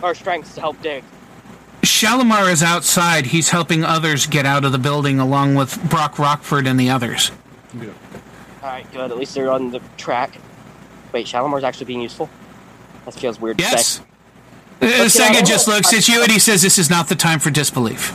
our 0.03 0.15
strengths 0.15 0.55
to 0.55 0.61
help 0.61 0.81
dig. 0.83 1.03
Shalimar 1.83 2.51
is 2.51 2.63
outside. 2.63 3.27
He's 3.27 3.49
helping 3.49 3.83
others 3.83 4.27
get 4.27 4.45
out 4.45 4.65
of 4.65 4.73
the 4.73 4.79
building 4.79 5.19
along 5.19 5.55
with 5.55 5.83
Brock 5.89 6.19
Rockford 6.19 6.67
and 6.67 6.79
the 6.79 6.91
others. 6.91 7.33
All 7.75 7.89
right, 8.63 8.91
good. 8.93 9.11
At 9.11 9.17
least 9.17 9.35
they're 9.35 9.51
on 9.51 9.71
the 9.71 9.81
track. 9.97 10.39
Wait, 11.13 11.27
Shalimar's 11.27 11.65
actually 11.65 11.87
being 11.87 12.01
useful. 12.03 12.29
That 13.05 13.15
feels 13.15 13.41
weird. 13.41 13.59
to 13.59 13.65
Yes. 13.65 13.87
say. 13.87 14.03
Uh, 14.83 15.07
Sega 15.07 15.45
just 15.47 15.69
looks 15.69 15.93
at 15.95 16.07
you 16.09 16.23
and 16.23 16.31
he 16.31 16.39
says, 16.39 16.61
This 16.63 16.79
is 16.79 16.91
not 16.91 17.09
the 17.09 17.15
time 17.15 17.39
for 17.39 17.51
disbelief. 17.51 18.11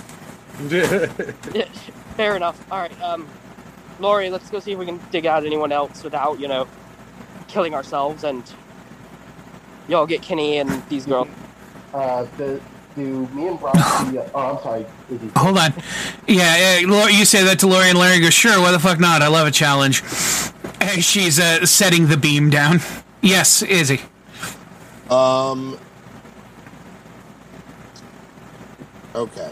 Fair 2.18 2.35
enough. 2.35 2.63
All 2.72 2.80
right, 2.80 3.01
um, 3.01 3.27
Lori, 3.99 4.30
let's 4.30 4.49
go 4.49 4.59
see 4.59 4.73
if 4.73 4.77
we 4.80 4.85
can 4.85 4.99
dig 5.11 5.26
out 5.26 5.45
anyone 5.45 5.72
else 5.72 6.03
without 6.03 6.39
you 6.39 6.47
know 6.47 6.68
killing 7.47 7.73
ourselves 7.73 8.23
and 8.23 8.43
y'all 9.88 10.05
get 10.05 10.22
Kenny 10.22 10.57
and 10.59 10.84
these 10.89 11.05
girls. 11.05 11.27
Uh, 11.93 12.26
the, 12.38 12.61
do 12.95 13.27
me 13.27 13.47
and 13.47 13.59
Brock 13.59 13.76
see, 13.76 14.19
oh, 14.19 14.55
I'm 14.55 14.61
sorry. 14.63 14.85
Izzy. 15.09 15.30
Hold 15.35 15.57
on. 15.57 15.73
Yeah, 16.27 16.80
yeah 16.81 17.07
you 17.07 17.26
say 17.26 17.43
that 17.43 17.59
to 17.59 17.68
Lori, 17.68 17.89
and 17.89 17.97
Larry 17.97 18.19
goes, 18.19 18.34
Sure, 18.34 18.59
why 18.59 18.72
the 18.72 18.80
fuck 18.80 18.99
not? 18.99 19.22
I 19.22 19.27
love 19.27 19.47
a 19.47 19.51
challenge. 19.51 20.01
As 20.81 21.05
she's 21.05 21.39
uh, 21.39 21.65
setting 21.65 22.07
the 22.07 22.18
beam 22.18 22.49
down. 22.49 22.80
Yes, 23.22 23.61
Izzy. 23.61 24.01
Um. 25.09 25.77
Okay. 29.13 29.51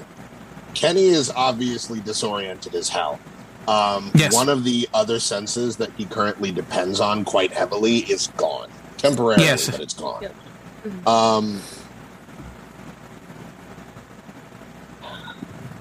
Kenny 0.74 1.08
is 1.10 1.30
obviously 1.32 2.00
disoriented 2.00 2.74
as 2.76 2.88
hell. 2.90 3.20
Um, 3.68 4.12
Yes. 4.16 4.34
One 4.34 4.50
of 4.50 4.64
the 4.64 4.88
other 4.94 5.20
senses 5.20 5.76
that 5.78 5.92
he 5.98 6.06
currently 6.06 6.52
depends 6.52 7.00
on 7.00 7.26
quite 7.26 7.52
heavily 7.52 7.98
is 8.00 8.28
gone. 8.38 8.70
Temporarily, 8.98 9.44
Yes. 9.46 9.70
but 9.70 9.82
it's 9.82 9.94
gone. 9.94 10.22
Yep. 10.24 11.08
Um. 11.08 11.62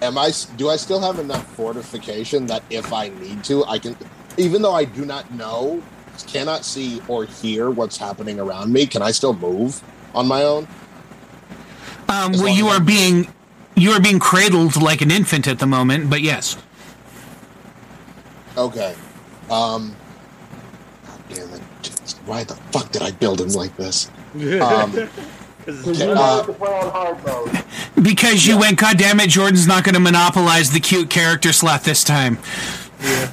Am 0.01 0.17
I 0.17 0.31
Do 0.57 0.69
I 0.69 0.77
still 0.77 1.01
have 1.01 1.19
enough 1.19 1.45
fortification 1.55 2.47
that 2.47 2.63
if 2.71 2.93
I 2.93 3.09
need 3.09 3.43
to, 3.45 3.65
I 3.65 3.79
can, 3.79 3.97
even 4.37 4.63
though 4.63 4.75
I 4.75 4.85
do 4.85 5.05
not 5.05 5.31
know, 5.33 5.83
cannot 6.27 6.65
see 6.65 7.01
or 7.09 7.25
hear 7.25 7.71
what's 7.71 7.97
happening 7.97 8.39
around 8.41 8.73
me, 8.73 8.87
can 8.87 9.03
I 9.03 9.11
still 9.11 9.35
move 9.35 9.83
on 10.15 10.27
my 10.29 10.43
own? 10.45 10.69
Um, 12.09 12.33
well, 12.33 12.49
you 12.49 12.67
are 12.69 12.75
I'm- 12.75 12.85
being 12.85 13.29
you 13.77 13.91
are 13.93 14.01
being 14.01 14.19
cradled 14.19 14.81
like 14.81 15.01
an 15.03 15.11
infant 15.11 15.47
at 15.47 15.59
the 15.59 15.67
moment, 15.67 16.11
but 16.11 16.21
yes. 16.23 16.57
Okay. 18.57 18.95
Um. 19.51 19.95
God 21.07 21.21
damn 21.29 21.53
it! 21.55 21.63
Why 22.27 22.45
the 22.45 22.55
fuck 22.73 22.91
did 22.91 23.03
I 23.03 23.13
build 23.13 23.41
him 23.41 23.51
like 23.51 23.77
this? 23.77 24.11
Um. 24.61 25.09
Because 25.69 26.01
you 26.01 26.11
uh, 26.13 26.43
to 26.47 26.53
play 26.55 26.71
on 26.73 26.91
hard 26.91 27.25
mode. 27.27 27.65
Because 28.03 28.47
you 28.47 28.59
went, 28.59 28.79
God 28.79 28.97
damn 28.97 29.21
it, 29.21 29.29
Jordan's 29.29 29.67
not 29.67 29.85
going 29.85 29.95
to 29.95 30.01
monopolize 30.01 30.71
the 30.71 30.81
cute 30.81 31.11
character 31.11 31.53
slot 31.53 31.83
this 31.85 32.03
time. 32.03 32.39
Yeah. 33.03 33.27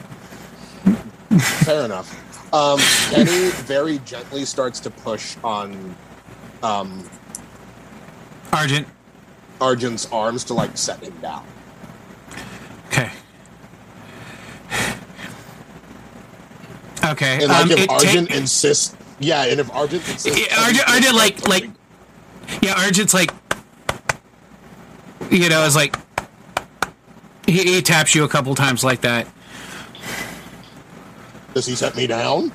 Fair 1.64 1.86
enough. 1.86 2.54
Um, 2.54 2.80
Kenny 3.10 3.50
very 3.64 4.00
gently 4.00 4.44
starts 4.44 4.82
to 4.82 4.90
push 4.90 5.38
on 5.46 5.96
um, 6.62 7.10
Argent. 8.52 8.86
Argent's 9.62 10.12
arms 10.12 10.44
to 10.46 10.54
like 10.54 10.78
set 10.78 11.02
him 11.02 11.18
down. 11.22 11.46
Okay. 12.88 13.10
Okay. 17.06 17.34
And 17.44 17.48
like 17.48 17.64
um, 17.66 17.72
if 17.72 17.90
Argent 17.90 17.92
Arjun 18.08 18.26
take- 18.28 18.38
insists, 18.38 18.96
yeah, 19.20 19.46
and 19.46 19.60
if 19.62 19.72
Argent 19.74 20.08
insists, 20.10 20.38
Yeah, 20.38 20.62
Argent- 20.66 20.90
Argent, 20.90 21.16
like- 21.16 21.48
like- 21.48 21.70
yeah, 22.62 22.74
Argent's 22.78 23.14
like, 23.14 23.32
you 25.32 25.50
know, 25.50 25.66
it's 25.66 25.76
like, 25.76 25.96
he, 27.46 27.64
he 27.76 27.82
taps 27.82 28.16
you 28.16 28.24
a 28.24 28.28
couple 28.30 28.54
times 28.56 28.84
like 28.84 29.02
that. 29.02 29.28
does 31.54 31.66
he 31.66 31.76
set 31.76 31.96
me 31.96 32.08
down? 32.08 32.52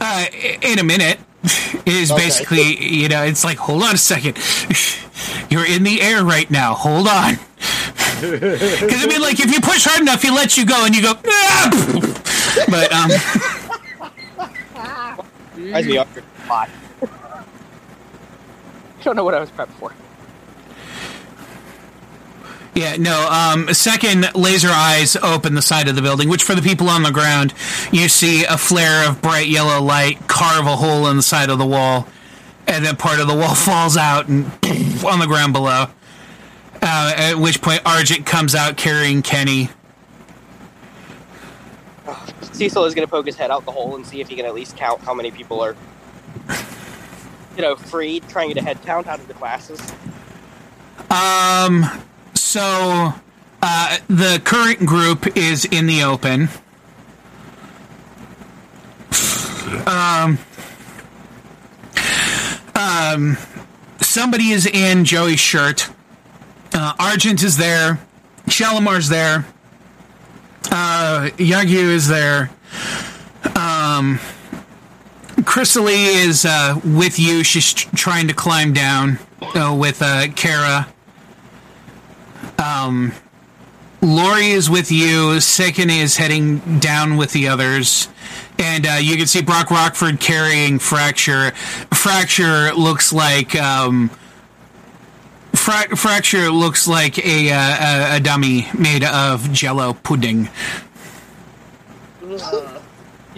Uh, 0.00 0.26
in 0.62 0.78
a 0.78 0.84
minute. 0.84 1.18
It 1.86 1.92
is 1.94 2.10
Okay. 2.10 2.24
basically, 2.24 2.84
you 2.84 3.08
know, 3.08 3.22
it's 3.22 3.44
like, 3.44 3.58
hold 3.58 3.84
on 3.84 3.94
a 3.94 3.98
second. 3.98 4.36
You're 5.50 5.64
in 5.66 5.84
the 5.84 6.00
air 6.02 6.24
right 6.24 6.50
now. 6.50 6.74
Hold 6.74 7.06
on. 7.08 7.34
Because, 8.20 9.04
I 9.04 9.06
mean, 9.08 9.20
like, 9.20 9.38
if 9.38 9.52
you 9.52 9.60
push 9.60 9.84
hard 9.84 10.00
enough, 10.00 10.22
he 10.22 10.30
lets 10.30 10.56
you 10.56 10.64
go 10.64 10.84
and 10.86 10.96
you 10.96 11.02
go, 11.02 11.12
ah! 11.26 11.70
But, 12.68 12.90
um, 12.92 13.10
Reminds 15.56 15.86
me 15.86 15.98
of 15.98 16.14
your 16.14 16.24
spot. 16.44 16.70
Don't 19.06 19.14
know 19.14 19.22
what 19.22 19.34
I 19.34 19.38
was 19.38 19.52
prepped 19.52 19.68
for. 19.68 19.92
yeah, 22.74 22.96
no, 22.96 23.28
um, 23.30 23.72
second, 23.72 24.28
laser 24.34 24.66
eyes 24.68 25.14
open 25.14 25.54
the 25.54 25.62
side 25.62 25.86
of 25.86 25.94
the 25.94 26.02
building, 26.02 26.28
which 26.28 26.42
for 26.42 26.56
the 26.56 26.60
people 26.60 26.88
on 26.88 27.04
the 27.04 27.12
ground, 27.12 27.54
you 27.92 28.08
see 28.08 28.42
a 28.42 28.58
flare 28.58 29.08
of 29.08 29.22
bright 29.22 29.46
yellow 29.46 29.80
light 29.80 30.26
carve 30.26 30.66
a 30.66 30.74
hole 30.74 31.06
in 31.06 31.16
the 31.16 31.22
side 31.22 31.50
of 31.50 31.58
the 31.58 31.64
wall, 31.64 32.08
and 32.66 32.84
then 32.84 32.96
part 32.96 33.20
of 33.20 33.28
the 33.28 33.34
wall 33.36 33.54
falls 33.54 33.96
out 33.96 34.26
and 34.26 34.46
on 35.04 35.20
the 35.20 35.28
ground 35.28 35.52
below. 35.52 35.86
Uh, 36.82 37.14
at 37.16 37.34
which 37.36 37.62
point, 37.62 37.82
Argent 37.86 38.26
comes 38.26 38.56
out 38.56 38.76
carrying 38.76 39.22
Kenny. 39.22 39.68
Cecil 42.40 42.84
is 42.86 42.94
going 42.96 43.06
to 43.06 43.10
poke 43.10 43.26
his 43.26 43.36
head 43.36 43.52
out 43.52 43.64
the 43.66 43.70
hole 43.70 43.94
and 43.94 44.04
see 44.04 44.20
if 44.20 44.28
he 44.28 44.34
can 44.34 44.46
at 44.46 44.54
least 44.56 44.76
count 44.76 45.00
how 45.02 45.14
many 45.14 45.30
people 45.30 45.60
are, 45.60 45.76
you 47.56 47.62
know, 47.62 47.76
free, 47.76 48.20
trying 48.20 48.54
to 48.54 48.62
head 48.62 48.80
count 48.82 49.06
out 49.06 49.18
of 49.18 49.28
the 49.28 49.34
classes. 49.34 49.80
Um, 51.10 51.84
so 52.34 53.14
uh, 53.62 53.98
the 54.08 54.40
current 54.44 54.80
group 54.80 55.36
is 55.36 55.64
in 55.64 55.86
the 55.86 56.02
open. 56.02 56.48
Um, 59.86 60.38
um, 62.74 63.36
somebody 64.00 64.50
is 64.50 64.66
in 64.66 65.04
Joey's 65.04 65.40
shirt. 65.40 65.90
Uh, 66.72 66.92
Argent 66.98 67.42
is 67.42 67.56
there. 67.56 68.00
Shalimar's 68.46 69.08
there. 69.08 69.46
Uh, 70.70 71.30
Yagyu 71.36 71.90
is 71.94 72.08
there. 72.08 72.50
Um, 73.54 74.20
Chrysalie 75.44 76.06
is 76.24 76.44
uh, 76.44 76.80
with 76.84 77.18
you. 77.18 77.44
She's 77.44 77.72
tr- 77.72 77.94
trying 77.94 78.28
to 78.28 78.34
climb 78.34 78.72
down 78.72 79.18
uh, 79.42 79.74
with 79.78 80.00
uh, 80.02 80.28
Kara. 80.34 80.88
Um, 82.58 83.12
Lori 84.02 84.46
is 84.48 84.70
with 84.70 84.90
you. 84.90 85.36
Seiken 85.38 85.90
is 85.90 86.16
heading 86.16 86.78
down 86.78 87.16
with 87.16 87.32
the 87.32 87.48
others. 87.48 88.08
and 88.58 88.86
uh, 88.86 88.92
you 89.00 89.16
can 89.16 89.26
see 89.26 89.42
Brock 89.42 89.70
Rockford 89.70 90.20
carrying 90.20 90.78
Fracture. 90.78 91.50
Fracture 91.92 92.72
looks 92.74 93.12
like 93.12 93.54
um, 93.56 94.10
Fra- 95.54 95.96
Fracture 95.96 96.50
looks 96.50 96.88
like 96.88 97.18
a, 97.24 97.50
uh, 97.52 98.12
a 98.14 98.16
a 98.16 98.20
dummy 98.20 98.68
made 98.78 99.04
of 99.04 99.52
Jello 99.52 99.92
pudding. 99.94 100.48
He's 102.26 102.42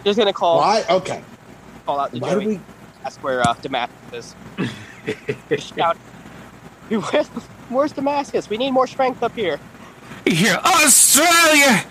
just 0.04 0.18
gonna 0.18 0.32
call 0.32 0.58
Why? 0.58 0.84
Okay. 0.88 1.22
Call 1.88 2.00
out 2.00 2.12
to 2.12 2.18
Why 2.18 2.34
do 2.34 2.40
Joey. 2.40 2.46
we? 2.46 2.60
That's 3.02 3.16
where 3.18 3.40
uh, 3.48 3.54
Damascus 3.54 4.34
is. 5.48 5.64
Shout, 5.74 5.96
"Where's, 6.90 7.28
where's 7.70 7.92
Damascus? 7.92 8.50
We 8.50 8.58
need 8.58 8.72
more 8.72 8.86
strength 8.86 9.22
up 9.22 9.34
here. 9.34 9.58
Here, 10.26 10.58
Australia. 10.62 11.84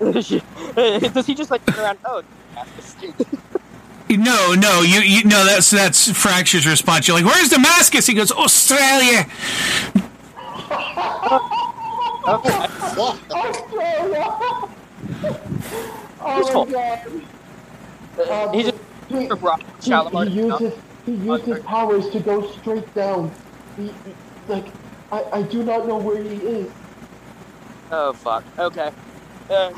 Does 1.14 1.26
he 1.26 1.34
just 1.36 1.52
like 1.52 1.64
turn 1.66 1.78
around? 1.78 1.98
Oh, 2.04 2.24
Damascus. 2.54 3.14
No, 4.10 4.54
no, 4.54 4.82
you, 4.82 5.00
you 5.00 5.22
no. 5.24 5.44
That's 5.46 5.70
that's 5.70 6.10
Fracture's 6.10 6.66
response. 6.66 7.06
You're 7.06 7.16
like, 7.18 7.26
"Where's 7.26 7.48
Damascus?" 7.48 8.06
He 8.06 8.14
goes, 8.14 8.32
"Australia." 8.32 9.26
Okay. 12.28 12.66
Australia! 13.30 14.26
Oh 16.24 16.66
my 16.66 16.72
god. 16.72 17.22
Uh, 18.18 18.52
He 18.52 18.62
just 18.62 18.76
he, 19.08 19.28
for 19.28 19.56
he, 19.80 20.28
he 20.28 20.34
uses 20.34 20.74
he 21.06 21.12
used 21.12 21.44
his 21.44 21.58
powers 21.60 22.08
to 22.10 22.20
go 22.20 22.50
straight 22.52 22.92
down. 22.94 23.30
He, 23.76 23.84
he- 23.86 23.92
like 24.48 24.66
I, 25.10 25.24
I 25.32 25.42
do 25.42 25.62
not 25.62 25.86
know 25.86 25.98
where 25.98 26.22
he 26.22 26.34
is. 26.36 26.70
Oh 27.90 28.12
fuck. 28.12 28.44
Okay. 28.58 28.90
Uh, 29.50 29.72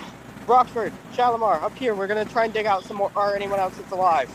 Rockford, 0.47 0.93
Shalimar, 1.15 1.63
up 1.63 1.77
here. 1.77 1.95
We're 1.95 2.07
gonna 2.07 2.25
try 2.25 2.45
and 2.45 2.53
dig 2.55 2.67
out 2.67 2.85
some 2.85 2.99
more, 2.99 3.11
or 3.17 3.35
anyone 3.35 3.59
else 3.59 3.77
that's 3.77 3.91
alive, 3.93 4.31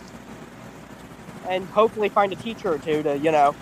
and 1.48 1.66
hopefully 1.68 2.10
find 2.10 2.34
a 2.34 2.36
teacher 2.36 2.74
or 2.74 2.78
two 2.78 3.04
to, 3.04 3.18
you 3.18 3.32
know. 3.32 3.56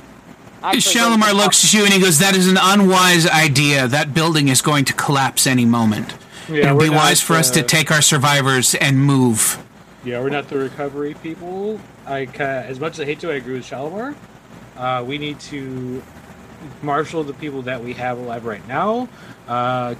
actually 0.63 0.81
Shalimar 0.81 1.33
looks 1.33 1.63
at 1.65 1.73
you 1.73 1.83
and 1.83 1.93
he 1.93 1.99
goes, 1.99 2.19
"That 2.19 2.35
is 2.35 2.47
an 2.47 2.57
unwise 2.59 3.27
idea. 3.27 3.87
That 3.87 4.13
building 4.13 4.47
is 4.47 4.61
going 4.61 4.85
to 4.85 4.93
collapse 4.93 5.45
any 5.45 5.65
moment. 5.65 6.15
Yeah, 6.49 6.67
It'd 6.67 6.79
be 6.79 6.85
we're 6.89 6.91
not, 6.95 7.03
wise 7.03 7.21
for 7.21 7.33
us 7.33 7.51
to 7.51 7.59
uh, 7.59 7.67
take 7.67 7.91
our 7.91 8.01
survivors 8.01 8.73
and 8.75 8.97
move." 8.97 9.63
Yeah, 10.07 10.21
we're 10.21 10.29
not 10.29 10.47
the 10.47 10.57
recovery 10.57 11.15
people. 11.15 11.81
I 12.05 12.23
uh, 12.27 12.41
as 12.41 12.79
much 12.79 12.93
as 12.93 13.01
I 13.01 13.05
hate 13.05 13.19
to, 13.19 13.29
I 13.29 13.33
agree 13.35 13.55
with 13.55 13.65
Shalimar. 13.65 14.15
Uh, 14.77 15.03
we 15.05 15.17
need 15.17 15.37
to 15.41 16.01
marshal 16.81 17.25
the 17.25 17.33
people 17.33 17.63
that 17.63 17.83
we 17.83 17.91
have 17.91 18.17
alive 18.17 18.45
right 18.45 18.65
now. 18.69 19.09
Uh, 19.49 19.95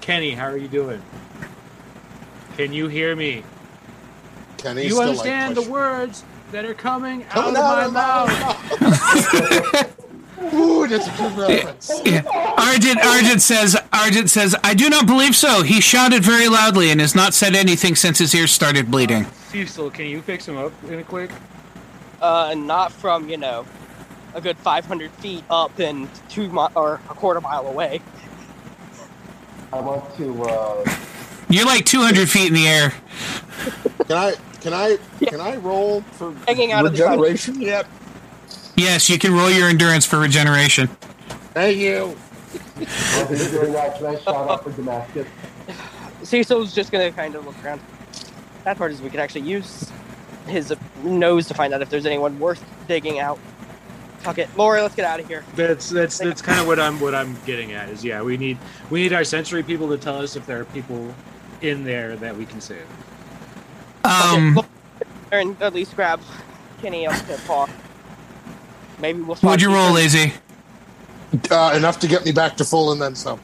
Kenny, 0.00 0.30
how 0.30 0.44
are 0.44 0.56
you 0.56 0.68
doing? 0.68 1.02
Can 2.56 2.72
you 2.72 2.86
hear 2.86 3.16
me? 3.16 3.42
Kenny, 4.58 4.82
Do 4.82 4.86
you 4.86 4.94
still, 4.94 5.08
understand 5.08 5.56
like, 5.56 5.66
the 5.66 5.72
words 5.72 6.22
that 6.52 6.64
are 6.64 6.74
coming 6.74 7.24
out 7.24 7.30
Coming 7.30 7.56
of 7.56 7.62
out 7.64 7.76
my 7.76 7.84
of 7.86 7.92
mouth? 7.92 8.80
mouth. 8.80 9.88
Ooh, 10.54 10.86
that's 10.88 11.06
a 11.06 11.10
good 11.16 11.36
reference. 11.38 11.90
Yeah. 12.04 12.22
Argent, 12.58 12.98
Argent 13.04 13.42
says, 13.42 13.76
Argent 13.92 14.30
says, 14.30 14.56
I 14.64 14.74
do 14.74 14.88
not 14.88 15.06
believe 15.06 15.36
so. 15.36 15.62
He 15.62 15.80
shouted 15.80 16.24
very 16.24 16.48
loudly 16.48 16.90
and 16.90 17.00
has 17.00 17.14
not 17.14 17.34
said 17.34 17.54
anything 17.54 17.94
since 17.94 18.18
his 18.18 18.34
ears 18.34 18.50
started 18.50 18.90
bleeding. 18.90 19.24
Cecil, 19.50 19.90
can 19.90 20.06
you 20.06 20.22
fix 20.22 20.46
him 20.46 20.56
up 20.56 20.72
in 20.84 20.98
a 20.98 21.04
quick? 21.04 21.30
Uh, 22.20 22.54
not 22.56 22.92
from 22.92 23.28
you 23.28 23.36
know, 23.36 23.66
a 24.34 24.40
good 24.40 24.56
500 24.58 25.10
feet 25.12 25.44
up 25.50 25.78
and 25.78 26.08
two 26.28 26.48
mi- 26.50 26.68
or 26.74 26.94
a 27.10 27.14
quarter 27.14 27.40
mile 27.40 27.66
away. 27.66 28.00
I 29.72 29.80
want 29.80 30.14
to. 30.16 30.42
Uh, 30.44 30.96
You're 31.48 31.66
like 31.66 31.84
200 31.84 32.28
feet 32.28 32.48
in 32.48 32.54
the 32.54 32.66
air. 32.68 32.92
Can 34.06 34.16
I? 34.16 34.34
Can 34.60 34.72
I? 34.72 34.98
Can 35.20 35.40
I 35.40 35.56
roll 35.56 36.02
for 36.02 36.34
Hanging 36.46 36.72
out 36.72 36.86
of 36.86 36.92
the 36.96 37.36
sun. 37.36 37.62
Regeneration 38.76 38.84
yet? 38.84 38.92
Yes, 38.92 39.10
you 39.10 39.18
can 39.18 39.34
roll 39.34 39.50
your 39.50 39.68
endurance 39.68 40.04
for 40.06 40.18
regeneration. 40.18 40.88
Thank 41.54 41.78
you. 41.78 42.16
while 43.16 43.26
he's 43.26 43.50
doing 43.50 43.72
that, 43.72 43.96
can 43.96 44.06
I 44.06 44.16
shout 44.18 44.50
out 44.50 44.64
for 44.64 44.70
Damascus? 44.70 45.26
Cecil's 46.22 46.74
just 46.74 46.92
gonna 46.92 47.12
kind 47.12 47.34
of 47.34 47.44
look 47.44 47.64
around. 47.64 47.80
That 48.64 48.78
part 48.78 48.92
is 48.92 49.02
we 49.02 49.10
could 49.10 49.20
actually 49.20 49.42
use 49.42 49.90
his 50.46 50.74
nose 51.02 51.46
to 51.48 51.54
find 51.54 51.74
out 51.74 51.82
if 51.82 51.90
there's 51.90 52.06
anyone 52.06 52.38
worth 52.38 52.64
digging 52.88 53.18
out. 53.18 53.38
Fuck 54.18 54.38
it, 54.38 54.48
Lori, 54.56 54.80
let's 54.80 54.94
get 54.94 55.04
out 55.04 55.18
of 55.18 55.26
here. 55.26 55.44
That's 55.56 55.90
that's 55.90 56.18
that's 56.18 56.40
kind 56.40 56.60
of 56.60 56.66
what 56.66 56.78
I'm 56.78 57.00
what 57.00 57.14
I'm 57.14 57.36
getting 57.44 57.72
at. 57.72 57.88
Is 57.88 58.04
yeah, 58.04 58.22
we 58.22 58.36
need 58.36 58.56
we 58.88 59.02
need 59.02 59.12
our 59.12 59.24
sensory 59.24 59.64
people 59.64 59.88
to 59.88 59.98
tell 59.98 60.18
us 60.18 60.36
if 60.36 60.46
there 60.46 60.60
are 60.60 60.64
people 60.66 61.12
in 61.60 61.84
there 61.84 62.16
that 62.16 62.36
we 62.36 62.46
can 62.46 62.60
save. 62.60 62.86
Um, 64.04 64.54
Look, 64.54 64.66
and 65.32 65.60
at 65.60 65.74
least 65.74 65.96
grab 65.96 66.20
Kenny 66.80 67.06
up 67.06 67.16
to 67.26 67.40
paw. 67.46 67.68
Maybe 69.02 69.20
we'll. 69.20 69.34
swap 69.36 69.50
what'd 69.50 69.60
you 69.62 69.74
roll, 69.74 69.94
teachers. 69.96 70.14
Lazy? 70.14 70.32
Uh, 71.50 71.74
enough 71.76 71.98
to 72.00 72.06
get 72.06 72.24
me 72.24 72.30
back 72.32 72.56
to 72.58 72.64
full 72.64 72.92
and 72.92 73.02
then 73.02 73.14
some. 73.16 73.40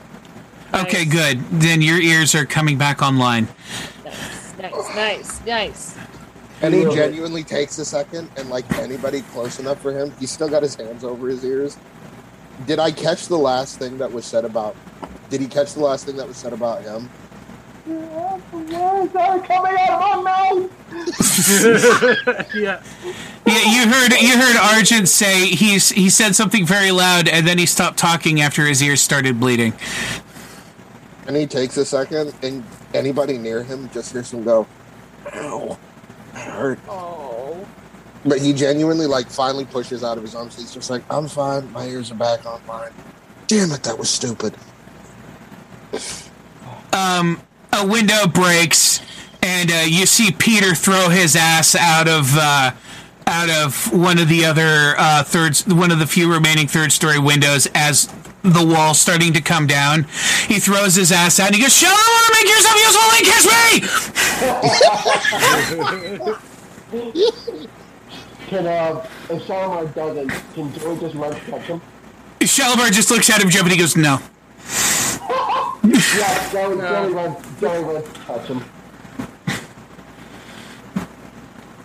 Okay, 0.73 1.05
good. 1.05 1.41
Then 1.51 1.83
your 1.83 2.01
ears 2.01 2.35
are 2.35 2.47
coming 2.47 2.79
back 2.79 3.03
online. 3.03 3.49
Nice, 4.05 4.55
nice, 4.59 4.95
nice, 4.95 5.45
nice. 5.47 5.97
And 6.63 6.73
he 6.75 6.81
Nailed 6.81 6.93
it. 6.95 6.97
genuinely 6.97 7.43
takes 7.43 7.79
a 7.79 7.85
second, 7.85 8.31
and 8.37 8.49
like 8.51 8.71
anybody 8.79 9.23
close 9.33 9.59
enough 9.59 9.81
for 9.81 9.93
him, 9.93 10.13
he's 10.21 10.31
still 10.31 10.49
got 10.49 10.63
his 10.63 10.75
hands 10.77 11.03
over 11.05 11.29
his 11.29 11.45
ears. 11.45 11.77
Did 12.67 12.79
I 12.79 12.91
catch 12.91 13.27
the 13.27 13.39
last 13.39 13.79
thing 13.79 13.99
that 13.99 14.13
was 14.13 14.25
said 14.27 14.45
about? 14.45 14.77
Did 15.31 15.41
he 15.41 15.47
catch 15.47 15.75
the 15.75 15.81
last 15.81 16.07
thing 16.07 16.17
that 16.17 16.27
was 16.29 16.37
said 16.37 16.53
about 16.53 16.83
him? 16.83 17.09
Words 17.89 19.15
are 19.17 19.41
coming 19.41 19.77
out 19.79 19.91
of 19.91 20.23
my 20.23 20.53
mouth! 20.53 20.71
yeah. 22.55 22.83
Yeah, 23.47 23.65
you 23.65 23.89
heard 23.91 24.13
you 24.21 24.37
heard 24.39 24.57
Argent 24.57 25.09
say 25.09 25.47
he's 25.47 25.89
he 25.91 26.11
said 26.11 26.35
something 26.37 26.67
very 26.67 26.91
loud 26.91 27.29
and 27.29 27.47
then 27.47 27.57
he 27.57 27.65
stopped 27.65 27.99
talking 27.99 28.41
after 28.43 28.67
his 28.67 28.83
ears 28.83 29.01
started 29.01 29.41
bleeding. 29.41 29.73
And 31.27 31.37
he 31.37 31.47
takes 31.47 31.77
a 31.77 31.85
second, 31.85 32.35
and 32.43 32.65
anybody 32.95 33.37
near 33.37 33.63
him 33.63 33.91
just 33.91 34.13
hears 34.13 34.33
him 34.33 34.45
go, 34.45 34.67
"Ow, 35.35 35.79
that 36.33 36.49
hurt." 36.49 36.79
Oh. 36.89 37.67
But 38.25 38.41
he 38.41 38.53
genuinely, 38.53 39.07
like, 39.07 39.31
finally 39.31 39.65
pushes 39.67 40.03
out 40.03 40.17
of 40.17 40.25
his 40.25 40.35
arms. 40.35 40.57
He's 40.57 40.73
just 40.73 40.89
like, 40.91 41.03
"I'm 41.11 41.29
fine. 41.29 41.71
My 41.73 41.87
ears 41.87 42.11
are 42.11 42.15
back 42.15 42.47
online." 42.47 42.93
Damn 43.47 43.73
it, 43.73 43.83
that 43.83 43.99
was 43.99 44.09
stupid. 44.09 44.55
um, 46.93 47.41
a 47.73 47.87
window 47.87 48.27
breaks, 48.27 49.01
and 49.43 49.71
uh, 49.71 49.85
you 49.87 50.07
see 50.07 50.31
Peter 50.31 50.75
throw 50.75 51.09
his 51.09 51.37
ass 51.37 51.75
out 51.75 52.09
of 52.09 52.37
uh, 52.37 52.73
out 53.27 53.51
of 53.51 53.93
one 53.93 54.19
of 54.19 54.29
the 54.29 54.45
other 54.45 54.95
uh, 54.99 55.23
third, 55.23 55.57
one 55.71 55.91
of 55.91 55.99
the 55.99 56.07
few 56.07 56.33
remaining 56.33 56.67
third 56.67 56.93
story 56.93 57.19
windows 57.19 57.69
as 57.75 58.09
the 58.43 58.65
wall's 58.65 59.01
starting 59.01 59.33
to 59.35 59.41
come 59.41 59.67
down. 59.67 60.05
He 60.47 60.59
throws 60.59 60.95
his 60.95 61.13
ass 61.13 61.39
out 61.41 61.49
and 61.49 61.57
he 61.57 61.63
goes, 61.63 61.75
"Shut 61.75 61.93
up! 61.93 61.99
Make 62.33 62.49
yourself 62.49 62.77
useful 62.87 63.11
and 63.17 63.27
kiss 63.27 63.47
me!" 63.53 63.81
Can, 68.49 68.67
uh, 68.67 69.07
if 69.29 69.43
Shalimar 69.47 69.87
doesn't, 69.95 70.31
can 70.55 70.73
Joey 70.73 70.99
just 70.99 71.15
run 71.17 71.35
catch 71.41 71.67
him? 71.67 71.83
Shalimar 72.41 72.91
just 72.91 73.11
looks 73.11 73.29
at 73.29 73.43
him, 73.43 73.49
and 73.49 73.71
he 73.71 73.77
goes, 73.77 73.95
"No." 73.95 74.21
Yeah, 76.19 76.53
Joey, 76.53 76.77
Joey 76.77 77.13
runs, 77.13 77.61
Joey 77.61 77.85
runs 77.85 78.13
to 78.13 78.21
catch 78.21 78.49
him. 78.49 78.65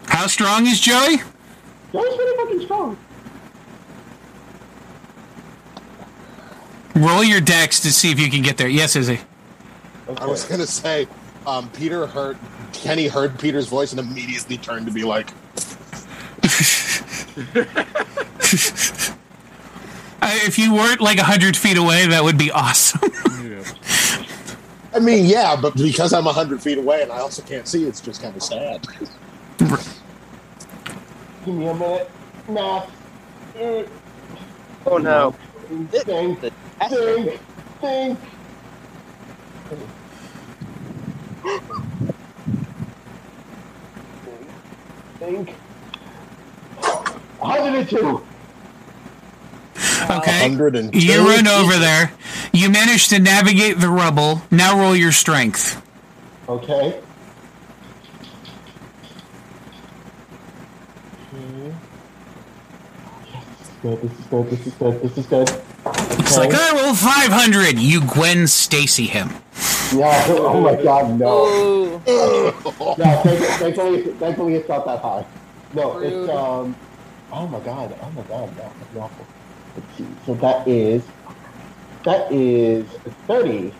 How 0.07 0.27
strong 0.27 0.67
is 0.67 0.79
Joey? 0.79 1.17
Joey's 1.17 2.15
pretty 2.15 2.37
fucking 2.37 2.61
strong. 2.61 2.97
Roll 6.95 7.23
your 7.23 7.41
decks 7.41 7.79
to 7.81 7.91
see 7.91 8.11
if 8.11 8.19
you 8.19 8.29
can 8.29 8.41
get 8.41 8.57
there. 8.57 8.67
Yes, 8.67 8.95
Izzy. 8.95 9.19
I 10.17 10.25
was 10.25 10.45
gonna 10.45 10.67
say, 10.67 11.07
um, 11.47 11.69
Peter 11.71 12.05
heard 12.05 12.37
Kenny 12.71 13.07
heard 13.07 13.39
Peter's 13.39 13.67
voice 13.67 13.91
and 13.91 13.99
immediately 13.99 14.57
turned 14.57 14.85
to 14.85 14.91
be 14.91 15.03
like, 15.03 15.31
if 20.45 20.57
you 20.59 20.73
weren't 20.73 21.01
like 21.01 21.19
hundred 21.19 21.55
feet 21.57 21.77
away, 21.77 22.07
that 22.07 22.23
would 22.23 22.37
be 22.37 22.51
awesome. 22.51 23.01
I 24.95 24.99
mean, 24.99 25.25
yeah, 25.25 25.55
but 25.59 25.75
because 25.75 26.13
I'm 26.13 26.25
hundred 26.25 26.61
feet 26.61 26.77
away 26.77 27.01
and 27.01 27.11
I 27.11 27.17
also 27.19 27.41
can't 27.41 27.67
see, 27.67 27.85
it's 27.85 27.99
just 28.01 28.21
kind 28.21 28.35
of 28.35 28.43
sad. 28.43 28.85
Give 29.57 31.55
me 31.55 31.67
a 31.67 31.73
minute. 31.73 32.09
Math. 32.47 32.91
Mm, 33.55 33.87
Oh 34.85 34.97
no. 34.97 35.31
Think, 35.69 35.91
The- 36.41 36.51
think, 36.89 37.39
think. 37.81 38.19
Think. 45.19 45.55
102. 47.39 48.23
Uh, 49.75 50.19
okay. 50.21 50.49
You 50.93 51.27
run 51.27 51.47
over 51.47 51.77
there. 51.77 52.11
You 52.51 52.69
manage 52.69 53.07
to 53.09 53.19
navigate 53.19 53.79
the 53.79 53.89
rubble. 53.89 54.41
Now 54.51 54.79
roll 54.79 54.95
your 54.95 55.11
strength. 55.11 55.81
Okay. 56.47 57.01
Good, 63.83 64.01
this 64.01 64.17
is 64.17 64.25
good, 64.75 65.01
this 65.01 65.17
is 65.17 65.25
good. 65.25 65.49
It's 65.85 66.37
like, 66.37 66.53
I 66.53 66.81
roll 66.81 66.93
500. 66.95 67.77
You 67.77 67.99
Gwen 68.07 68.47
Stacy 68.47 69.07
him. 69.07 69.29
Yeah, 69.93 70.25
oh 70.29 70.61
my 70.61 70.81
god, 70.81 71.19
no. 71.19 72.01
no, 72.07 73.21
thankfully, 73.59 74.03
thankfully 74.03 74.55
it's 74.55 74.69
not 74.69 74.85
that 74.85 74.99
high. 75.01 75.25
No, 75.73 75.99
it's, 75.99 76.29
um, 76.29 76.75
oh 77.33 77.45
my 77.47 77.59
god, 77.59 77.93
oh 78.01 78.09
my 78.11 78.21
god, 78.23 78.55
That's 78.55 78.95
awful. 78.97 79.25
Let's 79.75 79.97
see, 79.97 80.07
so 80.25 80.33
that 80.35 80.67
is, 80.67 81.03
that 82.03 82.31
is 82.31 82.85
30. 83.27 83.73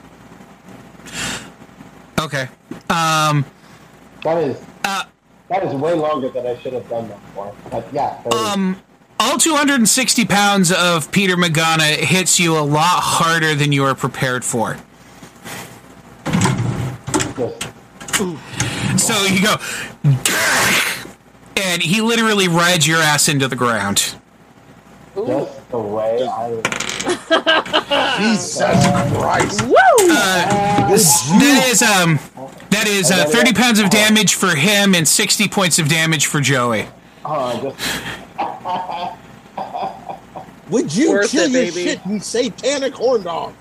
Okay. 2.19 2.47
Um, 2.89 3.45
That 4.23 4.37
is, 4.43 4.61
uh, 4.85 5.03
that 5.49 5.63
is 5.63 5.73
way 5.75 5.93
longer 5.93 6.29
than 6.29 6.47
I 6.47 6.57
should 6.57 6.73
have 6.73 6.87
done 6.89 7.09
that 7.09 7.19
for. 7.35 7.53
But 7.69 7.87
yeah, 7.93 8.21
30. 8.23 8.35
um, 8.37 8.81
all 9.19 9.37
260 9.37 10.25
pounds 10.25 10.71
of 10.71 11.11
Peter 11.11 11.35
Magana 11.35 11.95
hits 11.95 12.39
you 12.39 12.57
a 12.57 12.61
lot 12.61 13.01
harder 13.01 13.53
than 13.55 13.71
you 13.71 13.83
are 13.83 13.95
prepared 13.95 14.43
for. 14.43 14.77
So 18.97 19.25
you 19.25 19.41
go, 19.43 19.55
and 21.57 21.81
he 21.81 21.99
literally 22.01 22.47
rides 22.47 22.87
your 22.87 22.99
ass 22.99 23.27
into 23.27 23.47
the 23.47 23.55
ground. 23.55 24.15
just 25.15 25.62
the 25.73 25.79
way 25.79 26.23
I 26.27 26.49
Jesus 28.19 28.59
Christ. 29.17 29.61
woo! 29.63 29.73
Uh, 29.73 30.45
that 31.39 31.65
is 31.67 31.81
um, 31.81 32.19
that 32.69 32.85
is 32.87 33.09
uh, 33.11 33.25
30 33.25 33.53
pounds 33.53 33.79
of 33.79 33.89
damage 33.89 34.35
for 34.35 34.55
him 34.55 34.93
and 34.93 35.07
60 35.07 35.47
points 35.47 35.79
of 35.79 35.89
damage 35.89 36.27
for 36.27 36.39
Joey. 36.41 36.87
uh, 37.25 37.59
just, 37.59 37.79
Would 40.69 40.95
you 40.95 41.11
Worth 41.11 41.31
kill 41.31 41.43
it, 41.45 41.51
your 41.51 41.61
baby. 41.71 41.83
shit, 41.83 41.99
you 42.05 42.19
satanic 42.19 42.93
horn 42.93 43.23
dog? 43.23 43.53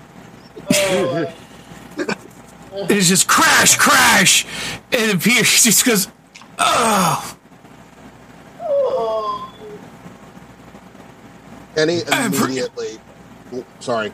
It's 2.75 3.09
just 3.09 3.27
crash, 3.27 3.77
crash, 3.77 4.47
and 4.93 5.21
Peter 5.21 5.43
just 5.45 5.85
goes, 5.87 6.09
oh. 6.59 7.37
Kenny 11.75 12.03
Uh, 12.03 12.31
per- 12.31 12.45
immediately. 12.47 12.99
Oh, 13.55 13.65
Sorry. 13.81 14.13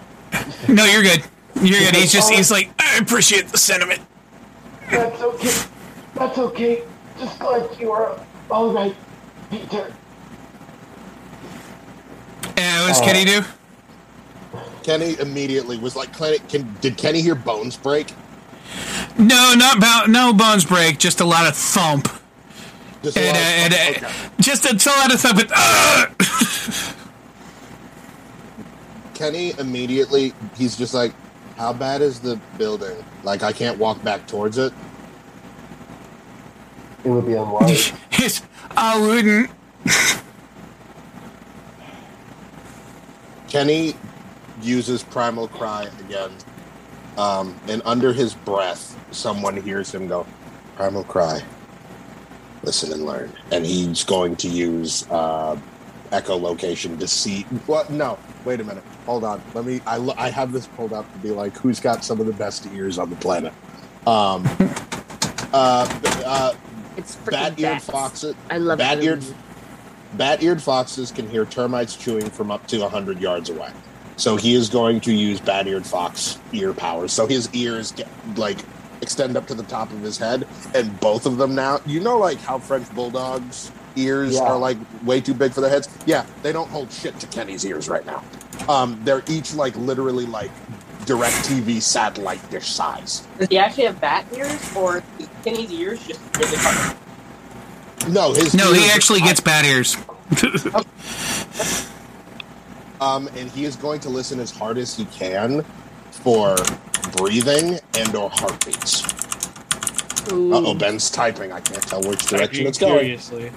No, 0.68 0.84
you're 0.84 1.02
good. 1.02 1.24
You're 1.62 1.80
good. 1.80 1.96
He's 1.96 2.12
just 2.12 2.30
he's 2.30 2.50
like, 2.50 2.70
I 2.78 2.98
appreciate 2.98 3.48
the 3.48 3.58
sentiment. 3.58 4.00
that's 4.90 5.20
okay. 5.20 5.54
That's 6.14 6.38
okay. 6.38 6.82
Just 7.18 7.38
glad 7.40 7.68
you 7.80 7.90
are 7.92 8.18
alright, 8.50 8.94
Peter. 9.50 9.92
And 12.56 12.82
what 12.82 12.88
does 12.88 13.00
Kenny 13.00 13.24
do? 13.24 13.42
Kenny 14.82 15.18
immediately 15.20 15.78
was 15.78 15.96
like, 15.96 16.16
Kenny, 16.16 16.38
can, 16.48 16.76
did 16.80 16.96
Kenny 16.96 17.20
hear 17.20 17.34
bones 17.34 17.76
break? 17.76 18.12
No, 19.18 19.54
not 19.56 19.80
bo- 19.80 20.10
no 20.10 20.32
bones 20.32 20.64
break, 20.64 20.98
just 20.98 21.20
a 21.20 21.24
lot 21.24 21.46
of 21.46 21.56
thump. 21.56 22.08
Just 23.02 23.16
a 23.16 23.20
And, 23.20 23.26
lot 23.28 23.36
uh, 23.36 23.40
of- 23.40 23.96
and, 23.96 24.04
uh, 24.04 24.08
okay. 24.08 24.30
just 24.40 24.64
a 24.64 24.90
lot 24.90 25.12
of 25.14 25.20
thump. 25.20 25.40
And, 25.40 25.52
uh, 25.54 26.06
Kenny 29.18 29.52
immediately, 29.58 30.32
he's 30.56 30.76
just 30.76 30.94
like, 30.94 31.12
how 31.56 31.72
bad 31.72 32.02
is 32.02 32.20
the 32.20 32.40
building? 32.56 32.96
Like, 33.24 33.42
I 33.42 33.52
can't 33.52 33.76
walk 33.76 34.00
back 34.04 34.24
towards 34.28 34.58
it. 34.58 34.72
It 37.04 37.08
would 37.10 37.26
be 37.26 37.34
unwise. 37.34 37.92
Yes, 38.18 38.42
I 38.76 39.00
wouldn't. 39.00 39.50
Kenny 43.48 43.94
uses 44.62 45.02
Primal 45.02 45.48
Cry 45.48 45.88
again. 46.00 46.30
Um, 47.16 47.56
and 47.68 47.82
under 47.84 48.12
his 48.12 48.34
breath, 48.34 48.96
someone 49.12 49.56
hears 49.56 49.92
him 49.92 50.06
go, 50.06 50.26
Primal 50.76 51.04
Cry. 51.04 51.42
Listen 52.62 52.92
and 52.92 53.04
learn. 53.04 53.32
And 53.50 53.64
he's 53.66 54.04
going 54.04 54.36
to 54.36 54.48
use 54.48 55.08
uh, 55.10 55.56
echolocation 56.10 56.98
to 56.98 57.08
see. 57.08 57.42
What? 57.66 57.90
No. 57.90 58.18
Wait 58.44 58.60
a 58.60 58.64
minute. 58.64 58.84
Hold 59.06 59.24
on. 59.24 59.42
Let 59.54 59.64
me. 59.64 59.80
I, 59.86 59.96
lo- 59.96 60.14
I 60.16 60.30
have 60.30 60.52
this 60.52 60.66
pulled 60.68 60.92
up 60.92 61.10
to 61.12 61.18
be 61.18 61.30
like, 61.30 61.56
who's 61.56 61.80
got 61.80 62.04
some 62.04 62.20
of 62.20 62.26
the 62.26 62.32
best 62.32 62.66
ears 62.74 62.98
on 62.98 63.10
the 63.10 63.16
planet? 63.16 63.52
Um, 64.06 64.44
uh, 65.52 65.88
uh, 66.24 66.54
It's 66.96 67.16
freaking 67.16 67.30
bat-eared 67.30 67.82
foxes. 67.82 68.34
I 68.50 68.58
love 68.58 68.78
bat-eared 68.78 69.22
them. 69.22 69.36
bat-eared 70.14 70.62
foxes 70.62 71.10
can 71.12 71.28
hear 71.28 71.44
termites 71.44 71.96
chewing 71.96 72.30
from 72.30 72.50
up 72.50 72.66
to 72.68 72.78
100 72.80 73.20
yards 73.20 73.50
away 73.50 73.70
so 74.16 74.34
he 74.36 74.54
is 74.54 74.68
going 74.68 75.00
to 75.00 75.12
use 75.12 75.38
bat-eared 75.40 75.86
fox 75.86 76.38
ear 76.52 76.72
powers 76.72 77.12
so 77.12 77.26
his 77.26 77.48
ears 77.54 77.92
get 77.92 78.08
like 78.36 78.58
extend 79.02 79.36
up 79.36 79.46
to 79.46 79.54
the 79.54 79.62
top 79.64 79.92
of 79.92 80.00
his 80.00 80.16
head 80.18 80.46
and 80.74 80.98
both 81.00 81.26
of 81.26 81.36
them 81.36 81.54
now 81.54 81.78
you 81.86 82.00
know 82.00 82.18
like 82.18 82.38
how 82.38 82.58
french 82.58 82.88
bulldogs 82.94 83.70
ears 83.98 84.34
Yeah. 84.36 84.42
are 84.42 84.58
like 84.58 84.78
way 85.04 85.20
too 85.20 85.34
big 85.34 85.52
for 85.52 85.60
their 85.60 85.70
heads 85.70 85.88
yeah 86.06 86.24
they 86.42 86.52
don't 86.52 86.68
hold 86.70 86.90
shit 86.92 87.18
to 87.20 87.26
kenny's 87.26 87.64
ears 87.66 87.88
right 87.88 88.06
now 88.06 88.22
um 88.68 89.00
they're 89.04 89.22
each 89.28 89.54
like 89.54 89.76
literally 89.76 90.26
like 90.26 90.50
DirecTV 91.04 91.80
satellite 91.80 92.50
dish 92.50 92.66
size 92.68 93.26
Does 93.38 93.48
he 93.48 93.58
actually 93.58 93.84
have 93.84 93.98
bat 94.00 94.26
ears, 94.36 94.76
or 94.76 95.02
Kenny's 95.42 95.72
ears 95.72 96.06
just 96.06 96.20
really 96.36 96.56
hard? 96.58 96.96
no 98.12 98.32
his 98.34 98.54
No, 98.54 98.72
he 98.74 98.90
actually 98.90 99.20
gets 99.20 99.40
bat 99.40 99.64
ears. 99.64 99.96
Um, 103.00 103.28
and 103.36 103.48
he 103.50 103.64
is 103.64 103.76
going 103.76 104.00
to 104.00 104.08
listen 104.08 104.40
as 104.40 104.50
hard 104.50 104.76
as 104.76 104.96
he 104.96 105.04
can 105.06 105.62
for 106.10 106.56
breathing 107.16 107.78
and 107.96 108.14
or 108.16 108.28
heartbeats. 108.28 109.04
Uh 110.30 110.50
oh, 110.52 110.74
Ben's 110.74 111.08
typing. 111.10 111.52
I 111.52 111.60
can't 111.60 111.82
tell 111.82 112.02
which 112.02 112.26
direction 112.26 112.64
Typing 112.64 112.66
it's 112.66 112.78
going. 112.78 112.98
Curiously. 112.98 113.52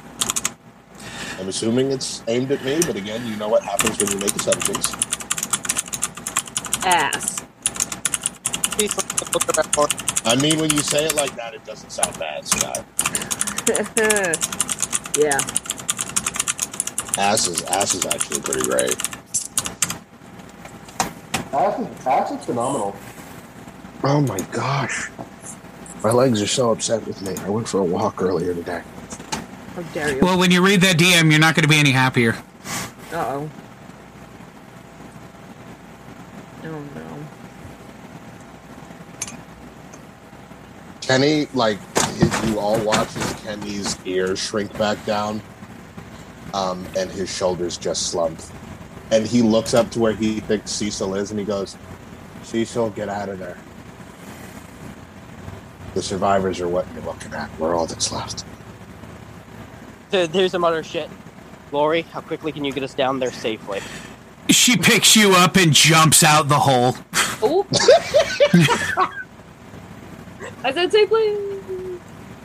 I'm 1.42 1.50
assuming 1.50 1.90
it's 1.92 2.22
aimed 2.28 2.52
at 2.52 2.64
me, 2.64 2.80
but 2.86 2.96
again, 2.96 3.26
you 3.26 3.36
know 3.36 3.50
what 3.50 3.64
happens 3.64 3.98
when 3.98 4.12
you 4.12 4.20
make 4.20 4.36
assumptions. 4.36 4.94
Ass. 6.86 7.42
Please 8.78 8.96
look 8.96 9.50
at 9.50 9.56
that 9.56 9.76
horn. 9.76 9.90
I 10.24 10.40
mean, 10.40 10.60
when 10.60 10.70
you 10.70 10.78
say 10.82 11.04
it 11.04 11.16
like 11.16 11.36
that, 11.38 11.56
it 11.56 11.66
doesn't 11.66 11.90
sound 11.90 12.20
bad, 12.20 12.46
Scott. 12.46 12.86
yeah. 15.18 15.40
Ass 17.18 17.48
is 17.48 17.64
ass 17.64 17.96
is 17.96 18.06
actually 18.06 18.42
pretty 18.42 18.62
great. 18.62 18.96
Ass 21.54 21.80
is, 21.80 22.06
ass 22.06 22.32
is 22.34 22.46
phenomenal. 22.46 22.96
Oh 24.04 24.22
my 24.22 24.38
gosh, 24.52 25.10
my 26.04 26.12
legs 26.12 26.40
are 26.40 26.48
so 26.48 26.70
upset 26.72 27.08
with 27.08 27.20
me. 27.24 27.36
I 27.38 27.50
went 27.50 27.68
for 27.68 27.80
a 27.80 27.84
walk 27.84 28.22
earlier 28.22 28.54
today. 28.54 28.84
How 29.76 29.82
dare 29.94 30.16
you? 30.16 30.20
Well, 30.22 30.38
when 30.38 30.52
you 30.52 30.64
read 30.66 30.82
that 30.82 30.98
DM, 30.98 31.32
you're 31.32 31.40
not 31.40 31.56
going 31.56 31.64
to 31.64 31.70
be 31.70 31.78
any 31.78 31.92
happier. 31.92 32.34
Uh 33.12 33.16
oh. 33.16 33.50
Oh 36.64 36.84
no. 36.96 37.26
Kenny, 41.02 41.48
like, 41.54 41.80
his, 42.16 42.50
you 42.50 42.60
all 42.60 42.80
watch 42.84 43.16
as 43.18 43.34
Kenny's 43.42 43.98
ears 44.06 44.40
shrink 44.40 44.78
back 44.78 45.04
down, 45.06 45.42
um, 46.54 46.86
and 46.98 47.10
his 47.10 47.30
shoulders 47.30 47.78
just 47.78 48.12
slump. 48.12 48.40
And 49.12 49.26
he 49.26 49.42
looks 49.42 49.74
up 49.74 49.90
to 49.92 50.00
where 50.00 50.14
he 50.14 50.40
thinks 50.40 50.72
Cecil 50.72 51.16
is, 51.16 51.32
and 51.32 51.40
he 51.40 51.46
goes, 51.46 51.78
Cecil, 52.44 52.92
get 52.92 53.10
out 53.10 53.30
of 53.30 53.40
there. 53.40 53.58
The 55.94 56.02
survivors 56.02 56.62
are 56.62 56.70
what 56.70 56.88
you're 56.94 57.04
looking 57.04 57.34
at. 57.34 57.50
We're 57.60 57.76
all 57.76 57.88
that's 57.88 58.12
left. 58.12 58.46
There- 60.12 60.28
There's 60.28 60.52
some 60.52 60.64
other 60.64 60.84
shit. 60.84 61.10
Lori, 61.72 62.02
how 62.02 62.22
quickly 62.22 62.52
can 62.52 62.64
you 62.66 62.72
get 62.74 62.84
us 62.84 62.94
down 62.94 63.18
there 63.20 63.32
safely? 63.32 63.80
She 64.50 64.76
picks 64.78 65.16
you 65.16 65.32
up 65.32 65.56
and 65.56 65.72
jumps 65.74 66.24
out 66.24 66.50
the 66.50 66.60
hole. 66.60 66.96
Oh. 67.42 67.66
I 70.64 70.72
said 70.74 70.92
safely. 70.92 71.38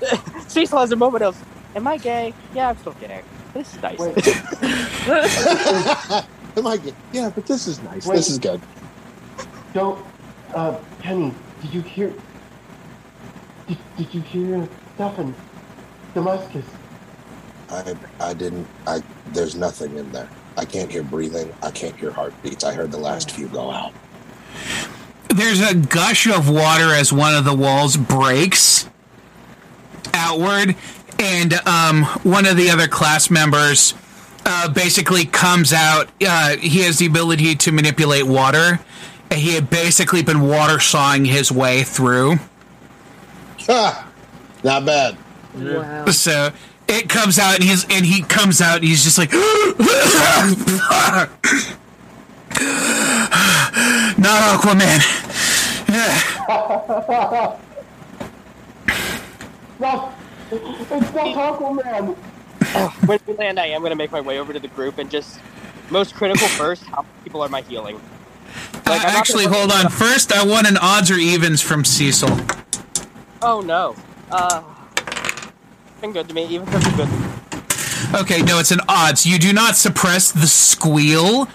Cecil 0.48 0.78
has 0.78 0.92
a 0.92 0.96
moment 0.96 1.24
of, 1.24 1.36
am 1.74 1.86
I 1.88 1.96
gay? 1.98 2.32
Yeah, 2.54 2.68
I'm 2.70 2.76
still 2.78 2.92
kidding. 2.94 3.22
This 3.52 3.74
is 3.74 3.82
nice. 3.82 3.98
Wait. 3.98 4.16
Am 6.58 6.66
I 6.66 6.76
gay? 6.78 6.94
Yeah, 7.12 7.30
but 7.34 7.46
this 7.46 7.66
is 7.66 7.82
nice. 7.82 8.06
Wait. 8.06 8.16
This 8.16 8.30
is 8.30 8.38
good. 8.38 8.60
Don't, 9.72 10.02
uh, 10.54 10.78
Penny, 11.00 11.34
did 11.62 11.74
you 11.74 11.80
hear, 11.82 12.12
did, 13.66 13.78
did 13.96 14.14
you 14.14 14.20
hear 14.20 14.68
stuff 14.94 15.18
in 15.18 15.34
Damascus? 16.14 16.64
I, 17.70 17.96
I 18.20 18.34
didn't. 18.34 18.66
I 18.86 19.02
there's 19.32 19.56
nothing 19.56 19.96
in 19.96 20.10
there. 20.12 20.28
I 20.56 20.64
can't 20.64 20.90
hear 20.90 21.02
breathing. 21.02 21.52
I 21.62 21.70
can't 21.70 21.96
hear 21.96 22.10
heartbeats. 22.10 22.64
I 22.64 22.72
heard 22.72 22.90
the 22.90 22.98
last 22.98 23.30
few 23.30 23.48
go 23.48 23.70
out. 23.70 23.92
There's 25.28 25.60
a 25.60 25.74
gush 25.74 26.26
of 26.28 26.48
water 26.48 26.94
as 26.94 27.12
one 27.12 27.34
of 27.34 27.44
the 27.44 27.54
walls 27.54 27.96
breaks 27.96 28.88
outward, 30.14 30.76
and 31.18 31.54
um, 31.66 32.04
one 32.22 32.46
of 32.46 32.56
the 32.56 32.70
other 32.70 32.88
class 32.88 33.30
members 33.30 33.94
uh, 34.46 34.68
basically 34.68 35.26
comes 35.26 35.72
out. 35.72 36.08
Uh, 36.26 36.56
he 36.56 36.80
has 36.82 36.98
the 36.98 37.06
ability 37.06 37.56
to 37.56 37.72
manipulate 37.72 38.24
water. 38.24 38.80
And 39.30 39.40
he 39.40 39.54
had 39.54 39.68
basically 39.68 40.22
been 40.22 40.42
water 40.42 40.78
sawing 40.78 41.24
his 41.24 41.50
way 41.50 41.82
through. 41.82 42.36
Ha! 43.66 44.08
Not 44.62 44.86
bad. 44.86 45.18
Wow. 45.54 46.06
So 46.06 46.52
it 46.88 47.08
comes 47.08 47.38
out, 47.38 47.54
and 47.56 47.64
he's 47.64 47.84
and 47.90 48.04
he 48.06 48.22
comes 48.22 48.60
out, 48.60 48.76
and 48.76 48.84
he's 48.84 49.02
just 49.04 49.18
like, 49.18 49.32
not 54.18 54.60
Aquaman. 54.60 55.00
No, 59.78 60.10
it's 60.50 61.12
not 61.14 61.58
Aquaman. 61.60 62.16
When 63.06 63.18
we 63.26 63.34
land, 63.34 63.60
I 63.60 63.66
am 63.66 63.80
going 63.82 63.90
to 63.90 63.96
make 63.96 64.10
my 64.10 64.22
way 64.22 64.38
over 64.38 64.52
to 64.54 64.58
the 64.58 64.68
group 64.68 64.96
and 64.98 65.10
just 65.10 65.38
most 65.90 66.14
critical 66.14 66.48
first. 66.48 66.82
How 66.84 67.04
people 67.24 67.42
are 67.42 67.48
my 67.50 67.60
healing? 67.60 67.96
Uh, 67.96 68.00
Like, 68.86 69.02
I'm 69.04 69.16
actually, 69.16 69.44
hold 69.44 69.70
on. 69.70 69.90
First, 69.90 70.32
I 70.32 70.44
want 70.46 70.66
an 70.66 70.78
odds 70.78 71.10
or 71.10 71.16
evens 71.16 71.60
from 71.60 71.84
Cecil. 71.84 72.30
Oh 73.42 73.60
no. 73.60 73.94
Uh, 74.30 74.62
been 76.00 76.12
good 76.12 76.28
to 76.28 76.34
me. 76.34 76.46
Even 76.46 76.68
if 76.68 76.74
it's 76.74 76.96
good. 76.96 77.08
Okay, 78.20 78.42
no, 78.42 78.58
it's 78.58 78.70
an 78.70 78.80
odds. 78.88 79.26
You 79.26 79.38
do 79.38 79.52
not 79.52 79.76
suppress 79.76 80.30
the 80.32 80.46
squeal 80.46 81.48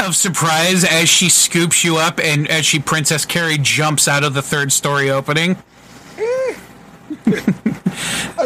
of 0.00 0.14
surprise 0.14 0.84
as 0.84 1.08
she 1.08 1.28
scoops 1.28 1.82
you 1.84 1.96
up 1.96 2.20
and 2.20 2.46
as 2.48 2.64
she 2.66 2.78
Princess 2.78 3.24
carry 3.24 3.58
jumps 3.58 4.06
out 4.06 4.22
of 4.24 4.34
the 4.34 4.42
third 4.42 4.72
story 4.72 5.10
opening. 5.10 5.56
I 6.16 6.56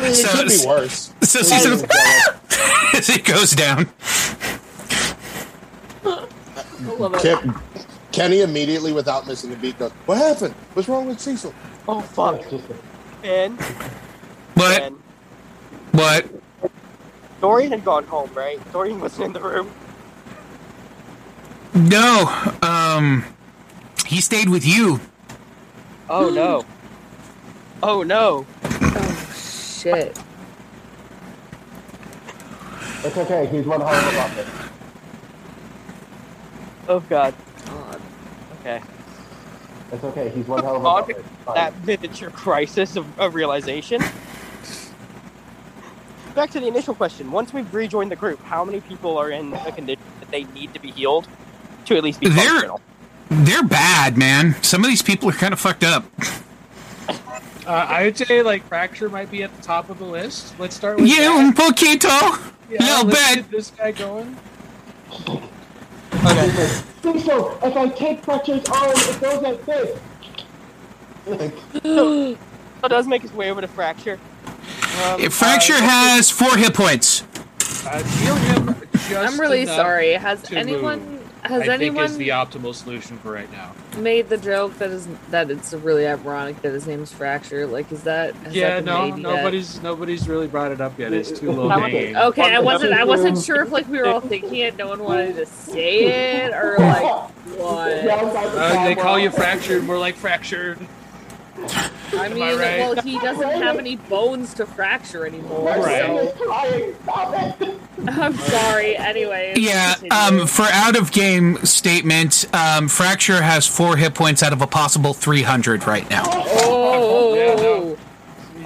mean, 0.00 0.10
it 0.10 0.14
So- 0.14 0.28
could 0.32 0.48
be 0.48 0.66
worse. 0.66 1.12
So 1.22 1.42
Cecil 1.42 1.72
as 2.94 3.08
it 3.10 3.24
goes 3.24 3.50
down. 3.52 3.88
Ken, 7.20 7.54
Kenny 8.12 8.40
immediately, 8.42 8.92
without 8.92 9.26
missing 9.26 9.52
a 9.52 9.56
beat, 9.56 9.78
goes, 9.78 9.92
"What 10.06 10.18
happened? 10.18 10.54
What's 10.74 10.88
wrong 10.88 11.06
with 11.06 11.20
Cecil?" 11.20 11.54
Oh 11.88 12.00
fuck. 12.00 12.40
Ben. 13.22 13.56
What? 14.54 14.78
Ben. 14.80 14.96
What? 15.92 16.26
Dorian 17.40 17.72
had 17.72 17.84
gone 17.84 18.04
home, 18.04 18.30
right? 18.34 18.60
Dorian 18.72 19.00
wasn't 19.00 19.26
in 19.26 19.32
the 19.32 19.40
room. 19.40 19.70
No. 21.74 22.54
Um 22.62 23.24
he 24.06 24.20
stayed 24.20 24.48
with 24.48 24.66
you. 24.66 25.00
Oh 26.10 26.30
no. 26.30 26.64
Oh 27.82 28.02
no. 28.02 28.46
Oh 28.62 29.34
shit. 29.34 30.18
It's 33.04 33.16
okay. 33.16 33.46
He's 33.46 33.66
one 33.66 33.80
hell 33.80 33.94
of 33.94 34.06
a 34.06 34.16
bucket. 34.16 34.46
Oh 36.88 37.00
god. 37.00 37.34
God. 37.66 38.00
Okay. 38.60 38.80
It's 39.90 40.04
okay. 40.04 40.28
He's 40.30 40.46
one 40.46 40.62
hell 40.62 40.76
of 40.76 40.82
a 40.82 40.84
bucket. 40.84 41.24
That 41.46 41.84
miniature 41.84 42.30
crisis 42.30 42.96
of, 42.96 43.18
of 43.18 43.34
realization. 43.34 44.00
Back 46.34 46.50
to 46.50 46.60
the 46.60 46.66
initial 46.66 46.94
question. 46.94 47.30
Once 47.30 47.52
we've 47.52 47.72
rejoined 47.74 48.10
the 48.10 48.16
group, 48.16 48.42
how 48.44 48.64
many 48.64 48.80
people 48.80 49.18
are 49.18 49.30
in 49.30 49.52
a 49.52 49.72
condition 49.72 50.02
that 50.20 50.30
they 50.30 50.44
need 50.44 50.72
to 50.74 50.80
be 50.80 50.90
healed 50.90 51.28
to 51.86 51.96
at 51.96 52.02
least 52.02 52.20
be 52.20 52.28
They're- 52.28 52.46
functional? 52.48 52.80
They're 53.30 53.62
bad, 53.62 54.16
man. 54.18 54.56
Some 54.62 54.84
of 54.84 54.90
these 54.90 55.00
people 55.02 55.28
are 55.30 55.32
kind 55.32 55.52
of 55.54 55.60
fucked 55.60 55.84
up. 55.84 56.04
Uh, 57.08 57.70
I 57.70 58.04
would 58.04 58.16
say 58.18 58.42
like 58.42 58.62
fracture 58.66 59.08
might 59.08 59.30
be 59.30 59.42
at 59.42 59.54
the 59.56 59.62
top 59.62 59.88
of 59.88 59.98
the 59.98 60.04
list. 60.04 60.54
Let's 60.58 60.74
start 60.76 60.98
with 61.00 61.08
You 61.08 61.32
un 61.32 61.54
that. 61.54 61.56
poquito. 61.56 62.52
Yeah, 62.70 62.78
little 62.80 63.06
let's 63.06 63.34
bit. 63.34 63.42
get 63.42 63.50
this 63.50 63.70
guy 63.70 63.92
going. 63.92 64.36
Okay. 65.28 66.66
So 67.20 67.58
if 67.62 67.76
I 67.76 67.88
take 67.88 68.22
fracture's 68.24 68.64
arm, 68.68 68.92
it 68.94 69.20
goes 69.20 69.42
like 69.42 69.64
this. 69.64 69.98
So 71.82 72.32
it 72.84 72.88
does 72.88 73.06
make 73.06 73.22
his 73.22 73.32
way 73.32 73.50
over 73.50 73.60
to 73.60 73.68
fracture. 73.68 74.18
Um, 75.00 75.20
If 75.20 75.32
Fracture 75.34 75.74
uh, 75.74 75.80
has 75.80 76.30
four 76.30 76.56
hit 76.56 76.74
points. 76.74 77.22
Uh, 77.86 78.02
heal 78.04 78.34
him. 78.36 78.76
Just 78.92 79.14
I'm 79.14 79.40
really 79.40 79.66
sorry. 79.66 80.12
Has 80.12 80.42
to 80.42 80.56
anyone 80.56 81.22
has 81.42 81.62
I 81.62 81.66
think 81.66 81.82
anyone 81.82 82.04
is 82.04 82.16
the 82.18 82.28
optimal 82.28 82.72
solution 82.72 83.18
for 83.18 83.32
right 83.32 83.50
now. 83.50 83.72
made 83.96 84.28
the 84.28 84.38
joke 84.38 84.78
that 84.78 84.90
is 84.90 85.08
that 85.30 85.50
it's 85.50 85.72
really 85.72 86.06
ironic 86.06 86.62
that 86.62 86.72
his 86.72 86.86
name's 86.86 87.12
Fracture? 87.12 87.66
Like, 87.66 87.90
is 87.90 88.04
that 88.04 88.34
has 88.36 88.54
yeah, 88.54 88.68
that 88.68 88.76
been 88.76 88.84
no, 88.84 89.02
made 89.02 89.22
yet? 89.22 89.36
nobody's 89.36 89.82
nobody's 89.82 90.28
really 90.28 90.46
brought 90.46 90.70
it 90.70 90.80
up 90.80 90.96
yet. 91.00 91.12
It's 91.12 91.36
too 91.36 91.50
low 91.50 91.68
How 91.68 91.80
hanging. 91.80 92.16
Okay, 92.16 92.54
I 92.54 92.60
wasn't. 92.60 92.92
I 92.92 93.02
wasn't 93.02 93.38
sure 93.38 93.62
if 93.62 93.72
like 93.72 93.88
we 93.88 93.98
were 93.98 94.06
all 94.06 94.20
thinking 94.20 94.54
it. 94.54 94.76
No 94.76 94.86
one 94.88 95.02
wanted 95.02 95.34
to 95.34 95.46
say 95.46 96.44
it 96.44 96.52
or 96.52 96.76
like 96.78 97.02
what. 97.58 98.08
Uh, 98.08 98.84
they 98.84 98.94
call 98.94 99.18
you 99.18 99.30
fractured, 99.30 99.82
more 99.82 99.98
like 99.98 100.14
fractured. 100.14 100.78
I 102.14 102.28
mean, 102.28 102.42
I 102.42 102.52
right? 102.54 102.78
well, 102.78 102.94
he 103.02 103.18
doesn't 103.18 103.62
have 103.62 103.78
any 103.78 103.96
bones 103.96 104.54
to 104.54 104.66
fracture 104.66 105.26
anymore. 105.26 105.66
Right. 105.68 106.06
So 106.06 106.32
crying. 106.46 106.94
Stop 107.02 107.60
it. 107.62 107.80
I'm 108.08 108.36
sorry. 108.36 108.96
Anyway. 108.96 109.54
Yeah, 109.56 109.94
um, 110.10 110.46
for 110.46 110.64
out 110.64 110.96
of 110.96 111.12
game 111.12 111.56
statement, 111.64 112.46
um, 112.54 112.88
Fracture 112.88 113.40
has 113.42 113.66
four 113.66 113.96
hit 113.96 114.14
points 114.14 114.42
out 114.42 114.52
of 114.52 114.60
a 114.62 114.66
possible 114.66 115.14
300 115.14 115.86
right 115.86 116.08
now. 116.10 116.24
Oh, 116.26 117.34
Yeah, 117.34 117.54
no. 117.62 117.96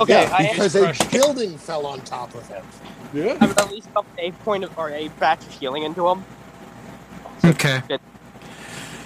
Okay, 0.03 0.23
yeah, 0.25 0.53
because 0.53 0.75
a 0.75 0.81
crushed. 0.93 1.11
building 1.11 1.57
fell 1.57 1.87
on 1.87 2.01
top 2.03 2.35
of 2.35 2.47
him. 2.49 2.65
Yeah. 3.15 3.37
I 3.41 3.47
would 3.47 3.59
at 3.59 3.71
least 3.71 3.93
pump 3.95 4.07
a 4.19 4.31
point 4.33 4.65
of, 4.65 4.77
or 4.79 4.91
a 4.91 5.09
batch 5.21 5.41
of 5.41 5.51
healing 5.53 5.85
into 5.85 6.07
him. 6.09 6.25
Okay. 7.45 7.81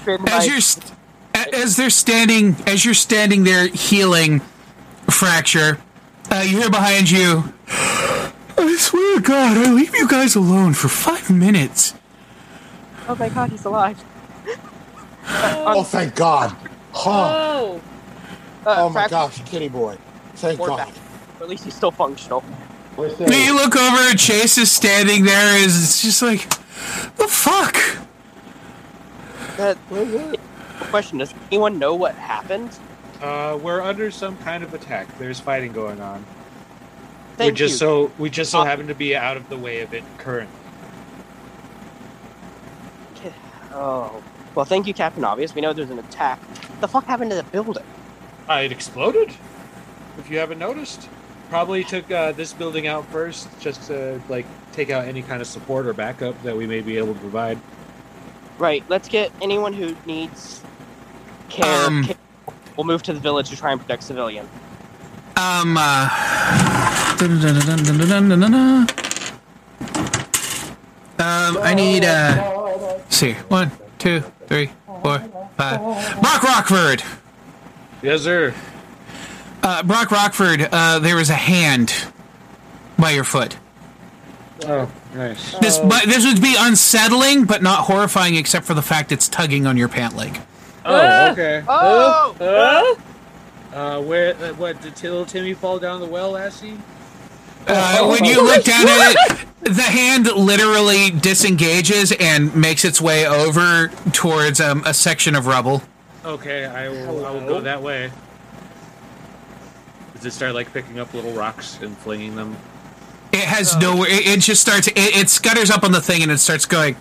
Created 0.04 0.28
As 0.28 0.38
by- 0.46 0.50
you're 0.52 0.60
st- 0.60 0.84
a- 0.90 0.94
as 1.48 1.76
they're 1.76 1.90
standing, 1.90 2.56
as 2.66 2.84
you're 2.84 2.94
standing 2.94 3.44
there 3.44 3.68
healing 3.68 4.40
Fracture, 5.10 5.78
uh, 6.30 6.42
you 6.46 6.58
hear 6.60 6.70
behind 6.70 7.10
you. 7.10 7.52
I 7.68 8.76
swear 8.78 9.16
to 9.16 9.22
God, 9.22 9.56
I 9.56 9.72
leave 9.72 9.94
you 9.94 10.06
guys 10.08 10.34
alone 10.36 10.74
for 10.74 10.88
five 10.88 11.30
minutes. 11.30 11.94
Oh 13.08 13.14
my 13.16 13.28
god, 13.28 13.50
he's 13.50 13.64
alive. 13.64 14.02
Oh, 15.32 15.84
thank 15.84 16.16
God! 16.16 16.56
Oh, 16.94 17.80
Oh, 18.66 18.68
Uh, 18.68 18.74
oh 18.78 18.88
my 18.88 19.06
fracture 19.06 19.10
gosh, 19.42 19.50
Kitty 19.50 19.68
boy! 19.68 19.96
Thank 20.34 20.58
or 20.58 20.68
God! 20.68 20.78
back. 20.78 20.94
Or 21.38 21.44
at 21.44 21.48
least 21.48 21.64
he's 21.64 21.74
still 21.74 21.92
functional. 21.92 22.42
We're 22.96 23.08
You 23.10 23.54
look 23.54 23.76
over, 23.76 24.10
and 24.10 24.18
Chase 24.18 24.58
is 24.58 24.72
standing 24.72 25.24
there. 25.24 25.56
Is 25.58 25.82
it's 25.82 26.02
just 26.02 26.20
like, 26.20 26.48
the 27.16 27.28
fuck? 27.28 27.76
Uh, 29.58 29.74
question: 30.86 31.18
Does 31.18 31.34
anyone 31.50 31.78
know 31.78 31.94
what 31.94 32.14
happened? 32.14 32.78
Uh, 33.22 33.58
we're 33.62 33.82
under 33.82 34.10
some 34.10 34.36
kind 34.38 34.64
of 34.64 34.72
attack. 34.74 35.06
There's 35.18 35.40
fighting 35.40 35.72
going 35.72 36.00
on. 36.00 36.24
Thank 37.36 37.52
we 37.52 37.56
just 37.56 37.72
you. 37.74 37.78
so 37.78 38.12
we 38.18 38.30
just 38.30 38.50
so 38.50 38.60
Uh, 38.60 38.64
happen 38.64 38.86
to 38.88 38.94
be 38.94 39.14
out 39.16 39.36
of 39.36 39.48
the 39.48 39.56
way 39.56 39.80
of 39.80 39.92
it 39.94 40.04
currently. 40.18 40.56
Oh, 43.72 44.22
well, 44.54 44.64
thank 44.64 44.86
you, 44.88 44.94
Captain 44.94 45.24
Obvious. 45.24 45.54
We 45.54 45.60
know 45.60 45.72
there's 45.72 45.90
an 45.90 46.00
attack. 46.00 46.40
What 46.40 46.80
The 46.80 46.88
fuck 46.88 47.04
happened 47.04 47.30
to 47.30 47.36
the 47.36 47.44
building? 47.44 47.84
Uh, 48.48 48.62
it 48.64 48.72
exploded. 48.72 49.32
If 50.18 50.28
you 50.28 50.38
haven't 50.38 50.58
noticed, 50.58 51.08
probably 51.50 51.84
took 51.84 52.10
uh, 52.10 52.32
this 52.32 52.52
building 52.52 52.88
out 52.88 53.06
first, 53.06 53.48
just 53.60 53.86
to 53.86 54.20
like 54.28 54.46
take 54.72 54.90
out 54.90 55.04
any 55.04 55.22
kind 55.22 55.40
of 55.40 55.46
support 55.46 55.86
or 55.86 55.92
backup 55.92 56.40
that 56.42 56.56
we 56.56 56.66
may 56.66 56.80
be 56.80 56.98
able 56.98 57.14
to 57.14 57.20
provide. 57.20 57.58
Right. 58.60 58.84
Let's 58.88 59.08
get 59.08 59.32
anyone 59.40 59.72
who 59.72 59.96
needs 60.06 60.62
care. 61.48 61.86
Um, 61.86 62.04
care- 62.04 62.16
We'll 62.76 62.86
move 62.86 63.02
to 63.04 63.12
the 63.12 63.20
village 63.20 63.50
to 63.50 63.56
try 63.56 63.72
and 63.72 63.80
protect 63.80 64.04
civilian. 64.04 64.48
Um, 65.36 65.76
uh. 65.76 66.08
Um, 71.18 71.58
I 71.58 71.74
need, 71.76 72.04
uh. 72.04 72.78
let's 72.80 73.16
see. 73.16 73.32
One, 73.48 73.70
two, 73.98 74.22
three, 74.46 74.70
four, 75.02 75.18
five. 75.58 75.80
Brock 76.22 76.42
Rockford! 76.42 77.02
Yes, 78.02 78.22
sir. 78.22 78.54
Uh, 79.62 79.82
Brock 79.82 80.10
Rockford, 80.10 80.68
uh, 80.72 80.98
there 81.00 81.16
was 81.16 81.28
a 81.28 81.34
hand 81.34 81.92
by 82.98 83.10
your 83.10 83.24
foot. 83.24 83.56
Oh, 84.64 84.90
nice. 85.14 85.58
This, 85.58 85.78
but 85.78 86.04
this 86.04 86.24
would 86.24 86.40
be 86.40 86.54
unsettling, 86.58 87.44
but 87.44 87.62
not 87.62 87.84
horrifying, 87.84 88.36
except 88.36 88.66
for 88.66 88.74
the 88.74 88.82
fact 88.82 89.12
it's 89.12 89.28
tugging 89.28 89.66
on 89.66 89.76
your 89.76 89.88
pant 89.88 90.16
leg. 90.16 90.40
Oh, 90.84 91.30
okay. 91.32 91.62
Oh! 91.68 92.36
oh, 92.40 92.98
Uh, 93.72 94.02
where? 94.02 94.34
Uh, 94.36 94.54
what? 94.54 94.80
Did 94.80 95.00
little 95.02 95.26
Timmy 95.26 95.54
fall 95.54 95.78
down 95.78 96.00
the 96.00 96.06
well, 96.06 96.32
Lassie? 96.32 96.78
Uh, 97.66 98.08
when 98.08 98.24
you 98.24 98.42
look 98.42 98.64
down 98.64 98.88
at 98.88 99.14
it, 99.14 99.46
the 99.60 99.82
hand 99.82 100.26
literally 100.26 101.10
disengages 101.10 102.12
and 102.12 102.54
makes 102.54 102.84
its 102.84 103.00
way 103.00 103.26
over 103.26 103.88
towards 104.12 104.60
um, 104.60 104.82
a 104.86 104.94
section 104.94 105.34
of 105.34 105.46
rubble. 105.46 105.82
Okay, 106.24 106.64
I 106.64 106.88
will. 106.88 107.26
I 107.26 107.30
will 107.30 107.46
go 107.46 107.60
that 107.60 107.82
way. 107.82 108.10
Does 110.14 110.26
it 110.26 110.32
start 110.32 110.54
like 110.54 110.72
picking 110.72 110.98
up 110.98 111.14
little 111.14 111.32
rocks 111.32 111.80
and 111.80 111.96
flinging 111.96 112.36
them? 112.36 112.56
It 113.32 113.44
has 113.44 113.76
no. 113.76 114.04
It, 114.04 114.26
it 114.26 114.40
just 114.40 114.60
starts. 114.60 114.88
It, 114.88 114.96
it 114.96 115.30
scutters 115.30 115.70
up 115.70 115.84
on 115.84 115.92
the 115.92 116.00
thing 116.00 116.22
and 116.22 116.32
it 116.32 116.38
starts 116.38 116.66
going. 116.66 116.96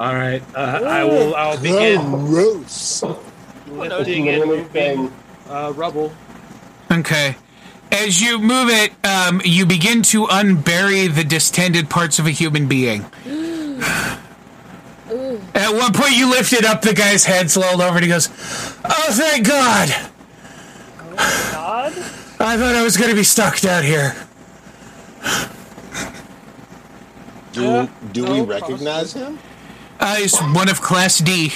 All 0.00 0.14
right, 0.14 0.42
uh, 0.54 0.80
I 0.84 1.04
will. 1.04 1.34
I'll 1.34 1.60
begin 1.60 2.00
Gross. 2.10 3.02
lifting 3.68 4.28
and 4.28 4.44
moving 4.44 5.12
uh, 5.48 5.72
rubble. 5.76 6.12
Okay. 6.90 7.36
As 7.92 8.20
you 8.20 8.40
move 8.40 8.68
it, 8.68 8.92
um, 9.06 9.40
you 9.44 9.64
begin 9.64 10.02
to 10.02 10.26
unbury 10.26 11.14
the 11.14 11.22
distended 11.22 11.88
parts 11.88 12.18
of 12.18 12.26
a 12.26 12.30
human 12.30 12.66
being. 12.66 13.02
At 15.54 15.70
one 15.70 15.92
point, 15.92 16.16
you 16.16 16.28
lifted 16.28 16.64
up 16.64 16.82
the 16.82 16.92
guy's 16.92 17.24
head, 17.24 17.48
slowed 17.48 17.80
over, 17.80 17.96
and 17.96 18.04
he 18.04 18.08
goes, 18.10 18.28
"Oh, 18.84 19.06
thank 19.12 19.46
God! 19.46 19.88
Oh 21.00 21.50
God. 21.52 22.12
I 22.38 22.56
thought 22.56 22.74
I 22.74 22.82
was 22.82 22.96
going 22.96 23.10
to 23.10 23.16
be 23.16 23.24
stuck 23.24 23.60
down 23.60 23.82
here." 23.84 24.14
Do 27.52 27.88
do 28.12 28.24
we 28.24 28.40
no, 28.40 28.44
recognize 28.44 29.14
him? 29.14 29.38
Uh, 29.98 30.16
he's 30.16 30.38
one 30.38 30.68
of 30.68 30.82
Class 30.82 31.18
D. 31.18 31.52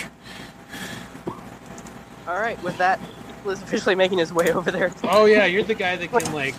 All 2.27 2.39
right, 2.39 2.61
with 2.63 2.79
that, 2.79 2.99
Liz 3.45 3.61
officially 3.61 3.95
making 3.95 4.19
his 4.19 4.33
way 4.33 4.51
over 4.53 4.71
there. 4.71 4.93
Oh 5.05 5.27
yeah, 5.27 5.45
you're 5.45 5.63
the 5.63 5.75
guy 5.75 5.97
that 5.97 6.11
can 6.11 6.33
like 6.33 6.55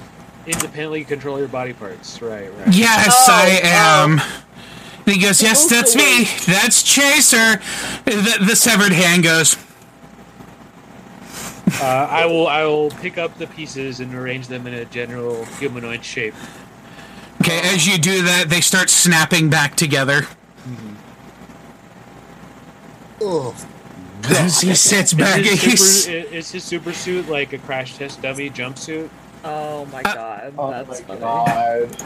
independently 0.46 1.04
control 1.04 1.40
your 1.40 1.48
body 1.48 1.74
parts. 1.74 2.22
Right, 2.22 2.54
right. 2.56 2.76
Yes, 2.76 3.08
Oh, 3.10 3.34
I 3.34 3.60
am. 3.64 4.20
And 5.06 5.16
he 5.16 5.20
goes, 5.20 5.42
"Yes, 5.42 5.68
that's 5.68 5.96
me. 5.96 6.26
That's 6.46 6.84
Chaser." 6.84 7.60
The, 8.06 8.46
the 8.46 8.56
severed 8.56 8.92
hand 8.92 9.24
goes, 9.24 9.56
Uh, 11.80 12.08
I 12.10 12.26
will. 12.26 12.48
I 12.48 12.64
will 12.66 12.90
pick 12.90 13.18
up 13.18 13.38
the 13.38 13.48
pieces 13.48 14.00
and 14.00 14.14
arrange 14.14 14.48
them 14.48 14.68
in 14.68 14.74
a 14.74 14.86
general 14.86 15.46
humanoid 15.60 16.04
shape. 16.04 16.34
"Okay." 17.42 17.60
As 17.74 17.88
you 17.88 17.98
do 17.98 18.22
that, 18.24 18.50
they 18.50 18.62
start 18.62 18.90
snapping 18.90 19.50
back 19.50 19.76
together. 19.76 20.28
Oh, 23.22 23.56
As 24.30 24.62
he 24.62 24.74
sits 24.76 25.14
Is 25.14 25.18
back, 25.18 25.42
his, 25.42 26.04
super, 26.06 26.18
is 26.34 26.52
his 26.52 26.64
super 26.64 26.94
suit 26.94 27.30
like 27.30 27.54
a 27.54 27.58
crash 27.60 27.96
test 27.98 28.22
dummy 28.22 28.50
jumpsuit? 28.50 29.10
Oh 29.44 29.86
my 29.86 30.02
god, 30.04 30.54
Oh 30.58 30.70
that's 30.72 30.90
my 30.90 30.96
funny. 31.06 31.20
god. 31.20 32.04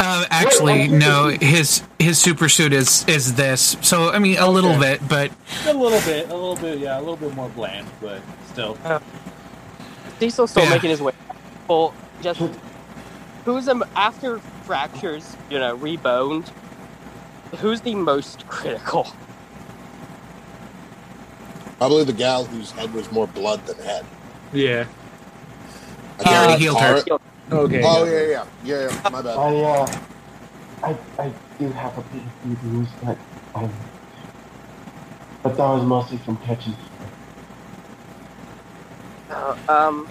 uh, 0.00 0.24
actually 0.30 0.88
no. 0.88 1.28
His 1.40 1.82
his 2.00 2.18
super 2.18 2.48
suit 2.48 2.72
is 2.72 3.04
is 3.08 3.34
this. 3.34 3.76
So 3.82 4.10
I 4.10 4.18
mean, 4.18 4.36
a 4.38 4.48
little 4.50 4.72
Okay. 4.72 4.98
bit, 4.98 5.08
but 5.08 5.30
A 5.66 5.72
little 5.72 6.00
bit, 6.00 6.28
a 6.30 6.34
little 6.34 6.56
bit, 6.56 6.78
yeah, 6.78 6.98
a 6.98 7.00
little 7.00 7.16
bit 7.16 7.34
more 7.34 7.48
bland, 7.50 7.86
but 8.00 8.20
still. 8.54 8.78
Diesel's 10.20 10.50
still 10.52 10.64
Yeah. 10.64 10.70
making 10.70 10.90
his 10.90 11.02
way. 11.02 11.12
Well, 11.68 11.96
just 12.20 12.40
who's 13.44 13.66
the 13.66 13.86
after 13.96 14.42
fractures, 14.62 15.38
you 15.50 15.58
know, 15.58 15.74
reboned. 15.74 16.52
Who's 17.58 17.82
the 17.82 17.94
most 17.94 18.46
critical? 18.48 19.08
probably 21.78 22.04
the 22.04 22.12
gal 22.14 22.46
whose 22.46 22.72
head 22.72 22.92
was 22.92 23.12
more 23.12 23.26
blood 23.28 23.66
than 23.66 23.78
head. 23.78 24.06
Yeah. 24.52 24.86
I 26.18 26.24
He 26.24 26.34
already 26.34 26.54
can't 26.54 26.62
healed 26.62 26.80
her. 26.80 26.96
it. 26.98 27.08
Okay. 27.52 27.82
Oh 27.84 28.04
yeah, 28.04 28.22
yeah, 28.26 28.44
yeah, 28.62 28.80
yeah. 28.90 28.92
My 29.08 29.22
bad. 29.22 29.38
I, 29.38 29.56
uh, 29.62 29.98
I, 30.84 30.98
I 31.18 31.34
do 31.58 31.72
have 31.72 31.98
a 31.98 32.02
bit 32.02 32.22
of 32.26 32.60
bruise, 32.60 32.88
but, 33.02 33.18
um, 33.54 33.72
but 35.42 35.56
that 35.56 35.66
was 35.68 35.84
mostly 35.84 36.18
from 36.18 36.38
catching. 36.38 36.76
Uh, 39.30 39.56
um, 39.68 40.08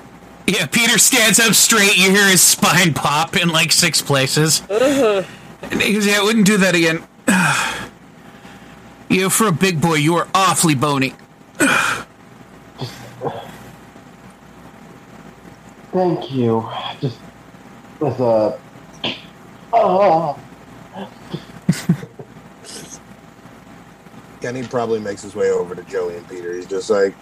yeah. 0.48 0.66
Peter 0.66 0.98
stands 0.98 1.40
up 1.40 1.54
straight. 1.54 1.98
You 1.98 2.12
hear 2.12 2.28
his 2.28 2.42
spine 2.42 2.94
pop 2.94 3.36
in 3.36 3.50
like 3.50 3.72
six 3.72 4.02
places. 4.02 4.62
Ugh. 4.70 5.26
And 5.64 5.82
he 5.82 5.94
goes, 5.94 6.06
"Yeah, 6.06 6.20
I 6.20 6.24
wouldn't 6.24 6.46
do 6.46 6.58
that 6.58 6.76
again." 6.76 7.04
you 9.10 9.22
know, 9.22 9.30
for 9.30 9.48
a 9.48 9.52
big 9.52 9.82
boy, 9.82 9.96
you 9.96 10.16
are 10.16 10.28
awfully 10.34 10.76
bony. 10.76 11.14
Thank 15.92 16.32
you. 16.32 16.70
Just 17.00 17.20
as 18.02 18.20
a. 18.20 18.60
Oh, 19.72 20.40
Kenny 24.44 24.64
probably 24.64 25.00
makes 25.00 25.22
his 25.22 25.36
way 25.36 25.52
over 25.52 25.74
to 25.74 25.84
Joey 25.84 26.18
and 26.18 26.28
Peter. 26.28 26.54
He's 26.54 26.66
just 26.66 26.90
like, 26.90 27.16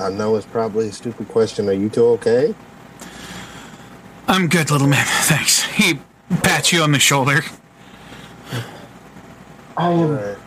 I 0.00 0.08
know 0.08 0.36
it's 0.36 0.46
probably 0.46 0.88
a 0.88 0.92
stupid 0.92 1.28
question. 1.28 1.68
Are 1.68 1.74
you 1.74 1.90
two 1.90 2.06
okay? 2.06 2.54
I'm 4.26 4.48
good, 4.48 4.70
little 4.70 4.86
man. 4.86 5.04
Thanks. 5.06 5.62
He 5.64 5.98
pats 6.42 6.72
you 6.72 6.82
on 6.82 6.92
the 6.92 6.98
shoulder. 6.98 7.42
I 9.76 9.90
am. 9.90 10.10
Alright. 10.10 10.38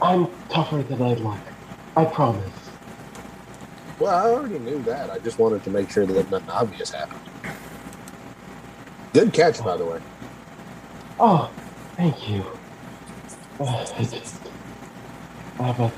I'm 0.00 0.28
tougher 0.48 0.82
than 0.82 1.02
I'd 1.02 1.20
like. 1.20 1.40
I 1.96 2.04
promise. 2.04 2.52
Well, 3.98 4.14
I 4.14 4.30
already 4.30 4.58
knew 4.58 4.80
that. 4.82 5.10
I 5.10 5.18
just 5.18 5.38
wanted 5.38 5.64
to 5.64 5.70
make 5.70 5.90
sure 5.90 6.06
that 6.06 6.30
nothing 6.30 6.50
obvious 6.50 6.92
happened. 6.92 7.20
Good 9.12 9.32
catch, 9.32 9.64
by 9.64 9.76
the 9.76 9.86
way. 9.86 10.00
Oh, 11.18 11.50
thank 11.96 12.28
you. 12.28 12.44
Uh, 13.58 13.86
I 13.96 14.04
just. 14.04 14.36
Uh, 15.58 15.72
but 15.72 15.92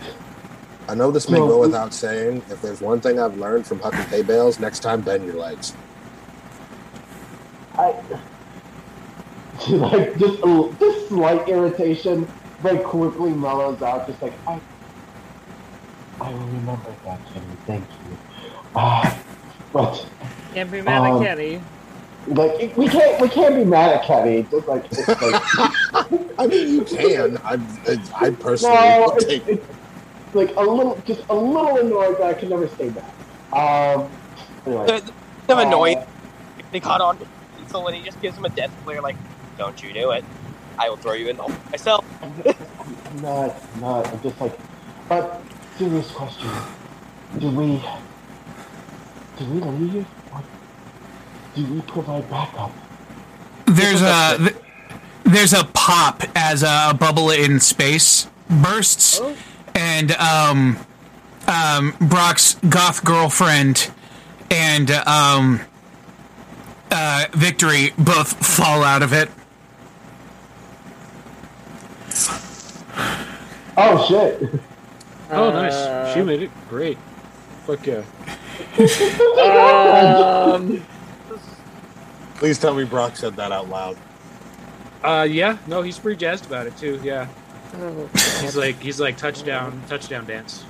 I 0.88 0.94
know 0.94 1.10
this 1.10 1.28
may 1.28 1.38
No, 1.38 1.46
go 1.48 1.60
without 1.60 1.92
saying. 1.92 2.42
If 2.50 2.62
there's 2.62 2.80
one 2.80 3.00
thing 3.00 3.20
I've 3.20 3.36
learned 3.36 3.66
from 3.66 3.78
hucking 3.80 4.06
hay 4.08 4.22
bales, 4.22 4.58
next 4.58 4.80
time 4.80 5.02
bend 5.02 5.24
your 5.26 5.36
legs. 5.36 5.74
I. 7.74 7.94
Like, 9.68 10.16
just 10.18 10.38
a 10.44 10.72
just 10.78 11.08
slight 11.08 11.48
irritation, 11.48 12.28
but 12.62 12.82
quickly 12.84 13.32
mellows 13.32 13.82
out, 13.82 14.06
just 14.06 14.22
like, 14.22 14.32
I. 14.46 14.60
I 16.20 16.30
will 16.32 16.38
remember 16.38 16.94
that, 17.04 17.18
Kenny. 17.34 17.44
Thank 17.66 17.84
you. 17.84 18.16
Ah, 18.76 19.18
but. 19.72 20.06
Can't 20.54 20.70
be 20.70 20.80
mad 20.80 21.02
Um, 21.10 21.20
at 21.22 21.26
Kenny. 21.26 21.60
Like 22.28 22.76
we 22.76 22.88
can't 22.88 23.20
we 23.20 23.28
can't 23.28 23.56
be 23.56 23.64
mad 23.64 23.90
at 23.96 24.04
Kenny. 24.04 24.42
Just 24.50 24.68
like 24.68 24.84
it's 24.90 25.08
like 25.08 25.18
I 26.38 26.46
mean, 26.46 26.74
you 26.74 26.84
can. 26.84 27.36
I, 27.38 27.58
I 28.14 28.30
personally 28.30 28.74
no, 28.76 29.12
would 29.14 29.22
it's, 29.24 29.44
take. 29.46 29.60
It's 30.28 30.34
like 30.34 30.54
a 30.56 30.60
little 30.60 31.00
just 31.06 31.22
a 31.30 31.34
little 31.34 31.78
annoyed, 31.78 32.16
but 32.18 32.26
I 32.26 32.34
can 32.34 32.50
never 32.50 32.68
stay 32.68 32.90
back. 32.90 33.12
Um. 33.52 34.10
Anyway, 34.66 34.86
they're, 34.86 35.00
they're 35.46 35.60
annoyed. 35.66 35.96
uh, 35.98 36.04
They 36.70 36.80
caught 36.80 37.00
on 37.00 37.18
to 37.18 37.26
Diesel 37.58 37.86
and 37.86 37.96
he 37.96 38.02
just 38.04 38.20
gives 38.20 38.36
him 38.36 38.44
a 38.44 38.50
death 38.50 38.70
glare 38.84 39.00
like, 39.00 39.16
don't 39.56 39.82
you 39.82 39.92
do 39.92 40.10
it. 40.10 40.24
I 40.78 40.88
will 40.90 40.96
throw 40.96 41.14
you 41.14 41.28
in 41.28 41.36
the 41.36 41.42
hole 41.44 41.52
myself. 41.70 42.04
I'm 42.22 43.22
not 43.22 43.80
not. 43.80 44.06
I'm 44.08 44.20
just 44.22 44.40
like. 44.40 44.58
But 45.08 45.40
serious 45.78 46.10
question: 46.10 46.50
Do 47.38 47.48
we 47.50 47.82
do 49.38 49.44
we 49.46 49.60
leave? 49.60 50.06
Or 50.32 50.42
do 51.54 51.64
we 51.64 51.80
provide 51.82 52.28
backup? 52.28 52.70
There's 53.64 54.02
a 54.02 54.36
th- 54.38 54.56
there's 55.24 55.52
a 55.54 55.64
pop 55.72 56.22
as 56.36 56.62
a 56.62 56.94
bubble 56.98 57.30
in 57.30 57.58
space 57.60 58.28
bursts, 58.50 59.20
and 59.78 60.10
um, 60.12 60.76
um, 61.46 61.94
Brock's 62.00 62.54
goth 62.68 63.04
girlfriend 63.04 63.90
and 64.50 64.90
um, 64.90 65.60
uh, 66.90 67.26
Victory 67.32 67.92
both 67.96 68.44
fall 68.44 68.82
out 68.82 69.02
of 69.02 69.12
it. 69.12 69.30
Oh 73.80 74.04
shit! 74.08 74.50
Oh, 75.30 75.48
Uh, 75.50 75.52
nice. 75.52 76.14
She 76.14 76.22
made 76.22 76.42
it. 76.42 76.50
Great. 76.68 76.98
Fuck 77.66 77.86
yeah. 77.86 78.02
Um, 79.40 80.84
Please 82.36 82.58
tell 82.58 82.74
me 82.74 82.84
Brock 82.84 83.16
said 83.16 83.36
that 83.36 83.52
out 83.52 83.68
loud. 83.68 83.96
Uh, 85.04 85.26
yeah. 85.30 85.58
No, 85.68 85.82
he's 85.82 85.98
pretty 85.98 86.16
jazzed 86.18 86.46
about 86.46 86.66
it 86.66 86.76
too. 86.76 87.00
Yeah. 87.04 87.28
Oh, 87.76 88.08
He's 88.40 88.56
like, 88.56 88.80
he's 88.80 89.00
like 89.00 89.16
touchdown, 89.16 89.80
touchdown 89.88 90.26
dance. 90.26 90.64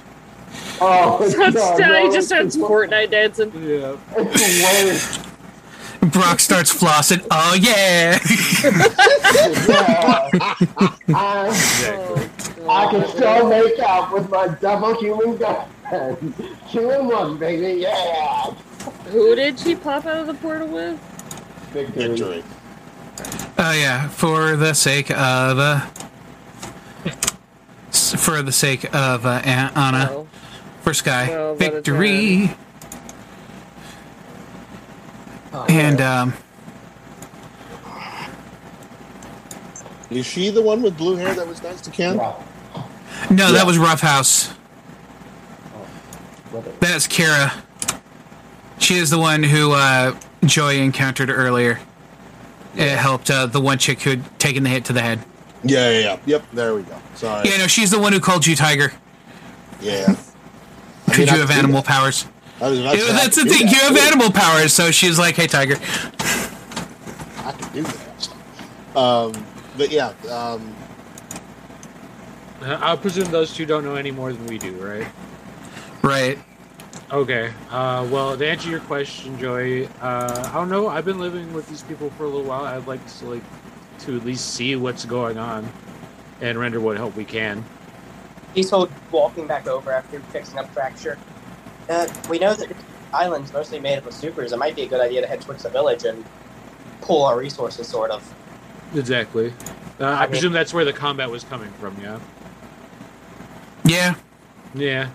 Oh, 0.81 1.19
touchdown! 1.37 1.79
no, 1.81 2.07
he 2.09 2.13
just 2.15 2.29
starts 2.29 2.57
Fortnite 2.57 3.11
dancing. 3.11 3.53
Yeah. 3.55 3.97
It's. 4.17 5.19
Brock 6.13 6.39
starts 6.41 6.73
flossing. 6.73 7.27
Oh 7.31 7.55
yeah! 7.61 8.19
Yeah. 9.69 10.31
I, 11.15 11.49
Exactly. 11.49 12.67
I 12.69 12.91
can 12.91 13.09
still 13.09 13.49
make 13.49 13.79
out 13.81 14.13
with 14.13 14.29
my 14.31 14.49
double 14.61 14.95
human 15.01 15.37
girlfriend. 15.37 16.35
Two 16.71 16.91
in 16.91 17.07
one, 17.09 17.39
baby. 17.39 17.81
Yeah. 17.83 18.51
Who 19.11 19.35
did 19.35 19.59
she 19.59 19.75
pop 19.75 20.07
out 20.07 20.19
of 20.19 20.27
the 20.27 20.35
portal 20.35 20.69
with? 20.69 20.99
Victory. 21.73 22.09
Victory. 22.09 22.45
Oh 23.59 23.73
yeah, 23.73 24.09
for 24.09 24.55
the 24.57 24.75
sake 24.75 25.11
of 25.11 25.59
uh, 25.59 25.81
s- 25.85 26.05
for 27.93 28.43
the 28.43 28.53
sake 28.53 28.85
of 28.95 29.27
uh, 29.27 29.41
An- 29.45 29.73
Anna, 29.75 30.09
Oh. 30.11 30.27
for 30.83 30.95
Sky, 30.95 31.29
Well, 31.29 31.55
that 31.57 31.65
is 31.69 31.75
victory. 31.75 32.55
And 35.69 36.01
um, 36.01 36.35
Is 40.11 40.25
she 40.27 40.49
the 40.51 40.63
one 40.63 40.81
with 40.83 40.97
blue 40.97 41.17
hair 41.17 41.35
that 41.35 41.47
was 41.47 41.63
nice 41.63 41.81
to 41.83 41.91
Ken? 41.91 42.17
No, 42.17 42.37
Yeah. 43.31 43.51
that 43.53 43.67
was 43.67 43.77
Rough 43.79 44.01
House. 44.01 44.49
What 46.51 46.65
the- 46.65 46.73
That's 46.81 47.07
Kara. 47.07 47.53
She 48.79 48.95
is 48.97 49.11
the 49.11 49.19
one 49.19 49.43
who 49.43 49.73
uh, 49.73 50.15
Joy 50.45 50.77
encountered 50.79 51.29
earlier. 51.31 51.81
It 52.75 52.91
helped 52.97 53.31
uh, 53.31 53.47
the 53.47 53.61
one 53.61 53.77
chick 53.79 54.01
who 54.03 54.11
had 54.11 54.39
taken 54.39 54.63
the 54.63 54.71
hit 54.71 54.85
to 54.87 54.93
the 54.93 55.03
head. 55.03 55.21
Yeah, 55.65 55.91
yeah, 55.91 55.99
yeah. 56.01 56.19
Yep, 56.27 56.45
there 56.53 56.75
we 56.75 56.83
go. 56.83 56.97
Sorry. 57.15 57.49
Yeah, 57.49 57.57
no, 57.59 57.67
she's 57.67 57.91
the 57.91 57.99
one 57.99 58.13
who 58.13 58.21
called 58.21 58.47
you 58.47 58.55
Tiger 58.57 58.93
Yeah. 59.81 60.07
I 61.07 61.11
because 61.11 61.19
mean, 61.19 61.29
I 61.31 61.35
you 61.35 61.41
have 61.41 61.51
animal 61.51 61.83
that. 61.83 61.89
powers. 61.89 62.27
I 62.61 62.69
was 62.71 62.81
about 62.81 62.93
to 62.95 62.99
Yeah, 62.99 63.13
that's 63.13 63.37
the 63.37 63.45
thing. 63.45 63.67
that, 63.67 63.73
You 63.73 63.79
have 63.81 63.95
too. 63.95 64.01
animal 64.01 64.31
powers, 64.31 64.73
so 64.73 64.91
she's 64.91 65.19
like, 65.19 65.37
"Hey, 65.37 65.47
Tiger." 65.47 65.77
I 67.45 67.53
could 67.53 67.73
do 67.73 67.83
that. 67.83 68.29
Um, 68.97 69.33
but 69.77 69.91
yeah, 69.91 70.13
um, 70.31 70.75
Uh, 72.61 72.77
I 72.83 72.97
presume 72.97 73.31
those 73.31 73.55
two 73.55 73.65
don't 73.67 73.85
know 73.85 73.95
any 73.95 74.11
more 74.11 74.33
than 74.33 74.45
we 74.47 74.59
do, 74.59 74.73
right? 74.75 75.07
Right. 76.03 76.39
Okay. 77.13 77.53
Uh, 77.71 78.07
well, 78.11 78.37
to 78.37 78.47
answer 78.47 78.69
your 78.69 78.81
question, 78.81 79.39
Joey, 79.39 79.87
uh, 80.03 80.51
I 80.51 80.53
don't 80.55 80.69
know. 80.69 80.89
I've 80.89 81.05
been 81.05 81.21
living 81.21 81.53
with 81.53 81.69
these 81.69 81.83
people 81.83 82.11
for 82.19 82.25
a 82.25 82.29
little 82.29 82.43
while. 82.45 82.65
I'd 82.65 82.87
like 82.89 83.05
to 83.19 83.27
like 83.27 83.43
to 84.01 84.17
at 84.17 84.25
least 84.25 84.55
see 84.55 84.77
what's 84.77 85.05
going 85.05 85.39
on 85.39 85.71
and 86.41 86.59
render 86.59 86.81
what 86.81 86.97
help 86.97 87.17
we 87.17 87.25
can. 87.25 87.65
He's 88.55 88.71
told 88.71 88.91
walking 89.11 89.47
back 89.47 89.67
over 89.67 89.93
after 89.93 90.21
fixing 90.21 90.59
up 90.59 90.73
fracture. 90.73 91.19
Uh, 91.89 92.07
we 92.29 92.39
know 92.39 92.55
that 92.55 92.69
the 92.69 92.75
island's 93.13 93.53
mostly 93.53 93.81
made 93.81 93.99
up 93.99 94.07
of 94.07 94.13
supers. 94.13 94.53
It 94.53 94.59
might 94.59 94.77
be 94.77 94.83
a 94.83 94.87
good 94.89 95.01
idea 95.01 95.21
to 95.21 95.27
head 95.27 95.41
towards 95.41 95.63
the 95.63 95.71
village 95.71 96.05
and 96.05 96.25
pull 97.01 97.25
our 97.25 97.39
resources, 97.39 97.87
sort 97.87 98.11
of. 98.11 98.35
Exactly. 98.95 99.53
Uh, 100.01 100.05
I, 100.05 100.07
I 100.07 100.21
mean- 100.23 100.31
presume 100.31 100.53
that's 100.53 100.73
where 100.73 100.85
the 100.85 100.93
combat 100.93 101.31
was 101.31 101.45
coming 101.45 101.71
from. 101.73 101.97
Yeah. 102.01 102.19
Yeah. 103.85 104.15
Yeah. 104.75 105.11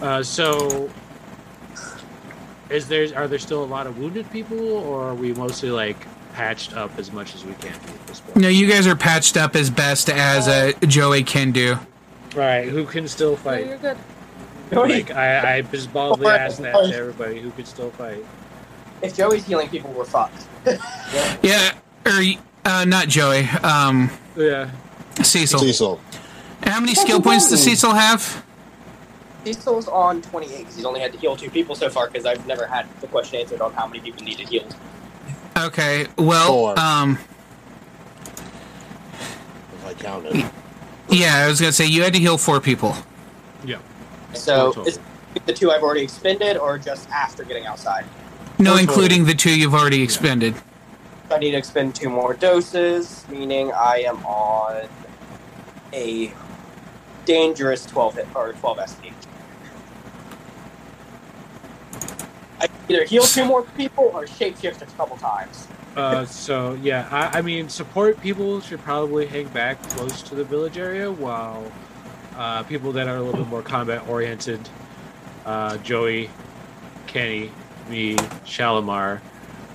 Uh, 0.00 0.22
so, 0.22 0.90
is 2.70 2.88
there 2.88 3.06
are 3.16 3.28
there 3.28 3.38
still 3.38 3.62
a 3.62 3.66
lot 3.66 3.86
of 3.86 3.98
wounded 3.98 4.30
people, 4.30 4.58
or 4.58 5.04
are 5.04 5.14
we 5.14 5.32
mostly 5.34 5.70
like 5.70 5.96
patched 6.32 6.74
up 6.76 6.98
as 6.98 7.12
much 7.12 7.34
as 7.34 7.44
we 7.44 7.52
can 7.54 7.72
be 7.84 7.90
at 7.92 8.06
this 8.06 8.20
point? 8.20 8.36
No, 8.36 8.48
you 8.48 8.66
guys 8.68 8.86
are 8.86 8.96
patched 8.96 9.36
up 9.36 9.54
as 9.56 9.70
best 9.70 10.08
as 10.08 10.48
uh, 10.48 10.72
Joey 10.86 11.22
can 11.22 11.52
do. 11.52 11.76
Right. 12.34 12.68
Who 12.68 12.84
can 12.84 13.06
still 13.08 13.32
Oh, 13.32 13.36
fight? 13.36 13.66
you're 13.66 13.76
good. 13.78 13.98
Like 14.70 15.10
I, 15.10 15.56
I 15.58 15.62
just 15.62 15.92
baldly 15.92 16.26
asked 16.28 16.62
that 16.62 16.72
to 16.72 16.94
everybody 16.96 17.40
who 17.40 17.50
could 17.50 17.66
still 17.66 17.90
fight. 17.90 18.24
If 19.02 19.14
Joey's 19.16 19.44
healing 19.44 19.68
people, 19.68 19.90
we're 19.92 20.04
fucked. 20.04 20.46
Yeah, 21.42 21.74
or 22.06 22.20
uh, 22.64 22.84
not 22.86 23.08
Joey. 23.08 23.42
Um, 23.62 24.10
Yeah. 24.36 24.70
Cecil. 25.22 25.58
Cecil. 25.60 26.00
How 26.62 26.80
many 26.80 26.94
skill 26.94 27.20
points 27.20 27.50
does 27.50 27.62
Cecil 27.62 27.92
have? 27.92 28.42
Cecil's 29.44 29.88
on 29.88 30.22
28 30.22 30.58
because 30.58 30.76
he's 30.76 30.84
only 30.84 31.00
had 31.00 31.12
to 31.12 31.18
heal 31.18 31.36
two 31.36 31.50
people 31.50 31.74
so 31.74 31.90
far 31.90 32.06
because 32.06 32.24
I've 32.24 32.46
never 32.46 32.64
had 32.66 32.86
the 33.00 33.08
question 33.08 33.40
answered 33.40 33.60
on 33.60 33.72
how 33.74 33.86
many 33.86 34.00
people 34.00 34.22
needed 34.22 34.48
healed. 34.48 34.74
Okay. 35.56 36.06
Well, 36.16 36.46
Four. 36.48 36.78
um, 36.78 37.18
If 39.12 39.86
I 39.86 39.94
counted. 39.94 40.50
yeah, 41.10 41.44
I 41.44 41.48
was 41.48 41.60
gonna 41.60 41.72
say 41.72 41.86
you 41.86 42.02
had 42.02 42.12
to 42.14 42.18
heal 42.18 42.38
four 42.38 42.60
people. 42.60 42.94
Yeah. 43.64 43.78
So 44.34 44.72
Four 44.72 44.88
is 44.88 44.98
it 45.34 45.46
the 45.46 45.52
two 45.52 45.70
I've 45.70 45.82
already 45.82 46.02
expended 46.02 46.56
or 46.56 46.78
just 46.78 47.08
after 47.10 47.44
getting 47.44 47.66
outside? 47.66 48.04
No, 48.58 48.72
Four 48.72 48.80
including 48.80 49.24
the 49.24 49.34
two 49.34 49.58
you've 49.58 49.74
already 49.74 50.02
expended. 50.02 50.54
I 51.30 51.38
need 51.38 51.52
to 51.52 51.56
expend 51.56 51.94
two 51.94 52.10
more 52.10 52.34
doses, 52.34 53.24
meaning 53.30 53.72
I 53.72 54.04
am 54.06 54.24
on 54.26 54.86
a 55.94 56.32
dangerous 57.24 57.86
12 57.86 58.14
hit 58.16 58.26
or 58.34 58.52
12 58.52 58.78
SP. 58.92 59.12
I 62.62 62.68
either 62.88 63.04
heal 63.04 63.24
two 63.24 63.44
more 63.44 63.62
people 63.62 64.10
or 64.14 64.24
shapeshift 64.24 64.82
a 64.82 64.86
couple 64.96 65.16
times. 65.16 65.66
Uh, 65.96 66.24
so 66.24 66.74
yeah, 66.82 67.08
I, 67.10 67.38
I 67.38 67.42
mean, 67.42 67.68
support 67.68 68.20
people 68.20 68.60
should 68.60 68.80
probably 68.80 69.26
hang 69.26 69.48
back 69.48 69.82
close 69.90 70.22
to 70.22 70.34
the 70.34 70.44
village 70.44 70.78
area, 70.78 71.10
while 71.10 71.70
uh, 72.36 72.62
people 72.62 72.92
that 72.92 73.08
are 73.08 73.16
a 73.16 73.22
little 73.22 73.42
bit 73.42 73.50
more 73.50 73.62
combat 73.62 74.08
oriented, 74.08 74.60
uh, 75.44 75.76
Joey, 75.78 76.30
Kenny, 77.06 77.50
me, 77.90 78.16
Shalimar, 78.46 79.20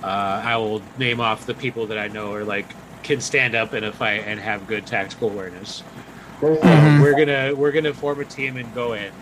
uh, 0.02 0.06
I 0.44 0.56
will 0.56 0.82
name 0.98 1.20
off 1.20 1.46
the 1.46 1.54
people 1.54 1.86
that 1.86 1.98
I 1.98 2.08
know 2.08 2.32
are 2.32 2.44
like 2.44 2.66
can 3.02 3.20
stand 3.20 3.54
up 3.54 3.74
in 3.74 3.84
a 3.84 3.92
fight 3.92 4.24
and 4.26 4.40
have 4.40 4.66
good 4.66 4.86
tactical 4.86 5.30
awareness. 5.30 5.82
There's 6.40 6.58
Mhm. 6.58 7.00
We're 7.00 7.16
gonna 7.16 7.54
we're 7.54 7.72
gonna 7.72 7.94
form 7.94 8.20
a 8.20 8.24
team 8.24 8.56
and 8.56 8.72
go 8.74 8.92
in 8.94 9.12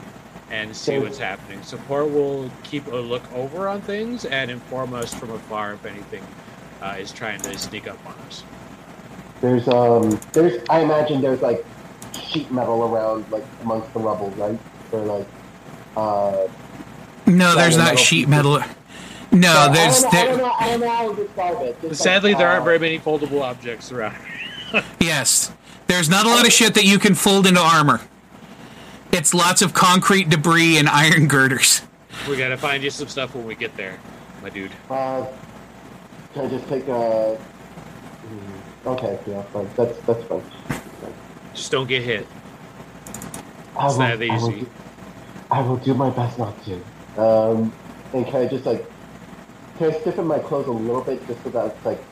and 0.51 0.75
see 0.75 0.99
what's 0.99 1.19
happening. 1.19 1.63
Support 1.63 2.11
will 2.11 2.51
keep 2.63 2.87
a 2.87 2.97
look 2.97 3.23
over 3.33 3.69
on 3.69 3.81
things 3.81 4.25
and 4.25 4.51
inform 4.51 4.95
us 4.95 5.13
from 5.13 5.31
afar 5.31 5.75
if 5.75 5.85
anything 5.85 6.25
uh, 6.83 6.97
is 6.99 7.13
trying 7.13 7.41
to 7.43 7.59
sneak 7.59 7.89
up 7.89 7.99
on 8.07 8.15
us. 8.27 8.45
There's 9.41 9.69
um 9.69 10.19
there's 10.33 10.63
I 10.71 10.81
imagine 10.81 11.21
there's 11.21 11.43
like 11.43 11.65
sheet 12.13 12.51
metal 12.51 12.83
around 12.85 13.31
like 13.31 13.45
amongst 13.63 13.93
the 13.93 14.01
rubble, 14.01 14.31
right? 14.31 14.59
Or 14.93 15.01
like 15.01 15.27
uh 15.97 16.49
No, 17.27 17.55
there's 17.55 17.77
not 17.77 17.85
metal 17.93 17.97
sheet 17.97 18.17
pieces. 18.27 18.31
metal. 18.31 18.61
No, 19.33 19.53
I 19.53 19.69
there's 19.69 20.03
don't, 20.03 20.13
know, 20.13 20.19
I 20.19 20.25
don't 20.25 20.27
there. 20.27 20.37
know 20.39 20.53
I 20.59 20.67
don't 20.71 20.81
know 20.81 20.89
how 20.91 21.13
describe 21.13 21.63
it. 21.63 21.81
Just 21.83 22.03
Sadly, 22.03 22.31
like, 22.31 22.39
there 22.39 22.49
uh, 22.49 22.53
aren't 22.53 22.65
very 22.65 22.79
many 22.79 22.99
foldable 22.99 23.43
objects 23.43 23.91
around. 23.93 24.17
Yes, 25.01 25.53
there's 25.87 26.09
not 26.09 26.27
a 26.27 26.29
lot 26.29 26.45
of 26.47 26.53
shit 26.53 26.75
that 26.75 26.85
you 26.85 26.99
can 26.99 27.15
fold 27.15 27.47
into 27.47 27.61
armor. 27.61 28.01
It's 29.17 29.33
lots 29.33 29.63
of 29.63 29.73
concrete 29.73 30.29
debris 30.29 30.77
and 30.77 30.89
iron 30.91 31.27
girders. 31.27 31.81
We 32.29 32.37
gotta 32.37 32.57
find 32.59 32.83
you 32.85 32.91
some 32.91 33.09
stuff 33.09 33.35
when 33.35 33.47
we 33.47 33.55
get 33.55 33.75
there, 33.75 33.99
my 34.43 34.51
dude. 34.51 34.71
Uh, 34.91 35.27
can 36.35 36.45
I 36.45 36.49
just 36.51 36.69
take 36.69 36.87
a? 36.89 37.37
hmm, 37.37 38.89
Okay, 38.89 39.19
yeah, 39.27 39.41
fine. 39.45 39.69
That's 39.75 39.99
that's 40.01 40.23
fine. 40.25 40.43
Just 41.55 41.73
don't 41.73 41.87
get 41.89 42.03
hit. 42.03 42.27
I 43.79 43.87
It's 43.87 43.95
will, 43.95 43.99
that 43.99 44.13
I 44.13 44.17
will, 44.17 44.51
easy. 44.51 44.61
do, 44.61 44.71
I 45.51 45.61
will 45.63 45.77
do 45.79 45.95
my 45.95 46.11
best 46.11 46.39
not 46.39 46.55
to. 46.65 46.75
Um, 47.21 47.73
and 48.13 48.27
can 48.27 48.37
I 48.43 48.47
just 48.47 48.67
like, 48.67 48.85
can 49.79 49.95
I 49.95 49.99
stiffen 50.01 50.27
my 50.27 50.39
clothes 50.41 50.67
a 50.67 50.71
little 50.73 51.01
bit 51.01 51.27
just 51.27 51.43
so 51.43 51.49
that 51.51 51.75
it's 51.75 51.87
like 51.87 52.03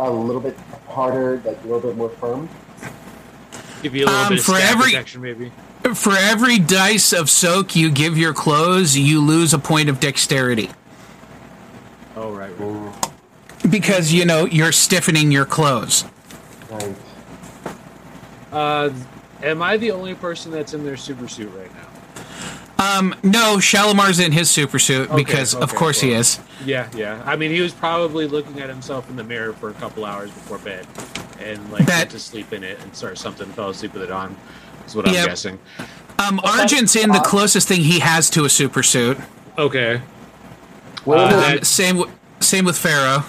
a 0.00 0.10
little 0.10 0.40
bit 0.40 0.58
harder, 0.88 1.40
like 1.44 1.58
a 1.62 1.66
little 1.66 1.80
bit 1.80 1.96
more 1.96 2.08
firm? 2.10 2.48
Give 3.82 3.94
you 3.94 4.04
a 4.04 4.06
little 4.06 4.20
Um, 4.20 4.28
bit 4.30 4.38
of 4.40 4.44
for 4.44 4.56
stab 4.56 4.72
every- 4.78 4.90
protection, 4.90 5.22
maybe. 5.22 5.52
For 5.94 6.12
every 6.16 6.58
dice 6.58 7.12
of 7.12 7.30
soak 7.30 7.74
you 7.76 7.90
give 7.90 8.16
your 8.18 8.34
clothes, 8.34 8.96
you 8.96 9.20
lose 9.20 9.52
a 9.54 9.58
point 9.58 9.88
of 9.88 10.00
dexterity 10.00 10.70
Oh 12.16 12.32
right, 12.32 12.52
right. 12.58 13.10
Because 13.70 14.12
you 14.12 14.24
know 14.24 14.44
you're 14.46 14.72
stiffening 14.72 15.30
your 15.30 15.44
clothes. 15.44 16.04
right. 16.70 16.96
Uh, 18.50 18.90
am 19.42 19.62
I 19.62 19.76
the 19.76 19.90
only 19.92 20.14
person 20.14 20.50
that's 20.50 20.74
in 20.74 20.84
their 20.84 20.96
super 20.96 21.28
suit 21.28 21.52
right 21.54 21.70
now? 21.74 21.84
Um, 22.98 23.14
no, 23.22 23.56
Shalimar's 23.58 24.20
in 24.20 24.32
his 24.32 24.48
super 24.50 24.78
suit 24.78 25.08
Okay, 25.10 25.16
because 25.16 25.54
of 25.54 25.64
okay, 25.64 25.76
course 25.76 26.00
he 26.00 26.12
is. 26.12 26.40
Yeah, 26.64 26.88
yeah. 26.96 27.22
I 27.26 27.36
mean, 27.36 27.50
he 27.50 27.60
was 27.60 27.72
probably 27.72 28.26
looking 28.26 28.60
at 28.60 28.68
himself 28.68 29.10
in 29.10 29.16
the 29.16 29.24
mirror 29.24 29.52
for 29.52 29.68
a 29.70 29.74
couple 29.74 30.04
hours 30.04 30.30
before 30.30 30.58
bed, 30.58 30.86
and 31.40 31.58
like 31.72 31.86
That- 31.86 31.98
went 31.98 32.10
to 32.12 32.18
sleep 32.20 32.52
in 32.52 32.62
it 32.64 32.78
and 32.80 32.90
or 33.04 33.14
something. 33.16 33.46
Fell 33.52 33.70
asleep 33.70 33.92
with 33.94 34.02
it 34.02 34.10
on. 34.10 34.36
Is 34.88 34.96
what 34.96 35.06
I'm 35.06 35.12
guessing. 35.12 35.58
Um, 36.18 36.40
Argent's 36.42 36.96
in 36.96 37.10
the 37.10 37.20
closest 37.20 37.68
thing 37.68 37.82
he 37.82 37.98
has 38.00 38.30
to 38.30 38.44
a 38.46 38.48
super 38.48 38.82
suit. 38.82 39.18
Okay. 39.58 40.00
Well, 41.04 41.26
Uh, 41.26 41.30
that- 41.56 41.66
same, 41.66 41.98
w- 41.98 42.16
same 42.40 42.64
with 42.64 42.76
Pharaoh. 42.78 43.22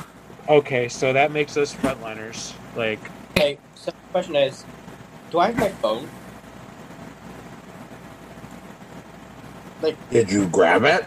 Okay, 0.47 0.87
so 0.87 1.11
that 1.13 1.31
makes 1.31 1.57
us 1.57 1.73
frontliners. 1.73 2.53
Like, 2.75 2.99
Okay, 3.37 3.57
so 3.75 3.91
the 3.91 3.97
question 4.11 4.35
is, 4.35 4.63
do 5.31 5.39
I 5.39 5.47
have 5.47 5.57
my 5.57 5.69
phone? 5.69 6.07
Like, 9.81 9.97
Did 10.09 10.31
you 10.31 10.47
grab 10.47 10.83
it? 10.85 11.05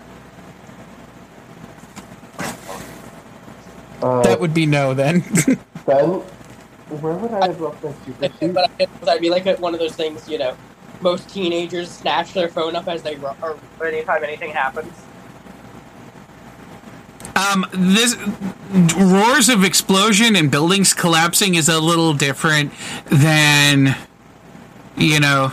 Uh, 4.02 4.22
That 4.22 4.40
would 4.40 4.52
be 4.54 4.66
no 4.66 4.94
then. 4.94 5.24
then, 5.86 6.22
where 7.00 7.14
would 7.14 7.32
I 7.32 7.46
have 7.46 7.60
left 7.60 7.82
my 7.82 7.92
super 8.04 8.28
suit? 8.38 8.54
but 8.54 8.70
I- 8.80 8.86
that'd 9.04 9.22
be 9.22 9.30
like 9.30 9.46
one 9.58 9.74
of 9.74 9.80
those 9.80 9.94
things, 9.94 10.28
you 10.28 10.38
know, 10.38 10.56
most 11.00 11.28
teenagers 11.28 11.90
snatch 11.90 12.32
their 12.32 12.48
phone 12.48 12.76
up 12.76 12.86
as 12.88 13.02
they 13.02 13.16
ru- 13.16 13.30
or 13.42 13.56
anytime 13.86 14.22
anything 14.24 14.50
happens. 14.52 14.92
Um, 17.34 17.66
this 17.72 18.16
roars 18.96 19.48
of 19.48 19.64
explosion 19.64 20.36
and 20.36 20.50
buildings 20.50 20.92
collapsing 20.92 21.54
is 21.54 21.68
a 21.68 21.80
little 21.80 22.12
different 22.12 22.72
than, 23.06 23.96
you 24.96 25.18
know. 25.18 25.50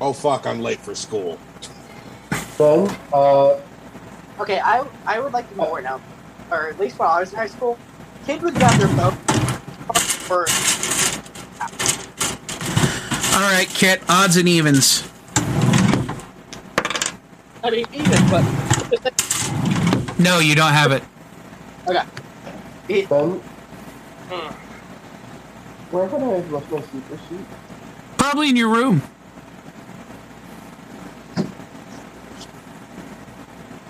Oh 0.00 0.12
fuck! 0.12 0.46
I'm 0.46 0.60
late 0.62 0.78
for 0.78 0.94
school. 0.94 1.38
Then, 2.56 2.88
uh, 3.12 3.56
Okay, 4.40 4.60
I 4.60 4.84
I 5.06 5.18
would 5.18 5.32
like 5.32 5.50
to 5.50 5.56
know 5.56 5.74
right 5.74 5.82
now. 5.82 6.00
or 6.52 6.68
at 6.68 6.78
least 6.78 6.98
while 6.98 7.10
I 7.10 7.20
was 7.20 7.32
in 7.32 7.38
high 7.38 7.48
school, 7.48 7.76
kids 8.24 8.42
would 8.44 8.54
grab 8.54 8.78
their 8.78 8.88
phone 8.88 9.16
for 10.28 10.44
All 13.34 13.50
right, 13.50 13.68
Kit. 13.68 14.02
Odds 14.10 14.36
and 14.36 14.46
evens. 14.48 15.08
I 17.64 17.70
mean 17.70 17.86
even, 17.92 18.30
but 18.30 18.44
No, 20.18 20.38
you 20.38 20.54
don't 20.54 20.72
have 20.72 20.92
it. 20.92 21.02
okay. 21.88 22.02
It, 22.88 23.08
Ben, 23.08 23.40
mm, 24.28 24.52
where 25.90 26.04
would 26.04 26.22
I 26.22 26.36
have 26.36 26.52
left 26.52 26.70
my 26.70 26.80
super 26.82 27.18
sheet? 27.28 27.40
Probably 28.18 28.50
in 28.50 28.56
your 28.56 28.68
room. 28.68 29.02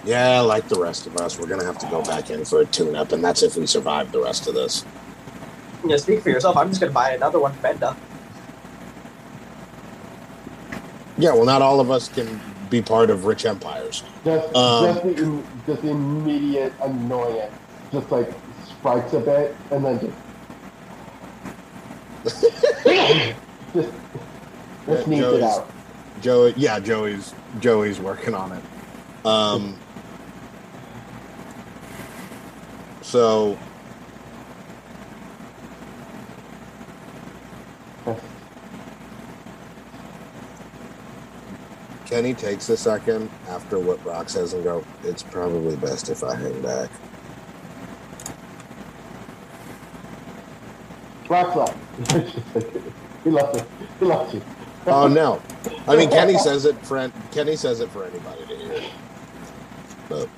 Yeah, 0.04 0.40
like 0.40 0.68
the 0.68 0.78
rest 0.80 1.06
of 1.06 1.16
us, 1.16 1.38
we're 1.38 1.46
gonna 1.48 1.64
have 1.64 1.78
to 1.78 1.86
go 1.88 2.02
back 2.02 2.30
in 2.30 2.44
for 2.44 2.60
a 2.60 2.64
tune-up, 2.64 3.12
and 3.12 3.22
that's 3.22 3.42
if 3.42 3.56
we 3.56 3.66
survive 3.66 4.10
the 4.12 4.22
rest 4.22 4.46
of 4.46 4.54
this. 4.54 4.84
You 5.82 5.88
know, 5.90 5.96
speak 5.96 6.22
for 6.22 6.30
yourself. 6.30 6.56
I'm 6.56 6.68
just 6.68 6.80
gonna 6.80 6.92
buy 6.92 7.12
another 7.12 7.38
one, 7.38 7.54
Benda. 7.62 7.96
Yeah, 11.16 11.32
well, 11.32 11.44
not 11.44 11.62
all 11.62 11.80
of 11.80 11.90
us 11.90 12.08
can 12.08 12.40
be 12.70 12.80
part 12.80 13.10
of 13.10 13.24
rich 13.24 13.44
empires. 13.44 14.04
Just, 14.24 14.54
Um, 14.54 14.84
just, 14.84 15.02
the, 15.04 15.42
just 15.66 15.82
the 15.82 15.90
immediate 15.90 16.72
annoyance. 16.82 17.52
Just 17.92 18.10
like 18.10 18.32
spikes 18.66 19.12
a 19.14 19.20
bit 19.20 19.56
and 19.70 19.84
then 19.84 20.00
just. 20.00 20.12
just 23.74 23.90
just 24.86 25.06
needs 25.06 25.26
it 25.26 25.42
out. 25.42 25.70
Joey, 26.20 26.54
yeah, 26.56 26.78
Joey's 26.80 27.34
Joey's 27.60 28.00
working 28.00 28.34
on 28.34 28.52
it. 28.52 29.26
Um, 29.26 29.76
so 33.02 33.58
Kenny 42.08 42.32
takes 42.32 42.70
a 42.70 42.76
second 42.76 43.30
after 43.50 43.78
what 43.78 44.02
Brock 44.02 44.30
says 44.30 44.54
and 44.54 44.64
go, 44.64 44.82
"It's 45.04 45.22
probably 45.22 45.76
best 45.76 46.08
if 46.08 46.24
I 46.24 46.34
hang 46.34 46.60
back." 46.62 46.90
Rock's 51.28 51.56
up. 51.56 51.76
he 53.24 53.30
loves 53.30 53.58
it. 53.58 53.68
He 53.98 54.06
loves 54.06 54.32
you. 54.32 54.42
Oh 54.86 55.06
no! 55.06 55.42
I 55.86 55.96
mean, 55.96 56.08
Kenny 56.08 56.38
says 56.38 56.64
it 56.64 56.78
for 56.86 57.12
Kenny 57.30 57.56
says 57.56 57.80
it 57.80 57.90
for 57.90 58.04
anybody 58.04 58.46
to 58.46 58.56
hear. 58.56 58.90
But 60.08 60.28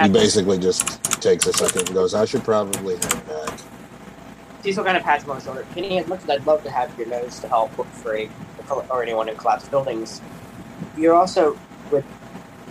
he 0.00 0.08
basically 0.08 0.58
just 0.58 1.02
takes 1.20 1.46
a 1.48 1.52
second 1.52 1.88
and 1.88 1.94
goes, 1.94 2.14
"I 2.14 2.26
should 2.26 2.44
probably 2.44 2.94
hang 2.94 3.20
back." 3.22 3.58
Cecil 4.62 4.84
kind 4.84 4.96
of 4.96 5.02
pats 5.02 5.24
him 5.24 5.30
on 5.30 5.38
the 5.38 5.44
shoulder. 5.44 5.66
Kenny, 5.74 5.98
as 5.98 6.06
much 6.06 6.22
as 6.22 6.30
I'd 6.30 6.46
love 6.46 6.62
to 6.62 6.70
have 6.70 6.96
your 6.96 7.08
nose 7.08 7.40
to 7.40 7.48
help 7.48 7.76
look 7.76 7.88
for 7.88 8.16
a, 8.16 8.30
or 8.88 9.02
anyone 9.02 9.26
who 9.26 9.34
collapsed 9.34 9.68
buildings, 9.72 10.20
you're 10.96 11.14
also 11.14 11.58
with, 11.90 12.04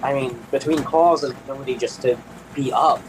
I 0.03 0.13
mean, 0.13 0.39
between 0.51 0.83
calls 0.83 1.23
and 1.23 1.33
ability 1.33 1.77
just 1.77 2.01
to 2.03 2.17
be 2.53 2.71
up. 2.71 3.01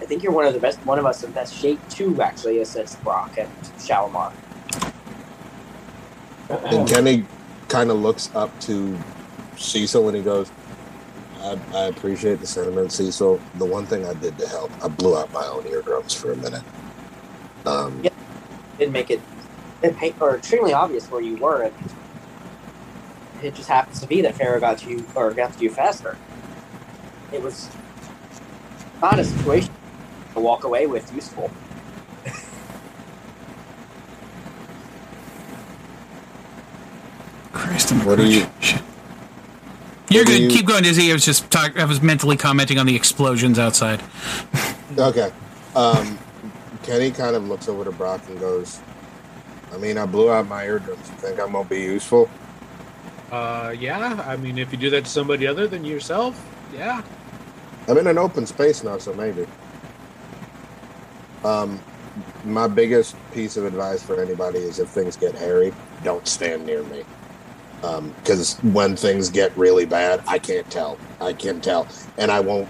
I 0.00 0.04
think 0.04 0.22
you're 0.22 0.32
one 0.32 0.46
of 0.46 0.54
the 0.54 0.60
best, 0.60 0.84
one 0.84 0.98
of 0.98 1.06
us 1.06 1.22
in 1.22 1.30
best 1.32 1.54
shape 1.54 1.80
too, 1.88 2.20
actually, 2.20 2.58
assist 2.58 3.02
Brock 3.04 3.38
and 3.38 3.48
Shalimar. 3.78 4.32
And 6.48 6.88
Kenny 6.88 7.24
kind 7.68 7.90
of 7.90 7.98
looks 7.98 8.34
up 8.34 8.58
to 8.60 8.98
Cecil 9.56 10.08
and 10.08 10.16
he 10.16 10.22
goes, 10.22 10.50
I, 11.40 11.58
I 11.74 11.84
appreciate 11.86 12.40
the 12.40 12.46
sentiment, 12.46 12.92
Cecil. 12.92 13.40
The 13.56 13.64
one 13.64 13.86
thing 13.86 14.06
I 14.06 14.14
did 14.14 14.38
to 14.38 14.48
help, 14.48 14.70
I 14.84 14.88
blew 14.88 15.16
out 15.16 15.32
my 15.32 15.44
own 15.46 15.66
eardrums 15.66 16.14
for 16.14 16.32
a 16.32 16.36
minute. 16.36 16.62
Um, 17.64 18.00
Yeah. 18.02 18.10
Didn't 18.78 18.92
make 18.92 19.10
it, 19.10 19.20
it 19.82 20.14
or 20.20 20.36
extremely 20.36 20.72
obvious 20.72 21.10
where 21.10 21.20
you 21.20 21.36
were, 21.36 21.62
and 21.62 21.74
it 23.42 23.54
just 23.54 23.68
happens 23.68 24.00
to 24.00 24.06
be 24.06 24.20
that 24.22 24.34
Pharaoh 24.36 24.60
got 24.60 24.78
to 24.78 24.90
you 24.90 25.04
or 25.14 25.32
got 25.32 25.52
to 25.54 25.62
you 25.62 25.70
faster. 25.70 26.16
It 27.32 27.42
was 27.42 27.68
not 29.00 29.18
a 29.18 29.24
situation 29.24 29.72
to 30.34 30.40
walk 30.40 30.64
away 30.64 30.86
with 30.86 31.12
useful. 31.14 31.50
Christ, 37.52 37.92
I'm 37.92 38.04
What 38.04 38.16
do 38.18 38.24
you- 38.26 38.46
You're 40.08 40.24
what 40.24 40.26
do 40.26 40.32
good. 40.32 40.40
you- 40.42 40.48
Keep 40.50 40.66
going, 40.66 40.82
Dizzy. 40.82 41.10
I 41.10 41.14
was 41.14 41.24
just 41.24 41.50
talk- 41.50 41.78
I 41.78 41.84
was 41.84 42.02
mentally 42.02 42.36
commenting 42.36 42.78
on 42.78 42.86
the 42.86 42.96
explosions 42.96 43.58
outside. 43.58 44.02
Okay. 44.98 45.32
Um, 45.74 46.18
Kenny 46.82 47.10
kind 47.12 47.34
of 47.34 47.48
looks 47.48 47.66
over 47.66 47.82
to 47.82 47.90
Brock 47.90 48.20
and 48.28 48.38
goes, 48.38 48.78
I 49.72 49.78
mean, 49.78 49.96
I 49.96 50.04
blew 50.04 50.30
out 50.30 50.46
my 50.48 50.66
eardrums. 50.66 51.08
You 51.08 51.14
think 51.16 51.40
I'm 51.40 51.52
going 51.52 51.64
to 51.64 51.70
be 51.70 51.80
useful? 51.80 52.28
Uh, 53.32 53.74
yeah. 53.80 54.22
I 54.26 54.36
mean, 54.36 54.58
if 54.58 54.70
you 54.72 54.78
do 54.78 54.90
that 54.90 55.06
to 55.06 55.10
somebody 55.10 55.46
other 55.46 55.66
than 55.66 55.84
yourself, 55.84 56.38
yeah. 56.72 57.02
I'm 57.88 57.96
in 57.96 58.06
an 58.06 58.18
open 58.18 58.46
space 58.46 58.84
now, 58.84 58.98
so 58.98 59.14
maybe. 59.14 59.46
Um, 61.42 61.80
my 62.44 62.68
biggest 62.68 63.16
piece 63.32 63.56
of 63.56 63.64
advice 63.64 64.02
for 64.02 64.20
anybody 64.20 64.58
is 64.58 64.78
if 64.78 64.88
things 64.88 65.16
get 65.16 65.34
hairy, 65.34 65.72
don't 66.04 66.28
stand 66.28 66.66
near 66.66 66.82
me. 66.84 67.04
Because 67.80 68.58
when 68.58 68.94
things 68.94 69.28
get 69.30 69.56
really 69.56 69.86
bad, 69.86 70.22
I 70.28 70.38
can't 70.38 70.70
tell. 70.70 70.98
I 71.20 71.32
can 71.32 71.60
tell. 71.60 71.88
And 72.18 72.30
I 72.30 72.38
won't 72.38 72.68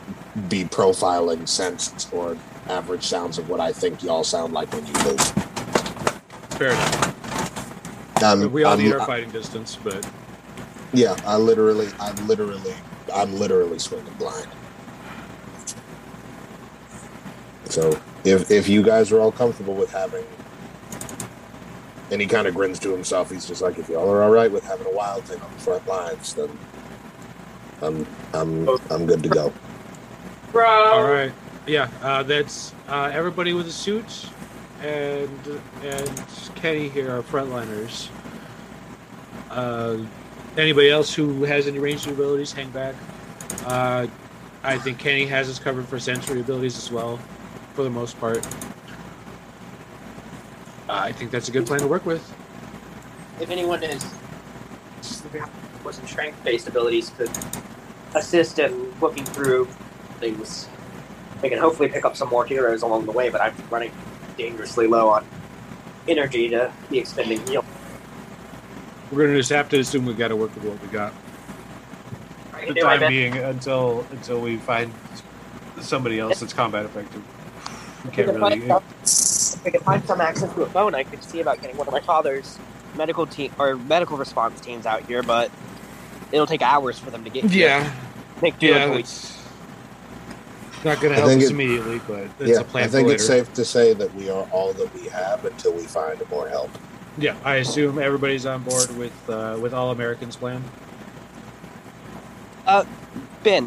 be 0.49 0.65
profiling 0.65 1.47
scents 1.47 2.11
or 2.13 2.39
average 2.69 3.03
sounds 3.03 3.37
of 3.37 3.51
what 3.51 3.61
I 3.61 3.73
think 3.73 4.03
y'all 4.03 4.25
sound 4.25 4.55
like 4.55 4.73
when 4.73 4.87
you 4.87 4.93
move. 5.05 5.21
Fair 6.51 6.71
enough. 6.71 8.23
Um, 8.23 8.53
we 8.53 8.63
all 8.63 8.71
I'm- 8.73 8.79
need 8.79 8.93
our 8.93 9.05
fighting 9.05 9.31
distance, 9.31 9.77
but 9.83 10.07
Yeah, 10.93 11.17
I 11.25 11.37
literally, 11.37 11.89
I 11.99 12.13
literally, 12.23 12.75
I'm 13.15 13.35
literally 13.35 13.79
swinging 13.79 14.13
blind. 14.15 14.49
So 17.65 17.99
if 18.25 18.51
if 18.51 18.69
you 18.69 18.83
guys 18.83 19.11
are 19.13 19.21
all 19.21 19.33
comfortable 19.33 19.75
with 19.75 19.91
having, 19.91 20.25
and 22.11 22.21
he 22.21 22.27
kind 22.27 22.47
of 22.47 22.55
grins 22.55 22.79
to 22.81 22.91
himself, 22.91 23.31
he's 23.31 23.47
just 23.47 23.63
like, 23.63 23.79
if 23.79 23.89
y'all 23.89 24.11
are 24.11 24.23
all 24.23 24.31
right 24.31 24.53
with 24.53 24.65
having 24.65 24.87
a 24.87 24.91
wild 24.91 25.25
thing 25.25 25.41
on 25.41 25.51
the 25.53 25.61
front 25.61 25.87
lines, 25.87 26.35
then 26.35 26.51
I'm 27.81 28.07
I'm 28.35 28.69
I'm 28.91 29.07
good 29.07 29.23
to 29.23 29.29
go. 29.31 29.53
Bro! 30.53 30.67
all 30.67 31.11
right. 31.11 31.33
Yeah, 31.67 31.89
uh, 32.03 32.23
that's 32.23 32.75
uh, 32.89 33.11
everybody 33.13 33.55
with 33.55 33.67
a 33.67 33.73
suit, 33.73 34.27
and 34.83 35.61
and 35.83 36.25
Kenny 36.55 36.89
here 36.91 37.11
are 37.17 37.23
frontliners. 37.23 38.09
Uh, 39.49 39.99
anybody 40.57 40.91
else 40.91 41.15
who 41.15 41.45
has 41.45 41.67
any 41.67 41.79
ranged 41.79 42.09
abilities, 42.09 42.53
hang 42.53 42.71
back. 42.71 42.95
Uh, 43.65 44.07
I 44.63 44.79
think 44.79 44.99
Kenny 44.99 45.27
has 45.27 45.49
us 45.49 45.59
covered 45.59 45.87
for 45.87 45.99
sensory 45.99 46.41
abilities 46.41 46.77
as 46.77 46.91
well, 46.91 47.19
for 47.75 47.83
the 47.83 47.91
most 47.91 48.19
part. 48.21 48.45
Uh, 50.89 50.95
I 50.95 51.13
think 51.13 51.31
that's 51.31 51.49
a 51.49 51.53
good 51.53 51.67
plan 51.67 51.81
to 51.81 51.87
work 51.87 52.07
with. 52.07 52.23
if 53.41 53.51
anyone 53.51 53.83
is 53.83 54.05
some 55.91 56.07
strength-based 56.07 56.69
abilities 56.69 57.11
could 57.17 57.31
assist 58.15 58.59
in 58.59 58.93
looking 59.01 59.25
through 59.25 59.67
things, 60.21 60.69
we 61.43 61.49
can 61.49 61.59
hopefully 61.59 61.89
pick 61.89 62.05
up 62.05 62.17
some 62.17 62.29
more 62.29 62.45
heroes 62.45 62.83
along 62.83 63.05
the 63.07 63.13
way. 63.13 63.29
But 63.29 63.41
I'm 63.41 63.55
running 63.71 63.93
dangerously 64.39 64.87
low 64.87 65.09
on 65.09 65.27
energy 66.09 66.49
to 66.51 66.73
be 66.91 66.99
expending 66.99 67.45
heal. 67.47 67.65
We're 69.13 69.27
gonna 69.27 69.37
just 69.39 69.51
have 69.51 69.69
to 69.69 69.79
assume 69.79 70.07
we've 70.07 70.17
got 70.17 70.29
to 70.29 70.37
work 70.37 70.55
with 70.55 70.65
what 70.65 70.81
we 70.81 70.89
got. 70.89 71.13
I 72.55 72.61
can 72.61 72.69
the 72.69 72.75
do 72.75 72.83
my 72.85 72.91
time 72.93 73.01
best. 73.01 73.11
being, 73.11 73.37
until 73.37 74.07
until 74.11 74.41
we 74.41 74.57
find 74.57 74.91
somebody 75.81 76.19
else 76.19 76.41
that's 76.41 76.55
combat 76.55 76.87
effective. 76.87 77.23
We 78.05 78.11
If 78.11 78.17
we, 78.17 78.17
can't 78.17 78.31
can 78.31 78.41
find 78.41 78.63
really. 78.63 78.69
some, 79.05 79.55
if 79.59 79.65
we 79.67 79.71
can 79.71 79.81
find 79.83 80.05
some 80.07 80.21
access 80.23 80.53
to 80.55 80.63
a 80.63 80.67
phone, 80.67 80.95
I 80.95 81.05
could 81.05 81.23
see 81.23 81.41
about 81.41 81.61
getting 81.61 81.77
one 81.77 81.87
of 81.87 81.93
my 81.93 82.01
father's 82.01 82.59
medical 82.97 83.27
team 83.27 83.53
or 83.59 83.77
medical 83.77 84.17
response 84.17 84.61
teams 84.61 84.87
out 84.87 85.03
here, 85.07 85.23
but 85.23 85.51
it'll 86.33 86.47
take 86.47 86.63
hours 86.63 86.99
for 86.99 87.11
them 87.11 87.23
to 87.25 87.31
get 87.31 87.45
here. 87.45 87.69
Yeah, 87.69 87.93
Make 88.41 88.59
do 88.59 88.69
yeah. 88.69 88.85
until 88.85 88.99
It's 88.99 89.39
not 90.85 91.01
gonna 91.01 91.15
I 91.15 91.19
help 91.19 91.29
think 91.29 91.43
us 91.43 91.49
it- 91.49 91.53
immediately, 91.53 92.01
but 92.09 92.25
it's 92.41 92.51
yeah, 92.51 92.61
a 92.61 92.65
plan 92.65 92.85
I 92.85 92.89
think 92.89 93.09
for 93.09 93.15
it's 93.15 93.29
later. 93.29 93.45
safe 93.45 93.55
to 93.55 93.65
say 93.65 93.93
that 93.95 94.15
we 94.15 94.31
are 94.31 94.45
all 94.53 94.73
that 94.73 94.93
we 94.95 95.09
have 95.09 95.45
until 95.45 95.73
we 95.75 95.83
find 95.83 96.19
more 96.31 96.49
help. 96.49 96.71
Yeah, 97.19 97.37
I 97.45 97.57
assume 97.57 97.99
everybody's 97.99 98.47
on 98.47 98.63
board 98.63 98.97
with 98.97 99.31
uh, 99.31 99.59
with 99.61 99.75
all 99.75 99.91
Americans' 99.91 100.37
plan. 100.37 100.63
Ben, 103.43 103.65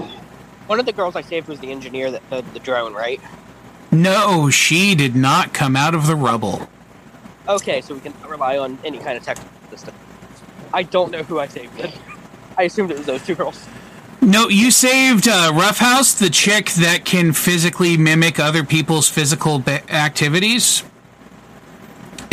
one 0.68 0.80
of 0.80 0.86
the 0.86 0.94
girls 0.94 1.16
I 1.16 1.22
saved 1.22 1.48
was 1.48 1.60
the 1.60 1.72
engineer 1.72 2.10
that 2.12 2.28
the, 2.30 2.42
the 2.54 2.60
drone, 2.60 2.94
right? 2.94 3.20
No, 3.92 4.50
she 4.50 4.96
did 4.96 5.16
not 5.16 5.54
come 5.54 5.76
out 5.76 5.94
of 5.94 6.08
the 6.08 6.16
rubble. 6.16 6.70
Okay, 7.48 7.82
so 7.82 7.94
we 7.94 8.00
can 8.00 8.14
rely 8.28 8.58
on 8.58 8.80
any 8.84 8.98
kind 9.00 9.18
of 9.18 9.24
technical 9.24 9.52
system. 9.70 9.94
I 10.74 10.84
don't 10.84 11.12
know 11.12 11.24
who 11.24 11.40
I 11.40 11.48
saved. 11.48 11.78
Then. 11.78 11.92
I 12.58 12.64
assumed 12.64 12.92
it 12.92 12.98
was 12.98 13.06
those 13.06 13.26
two 13.26 13.36
girls. 13.36 13.68
No, 14.22 14.48
you 14.48 14.72
saved 14.72 15.28
uh, 15.28 15.52
Roughhouse, 15.54 16.14
the 16.14 16.30
chick 16.30 16.72
that 16.72 17.04
can 17.06 17.34
physically 17.34 17.98
mimic 17.98 18.40
other 18.40 18.64
people's 18.64 19.10
physical 19.10 19.60
ba- 19.60 19.88
activities, 19.94 20.84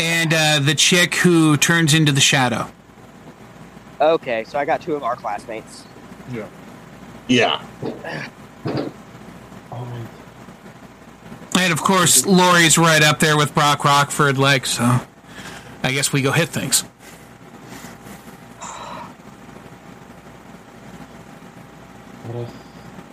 and 0.02 0.34
uh, 0.34 0.58
the 0.58 0.74
chick 0.74 1.14
who 1.14 1.56
turns 1.56 1.94
into 1.94 2.10
the 2.10 2.20
shadow. 2.20 2.68
Okay, 4.00 4.42
so 4.42 4.58
I 4.58 4.64
got 4.64 4.82
two 4.82 4.96
of 4.96 5.04
our 5.04 5.14
classmates. 5.14 5.84
Yeah. 6.32 6.48
Yeah. 7.28 7.64
Oh 9.70 10.08
And 11.56 11.72
of 11.72 11.80
course, 11.80 12.26
Lori's 12.26 12.78
right 12.78 13.02
up 13.02 13.20
there 13.20 13.36
with 13.36 13.54
Brock 13.54 13.84
Rockford, 13.84 14.38
like, 14.38 14.66
so 14.66 14.82
I 15.84 15.92
guess 15.92 16.12
we 16.12 16.20
go 16.20 16.32
hit 16.32 16.48
things. 16.48 16.84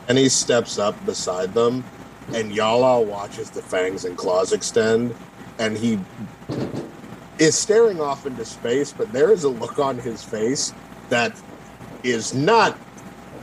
And 0.08 0.18
he 0.18 0.28
steps 0.28 0.80
up 0.80 1.06
beside 1.06 1.54
them, 1.54 1.84
and 2.34 2.52
Yala 2.52 3.06
watches 3.06 3.52
the 3.52 3.62
fangs 3.62 4.06
and 4.06 4.18
claws 4.18 4.54
extend, 4.54 5.16
and 5.60 5.78
he 5.78 6.00
is 7.38 7.56
staring 7.56 8.02
off 8.02 8.26
into 8.26 8.44
space, 8.46 8.92
but 8.92 9.12
there 9.12 9.32
is 9.32 9.44
a 9.44 9.50
look 9.50 9.78
on 9.78 9.98
his 9.98 10.24
face 10.24 10.74
that 11.10 11.40
is 12.04 12.34
not 12.34 12.78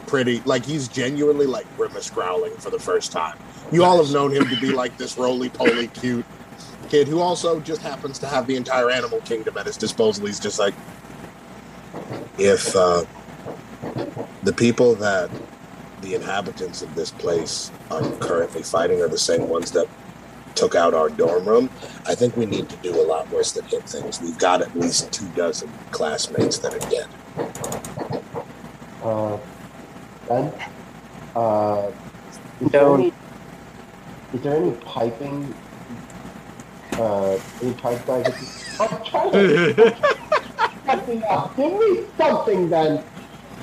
pretty. 0.06 0.40
Like 0.44 0.64
he's 0.64 0.88
genuinely 0.88 1.47
like 1.47 1.66
grimace 1.76 2.10
growling 2.10 2.55
for 2.55 2.70
the 2.70 2.78
first 2.78 3.12
time. 3.12 3.38
You 3.70 3.84
all 3.84 4.02
have 4.02 4.12
known 4.12 4.32
him 4.32 4.48
to 4.48 4.60
be 4.60 4.72
like 4.72 4.97
this 4.97 5.18
roly 5.18 5.48
poly 5.51 5.88
cute 5.94 6.24
kid 6.88 7.09
who 7.09 7.20
also 7.20 7.60
just 7.60 7.82
happens 7.82 8.18
to 8.20 8.26
have 8.26 8.47
the 8.47 8.56
entire 8.56 8.90
animal 8.90 9.20
kingdom 9.20 9.56
at 9.59 9.66
his 9.66 9.76
disposal. 9.76 10.26
He's 10.26 10.40
just 10.40 10.59
like, 10.59 10.74
if 12.38 12.74
uh, 12.76 13.05
the 14.43 14.52
people 14.52 14.94
that 14.97 15.30
the 16.02 16.14
inhabitants 16.14 16.82
of 16.82 16.94
this 16.94 17.10
place 17.10 17.72
are 17.90 18.02
currently 18.18 18.62
fighting 18.62 19.01
are 19.02 19.09
the 19.09 19.18
same 19.18 19.48
ones 19.48 19.72
that 19.72 19.88
took 20.56 20.74
out 20.74 20.94
our 20.94 21.08
dorm 21.10 21.44
room, 21.46 21.70
I 22.06 22.14
think 22.14 22.36
we 22.36 22.46
need 22.46 22.68
to 22.70 22.76
do 22.76 22.98
a 23.00 23.04
lot 23.06 23.30
worse 23.30 23.52
than 23.52 23.64
hit 23.66 23.84
things. 23.88 24.20
We've 24.20 24.38
got 24.38 24.62
at 24.62 24.74
least 24.76 25.12
two 25.12 25.28
dozen 25.36 25.70
classmates 25.92 26.58
that 26.58 26.74
are 26.74 26.90
dead. 26.90 27.08
Uh, 29.02 29.38
Ben, 30.26 30.52
uh, 31.36 31.90
is, 32.60 32.70
there 32.72 32.94
any, 32.94 33.12
is 34.32 34.40
there 34.40 34.56
any 34.56 34.72
piping? 34.72 35.54
Uh, 36.94 37.38
any 37.62 37.74
pipe 37.74 38.04
that 38.06 38.26
I 38.26 38.30
could- 38.30 38.48
I'm 38.78 39.04
trying 39.04 39.32
to 39.32 39.96
something 40.86 41.22
else. 41.24 41.52
Give 41.56 41.72
me 41.72 42.04
something 42.16 42.68
then. 42.70 43.04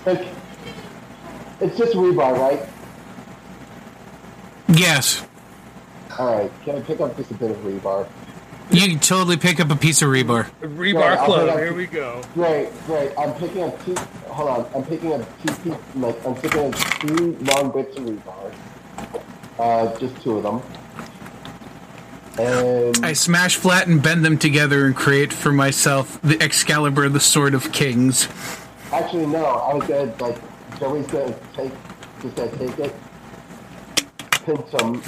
Like, 0.05 0.27
it's 1.59 1.77
just 1.77 1.93
rebar, 1.93 2.37
right? 2.37 2.61
Yes, 4.69 5.25
All 6.19 6.35
right. 6.35 6.51
Can 6.63 6.75
I 6.75 6.81
pick 6.81 6.99
up 7.01 7.15
just 7.17 7.31
a 7.31 7.33
bit 7.35 7.51
of 7.51 7.57
rebar? 7.57 8.07
you 8.71 8.87
can 8.87 8.99
totally 8.99 9.37
pick 9.37 9.59
up 9.59 9.69
a 9.69 9.75
piece 9.75 10.01
of 10.01 10.09
rebar. 10.09 10.49
Rebar 10.61 10.93
Yeah, 10.93 11.15
I'll 11.19 11.25
Club. 11.25 11.59
Here 11.59 11.73
we 11.73 11.85
go. 11.85 12.21
Great, 12.33 12.69
great. 12.85 13.11
I'm 13.17 13.33
picking 13.35 13.63
up 13.63 13.85
two. 13.85 13.95
Hold 14.27 14.49
on. 14.49 14.71
I'm 14.75 14.83
picking 14.85 15.13
up 15.13 15.21
two 15.41 15.53
pieces. 15.55 15.95
Like 15.95 16.25
I'm 16.25 16.35
picking 16.35 16.73
up 16.73 16.75
two 16.75 17.37
long 17.41 17.71
bits 17.71 17.97
of 17.97 18.03
rebar. 18.05 18.53
Uh, 19.59 19.99
just 19.99 20.21
two 20.21 20.37
of 20.37 20.43
them. 20.43 20.61
And 22.39 23.05
I 23.05 23.13
smash 23.13 23.57
flat 23.57 23.87
and 23.87 24.01
bend 24.01 24.25
them 24.25 24.39
together 24.39 24.85
and 24.85 24.95
create 24.95 25.31
for 25.31 25.51
myself 25.51 26.19
the 26.21 26.41
Excalibur, 26.41 27.07
the 27.09 27.19
Sword 27.19 27.53
of 27.53 27.71
Kings. 27.71 28.27
actually, 28.91 29.27
no. 29.27 29.45
I 29.45 29.73
was 29.75 29.87
gonna 29.87 30.13
like 30.19 30.37
Joey's 30.79 31.05
gonna 31.07 31.35
take 31.55 31.71
just 32.23 32.35
gonna 32.35 32.57
take 32.57 32.79
it, 32.79 32.95
pinch 34.45 34.71
them, 34.71 35.03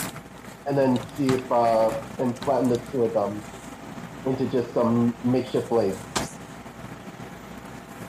and 0.67 0.77
then 0.77 0.99
see 1.15 1.27
if 1.27 1.51
uh 1.51 1.91
and 2.19 2.37
flatten 2.39 2.69
the 2.69 2.77
two 2.91 3.03
of 3.03 3.13
them 3.13 3.41
into 4.25 4.45
just 4.47 4.73
some 4.73 5.13
makeshift 5.23 5.69
blades. 5.69 5.97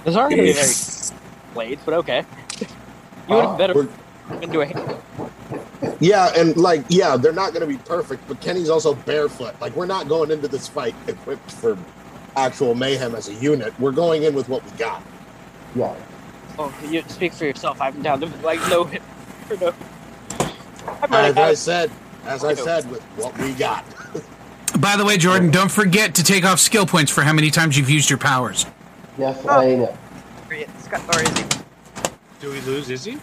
Those 0.05 0.17
aren't 0.17 0.31
going 0.37 0.47
to 0.47 0.53
be 0.53 0.53
very 0.53 0.73
blades, 1.55 1.83
but 1.85 1.95
okay. 1.95 2.25
You 3.29 3.35
would 3.35 3.45
have 3.45 3.59
better 3.59 3.75
We're- 3.75 3.89
into 4.43 4.61
a 4.61 4.67
hand. 4.67 4.97
Yeah, 5.99 6.31
and 6.37 6.57
like, 6.57 6.85
yeah, 6.89 7.17
they're 7.17 7.33
not 7.33 7.53
going 7.53 7.63
to 7.63 7.67
be 7.67 7.77
perfect, 7.79 8.27
but 8.29 8.41
Kenny's 8.41 8.69
also 8.71 8.95
barefoot. 8.95 9.61
Like, 9.61 9.75
we're 9.75 9.87
not 9.87 10.07
going 10.07 10.31
into 10.31 10.47
this 10.47 10.69
fight 10.69 10.95
equipped 11.09 11.51
for 11.51 11.77
actual 12.37 12.77
mayhem 12.77 13.17
as 13.17 13.27
a 13.29 13.35
unit. 13.35 13.79
We're 13.81 13.91
going 13.91 14.23
in 14.23 14.33
with 14.35 14.49
what 14.49 14.65
we 14.65 14.71
got. 14.79 15.03
Yeah. 15.75 15.93
Oh, 16.57 16.73
you 16.89 17.03
speak 17.09 17.33
for 17.33 17.47
yourself. 17.47 17.81
I'm 17.81 18.01
down 18.01 18.21
to 18.21 18.27
like 18.45 18.61
no 18.71 18.85
hit 18.85 19.03
or 19.51 19.57
no. 19.57 19.75
I'm 20.39 21.03
As 21.03 21.11
running 21.11 21.39
I 21.39 21.51
out. 21.51 21.57
said, 21.57 21.91
as 22.27 22.45
I 22.45 22.55
said, 22.55 22.91
with 22.91 23.03
what 23.17 23.37
we 23.39 23.53
got. 23.53 23.85
By 24.81 24.97
the 24.97 25.05
way, 25.05 25.17
Jordan, 25.17 25.51
don't 25.51 25.71
forget 25.71 26.15
to 26.17 26.23
take 26.25 26.45
off 26.45 26.61
skill 26.61 26.87
points 26.87 27.11
for 27.11 27.23
how 27.23 27.33
many 27.33 27.51
times 27.51 27.79
you've 27.79 27.89
used 27.91 28.11
your 28.11 28.19
powers. 28.19 28.67
Yes, 29.19 29.45
I 29.47 29.75
know. 29.77 29.99
Scott, 30.81 31.03
or 31.17 31.23
is 31.23 31.39
he? 31.39 31.45
Do 32.41 32.51
we 32.51 32.61
lose 32.63 32.91
Izzy? 32.91 33.19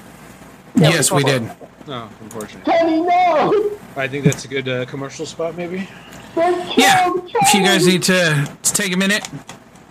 Yeah, 0.75 0.89
yes, 0.89 1.11
we 1.11 1.17
we 1.17 1.23
did. 1.23 1.43
No, 1.87 2.09
unfortunate. 2.21 2.65
Kenny, 2.65 3.01
no! 3.01 3.71
I 3.95 4.07
think 4.07 4.25
that's 4.25 4.45
a 4.45 4.47
good 4.47 4.67
uh, 4.67 4.85
commercial 4.85 5.25
spot, 5.25 5.55
maybe. 5.55 5.87
Thank 6.33 6.77
Yeah, 6.77 7.07
you, 7.07 7.23
if 7.27 7.53
you 7.53 7.61
guys 7.61 7.85
need 7.85 8.01
to, 8.03 8.49
to 8.63 8.73
take 8.73 8.93
a 8.93 8.97
minute, 8.97 9.27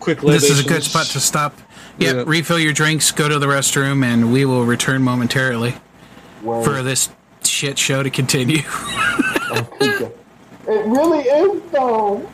Quick. 0.01 0.21
this 0.21 0.51
is 0.51 0.59
a 0.65 0.69
good 0.69 0.83
spot 0.83 1.07
to 1.07 1.21
stop. 1.21 1.57
Yep, 1.99 2.15
Yeah. 2.17 2.25
refill 2.27 2.59
your 2.59 2.73
drinks, 2.73 3.13
go 3.13 3.29
to 3.29 3.39
the 3.39 3.47
restroom, 3.47 4.05
and 4.05 4.33
we 4.33 4.45
will 4.45 4.65
return 4.65 5.03
momentarily 5.03 5.75
Word. 6.43 6.65
for 6.65 6.83
this 6.83 7.11
shit 7.45 7.79
show 7.79 8.03
to 8.03 8.11
continue. 8.11 8.63
it 9.55 10.87
really 10.87 11.21
is 11.21 11.63
though. 11.71 12.29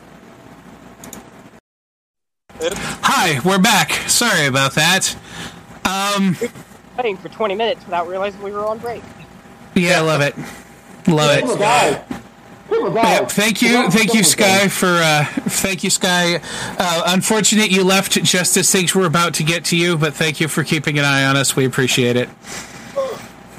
Hi, 2.61 3.39
we're 3.45 3.59
back. 3.59 3.91
Sorry 4.09 4.45
about 4.47 4.73
that. 4.75 5.15
Um, 5.85 6.35
Playing 6.97 7.17
for 7.17 7.29
20 7.29 7.55
minutes 7.55 7.85
without 7.85 8.07
realizing 8.07 8.41
we 8.43 8.51
were 8.51 8.65
on 8.65 8.77
break. 8.79 9.01
yeah, 9.75 9.99
I 9.99 10.01
love 10.01 10.21
it, 10.21 10.35
love 11.07 11.37
it. 11.37 11.59
died. 11.59 12.03
People 12.69 12.93
died. 12.93 13.21
Yep, 13.21 13.31
thank 13.31 13.61
you, 13.61 13.89
thank 13.89 14.13
you, 14.13 14.23
Sky, 14.23 14.67
for 14.67 14.87
uh, 14.87 15.25
thank 15.25 15.83
you, 15.83 15.89
Sky. 15.89 16.41
Uh, 16.77 17.03
unfortunate 17.07 17.71
you 17.71 17.83
left 17.83 18.21
just 18.23 18.57
as 18.57 18.69
things 18.71 18.93
were 18.93 19.05
about 19.05 19.33
to 19.35 19.43
get 19.43 19.63
to 19.65 19.77
you, 19.77 19.97
but 19.97 20.13
thank 20.13 20.39
you 20.39 20.47
for 20.47 20.63
keeping 20.63 20.99
an 20.99 21.05
eye 21.05 21.23
on 21.25 21.37
us. 21.37 21.55
We 21.55 21.65
appreciate 21.65 22.15
it. 22.17 22.29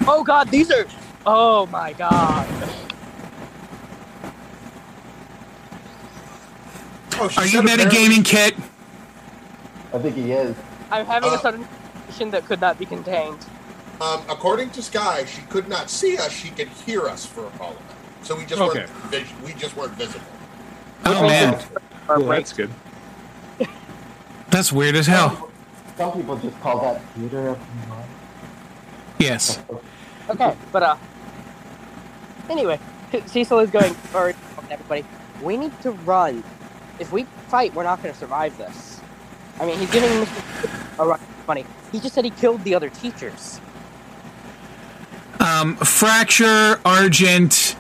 Oh 0.07 0.23
god, 0.25 0.49
these 0.51 0.71
are. 0.71 0.87
Oh 1.27 1.67
my 1.67 1.93
god. 1.95 2.47
Are 7.21 7.47
you 7.47 7.61
metagaming, 7.61 8.25
Kit? 8.25 8.55
I 9.93 9.99
think 9.99 10.17
he 10.17 10.33
is. 10.33 10.57
I'm 10.91 11.05
having 11.05 11.31
Uh. 11.31 11.35
a 11.35 11.39
sudden 11.39 11.69
vision 12.07 12.31
that 12.31 12.47
could 12.47 12.61
not 12.61 12.79
be 12.79 12.87
contained. 12.87 13.39
Um, 14.01 14.23
according 14.31 14.71
to 14.71 14.83
Sky, 14.83 15.27
she 15.27 15.43
could 15.43 15.69
not 15.69 15.91
see 15.91 16.17
us; 16.17 16.33
she 16.33 16.49
could 16.49 16.69
hear 16.69 17.07
us 17.07 17.27
for 17.27 17.45
all 17.61 17.71
of 17.71 17.77
it. 17.77 18.27
So 18.27 18.35
we 18.37 18.45
just 18.47 18.61
Okay. 18.61 18.81
weren't 18.81 18.91
vis- 19.11 19.29
we 19.45 19.53
just 19.53 19.77
weren't 19.77 19.93
visible. 19.93 20.25
Oh 21.05 21.27
man, 21.27 21.59
Our 22.09 22.17
Cool, 22.17 22.27
break. 22.27 22.39
that's 22.41 22.53
good. 22.55 22.71
that's 24.51 24.73
weird 24.73 24.97
as 24.97 25.07
hell. 25.07 25.51
Some 25.99 26.13
people 26.13 26.37
just 26.37 26.59
call 26.63 26.81
that 26.81 27.03
theater 27.15 27.49
of 27.49 27.59
the 27.59 27.89
mind. 27.89 28.09
Yes. 29.19 29.59
Okay, 30.31 30.55
but 30.73 30.83
uh. 30.83 30.97
Anyway, 32.49 32.81
Cecil 33.27 33.59
is 33.61 33.71
going. 33.71 33.95
Or 34.15 34.33
everybody, 34.71 35.05
we 35.43 35.57
need 35.59 35.79
to 35.83 35.93
run. 35.93 36.43
If 37.01 37.13
we 37.13 37.25
fight, 37.49 37.75
we're 37.75 37.83
not 37.83 38.03
going 38.03 38.13
to 38.15 38.21
survive 38.21 38.57
this. 38.59 39.01
I 39.59 39.67
mean, 39.67 39.79
he's 39.79 39.91
giving 39.91 40.11
Mr. 40.11 40.99
a 40.99 41.07
run 41.07 41.21
money. 41.49 41.65
He 41.91 41.99
just 41.99 42.15
said 42.15 42.25
he 42.25 42.31
killed 42.31 42.63
the 42.63 42.75
other 42.75 42.91
teachers. 42.91 43.61
Um, 45.41 45.77
Fracture, 45.77 46.79
Argent, 46.85 47.75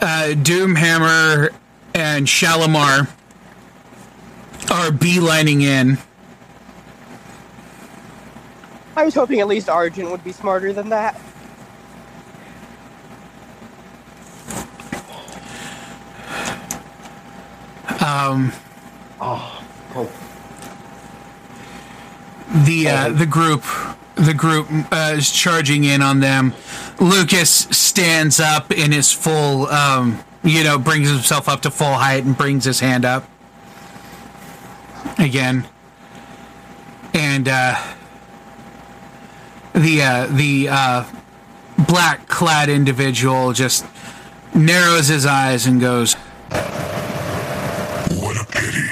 uh, 0.00 0.34
Doomhammer, 0.34 1.54
and 1.94 2.28
Shalimar 2.28 3.08
are 4.70 4.90
beelining 4.90 5.62
in. 5.62 5.96
I 8.96 9.04
was 9.04 9.14
hoping 9.14 9.40
at 9.40 9.46
least 9.46 9.68
Argent 9.68 10.10
would 10.10 10.24
be 10.24 10.32
smarter 10.32 10.72
than 10.72 10.88
that. 10.88 11.20
Um, 18.06 18.52
Oh, 19.20 19.62
God. 19.94 20.08
the 22.66 22.88
uh, 22.88 23.08
the 23.08 23.24
group 23.26 23.64
the 24.14 24.34
group 24.34 24.66
uh, 24.92 25.14
is 25.16 25.30
charging 25.32 25.84
in 25.84 26.02
on 26.02 26.20
them. 26.20 26.52
Lucas 27.00 27.50
stands 27.50 28.38
up 28.40 28.70
in 28.70 28.92
his 28.92 29.10
full, 29.12 29.66
um, 29.68 30.22
you 30.44 30.62
know, 30.64 30.78
brings 30.78 31.08
himself 31.10 31.48
up 31.48 31.62
to 31.62 31.70
full 31.70 31.94
height 31.94 32.24
and 32.24 32.36
brings 32.36 32.64
his 32.64 32.80
hand 32.80 33.04
up 33.06 33.24
again, 35.18 35.66
and 37.14 37.48
uh, 37.48 37.74
the 39.74 40.02
uh, 40.02 40.26
the 40.26 40.68
uh, 40.70 41.04
black 41.88 42.28
clad 42.28 42.68
individual 42.68 43.52
just 43.54 43.84
narrows 44.54 45.08
his 45.08 45.24
eyes 45.26 45.66
and 45.66 45.80
goes, 45.80 46.14
What 48.18 48.36
a 48.40 48.44
pity. 48.50 48.88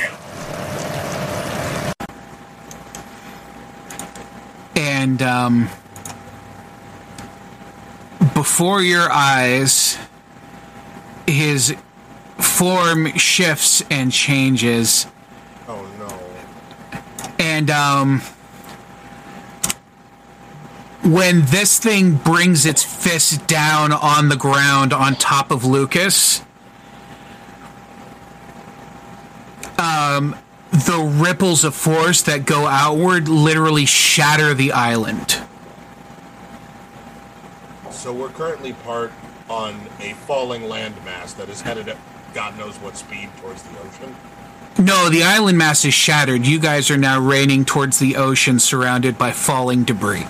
And 5.04 5.20
um, 5.20 5.68
before 8.32 8.80
your 8.80 9.12
eyes, 9.12 9.98
his 11.26 11.76
form 12.38 13.12
shifts 13.18 13.82
and 13.90 14.10
changes, 14.10 15.06
Oh 15.68 15.86
no. 15.98 17.00
and 17.38 17.68
um, 17.68 18.22
when 21.02 21.42
this 21.44 21.78
thing 21.78 22.14
brings 22.14 22.64
its 22.64 22.82
fist 22.82 23.46
down 23.46 23.92
on 23.92 24.30
the 24.30 24.36
ground 24.36 24.94
on 24.94 25.16
top 25.16 25.50
of 25.50 25.66
Lucas, 25.66 26.40
um, 29.76 30.34
the 30.74 30.98
ripples 31.22 31.62
of 31.62 31.72
force 31.72 32.20
that 32.22 32.46
go 32.46 32.66
outward 32.66 33.28
literally 33.28 33.86
shatter 33.86 34.54
the 34.54 34.72
island. 34.72 35.40
So 37.90 38.12
we're 38.12 38.30
currently 38.30 38.72
part 38.72 39.12
on 39.48 39.80
a 40.00 40.14
falling 40.14 40.62
landmass 40.62 41.36
that 41.36 41.48
is 41.48 41.60
headed 41.60 41.88
at 41.88 41.96
God 42.34 42.58
knows 42.58 42.76
what 42.78 42.96
speed 42.96 43.30
towards 43.36 43.62
the 43.62 43.78
ocean. 43.78 44.16
No, 44.76 45.08
the 45.08 45.22
island 45.22 45.56
mass 45.56 45.84
is 45.84 45.94
shattered. 45.94 46.44
You 46.44 46.58
guys 46.58 46.90
are 46.90 46.96
now 46.96 47.20
raining 47.20 47.64
towards 47.64 48.00
the 48.00 48.16
ocean 48.16 48.58
surrounded 48.58 49.16
by 49.16 49.30
falling 49.30 49.84
debris. 49.84 50.26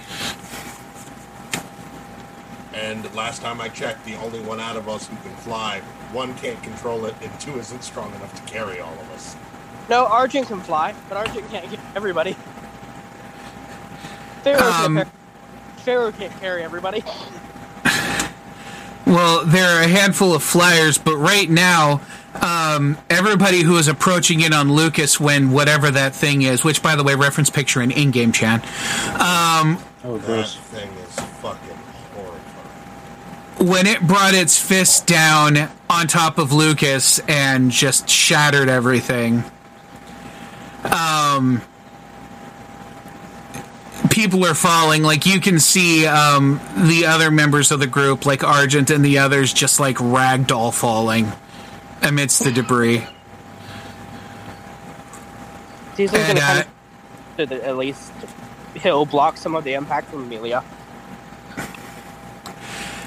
And 2.75 3.13
last 3.15 3.41
time 3.41 3.63
I 3.63 3.71
checked, 3.71 4.05
the 4.05 4.17
only 4.17 4.41
one 4.41 4.61
out 4.61 4.77
of 4.77 4.91
us 4.91 5.07
who 5.09 5.17
can 5.17 5.35
fly, 5.37 5.81
one 6.13 6.35
can't 6.35 6.63
control 6.63 7.07
it, 7.07 7.15
and 7.23 7.41
two 7.41 7.59
isn't 7.59 7.83
strong 7.83 8.15
enough 8.17 8.35
to 8.35 8.53
carry 8.53 8.81
all 8.81 8.93
of 8.93 9.11
us. 9.13 9.37
No, 9.89 10.07
Argent 10.07 10.49
can 10.49 10.61
fly, 10.61 10.95
but 11.09 11.17
Argent 11.19 11.49
can't 11.51 11.71
get 11.71 11.81
everybody. 11.95 12.37
Pharaoh, 14.43 14.61
Um, 14.73 14.97
can't, 14.97 15.09
Pharaoh 15.79 16.13
can't 16.13 16.41
carry 16.41 16.63
everybody. 16.63 17.03
Well, 19.07 19.45
there 19.45 19.69
are 19.79 19.83
a 19.83 19.87
handful 19.89 20.35
of 20.35 20.43
flyers, 20.43 20.97
but 20.97 21.17
right 21.17 21.49
now, 21.49 22.01
um, 22.41 22.97
everybody 23.11 23.61
who 23.61 23.77
is 23.77 23.87
approaching 23.87 24.41
in 24.41 24.55
on 24.55 24.73
Lucas 24.73 25.21
when 25.21 25.51
whatever 25.51 25.91
that 25.91 26.15
thing 26.15 26.43
is, 26.43 26.65
which 26.65 26.83
by 26.83 26.97
the 26.97 27.05
way, 27.05 27.15
reference 27.15 27.51
picture 27.51 27.83
in 27.83 27.91
in-game 27.91 28.33
chan, 28.33 28.61
um, 29.21 29.79
Oh, 30.07 30.17
That 30.19 30.49
thing 30.49 30.91
is 31.07 31.15
fucking 31.43 31.79
horrifying. 32.15 33.69
when 33.69 33.87
it 33.87 34.01
brought 34.07 34.35
its 34.35 34.59
fist 34.59 35.07
down 35.07 35.69
on 35.91 36.07
top 36.07 36.39
of 36.39 36.53
Lucas 36.53 37.19
and 37.29 37.71
just 37.71 38.09
shattered 38.09 38.69
everything, 38.71 39.45
um, 40.85 41.63
people 44.11 44.45
are 44.47 44.55
falling. 44.55 45.03
Like 45.03 45.27
you 45.27 45.41
can 45.41 45.59
see 45.59 46.07
um, 46.07 46.61
the 46.77 47.07
other 47.07 47.31
members 47.31 47.71
of 47.71 47.81
the 47.81 47.87
group, 47.87 48.27
like 48.27 48.45
Argent 48.45 48.91
and 48.91 49.05
the 49.05 49.19
others, 49.19 49.53
just 49.53 49.81
like 49.81 49.97
ragdoll 49.97 50.73
falling 50.73 51.33
amidst 52.03 52.45
the 52.45 52.53
debris. 52.53 53.05
Gonna 55.97 56.41
uh, 56.41 56.63
to 57.37 57.47
the, 57.47 57.65
at 57.65 57.77
least 57.77 58.13
he'll 58.75 59.07
block 59.07 59.37
some 59.37 59.55
of 59.55 59.65
the 59.65 59.75
impact 59.75 60.09
from 60.09 60.25
Amelia. 60.25 60.65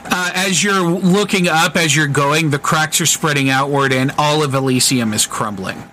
Uh, 0.10 0.32
as 0.34 0.64
you're 0.64 0.82
looking 0.82 1.50
up, 1.50 1.76
as 1.76 1.96
you're 1.96 2.08
going, 2.08 2.50
the 2.50 2.60
cracks 2.60 3.02
are 3.02 3.06
spreading 3.06 3.50
outward, 3.50 3.92
and 3.92 4.12
all 4.18 4.42
of 4.42 4.54
Elysium 4.54 5.14
is 5.14 5.26
crumbling. 5.26 5.84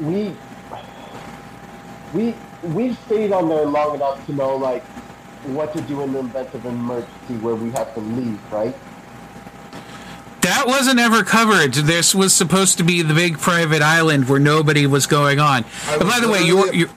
We 0.00 0.34
we 2.14 2.34
we've 2.62 2.98
stayed 3.00 3.32
on 3.32 3.48
there 3.48 3.66
long 3.66 3.94
enough 3.94 4.24
to 4.26 4.32
know 4.32 4.56
like 4.56 4.84
what 5.46 5.72
to 5.74 5.80
do 5.82 6.02
in 6.02 6.12
the 6.12 6.20
event 6.20 6.52
of 6.54 6.64
an 6.66 6.74
emergency 6.74 7.36
where 7.38 7.54
we 7.54 7.70
have 7.70 7.92
to 7.94 8.00
leave, 8.00 8.52
right? 8.52 8.74
That 10.40 10.66
wasn't 10.66 11.00
ever 11.00 11.22
covered. 11.24 11.74
This 11.74 12.14
was 12.14 12.32
supposed 12.32 12.78
to 12.78 12.84
be 12.84 13.02
the 13.02 13.14
big 13.14 13.38
private 13.38 13.82
island 13.82 14.28
where 14.28 14.38
nobody 14.38 14.86
was 14.86 15.06
going 15.06 15.40
on. 15.40 15.64
I 15.86 15.96
And 15.96 16.08
by 16.08 16.20
the 16.20 16.28
way, 16.28 16.42
you're, 16.42 16.72
you're 16.72 16.88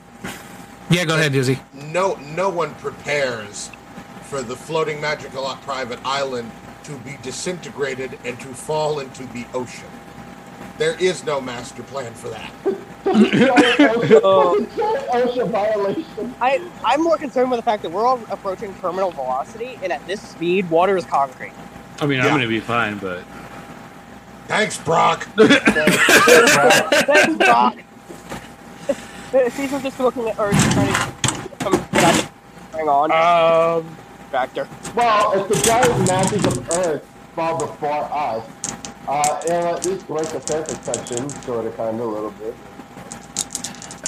yeah. 0.90 1.06
Go 1.06 1.16
ahead, 1.16 1.34
Dizzy. 1.34 1.60
No, 1.74 2.16
no 2.16 2.50
one 2.50 2.74
prepares 2.76 3.72
for 4.24 4.42
the 4.42 4.56
floating 4.56 5.02
magical 5.02 5.44
private 5.64 6.00
island 6.06 6.52
to 6.84 6.98
be 7.00 7.18
disintegrated 7.22 8.20
and 8.24 8.40
to 8.40 8.48
fall 8.48 9.00
into 9.00 9.24
the 9.28 9.46
ocean. 9.54 9.90
There 10.80 10.96
is 11.00 11.26
no 11.26 11.42
master 11.42 11.84
plan 11.84 12.14
for 12.14 12.30
that. 12.30 12.52
Violation. 15.50 16.36
I 16.42 16.66
I'm 16.86 17.04
more 17.04 17.18
concerned 17.18 17.52
with 17.52 17.60
the 17.60 17.64
fact 17.64 17.84
that 17.84 17.92
we're 17.92 18.06
all 18.06 18.20
approaching 18.32 18.74
terminal 18.76 19.12
velocity, 19.12 19.78
and 19.84 19.92
at 19.92 20.06
this 20.08 20.22
speed, 20.22 20.70
water 20.70 20.96
is 20.98 21.04
concrete. 21.06 21.52
I 22.00 22.06
mean, 22.06 22.22
I'm 22.22 22.28
Yeah. 22.28 22.32
gonna 22.32 22.48
be 22.48 22.62
fine, 22.62 22.98
but 22.98 23.24
Thanks, 24.48 24.78
Brock. 24.80 25.26
Thanks, 25.38 27.36
Brock. 27.38 27.76
Caesar's 29.32 29.84
just 29.84 30.00
looking 30.00 30.28
at 30.28 30.40
Earth, 30.40 30.74
trying 30.74 30.94
to 30.94 31.56
come 31.60 31.74
hang 32.74 32.88
on. 32.90 33.12
Um, 33.12 33.96
Factor. 34.32 34.68
Well, 34.96 35.40
if 35.40 35.48
the 35.50 35.56
giant 35.68 36.08
masses 36.08 36.46
of 36.46 36.70
Earth 36.72 37.06
fall 37.36 37.60
before 37.60 38.10
us, 38.12 38.44
uh, 39.10 39.41
it'll 39.44 39.76
at 39.76 39.86
least 39.86 40.07
break 40.07 40.27
the 40.30 40.40
surface 40.40 40.80
section, 40.86 41.27
sort 41.41 41.65
of, 41.65 41.76
kind 41.76 41.99
of, 41.99 42.07
a 42.07 42.11
little 42.11 42.31
bit. 42.31 42.53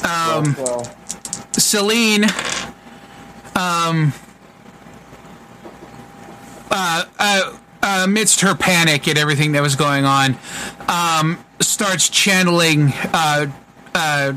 Um, 0.06 0.54
But, 0.54 0.70
uh, 0.70 0.84
Celine, 1.54 2.26
um, 3.56 4.14
uh, 6.70 7.06
uh, 7.18 7.58
amidst 7.82 8.42
her 8.42 8.54
panic 8.54 9.08
at 9.08 9.18
everything 9.18 9.54
that 9.54 9.62
was 9.64 9.76
going 9.76 10.06
on, 10.06 10.38
um, 10.88 11.44
starts 11.62 12.08
channeling. 12.08 12.94
Uh, 13.12 13.48
uh, 13.96 14.34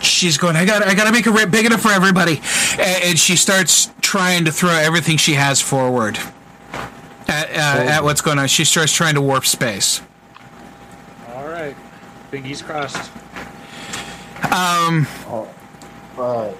she's 0.00 0.38
going. 0.38 0.54
I 0.54 0.64
got. 0.64 0.82
I 0.82 0.94
got 0.94 1.06
to 1.06 1.12
make 1.12 1.26
a 1.26 1.32
rip 1.32 1.50
big 1.50 1.66
enough 1.66 1.82
for 1.82 1.90
everybody, 1.90 2.40
and, 2.78 3.04
and 3.04 3.18
she 3.18 3.34
starts 3.36 3.90
trying 4.00 4.44
to 4.44 4.52
throw 4.52 4.70
everything 4.70 5.16
she 5.16 5.34
has 5.34 5.60
forward 5.60 6.18
at, 7.32 7.50
uh, 7.50 7.90
at 7.90 8.04
what's 8.04 8.20
going 8.20 8.38
on. 8.38 8.48
She 8.48 8.64
starts 8.64 8.92
trying 8.92 9.14
to 9.14 9.20
warp 9.22 9.46
space. 9.46 10.00
all 11.28 11.46
right. 11.48 11.76
Fingers 12.30 12.62
crossed. 12.62 13.10
Um, 14.50 15.06
oh, 15.28 15.48
right. 16.16 16.54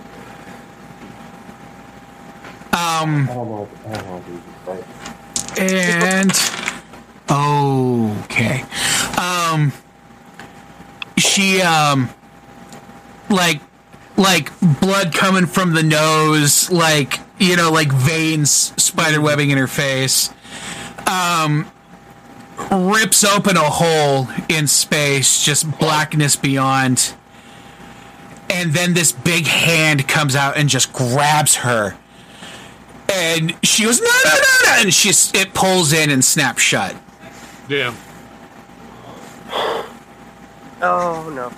um. 2.72 3.28
I 3.28 3.34
don't 3.34 3.48
know. 3.48 3.68
I 3.86 3.92
don't 3.94 4.06
know 4.06 4.20
what. 4.66 5.58
And 5.58 6.32
okay. 7.30 8.64
Um 9.20 9.72
she 11.18 11.60
um 11.60 12.08
like 13.28 13.60
like 14.16 14.50
blood 14.80 15.12
coming 15.14 15.46
from 15.46 15.74
the 15.74 15.82
nose, 15.82 16.70
like 16.70 17.20
you 17.38 17.56
know, 17.56 17.70
like 17.70 17.92
veins 17.92 18.50
spider 18.82 19.20
webbing 19.20 19.50
in 19.50 19.58
her 19.58 19.66
face. 19.66 20.30
Um 21.12 21.70
rips 22.70 23.24
open 23.24 23.56
a 23.56 23.60
hole 23.60 24.28
in 24.48 24.66
space, 24.66 25.44
just 25.44 25.78
blackness 25.78 26.36
beyond. 26.36 27.14
And 28.48 28.72
then 28.72 28.94
this 28.94 29.12
big 29.12 29.47
hand 29.47 30.06
comes 30.06 30.36
out 30.36 30.56
and 30.56 30.68
just 30.68 30.93
grabs 30.93 31.56
her 31.56 31.97
and 33.14 33.55
she 33.62 33.84
goes 33.84 34.01
no 34.01 34.06
no 34.24 34.30
no 34.30 34.56
no 34.64 34.82
and 34.82 34.94
she 34.94 35.10
it 35.39 35.52
pulls 35.52 35.93
in 35.93 36.09
and 36.09 36.24
snaps 36.24 36.62
shut 36.62 36.97
Damn. 37.68 37.97
Oh 40.82 41.30
no. 41.32 41.48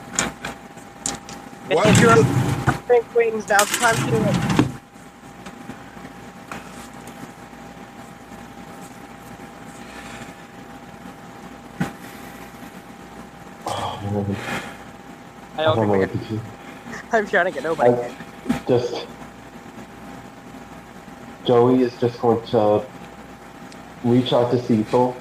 What? 1.75 1.87
If 1.89 2.01
you're 2.01 2.15
think 2.87 3.15
wings, 3.15 3.49
now's 3.49 3.69
the 3.71 3.77
time 3.79 3.97
to 3.97 4.11
do 4.11 4.17
it. 4.17 4.64
Oh. 13.67 14.27
I 15.57 15.63
I 15.63 15.65
don't 15.65 15.77
know 15.77 15.83
don't 15.83 15.89
what 15.99 16.11
think 16.11 16.29
to 16.29 16.35
do. 16.35 16.41
I'm 17.13 17.27
trying 17.27 17.47
to 17.47 17.51
get 17.51 17.63
nobody. 17.63 17.91
I 17.93 18.15
just 18.67 19.07
Joey 21.45 21.83
is 21.83 21.97
just 21.99 22.21
going 22.21 22.45
to 22.49 22.85
reach 24.05 24.33
out 24.33 24.51
to 24.51 24.63
Cecil. 24.63 25.17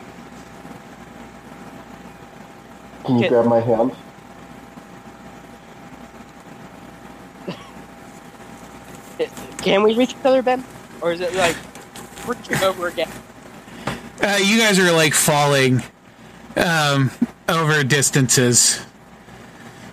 Can 3.05 3.15
you 3.15 3.21
Can- 3.23 3.29
grab 3.29 3.45
my 3.45 3.59
hand? 3.59 3.91
Can 9.59 9.83
we 9.83 9.95
reach 9.95 10.11
each 10.11 10.25
other, 10.25 10.41
Ben? 10.41 10.63
Or 11.01 11.11
is 11.11 11.21
it 11.21 11.33
like 11.35 11.55
reaching 12.25 12.63
over 12.63 12.87
again? 12.87 13.09
Uh, 14.21 14.39
you 14.41 14.57
guys 14.57 14.79
are 14.79 14.91
like 14.91 15.13
falling 15.13 15.83
um, 16.57 17.11
over 17.49 17.83
distances. 17.83 18.81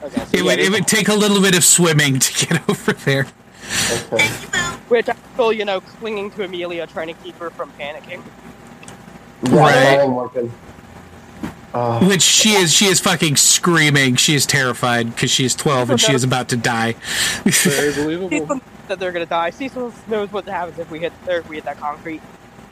Okay, 0.03 0.24
so 0.24 0.39
It 0.39 0.43
would 0.45 0.59
it 0.59 0.70
would 0.70 0.87
take 0.87 1.09
a 1.09 1.15
little 1.15 1.41
bit 1.41 1.57
of 1.57 1.65
swimming 1.65 2.19
to 2.19 2.47
get 2.47 2.69
over 2.69 2.93
there. 2.93 3.27
Okay. 4.12 4.27
Which 4.89 5.09
I'm 5.09 5.16
still, 5.35 5.53
you 5.53 5.65
know, 5.65 5.81
clinging 5.81 6.31
to 6.32 6.45
Amelia, 6.45 6.87
trying 6.87 7.09
to 7.09 7.15
keep 7.23 7.37
her 7.37 7.51
from 7.51 7.70
panicking. 7.73 8.23
Yeah, 9.45 9.55
Right. 9.57 9.73
that 9.73 10.01
ain't 10.01 10.12
working. 10.12 10.53
Uh, 11.73 12.01
Which 12.05 12.23
she 12.23 12.51
is 12.51 12.73
she 12.73 12.87
is 12.87 12.99
fucking 13.01 13.37
screaming. 13.37 14.16
She 14.16 14.35
is 14.35 14.45
terrified 14.45 15.11
because 15.15 15.31
she 15.31 15.45
is 15.45 15.55
twelve 15.55 15.91
and 15.91 16.01
she 16.01 16.12
is 16.12 16.24
about 16.24 16.49
to 16.49 16.57
die. 16.57 16.93
Very 17.45 17.93
believable. 17.95 18.31
Cecil 18.31 18.61
that 18.89 18.99
they're 18.99 19.12
gonna 19.12 19.27
die. 19.27 19.51
Cecil 19.51 19.93
knows 20.09 20.32
what 20.32 20.47
happens 20.49 20.78
if 20.81 20.91
we 20.91 20.99
hit 20.99 21.12
or 21.28 21.37
if 21.37 21.49
we 21.49 21.57
hit 21.57 21.65
that 21.66 21.78
concrete. 21.78 22.20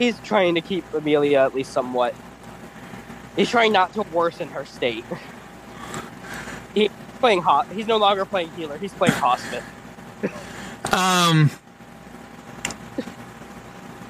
He's 0.00 0.18
trying 0.20 0.56
to 0.56 0.60
keep 0.60 0.84
Amelia 0.92 1.38
at 1.38 1.54
least 1.54 1.72
somewhat. 1.72 2.14
He's 3.38 3.48
trying 3.48 3.72
not 3.72 3.92
to 3.92 4.02
worsen 4.02 4.48
her 4.48 4.64
state. 4.64 5.04
He's 6.74 6.90
playing 7.20 7.40
hot. 7.40 7.68
He's 7.68 7.86
no 7.86 7.96
longer 7.96 8.24
playing 8.24 8.50
healer. 8.50 8.76
He's 8.78 8.92
playing 8.92 9.14
hospice. 9.14 9.62
Um. 10.90 11.48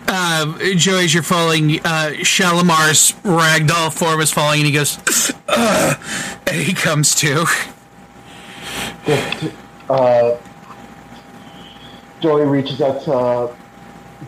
Uh, 0.07 0.75
Joey, 0.75 1.05
as 1.05 1.13
you're 1.13 1.23
falling, 1.23 1.81
uh, 1.81 2.13
Shalimar's 2.23 3.13
ragdoll 3.23 3.93
form 3.93 4.23
is 4.23 4.33
falling, 4.33 4.61
and 4.61 4.67
he 4.67 4.73
goes, 4.73 4.99
"Ugh," 5.49 6.01
and 6.47 6.57
he 6.57 6.73
comes 6.73 7.15
to. 7.17 7.45
just, 9.05 9.45
uh, 9.91 10.37
Joey 12.21 12.47
reaches 12.47 12.81
out 12.81 13.03
to. 13.03 13.13
Uh, 13.13 13.55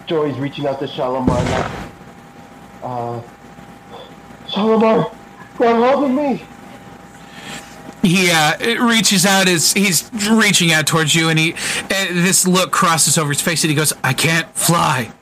Joey's 0.06 0.36
reaching 0.38 0.66
out 0.66 0.78
to 0.80 0.86
Shalimar. 0.86 1.90
Uh, 2.82 3.20
Shalimar, 4.52 5.10
they're 5.58 5.74
holding 5.74 6.14
me. 6.14 6.42
He 8.02 8.30
uh, 8.30 8.86
reaches 8.86 9.26
out 9.26 9.46
as 9.46 9.72
he's 9.72 10.10
reaching 10.30 10.72
out 10.72 10.86
towards 10.86 11.14
you, 11.14 11.28
and 11.28 11.38
he 11.38 11.52
uh, 11.52 12.06
this 12.10 12.46
look 12.46 12.72
crosses 12.72 13.18
over 13.18 13.28
his 13.28 13.42
face, 13.42 13.62
and 13.62 13.70
he 13.70 13.76
goes, 13.76 13.92
"I 14.02 14.14
can't 14.14 14.52
fly." 14.54 15.12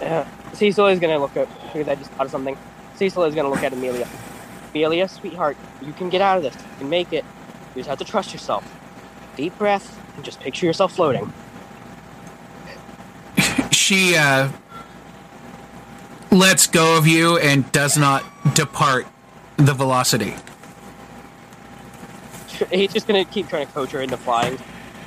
Yeah. 0.00 0.26
Cecil 0.54 0.86
is 0.86 1.00
gonna 1.00 1.18
look 1.18 1.36
at 1.36 1.48
because 1.72 1.86
I 1.86 1.94
just 1.96 2.10
thought 2.12 2.26
of 2.26 2.32
something. 2.32 2.56
Cecil 2.94 3.24
is 3.24 3.34
gonna 3.34 3.50
look 3.50 3.62
at 3.62 3.74
Amelia. 3.74 4.08
Amelia, 4.70 5.06
sweetheart, 5.06 5.56
you 5.82 5.92
can 5.92 6.08
get 6.08 6.22
out 6.22 6.38
of 6.38 6.42
this. 6.42 6.54
You 6.54 6.78
can 6.78 6.88
make 6.88 7.12
it. 7.12 7.24
You 7.74 7.80
just 7.80 7.88
have 7.90 7.98
to 7.98 8.04
trust 8.04 8.32
yourself. 8.32 8.64
Deep 9.36 9.56
breath 9.58 10.00
and 10.16 10.24
just 10.24 10.40
picture 10.40 10.66
yourself 10.66 10.92
floating. 10.92 11.32
She 13.72 14.16
uh, 14.16 14.48
lets 16.30 16.66
go 16.66 16.98
of 16.98 17.06
you 17.06 17.38
and 17.38 17.70
does 17.72 17.96
not 17.96 18.24
depart 18.54 19.06
the 19.56 19.72
velocity. 19.72 20.34
He's 22.70 22.92
just 22.92 23.06
gonna 23.06 23.24
keep 23.24 23.48
trying 23.48 23.66
to 23.66 23.72
coach 23.72 23.90
her 23.90 24.00
into 24.00 24.16
flying. 24.16 24.58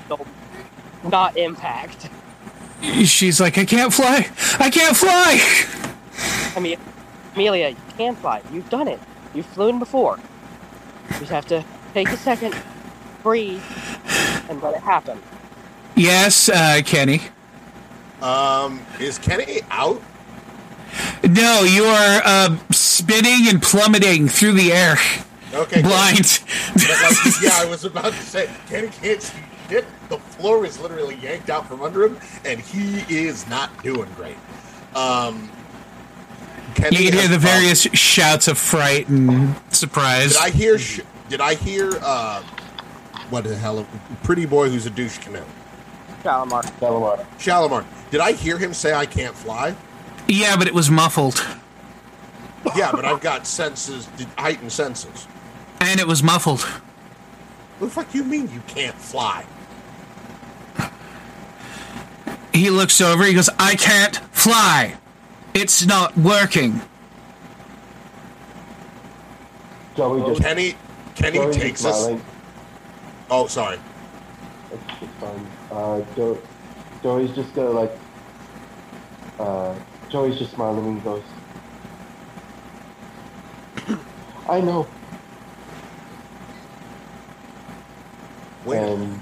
Don't 0.08 0.28
not 1.04 1.38
impact. 1.38 2.10
She's 3.04 3.40
like, 3.40 3.58
"I 3.58 3.66
can't 3.66 3.94
fly! 3.94 4.30
I 4.60 4.70
can't 4.70 4.96
fly!" 4.96 5.41
I 6.56 6.60
mean, 6.60 6.78
Amelia, 7.36 7.70
you 7.70 7.76
can 7.98 8.16
fly. 8.16 8.41
You've 8.52 8.70
done 8.70 8.88
it. 8.88 9.00
You've 9.34 9.46
flown 9.46 9.80
before. 9.80 10.20
You 11.12 11.20
just 11.20 11.32
have 11.32 11.48
to 11.48 11.64
take 11.94 12.10
a 12.10 12.18
second, 12.18 12.56
breathe, 13.24 13.62
and 14.50 14.62
let 14.62 14.76
it 14.76 14.82
happen. 14.82 15.22
Yes, 15.96 16.50
uh, 16.50 16.82
Kenny. 16.86 17.22
Um, 18.22 18.82
is 19.00 19.18
Kenny 19.18 19.62
out? 19.72 20.02
No, 21.24 21.64
you 21.64 21.84
are 21.84 22.22
uh, 22.26 22.57
spinning 22.72 23.48
and 23.48 23.61
plummeting 23.61 24.28
through 24.28 24.53
the 24.53 24.72
air, 24.74 24.95
Okay. 25.53 25.82
blind. 25.82 26.40
Like, 26.76 27.41
yeah, 27.41 27.52
I 27.56 27.66
was 27.70 27.86
about 27.86 28.14
to 28.14 28.22
say 28.22 28.49
Kenny 28.68 28.90
can't 28.90 29.22
see 29.22 29.38
shit. 29.70 29.86
The 30.10 30.18
floor 30.18 30.66
is 30.66 30.80
literally 30.80 31.16
yanked 31.16 31.49
out 31.49 31.68
from 31.68 31.82
under 31.82 32.06
him, 32.06 32.18
and 32.45 32.60
he 32.60 33.02
is 33.16 33.48
not 33.48 33.70
doing 33.84 34.10
great. 34.16 34.38
Um, 34.95 35.49
Kenny 36.76 36.98
you 37.03 37.10
can 37.11 37.20
hear 37.20 37.28
the 37.28 37.40
prob- 37.40 37.41
various 37.53 37.82
shouts 37.94 38.48
of 38.48 38.57
fright 38.57 39.07
and 39.10 39.56
surprise. 39.70 40.34
Did 40.34 40.41
I 40.41 40.49
hear? 40.49 40.78
Sh- 40.80 41.02
did 41.30 41.41
I 41.41 41.56
hear? 41.56 41.91
Uh, 42.02 42.41
what 43.30 43.44
the 43.44 43.56
hell? 43.56 43.86
Pretty 44.24 44.45
boy 44.45 44.70
who's 44.70 44.86
a 44.86 44.90
douche 44.90 45.18
canoe. 45.20 45.44
Shalimar. 46.24 46.64
Shalimar. 46.80 47.26
Shalimar. 47.38 47.86
Did 48.11 48.22
I 48.22 48.32
hear 48.34 48.57
him 48.57 48.74
say 48.74 48.94
I 48.94 49.06
can't 49.06 49.36
fly? 49.36 49.76
Yeah, 50.31 50.56
but 50.56 50.68
it 50.68 50.73
was 50.76 50.89
muffled, 50.91 51.43
Yeah, 52.76 52.91
but 52.91 53.03
I've 53.03 53.19
got 53.19 53.47
senses, 53.47 54.07
heightened 54.38 54.72
senses. 54.72 55.27
and 55.81 55.99
it 55.99 56.06
was 56.07 56.22
muffled. 56.22 56.61
What 56.61 57.88
the 57.88 57.93
fuck 57.93 58.14
you 58.14 58.23
mean 58.23 58.49
you 58.51 58.61
can't 58.68 58.95
fly? 58.95 59.43
He 62.53 62.69
looks 62.69 62.99
over. 63.01 63.23
He 63.23 63.34
goes, 63.34 63.49
"I 63.57 63.76
can't 63.76 64.18
fly. 64.31 64.97
It's 65.53 65.85
not 65.85 66.15
working." 66.18 66.81
Joey 69.95 70.22
just. 70.30 70.41
Kenny, 70.41 70.76
Kenny 71.15 71.38
Joey's 71.38 71.56
just 71.56 71.60
takes 71.65 71.85
us. 71.85 72.10
Oh, 73.31 73.47
sorry. 73.47 73.80
It's, 74.72 74.84
it's 75.01 75.14
fine. 75.19 75.47
Uh, 75.72 76.01
Joe, 76.15 76.38
Joey's 77.01 77.31
just 77.31 77.53
gonna 77.56 77.69
like. 77.72 77.97
Uh, 79.39 79.73
Joey's 80.10 80.40
just 80.40 80.53
smiling 80.53 80.86
and 80.86 80.98
he 80.98 81.03
goes. 81.03 81.23
I 84.49 84.61
know. 84.61 84.88
Wait. 88.65 88.80
And 88.80 89.19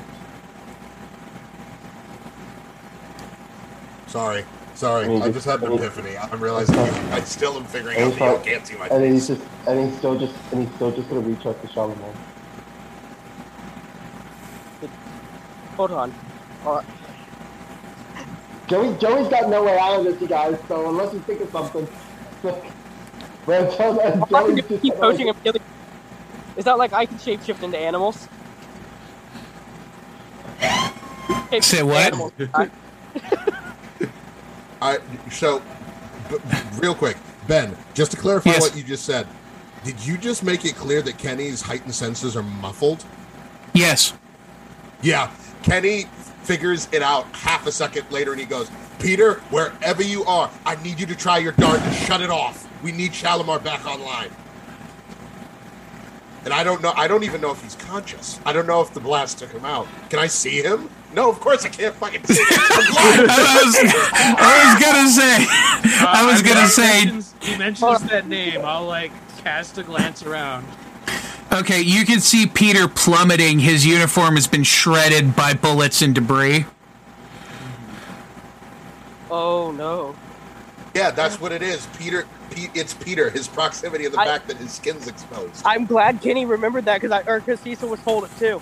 Sorry. 4.07 4.45
Sorry. 4.73 5.05
I 5.05 5.07
mean, 5.07 5.21
I 5.21 5.31
just 5.31 5.45
had 5.45 5.61
an 5.63 5.73
epiphany. 5.73 6.17
I'm 6.17 6.39
realizing 6.39 6.75
I 6.75 7.19
still 7.21 7.57
am 7.57 7.65
figuring 7.65 7.99
out 7.99 8.09
he's, 8.11 8.17
the 8.17 8.25
I 8.25 8.37
can't 8.37 8.65
see 8.65 8.75
my 8.77 8.87
and 8.87 9.03
he's 9.03 9.27
just 9.27 9.41
and 9.67 9.89
he's 9.89 9.97
still 9.97 10.17
just 10.17 10.33
and 10.51 10.65
he's 10.65 10.75
still 10.75 10.91
just 10.91 11.09
gonna 11.09 11.21
reach 11.21 11.45
out 11.45 11.61
to 11.61 11.67
Shalimar. 11.67 12.13
Hold 15.75 15.91
on. 15.91 16.11
Hold 16.63 16.77
on. 16.77 16.85
Joey, 18.67 18.95
Joey's 18.97 19.27
got 19.29 19.49
no 19.49 19.63
way 19.63 19.77
out 19.79 19.99
of 19.99 20.05
this, 20.05 20.19
you 20.21 20.27
guys. 20.27 20.57
So 20.67 20.89
unless 20.89 21.13
you 21.13 21.19
think 21.21 21.41
of 21.41 21.49
something, 21.51 21.87
Red 23.45 23.77
Joe- 23.77 23.99
and 23.99 24.23
Joey's 24.29 24.55
just 24.65 24.81
keep 24.81 24.93
gonna- 24.93 25.11
coaching 25.11 25.29
Amelia. 25.29 25.61
Is 26.57 26.65
that 26.65 26.77
like 26.77 26.91
I 26.93 27.05
can 27.05 27.17
shapeshift 27.17 27.63
into 27.63 27.77
animals? 27.77 28.27
Shapeshift 30.59 31.63
Say 31.63 31.83
what? 31.83 31.97
animals. 32.07 32.31
I- 32.53 32.69
I 34.81 34.99
so 35.31 35.61
b- 36.29 36.37
real 36.79 36.93
quick, 36.95 37.17
Ben. 37.47 37.75
Just 37.93 38.11
to 38.11 38.17
clarify 38.17 38.51
Yes. 38.51 38.61
what 38.61 38.75
you 38.75 38.83
just 38.83 39.05
said, 39.05 39.27
did 39.83 39.99
you 40.05 40.17
just 40.17 40.43
make 40.43 40.65
it 40.65 40.75
clear 40.75 41.01
that 41.01 41.17
Kenny's 41.17 41.61
heightened 41.61 41.95
senses 41.95 42.35
are 42.35 42.43
muffled? 42.43 43.05
Yes. 43.73 44.13
Yeah, 45.01 45.31
Kenny 45.63 46.05
figures 46.51 46.87
it 46.93 47.01
out 47.01 47.25
half 47.35 47.67
a 47.67 47.71
second 47.71 48.09
later, 48.09 48.31
and 48.31 48.39
he 48.39 48.45
goes, 48.45 48.71
"Peter, 48.99 49.35
wherever 49.51 50.01
you 50.01 50.23
are, 50.23 50.49
I 50.65 50.75
need 50.81 50.97
you 50.99 51.05
to 51.07 51.15
try 51.15 51.37
your 51.39 51.51
dart 51.51 51.83
to 51.83 51.91
shut 51.93 52.21
it 52.21 52.29
off. 52.29 52.65
We 52.81 52.91
need 52.93 53.13
Shalimar 53.13 53.59
back 53.59 53.85
online." 53.85 54.29
And 56.45 56.53
I 56.53 56.63
don't 56.63 56.81
know. 56.81 56.93
I 56.95 57.09
don't 57.09 57.25
even 57.25 57.41
know 57.41 57.51
if 57.51 57.61
he's 57.61 57.75
conscious. 57.75 58.39
I 58.45 58.53
don't 58.53 58.65
know 58.67 58.79
if 58.79 58.93
the 58.93 59.01
blast 59.01 59.39
took 59.39 59.51
him 59.51 59.65
out. 59.65 59.85
Can 60.09 60.19
I 60.19 60.27
see 60.27 60.61
him? 60.61 60.89
No, 61.13 61.29
of 61.29 61.41
course 61.41 61.65
I 61.65 61.69
can't 61.69 61.93
fucking 61.95 62.23
see 62.23 62.41
him. 62.41 62.47
I'm 62.49 62.93
blind. 62.93 63.31
I 63.31 63.61
was, 63.65 63.75
I 64.39 64.63
was 64.63 64.81
gonna 64.81 65.09
say. 65.09 65.45
I 66.07 66.25
was 66.25 66.39
Uh, 66.41 66.45
gonna 66.47 66.61
he 66.61 66.67
say. 66.67 67.05
mentions- 67.05 67.35
he 67.41 67.57
mentions 67.57 68.03
that 68.03 68.27
name. 68.27 68.61
I'll 68.63 68.85
like 68.85 69.11
cast 69.43 69.77
a 69.77 69.83
glance 69.83 70.23
around. 70.23 70.65
Okay, 71.51 71.81
you 71.81 72.05
can 72.05 72.19
see 72.19 72.45
Peter 72.45 72.87
plummeting. 72.87 73.59
His 73.59 73.85
uniform 73.85 74.35
has 74.35 74.47
been 74.47 74.63
shredded 74.63 75.35
by 75.35 75.53
bullets 75.53 76.01
and 76.01 76.13
debris. 76.13 76.65
Oh 79.31 79.71
no. 79.71 80.15
Yeah, 80.93 81.11
that's 81.11 81.39
what 81.39 81.51
it 81.51 81.61
is. 81.61 81.87
Peter. 81.97 82.25
Pete, 82.49 82.71
it's 82.73 82.93
Peter. 82.93 83.29
His 83.29 83.47
proximity 83.47 84.05
and 84.05 84.13
the 84.13 84.19
I- 84.19 84.25
fact 84.25 84.47
that 84.47 84.57
his 84.57 84.71
skin's 84.71 85.07
exposed. 85.07 85.61
I'm 85.65 85.85
glad 85.85 86.21
Kenny 86.21 86.45
remembered 86.45 86.85
that 86.85 87.01
because 87.01 87.11
I 87.11 87.29
or 87.29 87.39
because 87.39 87.59
Cecil 87.61 87.89
was 87.89 87.99
told 88.01 88.23
it 88.25 88.31
too. 88.37 88.61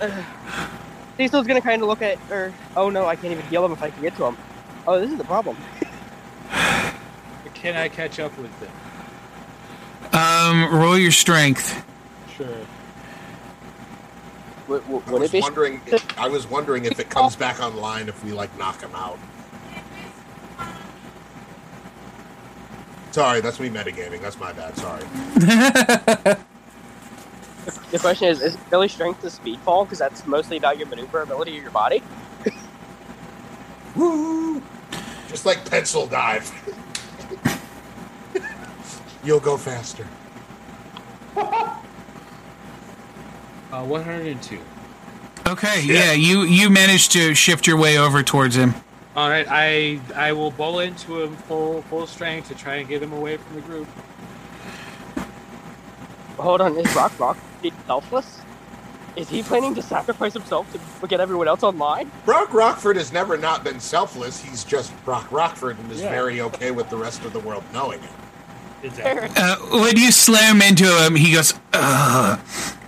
Ugh. 0.00 0.24
Cecil's 1.16 1.46
gonna 1.46 1.60
kind 1.60 1.82
of 1.82 1.88
look 1.88 2.02
at 2.02 2.18
or 2.30 2.52
oh 2.76 2.90
no, 2.90 3.06
I 3.06 3.16
can't 3.16 3.32
even 3.32 3.44
heal 3.46 3.64
him 3.64 3.72
if 3.72 3.82
I 3.82 3.90
can 3.90 4.02
get 4.02 4.16
to 4.16 4.26
him. 4.26 4.36
Oh, 4.86 5.00
this 5.00 5.10
is 5.10 5.18
the 5.18 5.24
problem. 5.24 5.56
Can 7.54 7.74
I 7.76 7.88
catch 7.88 8.20
up 8.20 8.36
with 8.38 8.58
them? 8.60 8.70
Um, 10.12 10.74
roll 10.74 10.98
your 10.98 11.12
strength. 11.12 11.84
Sure. 12.36 12.46
Would, 14.68 14.88
would, 14.88 15.02
I 15.06 15.12
was 15.12 15.30
it 15.30 15.32
be? 15.32 15.40
wondering. 15.40 15.80
I 16.16 16.28
was 16.28 16.46
wondering 16.46 16.84
if 16.84 16.98
it 17.00 17.08
comes 17.08 17.36
back 17.36 17.60
online 17.60 18.08
if 18.08 18.22
we 18.24 18.32
like 18.32 18.56
knock 18.58 18.80
him 18.80 18.94
out. 18.94 19.18
Sorry, 23.10 23.40
that's 23.40 23.58
me 23.58 23.70
metagaming. 23.70 24.20
That's 24.20 24.38
my 24.38 24.52
bad. 24.52 24.76
Sorry. 24.76 26.36
The 27.90 27.98
question 27.98 28.28
is: 28.28 28.42
Is 28.42 28.54
it 28.54 28.60
really 28.70 28.88
strength 28.88 29.22
to 29.22 29.30
speed 29.30 29.60
fall? 29.60 29.84
Because 29.84 29.98
that's 29.98 30.26
mostly 30.26 30.56
about 30.56 30.78
your 30.78 30.88
maneuverability 30.88 31.56
of 31.56 31.62
your 31.62 31.70
body. 31.70 32.02
Woo! 33.96 34.62
Just 35.28 35.46
like 35.46 35.68
pencil 35.68 36.06
dive. 36.06 36.50
You'll 39.28 39.40
go 39.40 39.58
faster. 39.58 40.06
Uh, 43.70 43.84
102. 43.84 44.58
Okay, 45.46 45.82
yeah, 45.82 46.12
you 46.12 46.44
you 46.44 46.70
managed 46.70 47.12
to 47.12 47.34
shift 47.34 47.66
your 47.66 47.76
way 47.76 47.98
over 47.98 48.22
towards 48.22 48.56
him. 48.56 48.74
All 49.14 49.28
right, 49.28 49.46
I 49.46 50.00
I 50.16 50.32
will 50.32 50.50
bowl 50.50 50.78
into 50.78 51.22
him 51.22 51.36
full 51.36 51.82
full 51.82 52.06
strength 52.06 52.48
to 52.48 52.54
try 52.54 52.76
and 52.76 52.88
get 52.88 53.02
him 53.02 53.12
away 53.12 53.36
from 53.36 53.56
the 53.56 53.60
group. 53.60 53.86
Hold 56.38 56.62
on, 56.62 56.78
is 56.78 56.96
Rock 56.96 57.20
Rock 57.20 57.36
selfless? 57.86 58.40
Is 59.16 59.28
he 59.28 59.42
planning 59.42 59.74
to 59.74 59.82
sacrifice 59.82 60.32
himself 60.32 60.66
to 60.72 61.06
get 61.06 61.20
everyone 61.20 61.46
else 61.46 61.62
online? 61.62 62.10
Brock 62.24 62.54
Rockford 62.54 62.96
has 62.96 63.12
never 63.12 63.36
not 63.36 63.64
been 63.64 63.80
selfless. 63.80 64.42
He's 64.42 64.64
just 64.64 64.94
Brock 65.04 65.30
Rockford 65.30 65.78
and 65.78 65.92
is 65.92 66.00
Yeah. 66.00 66.08
very 66.08 66.40
okay 66.40 66.70
with 66.70 66.88
the 66.88 66.96
rest 66.96 67.22
of 67.26 67.34
the 67.34 67.40
world 67.40 67.64
knowing 67.74 68.02
it. 68.02 68.10
Exactly. 68.82 69.28
Uh, 69.36 69.56
when 69.82 69.96
you 69.96 70.12
slam 70.12 70.62
into 70.62 70.84
him, 71.04 71.14
he 71.16 71.32
goes, 71.32 71.52
Ugh, 71.72 72.38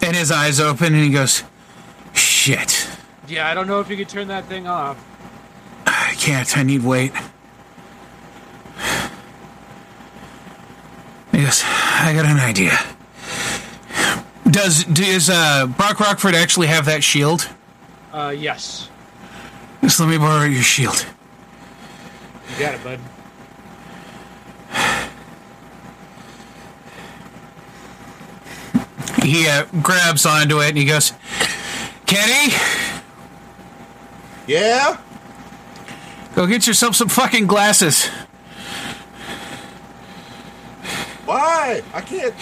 and 0.02 0.16
his 0.16 0.30
eyes 0.30 0.60
open, 0.60 0.94
and 0.94 1.02
he 1.02 1.10
goes, 1.10 1.42
"Shit, 2.14 2.86
Yeah, 3.28 3.48
I 3.48 3.54
don't 3.54 3.66
know 3.66 3.80
if 3.80 3.88
you 3.90 3.96
could 3.96 4.08
turn 4.08 4.28
that 4.28 4.44
thing 4.46 4.66
off. 4.66 4.96
I 5.86 6.14
can't. 6.16 6.56
I 6.56 6.62
need 6.62 6.82
weight." 6.84 7.12
He 11.32 11.42
goes, 11.44 11.62
"I 11.64 12.12
got 12.14 12.26
an 12.26 12.38
idea." 12.40 12.78
Does 14.50 14.84
does 14.84 15.30
uh, 15.30 15.66
Brock 15.66 16.00
Rockford 16.00 16.34
actually 16.34 16.66
have 16.66 16.86
that 16.86 17.04
shield? 17.04 17.48
Uh, 18.12 18.34
yes, 18.36 18.88
Just 19.82 20.00
let 20.00 20.08
me 20.08 20.18
borrow 20.18 20.44
your 20.44 20.62
shield. 20.62 21.06
you 22.52 22.58
got 22.64 22.74
it, 22.74 22.82
bud. 22.82 22.98
He 29.22 29.46
uh, 29.48 29.66
grabs 29.82 30.26
onto 30.26 30.60
it 30.60 30.68
and 30.70 30.78
he 30.78 30.84
goes, 30.84 31.12
"Kenny, 32.06 32.54
Yeah? 34.46 34.98
go 36.34 36.46
get 36.46 36.66
yourself 36.66 36.94
some 36.96 37.08
fucking 37.08 37.46
glasses." 37.46 38.06
Why? 41.24 41.82
I 41.94 42.00
can't. 42.00 42.34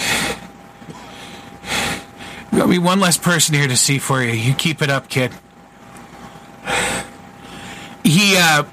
Got 2.53 2.69
me 2.71 2.79
one 2.79 3.01
less 3.01 3.19
person 3.19 3.55
here 3.55 3.69
to 3.69 3.77
see 3.77 3.99
for 3.99 4.23
you. 4.23 4.33
You 4.33 4.55
keep 4.55 4.81
it 4.81 4.89
up, 4.89 5.09
kid. 5.09 5.33
He 8.03 8.37
uh, 8.39 8.65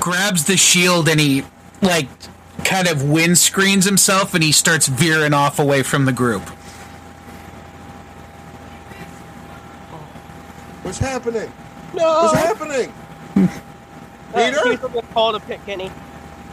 grabs 0.00 0.44
the 0.44 0.56
shield 0.56 1.08
and 1.08 1.20
he, 1.20 1.44
like, 1.82 2.08
kind 2.64 2.88
of 2.88 2.98
windscreens 2.98 3.84
himself 3.84 4.32
and 4.34 4.42
he 4.42 4.50
starts 4.50 4.86
veering 4.88 5.34
off 5.34 5.58
away 5.58 5.82
from 5.82 6.06
the 6.06 6.12
group. 6.12 6.42
What's 10.88 10.98
happening? 11.00 11.52
No. 11.92 12.30
What's 12.32 12.38
happening? 12.38 12.92
Uh, 14.34 14.44
Peter? 14.44 14.68
he's 14.68 14.78
going 14.78 14.92
to 14.92 15.02
call 15.14 15.32
to 15.32 15.40
pick 15.40 15.64
Kenny. 15.64 15.90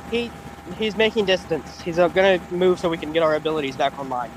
He 0.09 0.31
he's 0.77 0.95
making 0.95 1.25
distance. 1.25 1.81
He's 1.81 1.99
uh, 1.99 2.07
going 2.07 2.39
to 2.39 2.53
move 2.53 2.79
so 2.79 2.87
we 2.89 2.97
can 2.97 3.11
get 3.11 3.21
our 3.21 3.35
abilities 3.35 3.75
back 3.75 3.99
online. 3.99 4.31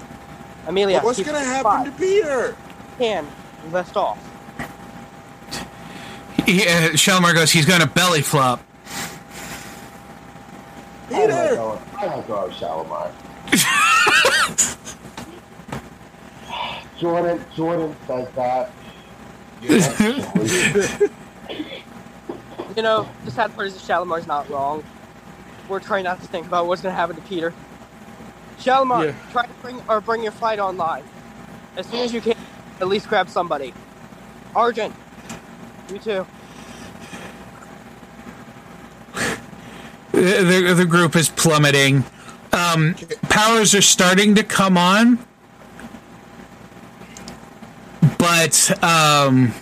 Amelia, 0.67 0.97
But 0.97 1.05
what's 1.05 1.23
gonna 1.23 1.39
the 1.39 1.45
happen 1.45 1.85
to. 1.85 1.93
Peter? 1.97 2.57
Can 2.99 3.29
left 3.71 3.97
off. 3.97 4.19
He, 6.47 6.63
uh, 6.67 6.97
Shalimar 6.97 7.33
goes, 7.33 7.53
he's 7.53 7.65
going 7.65 7.81
to 7.81 7.87
belly 7.87 8.23
flop. 8.23 8.61
Oh 11.11 11.13
my 11.13 11.21
Peter! 11.21 11.55
god, 11.55 11.81
I 11.97 12.07
have 12.07 12.23
to 12.23 12.29
go 12.29 12.51
Shalimar. 12.51 13.13
Jordan, 16.99 17.45
Jordan 17.55 17.95
says 18.09 18.29
that. 18.35 18.73
You 22.77 22.83
know, 22.83 23.09
the 23.25 23.33
sad 23.33 23.53
part 23.57 23.67
is 23.67 23.75
that 23.75 23.83
Shalimar's 23.83 24.29
not 24.29 24.49
wrong. 24.49 24.85
We're 25.69 25.81
trying 25.81 26.05
not 26.05 26.21
to 26.21 26.29
think 26.29 26.47
about 26.47 26.69
what's 26.69 26.81
going 26.81 26.93
to 26.93 26.97
happen 26.97 27.17
to 27.17 27.23
Peter. 27.23 27.53
Shalimar, 28.61 29.07
Yeah. 29.07 29.15
try 29.33 29.47
to 29.47 29.53
bring 29.55 29.83
or 29.89 30.01
bring 30.01 30.23
your 30.23 30.31
flight 30.31 30.61
online 30.61 31.03
as 31.77 31.87
soon 31.87 32.01
as 32.01 32.13
you 32.13 32.21
can. 32.21 32.37
At 32.81 32.87
least 32.87 33.09
grab 33.09 33.29
somebody. 33.29 33.75
Argent, 34.55 34.95
you 35.91 35.99
too. 35.99 36.27
The, 40.13 40.63
the, 40.69 40.75
the 40.75 40.87
group 40.87 41.17
is 41.17 41.29
plummeting. 41.29 42.05
Um, 42.53 42.95
powers 43.23 43.75
are 43.75 43.83
starting 43.83 44.35
to 44.37 44.45
come 44.45 44.77
on, 44.79 45.19
but 48.19 48.85
um, 48.85 49.55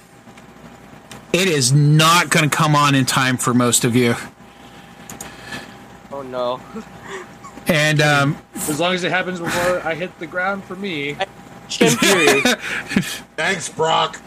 it 1.33 1.49
is 1.49 1.73
not 1.73 2.31
going 2.31 2.49
to 2.49 2.55
come 2.55 2.75
on 2.75 2.95
in 2.95 3.05
time 3.05 3.37
for 3.37 3.55
most 3.55 3.85
of 3.85 3.95
you. 3.95 4.15
Oh 6.11 6.23
no. 6.23 6.61
And 7.69 8.01
um, 8.01 8.39
As 8.55 8.81
long 8.81 8.95
as 8.95 9.05
it 9.05 9.11
happens 9.11 9.39
before 9.39 9.81
I 9.81 9.95
hit 9.95 10.19
the 10.19 10.27
ground 10.27 10.65
for 10.65 10.77
me. 10.77 11.17
Shin 11.69 11.91
Thanks, 13.37 13.69
Brock. 13.69 14.21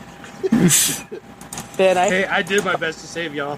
Ben, 1.78 1.98
I 1.98 2.08
hey, 2.10 2.26
I 2.26 2.42
did 2.42 2.64
my 2.66 2.76
best 2.76 3.00
to 3.00 3.08
save 3.08 3.34
y'all. 3.34 3.58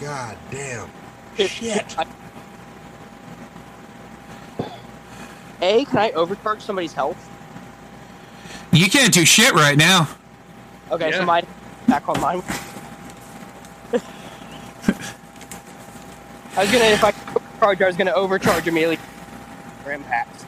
God 0.00 0.36
damn. 0.50 0.88
Shit. 1.36 1.96
A, 5.60 5.84
can 5.86 5.98
I 5.98 6.10
overcharge 6.12 6.62
somebody's 6.62 6.92
health? 6.92 7.28
You 8.72 8.88
can't 8.88 9.12
do 9.12 9.24
shit 9.24 9.52
right 9.52 9.76
now. 9.76 10.08
Okay, 10.90 11.10
Yeah. 11.10 11.18
so 11.18 11.24
my 11.24 11.42
back 11.86 12.08
online. 12.08 12.42
I 16.56 16.62
was 16.62 16.72
gonna, 16.72 16.84
if 16.86 17.04
I 17.04 17.12
could 17.12 17.36
overcharge, 17.36 17.82
I 17.82 17.86
was 17.86 17.96
gonna 17.96 18.12
overcharge 18.12 18.66
immediately 18.66 18.98
for 19.84 19.92
impact. 19.92 20.44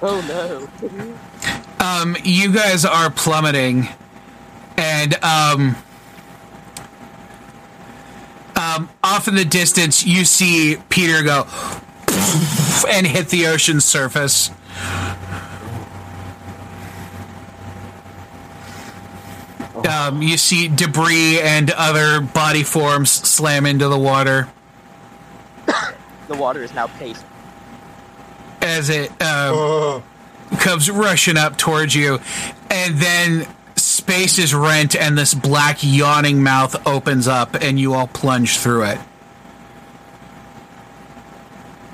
Oh 0.00 0.20
no. 0.28 1.84
Um, 1.84 2.16
you 2.24 2.52
guys 2.52 2.84
are 2.84 3.10
plummeting, 3.10 3.88
and 4.76 5.14
um, 5.24 5.76
um, 8.56 8.88
off 9.02 9.26
in 9.28 9.34
the 9.34 9.44
distance, 9.44 10.04
you 10.06 10.24
see 10.24 10.76
Peter 10.88 11.22
go 11.22 11.44
and 12.88 13.06
hit 13.06 13.28
the 13.28 13.46
ocean 13.46 13.80
surface. 13.80 14.50
Um, 19.88 20.22
you 20.22 20.36
see 20.36 20.68
debris 20.68 21.40
and 21.40 21.70
other 21.70 22.20
body 22.20 22.62
forms 22.64 23.10
slam 23.10 23.64
into 23.64 23.88
the 23.88 23.98
water 23.98 24.48
The 26.26 26.34
water 26.34 26.62
is 26.62 26.74
now 26.74 26.88
paste. 26.88 27.24
as 28.60 28.90
it 28.90 29.10
um, 29.22 30.02
comes 30.58 30.90
rushing 30.90 31.36
up 31.38 31.56
towards 31.56 31.94
you, 31.94 32.18
and 32.70 32.96
then 32.98 33.46
space 33.76 34.38
is 34.38 34.52
rent, 34.52 34.96
and 34.96 35.16
this 35.16 35.32
black 35.32 35.78
yawning 35.80 36.42
mouth 36.42 36.86
opens 36.86 37.28
up, 37.28 37.54
and 37.54 37.78
you 37.78 37.94
all 37.94 38.08
plunge 38.08 38.58
through 38.58 38.82
it. 38.84 38.98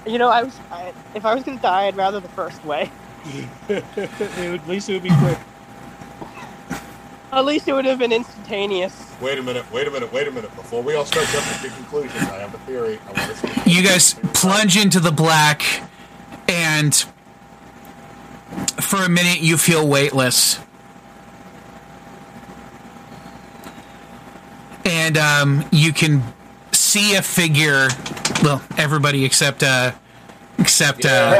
You 0.06 0.18
know, 0.18 0.28
I 0.28 0.42
was, 0.42 0.58
I, 0.70 0.92
if 1.14 1.24
I 1.24 1.34
was 1.34 1.44
gonna 1.44 1.60
die, 1.60 1.86
I'd 1.86 1.96
rather 1.96 2.20
the 2.20 2.28
first 2.28 2.64
way. 2.64 2.90
It 3.68 3.82
would- 3.98 4.60
At 4.60 4.68
least 4.68 4.88
it 4.90 4.94
would 4.94 5.02
be 5.02 5.08
quick. 5.18 5.38
At 7.32 7.44
least 7.46 7.66
it 7.66 7.72
would 7.72 7.84
have 7.86 7.98
been 7.98 8.12
instantaneous. 8.12 9.10
wait 9.20 9.38
a 9.38 9.42
minute, 9.42 9.64
wait 9.72 9.88
a 9.88 9.90
minute, 9.90 10.12
wait 10.12 10.28
a 10.28 10.30
minute. 10.30 10.54
Before 10.54 10.82
we 10.82 10.94
all 10.94 11.04
start 11.06 11.26
jumping 11.28 11.68
to 11.70 11.74
conclusions, 11.76 12.22
I 12.28 12.38
have 12.40 12.54
a 12.54 12.58
theory. 12.58 12.98
I 13.08 13.12
want 13.12 13.30
to 13.40 13.62
see. 13.64 13.70
You 13.70 13.82
guys 13.82 14.14
plunge 14.34 14.76
into 14.76 15.00
the 15.00 15.10
black, 15.10 15.62
and 16.48 16.94
for 18.80 19.02
a 19.02 19.08
minute, 19.08 19.40
you 19.40 19.56
feel 19.56 19.88
weightless. 19.88 20.60
And 24.84 25.16
um, 25.16 25.64
you 25.72 25.92
can 25.92 26.22
see 26.72 27.16
a 27.16 27.22
figure. 27.22 27.88
Well, 28.44 28.62
everybody 28.76 29.24
except 29.24 29.62
uh, 29.62 29.92
except 30.58 31.06
uh, 31.06 31.34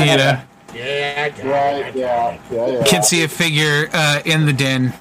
you 0.00 0.16
know, 0.18 0.42
Yeah, 0.74 1.30
got 1.30 1.44
Right, 1.44 1.96
yeah, 1.96 2.38
yeah, 2.52 2.66
yeah. 2.66 2.84
can 2.84 3.02
see 3.02 3.22
a 3.22 3.28
figure 3.28 3.88
uh, 3.94 4.20
in 4.26 4.44
the 4.44 4.52
den. 4.52 4.92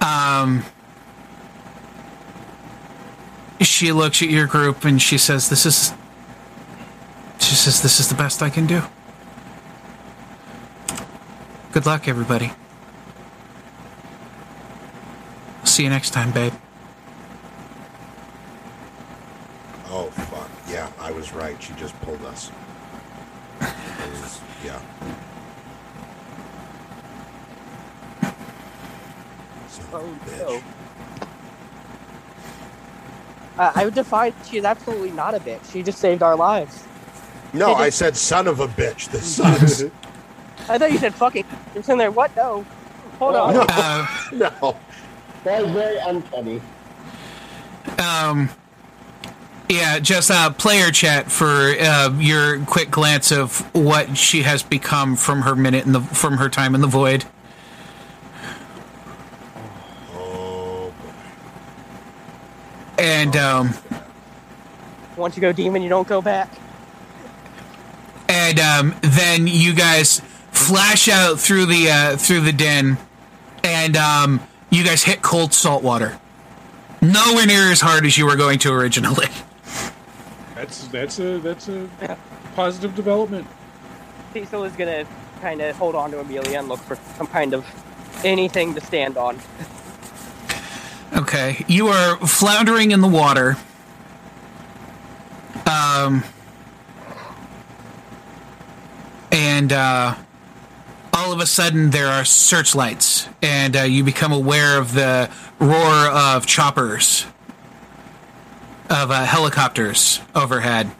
Um, 0.00 0.64
she 3.60 3.92
looks 3.92 4.20
at 4.20 4.30
your 4.30 4.48
group 4.48 4.84
and 4.84 5.00
she 5.00 5.16
says, 5.16 5.48
"This 5.48 5.64
is." 5.64 5.92
She 7.38 7.54
says, 7.54 7.80
"This 7.80 8.00
is 8.00 8.08
the 8.08 8.16
best 8.16 8.42
I 8.42 8.50
can 8.50 8.66
do." 8.66 8.82
Good 11.70 11.86
luck, 11.86 12.08
everybody. 12.08 12.50
See 15.62 15.84
you 15.84 15.88
next 15.88 16.10
time, 16.10 16.32
babe. 16.32 16.52
Oh 19.96 20.10
fuck! 20.10 20.50
Yeah, 20.68 20.90
I 20.98 21.12
was 21.12 21.32
right. 21.32 21.60
She 21.62 21.72
just 21.74 21.98
pulled 22.00 22.20
us. 22.24 22.50
Was- 23.60 24.40
yeah. 24.64 24.80
Son 29.68 29.84
of 29.86 29.94
a 29.94 29.96
Oh, 29.96 30.16
bitch. 30.26 30.38
no. 30.38 30.62
Uh, 33.62 33.72
I 33.76 33.84
would 33.84 33.94
define 33.94 34.34
she's 34.44 34.64
absolutely 34.64 35.12
not 35.12 35.34
a 35.34 35.38
bitch. 35.38 35.70
She 35.72 35.82
just 35.84 35.98
saved 35.98 36.22
our 36.24 36.34
lives. 36.34 36.82
No, 37.52 37.68
They 37.76 37.84
I 37.84 37.90
said 37.90 38.16
son 38.16 38.48
of 38.48 38.58
a 38.58 38.66
bitch. 38.66 39.08
This 39.10 39.24
sucks. 39.36 39.84
I 40.68 40.76
thought 40.76 40.90
you 40.90 40.98
said 40.98 41.14
fucking. 41.14 41.44
You're 41.72 41.84
sitting 41.84 41.98
there. 41.98 42.10
What? 42.10 42.34
No. 42.34 42.66
Hold 43.20 43.36
on. 43.36 43.54
no, 43.54 43.60
no. 44.60 44.76
That 45.44 45.62
was 45.62 45.70
very 45.70 45.98
uncanny. 45.98 46.60
um, 48.00 48.48
yeah, 49.68 49.98
just 49.98 50.30
uh, 50.30 50.50
player 50.50 50.90
chat 50.90 51.30
for 51.32 51.44
uh, 51.80 52.14
your 52.18 52.60
quick 52.66 52.90
glance 52.90 53.32
of 53.32 53.60
what 53.74 54.16
she 54.16 54.42
has 54.42 54.62
become 54.62 55.16
from 55.16 55.42
her 55.42 55.56
minute 55.56 55.86
in 55.86 55.92
the 55.92 56.00
from 56.00 56.36
her 56.36 56.48
time 56.48 56.74
in 56.74 56.80
the 56.80 56.86
void. 56.86 57.24
Oh. 60.12 60.92
And 62.98 63.34
um, 63.36 63.70
Once 65.16 65.36
you 65.36 65.40
go 65.40 65.52
demon, 65.52 65.82
you 65.82 65.88
don't 65.88 66.06
go 66.08 66.20
back. 66.20 66.50
and 68.28 68.58
um, 68.60 68.94
then 69.02 69.46
you 69.46 69.74
guys 69.74 70.20
flash 70.52 71.08
out 71.08 71.38
through 71.40 71.66
the 71.66 71.90
uh, 71.90 72.16
through 72.16 72.40
the 72.40 72.52
den, 72.52 72.98
and 73.62 73.96
um, 73.96 74.40
you 74.70 74.84
guys 74.84 75.02
hit 75.04 75.22
cold 75.22 75.52
salt 75.54 75.82
water. 75.82 76.18
Nowhere 77.00 77.46
near 77.46 77.70
as 77.70 77.80
hard 77.80 78.06
as 78.06 78.16
you 78.16 78.26
were 78.26 78.36
going 78.36 78.58
to 78.60 78.72
originally. 78.72 79.26
That's 80.54 80.86
that's 80.88 81.18
a 81.18 81.38
that's 81.38 81.68
a 81.68 81.88
positive 82.54 82.94
development. 82.94 83.46
Cecil 84.32 84.64
is 84.64 84.72
gonna 84.74 85.06
kind 85.40 85.60
of 85.60 85.76
hold 85.76 85.94
on 85.94 86.10
to 86.12 86.20
Amelia 86.20 86.58
and 86.58 86.68
look 86.68 86.80
for 86.80 86.96
some 87.16 87.26
kind 87.26 87.54
of 87.54 87.66
anything 88.24 88.74
to 88.74 88.80
stand 88.80 89.16
on. 89.16 89.38
Okay, 91.16 91.64
you 91.68 91.88
are 91.88 92.16
floundering 92.26 92.90
in 92.90 93.00
the 93.00 93.08
water. 93.08 93.56
Um, 95.66 96.24
and 99.30 99.72
uh, 99.72 100.14
all 101.12 101.32
of 101.32 101.40
a 101.40 101.46
sudden 101.46 101.90
there 101.90 102.08
are 102.08 102.24
searchlights, 102.24 103.28
and 103.42 103.76
uh, 103.76 103.82
you 103.82 104.02
become 104.02 104.32
aware 104.32 104.78
of 104.78 104.94
the 104.94 105.30
roar 105.60 106.08
of 106.08 106.46
choppers, 106.46 107.26
of 108.90 109.10
uh, 109.10 109.24
helicopters 109.24 110.20
overhead. 110.34 110.90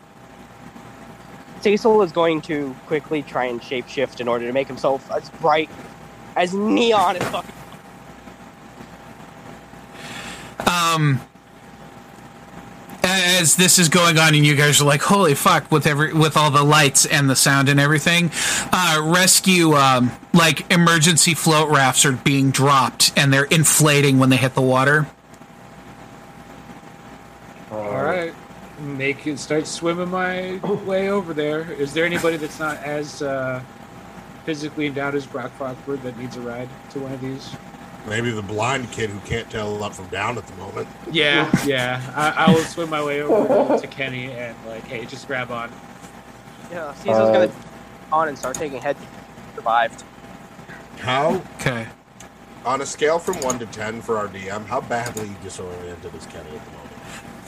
Cecil 1.61 2.03
is 2.03 2.13
going 2.13 2.43
to 2.43 2.75
quickly 2.87 3.23
try 3.23 3.47
and 3.47 3.61
shapeshift 3.61 4.21
in 4.21 4.29
order 4.29 4.47
to 4.47 4.53
make 4.53 4.67
himself 4.67 5.11
as 5.11 5.31
bright, 5.31 5.71
as 6.37 6.53
neon 6.55 7.17
as 7.17 7.29
fucking. 7.31 7.55
um 10.67 11.21
as 13.03 13.57
this 13.57 13.79
is 13.79 13.89
going 13.89 14.19
on 14.19 14.35
and 14.35 14.47
you 14.47 14.55
guys 14.55 14.81
are 14.81 14.85
like 14.85 15.03
holy 15.03 15.35
fuck 15.35 15.71
with 15.71 15.87
every 15.87 16.13
with 16.15 16.37
all 16.37 16.51
the 16.51 16.63
lights 16.63 17.05
and 17.05 17.29
the 17.29 17.37
sound 17.37 17.69
and 17.69 17.79
everything 17.79 18.31
uh 18.73 19.01
rescue 19.15 19.75
um 19.75 20.11
like 20.33 20.71
emergency 20.73 21.35
float 21.35 21.69
rafts 21.69 22.05
are 22.05 22.13
being 22.13 22.51
dropped 22.51 23.13
and 23.17 23.33
they're 23.33 23.45
inflating 23.45 24.19
when 24.19 24.31
they 24.31 24.37
hit 24.37 24.55
the 24.55 24.63
water 24.63 25.07
All 27.85 28.03
right, 28.03 28.33
make 28.81 29.27
it 29.27 29.39
start 29.39 29.67
swimming 29.67 30.09
my 30.09 30.57
way 30.87 31.11
over 31.11 31.35
there. 31.35 31.71
Is 31.73 31.93
there 31.93 32.05
anybody 32.05 32.37
that's 32.39 32.59
not 32.59 32.79
as 32.79 33.21
uh, 33.23 33.63
physically 34.45 34.87
endowed 34.87 35.15
as 35.15 35.27
Brock 35.27 35.53
Rockford 35.61 36.03
that 36.03 36.19
needs 36.19 36.37
a 36.37 36.41
ride 36.41 36.69
to 36.91 37.01
one 37.01 37.13
of 37.13 37.21
these? 37.21 37.55
Maybe 38.09 38.31
the 38.31 38.43
blind 38.43 38.91
kid 38.91 39.11
who 39.11 39.19
can't 39.21 39.51
tell 39.51 39.83
up 39.83 39.95
from 39.95 40.07
down 40.09 40.37
at 40.39 40.47
the 40.47 40.55
moment. 40.57 40.89
Yeah, 41.11 41.51
yeah. 41.67 42.03
I, 42.15 42.47
I 42.47 42.53
will 42.55 42.63
swim 42.65 42.91
my 42.91 43.03
way 43.03 43.23
over 43.23 43.79
to 43.79 43.87
Kenny 43.87 44.31
and 44.33 44.57
like, 44.67 44.85
hey, 44.85 45.05
just 45.07 45.27
grab 45.27 45.51
on. 45.51 45.71
Yeah, 46.71 46.93
Cecil's 46.95 47.17
Uh, 47.17 47.33
gonna 47.33 47.53
on 48.13 48.29
and 48.29 48.39
start 48.39 48.57
taking 48.57 48.81
head. 48.81 48.97
Survived. 49.55 50.05
How, 50.99 51.43
okay 51.61 51.87
on 52.65 52.81
a 52.81 52.87
scale 52.87 53.19
from 53.19 53.37
one 53.41 53.59
to 53.59 53.67
ten 53.67 54.01
for 54.01 54.17
our 54.17 54.29
DM, 54.29 54.65
how 54.67 54.81
badly 54.81 55.31
disoriented 55.43 56.15
is 56.15 56.27
Kenny 56.27 56.49
at 56.57 56.65
the 56.65 56.71
moment? 56.71 56.84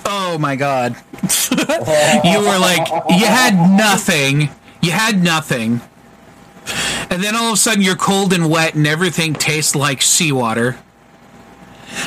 Oh 0.07 0.39
my 0.39 0.57
god. 0.57 0.97
You 2.25 2.41
were 2.41 2.59
like 2.59 2.86
you 3.09 3.26
had 3.26 3.55
nothing. 3.76 4.51
You 4.83 4.91
had 4.91 5.23
nothing. 5.23 5.81
And 7.10 7.23
then 7.23 7.35
all 7.35 7.49
of 7.49 7.55
a 7.55 7.57
sudden 7.57 7.83
you're 7.83 7.97
cold 7.97 8.33
and 8.33 8.51
wet 8.51 8.75
and 8.75 8.86
everything 8.86 9.35
tastes 9.35 9.75
like 9.75 10.02
seawater. 10.02 10.78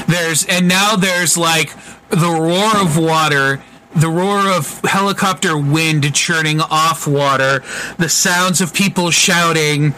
There's 0.08 0.45
and 0.45 0.68
now 0.68 0.95
there's 0.95 1.38
like 1.38 1.74
the 2.10 2.30
roar 2.30 2.82
of 2.82 2.98
water 2.98 3.61
the 3.95 4.10
roar 4.10 4.50
of 4.50 4.82
helicopter 4.82 5.58
wind 5.58 6.14
churning 6.14 6.61
off 6.61 7.08
water 7.08 7.64
the 7.98 8.10
sounds 8.10 8.61
of 8.61 8.74
people 8.74 9.10
shouting 9.10 9.94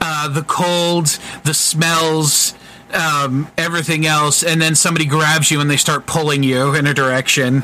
uh, 0.00 0.28
the 0.28 0.42
cold 0.42 1.18
the 1.44 1.54
smells 1.54 2.54
um, 2.94 3.50
everything 3.58 4.06
else 4.06 4.42
and 4.42 4.60
then 4.60 4.74
somebody 4.74 5.04
grabs 5.06 5.50
you 5.50 5.60
and 5.60 5.70
they 5.70 5.76
start 5.76 6.06
pulling 6.06 6.42
you 6.42 6.74
in 6.74 6.86
a 6.86 6.94
direction 6.94 7.62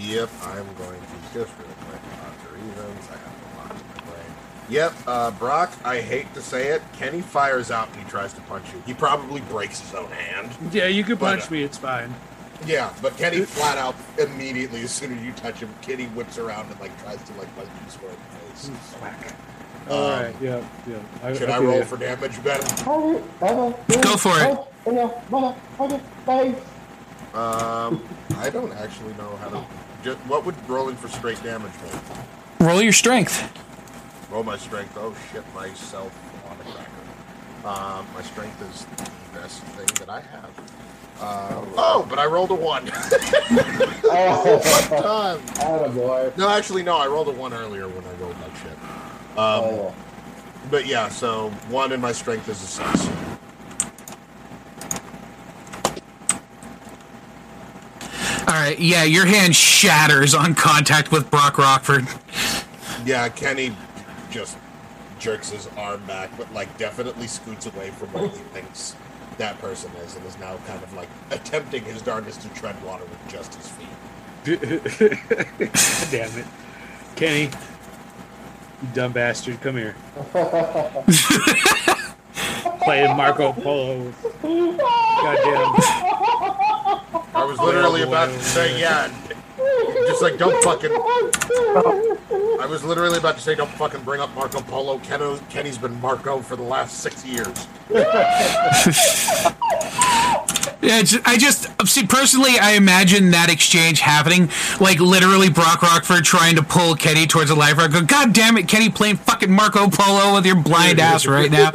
Yep, 0.00 0.28
I'm 0.42 0.66
going 0.74 1.00
to 1.00 1.38
just 1.38 1.52
real 1.58 1.68
quick. 1.86 2.00
Dr. 2.18 2.56
Evans, 2.56 3.08
I 3.10 3.16
have 3.16 3.54
a 3.54 3.58
lot 3.58 3.70
in 3.70 3.76
my 3.94 4.10
brain. 4.10 4.26
Yep, 4.68 4.92
uh, 5.06 5.30
Brock, 5.32 5.72
I 5.84 6.00
hate 6.00 6.32
to 6.34 6.42
say 6.42 6.68
it, 6.68 6.82
Kenny 6.94 7.20
fires 7.20 7.70
out 7.70 7.88
and 7.92 8.02
he 8.02 8.10
tries 8.10 8.32
to 8.32 8.40
punch 8.42 8.64
you. 8.72 8.82
He 8.86 8.92
probably 8.94 9.40
breaks 9.42 9.78
his 9.80 9.94
own 9.94 10.10
hand. 10.10 10.50
Yeah, 10.74 10.86
you 10.88 11.04
can 11.04 11.14
But, 11.14 11.38
punch 11.38 11.48
uh, 11.48 11.52
me. 11.54 11.62
It's 11.62 11.78
fine. 11.78 12.12
Yeah, 12.66 12.92
but 13.00 13.16
Kenny 13.18 13.42
flat 13.42 13.78
out 13.78 13.94
immediately 14.18 14.82
as 14.82 14.90
soon 14.90 15.16
as 15.16 15.24
you 15.24 15.32
touch 15.32 15.60
him, 15.60 15.72
Kenny 15.80 16.06
whips 16.06 16.36
around 16.36 16.70
and 16.70 16.80
like 16.80 16.98
tries 17.02 17.22
to 17.22 17.32
like 17.34 17.54
punch 17.54 17.68
you 17.84 17.90
square 17.90 18.10
in 18.10 18.16
the 18.16 18.54
face. 18.54 18.70
Whack. 19.86 19.90
Um, 19.90 19.96
All 19.96 20.10
right. 20.10 20.34
Yeah. 20.40 20.64
Yeah. 20.88 20.96
I, 21.22 21.32
Should 21.34 21.50
I, 21.50 21.58
feel 21.58 21.66
roll 21.68 21.78
ya. 21.78 21.84
for 21.84 21.96
damage, 21.96 22.42
Ben? 22.44 22.60
Go 24.00 24.16
for 24.16 24.38
it. 24.40 24.58
it. 24.86 26.56
Um, 27.34 28.02
I 28.38 28.50
don't 28.50 28.72
actually 28.72 29.14
know 29.14 29.36
how 29.36 29.48
to. 29.50 29.64
Just, 30.02 30.18
what 30.20 30.44
would 30.46 30.56
rolling 30.68 30.96
for 30.96 31.08
straight 31.08 31.42
damage 31.42 31.72
be? 31.82 32.64
roll 32.64 32.82
your 32.82 32.92
strength 32.92 33.42
Roll 34.30 34.44
my 34.44 34.56
strength. 34.56 34.96
Oh 34.96 35.14
shit, 35.32 35.42
myself 35.54 36.12
on 36.48 36.56
a 36.60 36.62
cracker. 36.70 36.90
Um, 37.66 38.06
my 38.14 38.22
strength 38.22 38.62
is 38.70 38.84
the 38.96 39.40
best 39.40 39.60
thing 39.62 39.88
that 39.98 40.08
I 40.08 40.20
have. 40.20 40.50
Um, 41.20 41.74
oh, 41.76 42.06
but 42.08 42.18
I 42.20 42.26
rolled 42.26 42.50
a 42.50 42.54
one. 42.54 42.86
One 44.10 45.02
time. 45.02 45.40
Attaboy. 45.40 46.36
No, 46.38 46.48
actually, 46.48 46.82
no. 46.82 46.96
I 46.96 47.06
rolled 47.08 47.28
a 47.28 47.32
one 47.32 47.52
earlier 47.52 47.88
when 47.88 48.04
I 48.04 48.12
rolled 48.22 48.36
that 48.36 48.56
shit. 48.62 48.78
Um, 49.36 49.64
Oh, 49.64 49.94
But 50.70 50.86
yeah, 50.86 51.08
so 51.08 51.50
one 51.68 51.92
in 51.92 52.00
my 52.00 52.12
strength 52.12 52.48
is 52.48 52.62
a 52.62 52.66
six. 52.66 53.08
all 58.48 58.54
right 58.56 58.78
yeah 58.78 59.04
your 59.04 59.26
hand 59.26 59.54
shatters 59.54 60.34
on 60.34 60.54
contact 60.54 61.12
with 61.12 61.30
brock 61.30 61.58
rockford 61.58 62.06
Yeah, 63.06 63.28
Kenny 63.30 63.74
just 64.30 64.58
jerks 65.18 65.50
his 65.50 65.66
arm 65.76 66.04
back, 66.06 66.30
but 66.36 66.52
like 66.52 66.76
definitely 66.78 67.26
scoots 67.26 67.64
away 67.66 67.90
from 67.90 68.12
where 68.12 68.28
he 68.28 68.36
thinks 68.52 68.94
that 69.38 69.58
person 69.58 69.90
is, 70.04 70.16
and 70.16 70.26
is 70.26 70.38
now 70.38 70.56
kind 70.66 70.82
of 70.82 70.92
like 70.92 71.08
attempting 71.30 71.82
his 71.84 72.02
darndest 72.02 72.42
to 72.42 72.48
tread 72.50 72.76
water 72.84 73.04
with 73.04 73.28
just 73.28 73.54
his 73.54 73.68
feet. 73.68 73.88
Damn 76.10 76.38
it, 76.38 76.46
Kenny. 77.16 77.48
You 78.82 78.88
dumb 78.94 79.12
bastard. 79.12 79.60
Come 79.60 79.76
here. 79.76 79.94
Playing 82.84 83.16
Marco 83.16 83.52
Polo. 83.52 84.12
Goddamn. 84.42 85.74
I 87.34 87.44
was 87.46 87.58
literally 87.58 88.02
about 88.02 88.26
to 88.26 88.42
say, 88.42 88.80
yeah, 88.80 89.12
just 90.06 90.22
like 90.22 90.38
don't 90.38 90.62
fucking. 90.64 90.90
I 90.92 92.66
was 92.68 92.82
literally 92.82 93.18
about 93.18 93.36
to 93.36 93.42
say, 93.42 93.54
don't 93.54 93.70
fucking 93.72 94.02
bring 94.02 94.20
up 94.20 94.34
Marco 94.34 94.60
Polo. 94.62 94.98
Ken, 95.00 95.38
Kenny's 95.50 95.78
been 95.78 96.00
Marco 96.00 96.40
for 96.40 96.56
the 96.56 96.62
last 96.62 97.00
six 97.00 97.24
years. 97.24 97.66
Yeah, 100.82 101.00
it's, 101.00 101.14
I 101.24 101.36
just 101.36 101.68
see 101.86 102.06
personally. 102.06 102.58
I 102.58 102.72
imagine 102.72 103.30
that 103.30 103.50
exchange 103.50 104.00
happening, 104.00 104.50
like 104.80 104.98
literally 104.98 105.50
Brock 105.50 105.82
Rockford 105.82 106.24
trying 106.24 106.56
to 106.56 106.62
pull 106.62 106.94
Kenny 106.94 107.26
towards 107.26 107.50
a 107.50 107.54
life 107.54 107.76
raft. 107.76 107.92
Go, 107.92 108.02
God 108.02 108.32
damn 108.32 108.56
it, 108.56 108.68
Kenny, 108.68 108.88
playing 108.88 109.16
fucking 109.16 109.50
Marco 109.50 109.88
Polo 109.90 110.34
with 110.34 110.46
your 110.46 110.56
blind 110.56 110.98
ass 110.98 111.26
right 111.26 111.50
now. 111.50 111.70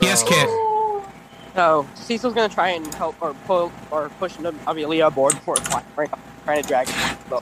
Yes, 0.00 0.22
Kit. 0.22 0.48
So 1.54 1.86
Cecil's 1.94 2.34
gonna 2.34 2.48
try 2.48 2.70
and 2.70 2.94
help 2.94 3.16
or 3.20 3.34
pull 3.46 3.72
or 3.90 4.08
push 4.20 4.36
Amelia 4.66 5.06
aboard 5.06 5.34
before 5.34 5.56
it's 5.56 5.68
flying, 5.68 5.86
right? 5.96 6.10
trying 6.44 6.62
to 6.62 6.68
drag 6.68 6.88
him. 6.88 7.40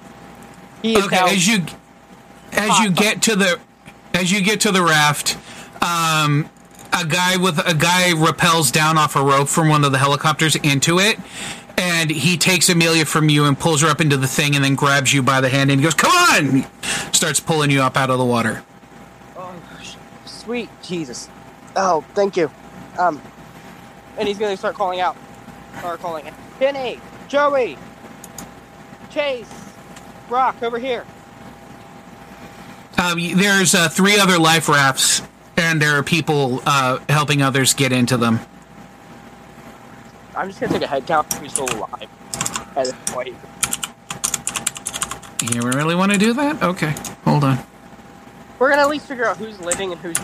But 0.83 0.89
he 0.89 0.99
is 0.99 1.05
Okay, 1.07 1.17
now 1.17 1.27
as 1.27 1.47
you 1.47 1.65
as 2.53 2.79
you 2.81 2.91
get 2.91 3.23
to 3.23 3.37
the 3.37 3.61
as 4.15 4.31
you 4.31 4.43
get 4.43 4.61
to 4.61 4.73
the 4.73 4.83
raft, 4.83 5.37
um, 5.83 6.49
a 6.93 7.07
guy 7.07 7.37
with 7.37 7.59
a 7.59 7.75
guy 7.75 8.13
rappels 8.13 8.71
down 8.73 8.99
off 8.99 9.17
a 9.17 9.23
rope 9.23 9.49
from 9.49 9.69
one 9.69 9.85
of 9.85 9.93
the 9.93 9.99
helicopters 9.99 10.57
into 10.57 10.99
it, 10.99 11.19
and 11.79 12.11
he 12.11 12.37
takes 12.37 12.69
Amelia 12.69 13.05
from 13.05 13.29
you 13.31 13.45
and 13.45 13.59
pulls 13.59 13.81
her 13.83 13.89
up 13.89 14.01
into 14.01 14.17
the 14.17 14.27
thing, 14.29 14.55
and 14.55 14.65
then 14.65 14.75
grabs 14.75 15.13
you 15.13 15.23
by 15.23 15.41
the 15.41 15.49
hand 15.49 15.71
and 15.71 15.81
he 15.81 15.85
goes, 15.85 15.95
"Come 15.95 16.13
on!" 16.13 16.67
Starts 17.13 17.41
pulling 17.41 17.71
you 17.71 17.83
up 17.83 17.97
out 17.97 18.11
of 18.11 18.19
the 18.19 18.25
water. 18.25 18.63
Oh, 19.37 19.55
sweet 20.27 20.69
Jesus. 20.83 21.29
Oh, 21.77 22.05
thank 22.15 22.37
you. 22.37 22.51
Um, 22.99 23.23
and 24.19 24.29
he's 24.29 24.39
gonna 24.39 24.57
start 24.57 24.75
calling 24.75 25.01
out, 25.01 25.17
or 25.85 25.97
calling 25.97 26.27
it, 26.27 26.35
Kenny, 26.59 27.01
Joey, 27.29 27.79
Chase, 29.11 29.49
Brock, 30.33 30.63
over 30.63 30.79
here. 30.79 31.05
Um, 32.97 33.19
there's 33.37 33.75
uh, 33.75 33.91
three 33.91 34.19
other 34.19 34.39
life 34.39 34.67
rafts, 34.67 35.21
and 35.59 35.81
there 35.81 35.99
are 35.99 36.03
people 36.03 36.63
uh, 36.65 37.01
helping 37.11 37.43
others 37.43 37.75
get 37.75 37.93
into 37.93 38.17
them. 38.17 38.41
I'm 40.35 40.49
just 40.49 40.59
gonna 40.59 40.73
take 40.73 40.81
a 40.85 40.87
head 40.87 41.07
count 41.07 41.31
who's 41.35 41.53
still 41.53 41.69
alive 41.77 42.09
at 42.77 42.87
this 42.87 42.95
point. 43.09 43.37
You 45.53 45.61
really 45.61 45.95
want 45.95 46.13
to 46.13 46.19
do 46.19 46.33
that? 46.33 46.63
Okay, 46.63 46.95
hold 47.27 47.45
on. 47.45 47.59
We're 48.59 48.71
gonna 48.71 48.81
at 48.81 48.89
least 48.89 49.05
figure 49.05 49.27
out 49.27 49.37
who's 49.37 49.61
living 49.61 49.93
and 49.93 50.01
who's. 50.01 50.17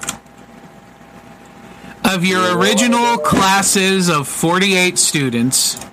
Of 2.11 2.25
your 2.25 2.57
original 2.57 3.19
classes 3.19 4.09
of 4.09 4.27
48 4.27 4.97
students, 4.97 5.85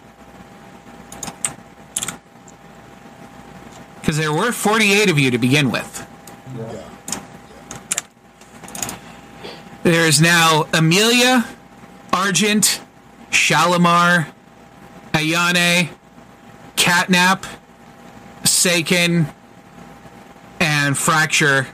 because 4.06 4.18
there 4.18 4.32
were 4.32 4.52
48 4.52 5.10
of 5.10 5.18
you 5.18 5.32
to 5.32 5.40
begin 5.40 5.72
with. 5.72 6.06
There 9.82 10.06
is 10.08 10.22
now 10.22 10.68
Amelia, 10.72 11.44
Argent, 12.14 12.82
Shalimar, 13.32 14.28
Ayane, 15.12 15.90
Catnap, 16.76 17.48
Seiken, 18.44 19.34
and 20.60 20.96
Fracture, 20.96 21.66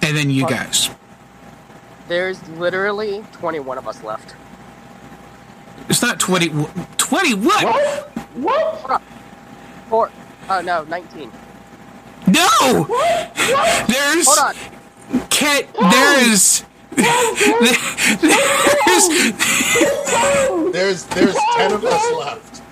and 0.00 0.16
then 0.16 0.30
you 0.30 0.48
guys. 0.48 0.88
There's 2.08 2.48
literally 2.48 3.22
21 3.32 3.76
of 3.76 3.86
us 3.86 4.02
left. 4.02 4.34
It's 5.90 6.00
not 6.00 6.18
20. 6.18 6.48
20 6.96 7.34
what? 7.34 8.08
What? 8.34 9.02
Four. 9.90 10.10
Oh 10.52 10.60
no, 10.60 10.82
19. 10.82 11.30
No! 12.26 12.84
There's. 13.86 14.26
Hold 14.26 14.38
on. 14.38 14.54
Cat, 15.30 15.66
there 15.78 16.32
is. 16.32 16.64
There's. 16.96 17.84
There's 20.72 21.04
there's 21.04 21.36
ten 21.54 21.72
of 21.72 21.84
us 21.84 22.12
left. 22.18 22.62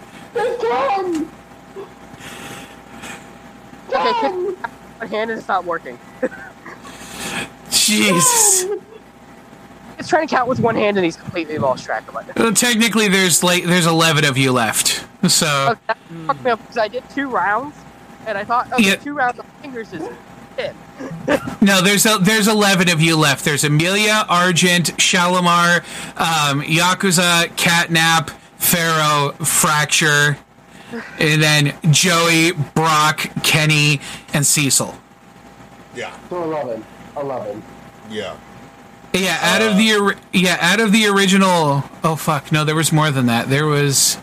Okay, 3.94 4.12
can 4.20 4.56
my 5.00 5.06
hand 5.06 5.30
is 5.30 5.46
not 5.46 5.64
working. 5.64 5.98
Jesus. 7.70 8.66
He's 9.98 10.08
trying 10.08 10.26
to 10.26 10.34
count 10.34 10.48
with 10.48 10.60
one 10.60 10.74
hand 10.76 10.96
and 10.96 11.04
he's 11.04 11.16
completely 11.16 11.58
lost 11.58 11.84
track 11.84 12.08
of 12.08 12.16
it. 12.28 12.34
Well, 12.36 12.52
technically, 12.54 13.08
there's 13.08 13.42
like 13.42 13.64
there's 13.64 13.86
11 13.86 14.24
of 14.24 14.38
you 14.38 14.52
left. 14.52 15.04
So 15.28 15.46
Okay, 15.72 15.80
that 15.88 15.98
fucked 16.26 16.44
me 16.44 16.50
up 16.52 16.60
because 16.60 16.78
I 16.78 16.88
did 16.88 17.02
two 17.10 17.28
rounds 17.28 17.76
and 18.26 18.38
I 18.38 18.44
thought, 18.44 18.68
oh, 18.72 18.78
Yeah. 18.78 18.94
two 18.96 19.12
rounds 19.12 19.38
of 19.38 19.44
fingers 19.60 19.92
is 19.92 20.08
it. 20.56 20.74
no, 21.60 21.82
there's 21.82 22.06
a, 22.06 22.18
there's 22.18 22.48
11 22.48 22.88
of 22.88 23.00
you 23.00 23.16
left. 23.16 23.44
There's 23.44 23.64
Amelia, 23.64 24.24
Argent, 24.28 24.90
Shalimar, 25.00 25.82
um, 26.16 26.62
Yakuza, 26.62 27.46
Catnap, 27.56 28.30
Pharaoh, 28.58 29.32
Fracture, 29.44 30.36
and 31.18 31.42
then 31.42 31.74
Joey, 31.92 32.52
Brock, 32.74 33.28
Kenny, 33.44 34.00
and 34.32 34.44
Cecil. 34.46 34.96
Yeah, 35.94 36.16
So 36.28 36.42
11. 36.44 36.84
11. 37.16 37.62
yeah. 38.10 38.36
Yeah, 39.14 39.38
out 39.42 39.62
of 39.62 39.76
the 39.76 40.16
yeah, 40.32 40.58
out 40.60 40.80
of 40.80 40.92
the 40.92 41.06
original. 41.06 41.82
Oh 42.04 42.14
fuck, 42.16 42.52
no, 42.52 42.64
there 42.64 42.74
was 42.76 42.92
more 42.92 43.10
than 43.10 43.26
that. 43.26 43.48
There 43.48 43.66
was 43.66 44.18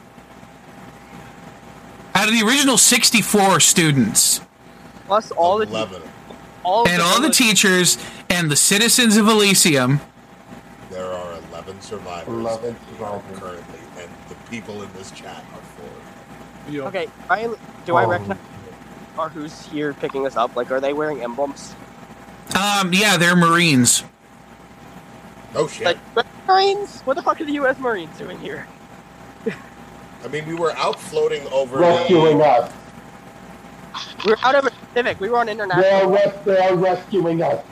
out 2.14 2.28
of 2.30 2.34
the 2.34 2.46
original 2.46 2.78
sixty-four 2.78 3.60
students 3.60 4.42
Plus 5.08 5.32
all 5.32 5.58
the 5.58 5.66
Eleven. 5.68 6.02
all 6.64 6.88
and 6.88 7.02
all 7.02 7.20
the 7.22 7.30
teachers 7.30 7.98
and 8.30 8.50
the 8.50 8.56
citizens 8.56 9.18
of 9.18 9.28
Elysium. 9.28 10.00
There 10.90 11.12
are 11.12 11.34
eleven 11.50 11.82
survivors 11.82 12.28
11 12.28 12.76
survivors. 12.98 13.40
currently, 13.40 13.80
and 14.00 14.10
the 14.30 14.36
people 14.50 14.82
in 14.82 14.90
this 14.94 15.12
chat 15.12 15.44
are 15.54 15.62
four. 15.62 16.72
Yo, 16.72 16.86
Okay, 16.88 17.08
I, 17.30 17.54
do 17.86 17.96
I 17.96 18.06
Oh. 18.06 18.10
recognize 18.10 18.38
or 19.18 19.30
who's 19.30 19.66
here 19.68 19.94
picking 19.94 20.24
this 20.24 20.36
up? 20.36 20.56
Like, 20.56 20.72
are 20.72 20.80
they 20.80 20.94
wearing 20.94 21.22
emblems? 21.22 21.74
Um, 22.56 22.94
yeah, 22.94 23.18
they're 23.18 23.36
Marines. 23.36 24.04
Oh 25.56 25.67
shit! 25.67 25.98
Like, 26.16 26.48
Marines? 26.48 27.01
What 27.01 27.16
the 27.16 27.24
fuck 27.24 27.40
are 27.42 27.45
the 27.45 27.53
U.S. 27.53 27.77
Marines 27.80 28.17
doing 28.17 28.38
here? 28.40 28.67
I 30.24 30.27
mean, 30.27 30.45
we 30.48 30.56
were 30.56 30.72
out 30.77 31.00
floating 31.00 31.45
over 31.48 31.77
Rescuing 31.80 32.40
the. 32.40 32.45
us. 32.45 32.74
We're 34.25 34.35
out 34.43 34.56
of 34.56 34.66
the 34.66 34.72
Pacific. 34.72 35.19
We 35.19 35.30
were 35.30 35.38
on 35.38 35.45
They're, 35.45 35.56
international. 35.56 36.11
res- 36.11 36.34
they're 36.45 36.75
rescuing 36.75 37.42
us. 37.43 37.64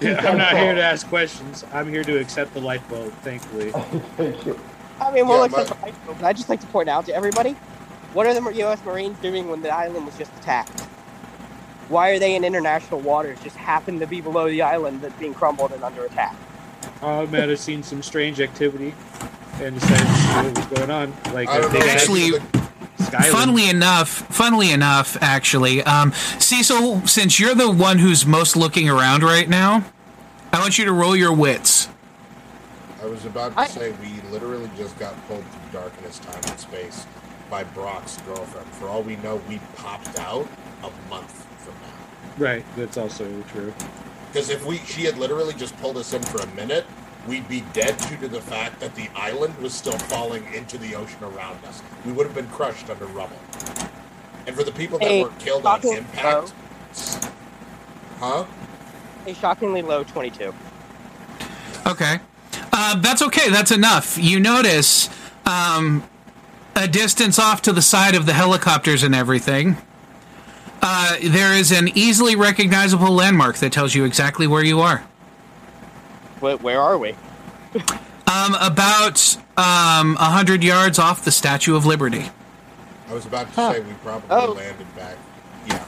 yeah, 0.00 0.20
I'm 0.24 0.38
not 0.38 0.56
here 0.56 0.74
to 0.74 0.82
ask 0.82 1.06
questions. 1.08 1.64
I'm 1.72 1.88
here 1.88 2.04
to 2.04 2.18
accept 2.18 2.54
the 2.54 2.60
lifeboat, 2.60 3.12
thankfully. 3.22 3.70
Thank 4.16 4.46
you. 4.46 4.58
I 5.00 5.10
mean, 5.10 5.26
we'll 5.26 5.38
Yeah, 5.38 5.44
accept 5.46 5.68
the 5.80 5.86
lifeboat, 5.86 6.16
but 6.20 6.24
I 6.26 6.32
just 6.32 6.48
like 6.48 6.60
to 6.60 6.66
point 6.68 6.88
out 6.88 7.06
to 7.06 7.14
everybody, 7.14 7.52
what 8.12 8.26
are 8.26 8.34
the 8.34 8.52
U.S. 8.58 8.82
Marines 8.84 9.18
doing 9.18 9.48
when 9.50 9.60
the 9.62 9.70
island 9.70 10.06
was 10.06 10.16
just 10.16 10.32
attacked? 10.36 10.80
Why 11.88 12.10
are 12.10 12.18
they 12.18 12.36
in 12.36 12.44
international 12.44 13.00
waters? 13.00 13.38
Just 13.42 13.56
happen 13.56 13.98
to 14.00 14.06
be 14.06 14.20
below 14.20 14.48
the 14.48 14.62
island 14.62 15.00
that's 15.02 15.18
being 15.18 15.34
crumbled 15.34 15.72
and 15.72 15.82
under 15.82 16.04
attack. 16.04 16.34
I 17.02 17.24
might 17.26 17.48
have 17.48 17.58
seen 17.58 17.82
some 17.82 18.02
strange 18.02 18.40
activity 18.40 18.94
and 19.60 19.74
decided 19.78 20.06
to 20.06 20.14
see 20.14 20.36
what 20.36 20.56
was 20.70 20.78
going 20.78 20.90
on. 20.90 21.12
Like 21.32 21.48
I 21.48 21.58
a 21.58 21.60
don't 21.62 21.72
big 21.72 21.82
Actually, 21.82 22.30
Skyland. 22.98 23.32
Funnily 23.36 23.68
enough, 23.70 24.08
funnily 24.08 24.70
enough, 24.72 25.16
actually, 25.20 25.82
um, 25.82 26.12
Cecil, 26.38 27.06
since 27.06 27.38
you're 27.38 27.54
the 27.54 27.70
one 27.70 27.98
who's 27.98 28.26
most 28.26 28.56
looking 28.56 28.88
around 28.88 29.22
right 29.22 29.48
now, 29.48 29.84
I 30.52 30.60
want 30.60 30.78
you 30.78 30.84
to 30.86 30.92
roll 30.92 31.14
your 31.14 31.32
wits. 31.32 31.88
I 33.02 33.06
was 33.06 33.24
about 33.26 33.52
to 33.52 33.60
I- 33.60 33.66
say 33.66 33.92
we 33.92 34.20
literally 34.30 34.70
just 34.76 34.98
got 34.98 35.14
pulled 35.28 35.44
through 35.44 35.80
darkness, 35.80 36.18
time, 36.18 36.40
and 36.48 36.58
space 36.58 37.06
by 37.50 37.62
Brock's 37.64 38.16
girlfriend. 38.22 38.66
For 38.68 38.88
all 38.88 39.02
we 39.02 39.16
know, 39.16 39.40
we 39.48 39.60
popped 39.76 40.18
out 40.18 40.48
a 40.82 40.90
month 41.10 41.46
from 41.58 41.74
now. 41.82 42.44
Right, 42.44 42.64
that's 42.76 42.96
also 42.96 43.30
true. 43.52 43.72
Because 44.36 44.50
if 44.50 44.66
we, 44.66 44.76
she 44.80 45.04
had 45.04 45.16
literally 45.16 45.54
just 45.54 45.74
pulled 45.78 45.96
us 45.96 46.12
in 46.12 46.22
for 46.22 46.42
a 46.42 46.46
minute, 46.48 46.84
we'd 47.26 47.48
be 47.48 47.62
dead 47.72 47.96
due 47.96 48.18
to 48.18 48.28
the 48.28 48.42
fact 48.42 48.80
that 48.80 48.94
the 48.94 49.08
island 49.14 49.56
was 49.56 49.72
still 49.72 49.96
falling 49.96 50.44
into 50.52 50.76
the 50.76 50.94
ocean 50.94 51.24
around 51.24 51.64
us. 51.64 51.82
We 52.04 52.12
would 52.12 52.26
have 52.26 52.34
been 52.34 52.48
crushed 52.48 52.90
under 52.90 53.06
rubble. 53.06 53.38
And 54.46 54.54
for 54.54 54.62
the 54.62 54.72
people 54.72 54.98
that 54.98 55.08
Hey, 55.08 55.22
were 55.22 55.30
killed 55.38 55.64
on 55.64 55.80
talking 55.80 55.96
impact, 55.96 56.52
huh? 58.18 58.44
A 59.26 59.32
shockingly 59.32 59.80
low 59.80 60.04
22. 60.04 60.52
Okay. 61.86 62.20
Uh, 62.74 63.00
that's 63.00 63.22
okay. 63.22 63.48
That's 63.48 63.70
enough. 63.70 64.18
You 64.18 64.38
notice 64.38 65.08
um, 65.46 66.06
a 66.74 66.86
distance 66.86 67.38
off 67.38 67.62
to 67.62 67.72
the 67.72 67.80
side 67.80 68.14
of 68.14 68.26
the 68.26 68.34
helicopters 68.34 69.02
and 69.02 69.14
everything. 69.14 69.78
Uh, 70.88 71.16
there 71.20 71.52
is 71.52 71.72
an 71.72 71.88
easily 71.96 72.36
recognizable 72.36 73.10
landmark 73.10 73.56
that 73.56 73.72
tells 73.72 73.92
you 73.96 74.04
exactly 74.04 74.46
where 74.46 74.62
you 74.62 74.80
are. 74.80 75.04
Wait, 76.40 76.62
where 76.62 76.80
are 76.80 76.96
we? 76.96 77.10
Um, 78.28 78.54
about 78.60 79.36
um 79.56 80.16
a 80.20 80.30
hundred 80.30 80.62
yards 80.62 81.00
off 81.00 81.24
the 81.24 81.32
Statue 81.32 81.74
of 81.74 81.86
Liberty. 81.86 82.26
I 83.08 83.14
was 83.14 83.26
about 83.26 83.48
to 83.48 83.54
say 83.54 83.80
we 83.80 83.94
probably 83.94 84.28
Oh. 84.30 84.52
landed 84.52 84.86
back. 84.94 85.16
Yeah. 85.66 85.84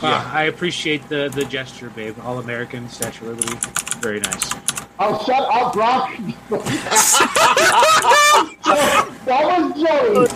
Ah, 0.00 0.32
I 0.32 0.44
appreciate 0.44 1.08
the, 1.08 1.28
the 1.34 1.44
gesture, 1.44 1.90
babe. 1.90 2.16
All 2.22 2.38
American, 2.38 2.88
Statue 2.88 3.30
of 3.30 3.40
Liberty. 3.40 3.70
Very 4.00 4.20
nice. 4.20 4.50
Oh, 5.00 5.22
shut 5.24 5.42
up, 5.50 5.72
Brock! 5.72 6.16
that 9.24 9.44
was 9.44 9.72
Joey! 9.80 10.28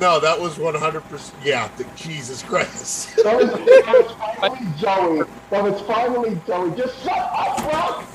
No, 0.00 0.18
that 0.18 0.40
was 0.40 0.56
100%. 0.56 1.32
Yeah, 1.44 1.68
the, 1.76 1.84
Jesus 1.94 2.42
Christ. 2.42 3.16
That 3.16 3.36
was, 3.36 3.50
that 3.50 3.60
was 3.86 4.12
finally 4.40 4.72
Joey. 4.78 5.22
That 5.50 5.62
was 5.62 5.80
finally 5.82 6.40
Joey. 6.46 6.74
Just 6.74 7.02
shut 7.02 7.18
up, 7.18 7.58
Brock! 7.58 8.06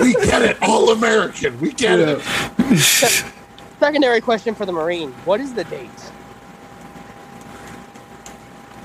we 0.00 0.14
get 0.14 0.42
it. 0.42 0.62
All 0.62 0.90
American. 0.90 1.58
We 1.60 1.72
get 1.72 1.98
it. 1.98 2.20
Secondary 3.80 4.20
question 4.20 4.54
for 4.54 4.64
the 4.64 4.72
Marine: 4.72 5.10
What 5.24 5.40
is 5.40 5.52
the 5.52 5.64
date? 5.64 5.90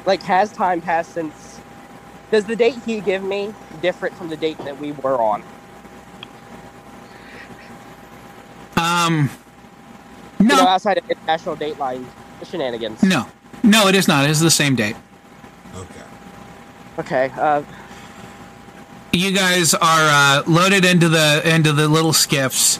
Like, 0.08 0.24
has 0.24 0.52
time 0.54 0.80
passed 0.80 1.14
since? 1.14 1.60
Does 2.32 2.46
the 2.46 2.56
date 2.56 2.76
he 2.86 3.02
give 3.02 3.22
me 3.22 3.54
different 3.82 4.16
from 4.16 4.30
the 4.30 4.38
date 4.38 4.58
that 4.60 4.80
we 4.80 4.94
were 4.94 5.22
on? 5.22 5.44
Um, 8.78 9.30
You 10.40 10.48
no, 10.48 10.56
know, 10.56 10.68
outside 10.68 10.98
of 10.98 11.10
international 11.10 11.58
dateline 11.58 12.06
shenanigans. 12.44 13.04
no, 13.04 13.28
no. 13.64 13.88
It 13.88 13.96
is 13.96 14.08
not. 14.08 14.24
It 14.24 14.30
is 14.32 14.40
the 14.40 14.52
same 14.52 14.76
date. 14.76 14.96
Okay. 15.76 16.02
Okay. 17.00 17.32
Uh, 17.38 17.64
you 19.12 19.32
guys 19.32 19.74
are 19.74 19.82
uh, 19.82 20.44
loaded 20.48 20.86
into 20.86 21.10
the 21.10 21.42
into 21.44 21.74
the 21.74 21.88
little 21.88 22.14
skiffs, 22.14 22.80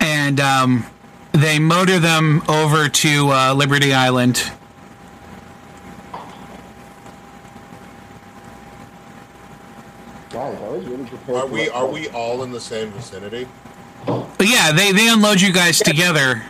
and 0.00 0.38
um, 0.40 0.86
they 1.32 1.58
motor 1.58 1.98
them 1.98 2.42
over 2.48 2.88
to 2.88 3.28
uh, 3.30 3.52
Liberty 3.54 3.92
Island. 3.92 4.50
Guys, 10.36 10.60
I 10.60 10.68
was 10.68 10.84
really 10.84 11.04
prepared. 11.06 11.38
Are 11.38 11.46
we 11.46 11.64
that. 11.64 11.74
are 11.74 11.86
we 11.86 12.08
all 12.10 12.42
in 12.42 12.50
the 12.52 12.60
same 12.60 12.90
vicinity? 12.90 13.48
But 14.04 14.46
yeah, 14.46 14.70
they 14.70 14.92
they 14.92 15.08
unload 15.08 15.40
you 15.40 15.50
guys 15.50 15.78
together. 15.78 16.42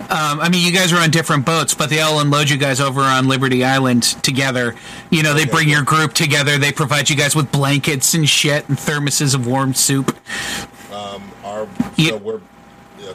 Um, 0.00 0.40
I 0.40 0.48
mean, 0.48 0.64
you 0.66 0.72
guys 0.72 0.94
are 0.94 0.98
on 0.98 1.10
different 1.10 1.44
boats, 1.44 1.74
but 1.74 1.90
they 1.90 2.00
all 2.00 2.20
unload 2.20 2.48
you 2.48 2.56
guys 2.56 2.80
over 2.80 3.02
on 3.02 3.28
Liberty 3.28 3.64
Island 3.64 4.02
together. 4.22 4.74
You 5.10 5.22
know, 5.22 5.34
they 5.34 5.42
Okay. 5.42 5.50
bring 5.50 5.68
your 5.68 5.82
group 5.82 6.14
together. 6.14 6.56
They 6.56 6.72
provide 6.72 7.10
you 7.10 7.14
guys 7.16 7.36
with 7.36 7.52
blankets 7.52 8.14
and 8.14 8.26
shit 8.26 8.66
and 8.70 8.78
thermoses 8.78 9.34
of 9.34 9.46
warm 9.46 9.74
soup. 9.74 10.16
Um, 10.90 11.22
our 11.44 11.68
Yeah. 11.96 12.14
we're 12.14 12.40
okay. 12.98 13.14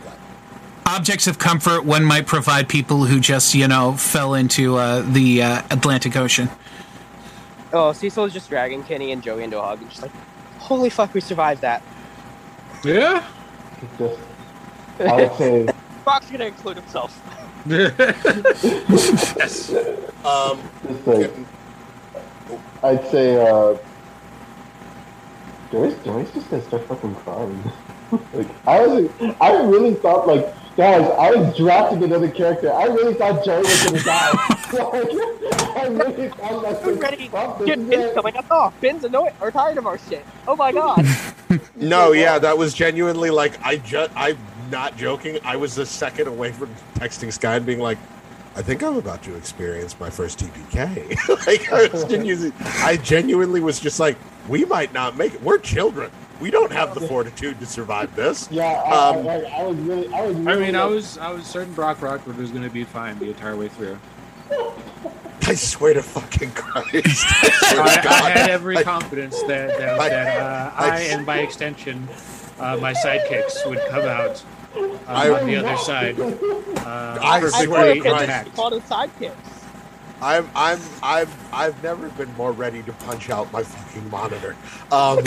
Objects 0.85 1.25
of 1.25 1.39
comfort 1.39 1.85
one 1.85 2.05
might 2.05 2.27
provide 2.27 2.69
people 2.69 3.05
who 3.05 3.19
just, 3.19 3.55
you 3.55 3.67
know, 3.67 3.93
fell 3.93 4.35
into 4.35 4.77
uh, 4.77 5.01
the 5.05 5.41
uh, 5.41 5.61
Atlantic 5.71 6.15
Ocean. 6.15 6.49
Oh, 7.73 7.93
Cecil 7.93 8.25
is 8.25 8.33
just 8.33 8.49
dragging 8.49 8.83
Kenny 8.83 9.11
and 9.11 9.21
Joey 9.21 9.43
into 9.43 9.59
a 9.59 9.61
hug 9.61 9.81
and 9.81 9.89
just 9.89 10.01
like, 10.01 10.11
holy 10.59 10.89
fuck, 10.89 11.13
we 11.13 11.21
survived 11.21 11.61
that. 11.61 11.81
Yeah. 12.83 13.23
Just, 13.97 14.19
I 14.99 15.15
would 15.15 15.35
say, 15.37 15.67
Brock's 16.03 16.31
gonna 16.31 16.45
include 16.45 16.77
himself. 16.77 17.21
yes. 17.65 19.73
Um, 20.25 20.59
just 20.85 21.07
like, 21.07 21.31
I'd 22.83 23.07
say, 23.07 23.37
uh, 23.37 23.77
Joey's, 25.71 25.95
Joey's 26.03 26.29
just 26.31 26.49
gonna 26.49 26.63
start 26.63 26.85
fucking 26.85 27.15
crying. 27.15 27.63
like, 28.33 28.67
I 28.67 28.85
was, 28.85 29.09
I 29.39 29.63
really 29.63 29.93
thought, 29.93 30.27
like, 30.27 30.53
guys, 30.77 31.09
I 31.17 31.31
was 31.31 31.57
drafting 31.57 32.03
another 32.03 32.29
character. 32.29 32.71
I 32.71 32.85
really 32.85 33.15
thought 33.15 33.43
Joey 33.43 33.63
was 33.63 33.83
gonna 33.83 34.03
die. 34.03 34.31
like, 34.31 34.67
I 35.77 35.87
really 35.87 36.29
thought, 36.29 36.63
like, 36.63 36.85
We're 36.85 36.93
ready. 36.95 37.27
fuck, 37.27 37.57
this 37.57 37.67
Get 37.67 37.79
is 37.79 37.89
Ben's 37.89 38.13
coming 38.13 38.37
up. 38.37 38.45
Oh, 38.49 38.73
Ben's 38.79 39.03
annoyed 39.03 39.33
or 39.41 39.51
tired 39.51 39.77
of 39.77 39.87
our 39.87 39.97
shit. 39.97 40.25
Oh 40.47 40.55
my 40.55 40.71
god. 40.71 41.05
no, 41.75 42.11
yeah, 42.13 42.39
that 42.39 42.57
was 42.57 42.73
genuinely 42.73 43.29
like 43.31 43.59
I 43.65 43.77
just 43.77 44.11
I'm 44.15 44.37
not 44.71 44.97
joking. 44.97 45.39
I 45.43 45.55
was 45.55 45.77
a 45.77 45.85
second 45.85 46.27
away 46.27 46.51
from 46.51 46.73
texting 46.95 47.33
Sky 47.33 47.55
and 47.55 47.65
being 47.65 47.79
like, 47.79 47.97
I 48.55 48.61
think 48.61 48.83
I'm 48.83 48.97
about 48.97 49.23
to 49.23 49.35
experience 49.35 49.99
my 49.99 50.09
first 50.09 50.39
TPK. 50.39 51.47
like 51.47 51.71
I 51.71 51.87
was 51.87 52.05
genuinely, 52.05 52.51
I 52.59 52.97
genuinely 52.97 53.61
was 53.61 53.79
just 53.79 53.99
like, 53.99 54.17
we 54.47 54.65
might 54.65 54.93
not 54.93 55.15
make 55.17 55.35
it. 55.35 55.41
We're 55.41 55.59
children. 55.59 56.11
We 56.39 56.51
don't 56.51 56.71
have 56.71 56.93
the 56.93 57.01
fortitude 57.07 57.59
to 57.59 57.65
survive 57.65 58.15
this. 58.15 58.47
Yeah, 58.51 58.65
I, 58.65 59.09
Um, 59.17 59.27
I, 59.27 59.41
I, 59.43 59.61
I 59.61 59.63
was 59.65 59.77
really, 59.77 60.13
I 60.13 60.21
was 60.27 60.35
really, 60.35 60.51
I 60.51 60.65
mean, 60.65 60.75
I 60.75 60.85
was 60.85 61.17
I 61.17 61.31
was 61.31 61.45
certain 61.45 61.73
Brock 61.73 62.01
Rockford 62.01 62.37
was 62.37 62.51
going 62.51 62.63
to 62.63 62.69
be 62.69 62.83
fine 62.83 63.17
the 63.19 63.29
entire 63.29 63.55
way 63.55 63.67
through. 63.69 63.97
I 65.49 65.55
swear 65.55 65.93
to 65.93 66.03
fucking 66.03 66.51
Christ. 66.51 67.25
I 67.27 67.49
swear 67.49 67.81
I, 67.83 67.95
to 67.95 68.01
God. 68.03 68.23
I 68.23 68.29
had 68.31 68.49
every 68.49 68.77
I- 68.77 68.83
confidence 68.83 69.41
that 69.43 69.77
that, 69.79 69.99
I- 69.99 70.09
that 70.09 70.37
uh, 70.41 70.71
I- 70.75 70.89
I, 70.89 70.99
and 71.03 71.25
by 71.25 71.39
extension, 71.39 72.07
uh, 72.59 72.77
my 72.77 72.93
sidekicks 72.93 73.67
would 73.67 73.79
come 73.89 74.03
out 74.05 74.43
uh, 74.75 74.89
I- 75.07 75.29
on 75.39 75.47
the 75.47 75.55
other 75.55 75.77
side. 75.77 76.19
Uh, 76.19 77.17
I 77.21 77.37
I 77.37 77.39
swear 77.39 77.51
swear 77.65 77.93
to 77.95 78.01
to 78.01 78.09
Christ. 78.09 78.45
He 78.45 78.51
called 78.51 78.73
us 78.73 78.83
sidekicks. 78.89 79.33
I'm 80.21 80.49
I'm 80.55 80.79
I'm 81.03 81.27
I've 81.53 81.81
never 81.83 82.09
been 82.09 82.33
more 82.35 82.51
ready 82.51 82.81
to 82.83 82.93
punch 82.93 83.29
out 83.29 83.51
my 83.53 83.61
fucking 83.63 84.09
monitor. 84.09 84.55
Um, 84.91 85.17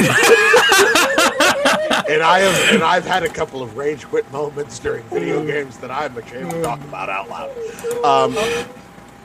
and 2.08 2.22
I 2.22 2.40
have 2.40 2.74
and 2.74 2.82
I've 2.82 3.06
had 3.06 3.22
a 3.22 3.28
couple 3.28 3.62
of 3.62 3.76
rage 3.76 4.04
quit 4.06 4.30
moments 4.32 4.78
during 4.80 5.04
video 5.04 5.44
games 5.46 5.78
that 5.78 5.90
I'm 5.92 6.16
ashamed 6.18 6.50
to 6.50 6.62
talk 6.62 6.80
about 6.80 7.08
out 7.08 7.28
loud. 7.28 7.50
Um, 8.04 8.36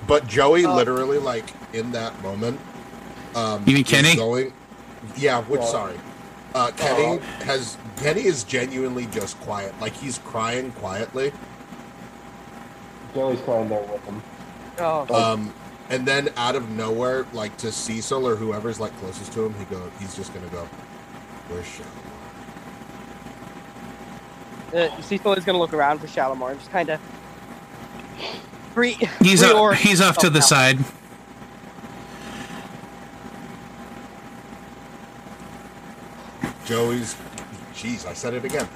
but 0.08 0.28
Joey 0.28 0.66
literally 0.68 1.18
like 1.18 1.46
in 1.74 1.92
that 1.94 2.22
moment 2.22 2.60
um 3.34 3.64
You 3.66 3.74
mean 3.76 3.84
Kenny? 3.84 4.16
going 4.16 4.54
Yeah, 5.18 5.42
which 5.44 5.62
Yeah. 5.62 5.68
sorry. 5.68 6.00
Uh, 6.54 6.72
Kenny 6.78 7.18
has 7.44 7.78
Kenny 7.98 8.26
is 8.26 8.44
genuinely 8.44 9.08
just 9.08 9.40
quiet. 9.42 9.74
Like 9.82 9.94
he's 9.94 10.20
crying 10.20 10.72
quietly. 10.74 11.34
Joey's 13.16 13.42
crying 13.42 13.68
there 13.70 13.82
with 13.82 14.04
him. 14.06 14.22
Oh, 14.80 15.06
Um, 15.14 15.54
and 15.90 16.06
then 16.08 16.30
out 16.38 16.56
of 16.56 16.70
nowhere, 16.70 17.26
like 17.34 17.56
to 17.58 17.72
Cecil 17.72 18.28
or 18.28 18.36
whoever's 18.36 18.80
like 18.80 18.98
closest 19.00 19.32
to 19.34 19.46
him, 19.46 19.54
he 19.60 19.66
go. 19.66 19.82
He's 20.00 20.16
just 20.16 20.34
gonna 20.34 20.48
go. 20.48 20.68
Where's 21.50 21.66
Shalimar? 21.66 22.02
uh, 24.74 25.02
Cecil 25.02 25.34
is 25.34 25.46
gonna 25.46 25.60
look 25.60 25.74
around 25.74 26.00
for 26.00 26.08
Shalimar 26.08 26.52
and 26.52 26.60
just 26.60 26.72
kind 26.72 26.90
of 26.90 27.00
re. 28.76 28.94
He's 29.22 29.44
up, 29.44 29.56
reorient 29.56 29.76
he's 29.76 30.02
off 30.02 30.18
to 30.20 30.30
the 30.30 30.40
himself. 30.40 30.50
side. 30.50 30.80
Joey's. 36.66 37.16
Jeez, 37.74 38.06
I 38.06 38.14
said 38.14 38.34
it 38.34 38.46
again. 38.46 38.68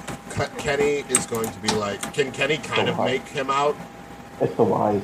Kenny 0.58 1.04
is 1.10 1.26
going 1.26 1.50
to 1.50 1.60
be 1.60 1.70
like. 1.70 2.02
Can 2.14 2.32
Kenny 2.32 2.58
kind 2.58 2.90
of 2.90 2.98
make 3.00 3.28
him 3.28 3.50
out? 3.50 3.76
It's 4.42 4.56
the 4.56 4.64
wise. 4.64 5.02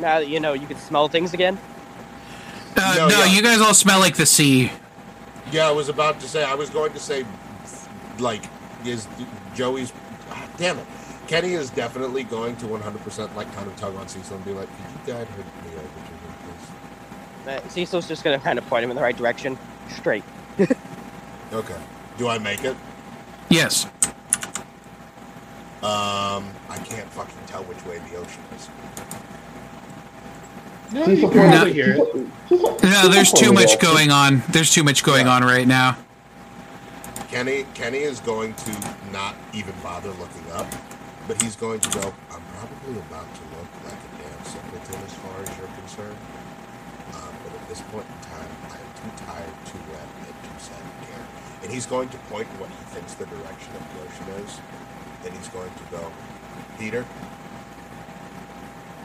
Now 0.00 0.18
that 0.20 0.28
you 0.28 0.40
know 0.40 0.52
you 0.52 0.66
can 0.66 0.78
smell 0.78 1.08
things 1.08 1.32
again. 1.34 1.58
Uh, 2.76 2.94
No, 2.98 3.08
no, 3.08 3.18
yeah. 3.24 3.32
you 3.32 3.42
guys 3.42 3.60
all 3.60 3.74
smell 3.74 3.98
like 4.00 4.16
the 4.16 4.26
sea. 4.26 4.70
Yeah, 5.52 5.68
I 5.68 5.70
was 5.72 5.88
about 5.88 6.20
to 6.20 6.28
say. 6.28 6.44
I 6.44 6.54
was 6.54 6.68
going 6.70 6.92
to 6.92 6.98
say, 6.98 7.24
like, 8.18 8.44
is 8.84 9.06
Joey's. 9.54 9.92
ah, 10.30 10.48
damn 10.56 10.78
it. 10.78 10.86
Kenny 11.28 11.54
is 11.54 11.70
definitely 11.70 12.22
going 12.24 12.56
to 12.56 12.66
100% 12.66 13.34
like 13.34 13.52
kind 13.54 13.66
of 13.66 13.76
tug 13.76 13.96
on 13.96 14.06
Cecil 14.08 14.36
and 14.36 14.44
be 14.44 14.52
like, 14.52 14.68
"Could 14.68 14.84
you 15.08 15.14
guide 15.14 15.26
her 15.28 15.38
me 15.38 15.74
over 15.74 15.82
to 15.82 16.12
him, 16.12 16.34
please?" 16.44 17.64
Uh, 17.64 17.68
Cecil's 17.68 18.06
just 18.06 18.22
gonna 18.24 18.38
kind 18.38 18.58
of 18.58 18.66
point 18.68 18.84
him 18.84 18.90
in 18.90 18.96
the 18.96 19.02
right 19.02 19.16
direction, 19.16 19.58
straight. 19.88 20.24
Okay. 21.52 21.76
Do 22.18 22.26
I 22.28 22.38
make 22.38 22.64
it? 22.64 22.76
Yes. 23.50 23.86
Um, 25.80 26.50
I 26.68 26.78
can't 26.84 27.08
fucking 27.10 27.38
tell 27.46 27.62
which 27.64 27.84
way 27.86 27.98
the 28.10 28.16
ocean 28.16 28.42
is. 28.56 28.68
No, 30.92 31.04
Cecil 31.04 31.14
you 31.14 31.28
can 31.28 31.50
probably 31.50 31.72
hear 31.72 31.94
it. 31.94 31.98
Cecil- 32.48 32.78
Cecil- 32.78 32.90
No, 32.90 33.08
there's 33.08 33.32
too 33.32 33.52
much 33.52 33.78
going 33.80 34.10
on. 34.10 34.42
There's 34.50 34.70
too 34.70 34.84
much 34.84 35.02
going 35.02 35.26
on 35.26 35.42
right 35.42 35.66
now. 35.66 35.96
Kenny 37.28 37.66
Kenny 37.74 37.98
is 37.98 38.20
going 38.20 38.54
to 38.54 38.70
not 39.12 39.34
even 39.52 39.74
bother 39.82 40.10
looking 40.10 40.46
up, 40.52 40.66
but 41.26 41.40
he's 41.42 41.56
going 41.56 41.80
to 41.80 41.90
go. 41.98 42.14
I'm 42.30 42.42
probably 42.54 42.98
about 43.10 43.26
to 43.34 43.42
look 43.58 43.70
like 43.84 43.98
a 43.98 44.10
damn 44.22 44.44
simpleton 44.46 45.00
as 45.04 45.12
far 45.14 45.42
as 45.42 45.58
you're 45.58 45.74
concerned. 45.76 46.16
Um, 47.14 47.34
but 47.44 47.52
at 47.60 47.68
this 47.68 47.80
point 47.92 48.06
in 48.06 48.20
time, 48.30 48.50
I 48.70 48.78
am 48.78 48.90
too 48.94 49.24
tired, 49.26 49.54
too 49.66 49.78
wet, 49.90 50.06
and 50.22 50.34
too 50.46 50.58
sad 50.62 50.78
to 50.78 51.06
care. 51.10 51.26
And 51.64 51.72
he's 51.72 51.84
going 51.86 52.08
to 52.10 52.16
point 52.30 52.46
what 52.62 52.70
he 52.70 52.78
thinks 52.94 53.14
the 53.14 53.26
direction 53.26 53.74
of 53.74 53.82
the 53.90 54.06
ocean 54.06 54.44
is. 54.46 54.60
And 55.26 55.34
he's 55.36 55.48
going 55.48 55.70
to 55.70 55.84
go, 55.90 56.02
Peter, 56.78 57.04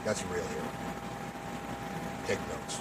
that's 0.06 0.22
a 0.22 0.26
real 0.28 0.46
hero. 0.46 0.68
Take 2.28 2.40
notes. 2.48 2.80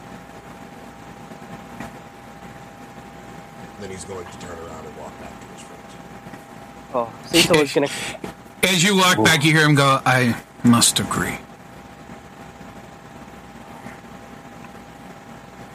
Then 3.81 3.91
he's 3.91 4.05
going 4.05 4.27
to 4.27 4.39
turn 4.39 4.59
around 4.59 4.87
and 4.87 4.97
walk 4.99 5.19
back 5.21 5.41
to 5.41 5.47
his 5.47 5.63
friends. 5.63 5.95
Oh, 6.95 7.13
Cecil 7.27 7.57
is 7.57 7.73
gonna. 7.73 7.89
As 8.63 8.85
you 8.85 8.97
walk 8.97 9.25
back, 9.25 9.45
you 9.45 9.53
hear 9.53 9.65
him 9.65 9.75
go, 9.75 10.01
I 10.05 10.41
must 10.63 11.01
agree. 11.01 11.39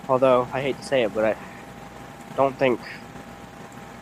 Although 0.07 0.47
I 0.53 0.61
hate 0.61 0.77
to 0.77 0.83
say 0.83 1.01
it, 1.03 1.13
but 1.13 1.25
I 1.25 1.35
don't 2.35 2.55
think 2.57 2.79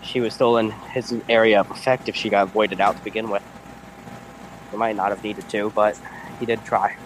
she 0.01 0.19
was 0.19 0.33
still 0.33 0.57
in 0.57 0.71
his 0.71 1.15
area 1.29 1.61
of 1.61 1.71
effect 1.71 2.09
if 2.09 2.15
she 2.15 2.29
got 2.29 2.49
voided 2.49 2.81
out 2.81 2.97
to 2.97 3.03
begin 3.03 3.29
with. 3.29 3.41
He 4.71 4.77
might 4.77 4.97
not 4.97 5.09
have 5.09 5.23
needed 5.23 5.47
to, 5.49 5.69
but 5.69 5.97
he 6.39 6.45
did 6.45 6.63
try. 6.65 6.97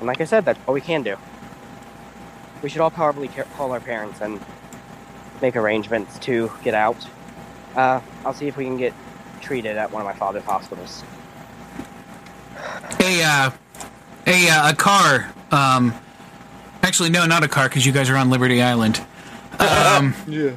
And 0.00 0.08
like 0.08 0.20
I 0.20 0.24
said, 0.24 0.44
that's 0.44 0.58
all 0.66 0.74
we 0.74 0.80
can 0.80 1.02
do. 1.04 1.16
We 2.62 2.68
should 2.68 2.80
all 2.80 2.90
probably 2.90 3.28
call 3.28 3.72
our 3.72 3.80
parents 3.80 4.20
and 4.20 4.40
make 5.42 5.56
arrangements 5.56 6.18
to 6.20 6.50
get 6.62 6.74
out. 6.74 6.96
Uh, 7.74 8.00
I'll 8.24 8.32
see 8.34 8.48
if 8.48 8.56
we 8.56 8.64
can 8.64 8.76
get 8.76 8.94
treated 9.40 9.76
at 9.76 9.90
one 9.92 10.00
of 10.02 10.06
my 10.06 10.14
father's 10.14 10.44
hospitals. 10.44 11.04
A, 13.00 13.22
uh, 13.22 13.50
a, 14.26 14.48
uh, 14.48 14.70
a 14.70 14.74
car, 14.74 15.32
um, 15.52 15.94
actually, 16.82 17.10
no, 17.10 17.26
not 17.26 17.44
a 17.44 17.48
car, 17.48 17.68
because 17.68 17.84
you 17.84 17.92
guys 17.92 18.08
are 18.08 18.16
on 18.16 18.30
Liberty 18.30 18.62
Island. 18.62 19.00
Um, 19.58 20.14
Yeah. 20.26 20.52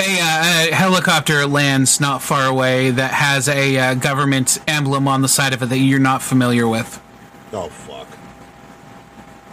A, 0.00 0.20
uh, 0.20 0.70
a 0.70 0.74
helicopter 0.74 1.46
lands 1.46 2.00
not 2.00 2.20
far 2.20 2.48
away 2.48 2.90
that 2.90 3.12
has 3.12 3.48
a 3.48 3.78
uh, 3.78 3.94
government 3.94 4.58
emblem 4.66 5.06
on 5.06 5.22
the 5.22 5.28
side 5.28 5.52
of 5.54 5.62
it 5.62 5.66
that 5.66 5.78
you're 5.78 6.00
not 6.00 6.20
familiar 6.20 6.66
with. 6.66 7.00
Oh 7.52 7.68
fuck! 7.68 8.08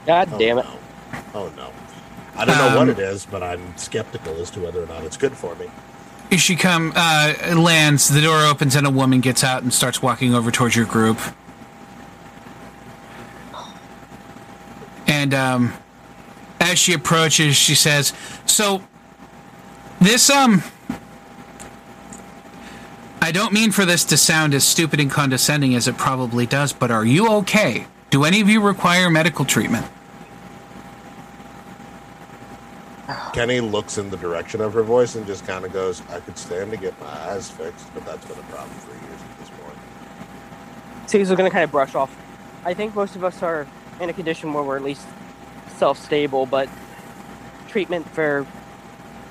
God 0.08 0.30
Oh, 0.34 0.40
damn 0.40 0.58
it. 0.58 0.66
No. 0.66 0.80
Oh 1.34 1.50
no! 1.56 1.72
I 2.36 2.46
don't 2.46 2.58
know 2.58 2.78
what 2.78 2.84
Um, 2.84 2.90
it 2.90 3.00
is, 3.00 3.26
but 3.26 3.42
I'm 3.44 3.76
skeptical 3.78 4.36
as 4.42 4.50
to 4.52 4.60
whether 4.60 4.82
or 4.82 4.88
not 4.88 5.04
it's 5.04 5.18
good 5.18 5.34
for 5.36 5.56
me. 5.56 5.68
She 6.38 6.56
come 6.56 6.94
uh, 6.96 7.34
lands. 7.58 8.08
The 8.08 8.22
door 8.22 8.46
opens 8.46 8.76
and 8.76 8.88
a 8.88 8.90
woman 8.90 9.20
gets 9.20 9.44
out 9.44 9.64
and 9.64 9.74
starts 9.74 10.02
walking 10.02 10.34
over 10.34 10.50
towards 10.52 10.76
your 10.76 10.86
group. 10.86 11.20
And 15.08 15.34
um, 15.34 15.74
as 16.60 16.80
she 16.80 16.94
approaches, 16.94 17.56
she 17.56 17.76
says, 17.76 18.14
"So 18.46 18.82
this 20.00 20.30
um." 20.30 20.64
I 23.24 23.32
don't 23.32 23.54
mean 23.54 23.72
for 23.72 23.86
this 23.86 24.04
to 24.06 24.18
sound 24.18 24.56
as 24.56 24.64
stupid 24.64 25.00
and 25.00 25.12
condescending 25.12 25.76
as 25.76 25.88
it 25.88 25.96
probably 25.96 26.48
does, 26.48 26.74
but 26.74 26.90
are 26.90 27.06
you 27.06 27.30
okay? 27.30 27.86
Do 28.10 28.24
any 28.24 28.42
of 28.42 28.50
you 28.50 28.60
require 28.62 29.12
medical 29.12 29.46
treatment? 29.46 29.86
Kenny 33.34 33.60
looks 33.62 33.98
in 33.98 34.10
the 34.10 34.18
direction 34.18 34.62
of 34.62 34.74
her 34.74 34.84
voice 34.84 35.16
and 35.16 35.26
just 35.26 35.46
kind 35.46 35.66
of 35.66 35.74
goes, 35.74 36.02
"I 36.12 36.20
could 36.20 36.38
stand 36.38 36.72
to 36.72 36.78
get 36.78 37.00
my 37.00 37.08
eyes 37.32 37.50
fixed, 37.50 37.94
but 37.94 38.06
that's 38.06 38.26
been 38.26 38.38
a 38.40 38.44
problem 38.44 38.76
for 38.80 38.92
years 38.92 39.22
at 39.22 39.40
this 39.40 39.50
point." 39.50 39.78
Cecil's 41.08 41.38
gonna 41.38 41.50
kind 41.50 41.64
of 41.64 41.72
brush 41.72 41.96
off. 41.96 42.16
I 42.66 42.74
think 42.74 42.96
most 42.96 43.16
of 43.16 43.24
us 43.24 43.42
are 43.44 43.68
in 44.00 44.10
a 44.10 44.14
condition 44.14 44.54
where 44.54 44.64
we're 44.64 44.78
at 44.78 44.84
least 44.84 45.06
self-stable, 45.78 46.46
but 46.46 46.70
treatment 47.68 48.08
for 48.14 48.46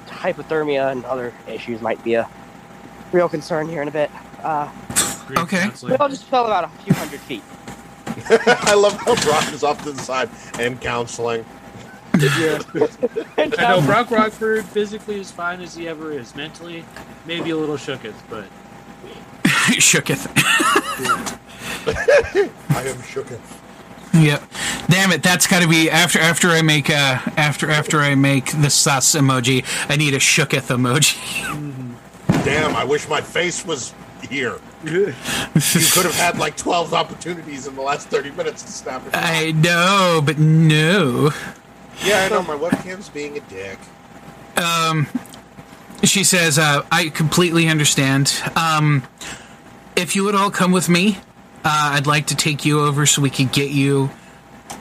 hypothermia 0.08 0.90
and 0.90 1.04
other 1.04 1.32
issues 1.46 1.80
might 1.80 2.02
be 2.02 2.14
a 2.14 2.28
real 3.12 3.28
concern 3.28 3.68
here 3.68 3.82
in 3.82 3.88
a 3.88 3.92
bit. 3.92 4.10
Uh, 4.42 4.68
Okay. 5.36 5.60
counseling. 5.60 5.92
we 5.92 5.96
all 5.98 6.08
just 6.08 6.24
fell 6.24 6.44
about 6.46 6.64
a 6.64 6.68
few 6.82 6.92
hundred 6.94 7.20
feet. 7.20 7.42
I 8.66 8.74
love 8.74 8.94
how 8.94 9.14
Brock 9.22 9.52
is 9.52 9.62
off 9.62 9.80
to 9.84 9.92
the 9.92 10.02
side 10.02 10.28
and 10.58 10.80
counseling. 10.80 11.44
Yeah. 12.18 12.60
I 13.38 13.46
know 13.46 13.80
Brock 13.82 14.10
Rockford 14.10 14.64
physically 14.66 15.20
as 15.20 15.30
fine 15.30 15.60
as 15.60 15.74
he 15.74 15.88
ever 15.88 16.12
is. 16.12 16.34
Mentally, 16.34 16.84
maybe 17.26 17.50
a 17.50 17.56
little 17.56 17.76
shooketh, 17.76 18.14
but 18.28 18.44
Shooketh. 19.44 20.26
I 21.86 22.82
am 22.88 22.96
shooketh. 22.96 23.40
Yep. 24.12 24.42
Damn 24.88 25.12
it, 25.12 25.22
that's 25.22 25.46
got 25.46 25.62
to 25.62 25.68
be 25.68 25.88
after 25.88 26.18
after 26.18 26.48
I 26.48 26.62
make 26.62 26.90
uh 26.90 27.20
after 27.36 27.70
after 27.70 28.00
I 28.00 28.14
make 28.16 28.46
the 28.60 28.70
sus 28.70 29.14
emoji. 29.14 29.64
I 29.88 29.96
need 29.96 30.14
a 30.14 30.18
shooketh 30.18 30.68
emoji. 30.76 31.16
Damn! 32.44 32.74
I 32.74 32.84
wish 32.84 33.08
my 33.08 33.20
face 33.20 33.64
was 33.64 33.94
here. 34.28 34.58
You 34.84 35.12
could 35.92 36.04
have 36.04 36.14
had 36.14 36.38
like 36.38 36.56
12 36.56 36.94
opportunities 36.94 37.66
in 37.66 37.74
the 37.74 37.82
last 37.82 38.08
30 38.08 38.30
minutes 38.32 38.62
to 38.62 38.72
snap 38.72 39.06
it. 39.06 39.10
I 39.14 39.52
know, 39.52 40.22
but 40.24 40.38
no. 40.38 41.30
Yeah, 42.04 42.24
I 42.24 42.28
know 42.28 42.42
my 42.42 42.56
webcam's 42.56 43.08
being 43.08 43.36
a 43.36 43.40
dick. 43.40 43.78
Um, 44.56 45.06
she 46.02 46.24
says, 46.24 46.58
uh, 46.58 46.84
"I 46.90 47.08
completely 47.08 47.68
understand. 47.68 48.32
Um, 48.56 49.02
if 49.96 50.16
you 50.16 50.24
would 50.24 50.34
all 50.34 50.50
come 50.50 50.72
with 50.72 50.88
me, 50.88 51.18
uh, 51.64 51.92
I'd 51.94 52.06
like 52.06 52.26
to 52.28 52.36
take 52.36 52.64
you 52.64 52.80
over 52.80 53.04
so 53.06 53.20
we 53.20 53.30
could 53.30 53.52
get 53.52 53.70
you 53.70 54.10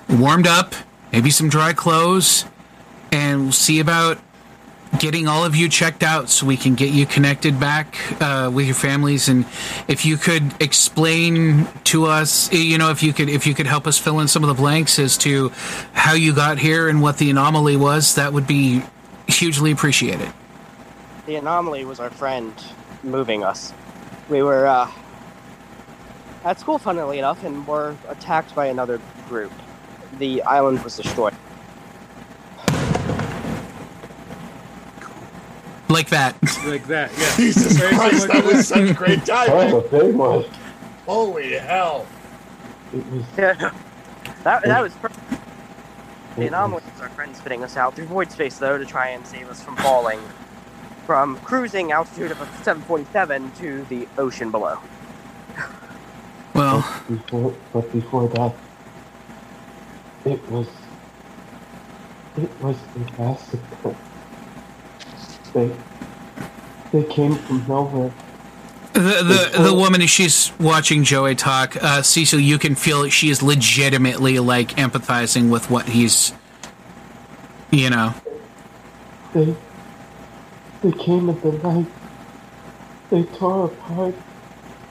warmed 0.08 0.48
up, 0.48 0.74
maybe 1.12 1.30
some 1.30 1.50
dry 1.50 1.74
clothes, 1.74 2.46
and 3.12 3.44
we'll 3.44 3.52
see 3.52 3.80
about 3.80 4.18
getting 4.98 5.28
all 5.28 5.46
of 5.46 5.56
you 5.56 5.70
checked 5.70 6.04
out 6.04 6.30
so 6.30 6.46
we 6.46 6.58
can 6.58 6.76
get 6.76 6.92
you 6.92 7.06
connected 7.06 7.60
back 7.60 7.96
uh, 8.22 8.50
with 8.54 8.66
your 8.66 8.76
families. 8.76 9.30
And 9.30 9.46
if 9.88 10.06
you 10.06 10.18
could 10.18 10.60
explain 10.62 11.68
to 11.86 12.06
us, 12.06 12.52
you 12.52 12.78
know, 12.78 12.90
if 12.90 13.04
you 13.04 13.14
could 13.14 13.30
if 13.30 13.46
you 13.46 13.54
could 13.54 13.68
help 13.68 13.86
us 13.86 13.98
fill 13.98 14.20
in 14.20 14.28
some 14.28 14.44
of 14.44 14.48
the 14.48 14.56
blanks 14.56 14.98
as 15.00 15.18
to 15.20 15.50
how 15.94 16.14
you 16.14 16.34
got 16.34 16.58
here 16.58 16.90
and 16.90 17.02
what 17.02 17.18
the 17.18 17.30
anomaly 17.30 17.78
was, 17.78 18.16
that 18.16 18.34
would 18.34 18.48
be 18.48 18.82
hugely 19.28 19.72
appreciated. 19.72 20.32
The 21.26 21.36
anomaly 21.36 21.86
was 21.86 22.00
our 22.00 22.10
friend 22.10 22.54
moving 23.04 23.44
us. 23.44 23.74
We 24.30 24.42
were 24.42 24.66
uh, 24.66 24.90
at 26.44 26.60
school, 26.60 26.78
funnily 26.80 27.20
enough, 27.20 27.44
and 27.44 27.68
were 27.68 27.96
attacked 28.08 28.56
by 28.56 28.68
another 28.68 29.00
group. 29.28 29.52
The 30.18 30.42
island 30.44 30.84
was 30.84 30.98
destroyed. 30.98 31.36
Like 35.90 36.10
that. 36.10 36.36
like 36.68 36.86
that, 36.88 37.12
yeah. 37.18 37.36
Jesus 37.36 37.74
Very 37.74 37.96
Christ, 37.96 38.28
that 38.28 38.46
was 38.46 38.68
such 38.68 38.96
great 38.96 39.26
That 39.26 39.48
timing. 39.48 39.74
was 39.74 39.86
a 39.86 39.88
big 39.90 40.16
one. 40.16 40.46
Holy 41.08 41.54
hell. 41.54 42.06
It 42.94 43.06
was. 43.08 43.24
Yeah, 43.38 43.54
that 44.44 44.64
that 44.64 44.82
was. 44.84 44.94
Per- 44.96 45.10
the 46.38 46.48
anomaly 46.48 46.84
was 46.94 47.02
our 47.02 47.10
friend 47.10 47.36
spitting 47.36 47.64
us 47.64 47.76
out 47.76 47.96
through 47.96 48.06
void 48.06 48.32
space, 48.32 48.58
though, 48.60 48.78
to 48.78 48.86
try 48.86 49.10
and 49.10 49.26
save 49.26 49.50
us 49.50 49.62
from 49.64 49.76
falling 49.78 50.20
from 51.06 51.38
cruising 51.40 51.92
altitude 51.92 52.30
of 52.30 52.40
a 52.40 52.46
747 52.64 53.52
to 53.54 53.84
the 53.86 54.08
ocean 54.20 54.52
below. 54.52 54.78
Well, 56.54 56.82
Before, 57.10 57.54
but 57.74 57.92
before 57.92 58.28
that, 58.30 58.54
it 60.26 60.52
was. 60.52 60.68
It 62.38 62.50
was 62.62 62.78
a 62.96 63.22
massacre. 63.22 63.96
They. 65.54 65.76
They 66.92 67.04
came 67.04 67.36
from 67.36 67.68
nowhere. 67.68 68.12
the 68.94 69.52
the, 69.54 69.64
the 69.64 69.74
woman 69.74 70.06
she's 70.08 70.52
watching 70.60 71.04
Joey 71.04 71.36
talk, 71.36 71.76
uh, 71.84 72.02
Cecil, 72.02 72.40
you 72.40 72.58
can 72.58 72.74
feel 72.76 73.08
she 73.10 73.30
is 73.30 73.44
legitimately 73.44 74.40
like 74.40 74.70
empathizing 74.70 75.52
with 75.52 75.70
what 75.70 75.88
he's, 75.90 76.34
you 77.72 77.90
know. 77.90 78.14
They. 79.34 79.56
They 80.82 80.94
came 80.94 81.30
at 81.30 81.42
the 81.42 81.52
night. 81.52 81.88
They 83.10 83.24
tore 83.24 83.66
apart. 83.66 84.16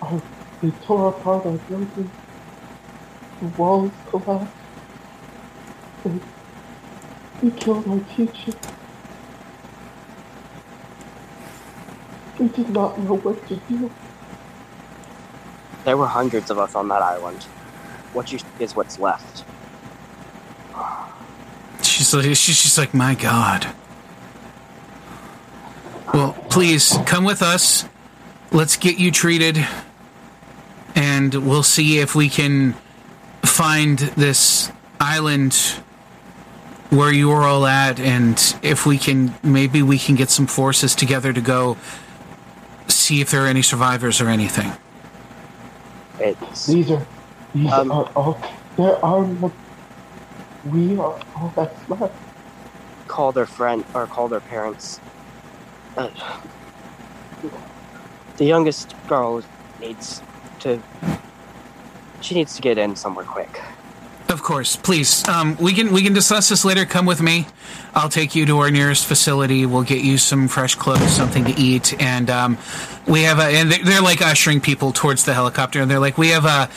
Our, 0.03 0.23
they 0.63 0.71
tore 0.85 1.09
apart 1.09 1.47
our 1.47 1.57
building. 1.57 2.11
The 3.41 3.47
walls 3.57 3.91
collapsed. 4.09 4.55
They. 6.05 6.21
They 7.43 7.51
killed 7.59 7.89
our 7.89 8.01
teacher. 8.15 8.53
We 12.39 12.49
did 12.49 12.71
not 12.71 12.99
know 12.99 13.17
what 13.17 13.47
to 13.49 13.57
do. 13.69 13.91
There 15.85 15.97
were 15.97 16.07
hundreds 16.07 16.51
of 16.51 16.59
us 16.59 16.75
on 16.75 16.89
that 16.89 17.03
island. 17.03 17.43
What 18.13 18.33
you 18.33 18.39
see 18.39 18.47
is 18.61 18.77
what's 18.77 18.99
left. 18.99 19.45
She's 21.83 22.15
like, 22.15 22.25
she's 22.25 22.63
just 22.63 22.79
like, 22.79 22.95
my 22.95 23.15
God. 23.15 23.75
Well, 26.15 26.33
please 26.49 26.97
come 27.07 27.25
with 27.25 27.43
us. 27.43 27.85
Let's 28.51 28.77
get 28.77 28.99
you 28.99 29.11
treated, 29.11 29.67
and 30.95 31.35
we'll 31.35 31.63
see 31.63 31.99
if 31.99 32.15
we 32.15 32.31
can 32.31 32.75
find 33.45 33.99
this 33.99 34.73
island 34.99 35.55
where 36.89 37.13
you 37.13 37.31
are 37.31 37.43
all 37.43 37.67
at, 37.67 38.01
and 38.01 38.57
if 38.63 38.87
we 38.87 38.97
can, 38.97 39.35
maybe 39.43 39.83
we 39.83 39.99
can 39.99 40.15
get 40.15 40.31
some 40.31 40.47
forces 40.47 40.95
together 40.95 41.33
to 41.33 41.41
go 41.43 41.77
see 43.09 43.23
if 43.23 43.31
there 43.31 43.45
are 43.45 43.47
any 43.47 43.63
survivors 43.63 44.21
or 44.21 44.29
anything. 44.29 44.71
It's 46.21 46.67
These 46.67 46.91
are. 46.91 47.07
These 47.55 47.73
Um, 47.73 47.91
are 47.91 48.09
all. 48.15 48.39
There 48.77 49.03
are 49.05 49.25
no. 49.25 49.51
We 50.71 50.99
are 50.99 51.17
all 51.35 51.53
that's 51.57 51.89
left. 51.89 52.13
Call 53.07 53.33
their 53.33 53.47
friend 53.47 53.85
or 53.95 54.07
call 54.07 54.29
their 54.29 54.45
parents. 54.55 55.01
Uh, 55.97 56.11
the 58.37 58.45
youngest 58.45 58.95
girl 59.09 59.43
needs 59.81 60.21
to. 60.61 60.79
She 62.21 62.35
needs 62.35 62.55
to 62.57 62.63
get 62.63 62.77
in 62.77 62.95
somewhere 62.95 63.25
quick. 63.25 63.63
Of 64.29 64.43
course, 64.43 64.77
please. 64.77 65.27
Um, 65.27 65.57
we 65.57 65.73
can 65.73 65.91
we 65.91 66.03
can 66.03 66.13
discuss 66.13 66.51
this 66.51 66.63
later. 66.63 66.85
Come 66.85 67.07
with 67.07 67.23
me. 67.23 67.47
I'll 67.95 68.11
take 68.11 68.35
you 68.35 68.45
to 68.47 68.59
our 68.59 68.71
nearest 68.71 69.07
facility. 69.07 69.65
We'll 69.65 69.89
get 69.95 70.05
you 70.05 70.19
some 70.19 70.49
fresh 70.49 70.75
clothes, 70.75 71.11
something 71.11 71.45
to 71.47 71.55
eat, 71.59 71.99
and 71.99 72.29
um, 72.29 72.59
we 73.09 73.23
have 73.23 73.39
a. 73.39 73.45
And 73.45 73.71
they- 73.73 73.83
they're 73.83 74.03
like 74.03 74.21
ushering 74.23 74.61
people 74.61 74.93
towards 74.93 75.25
the 75.25 75.35
helicopter, 75.35 75.81
and 75.81 75.91
they're 75.91 75.99
like, 75.99 76.19
we 76.19 76.29
have 76.29 76.45
a 76.45 76.69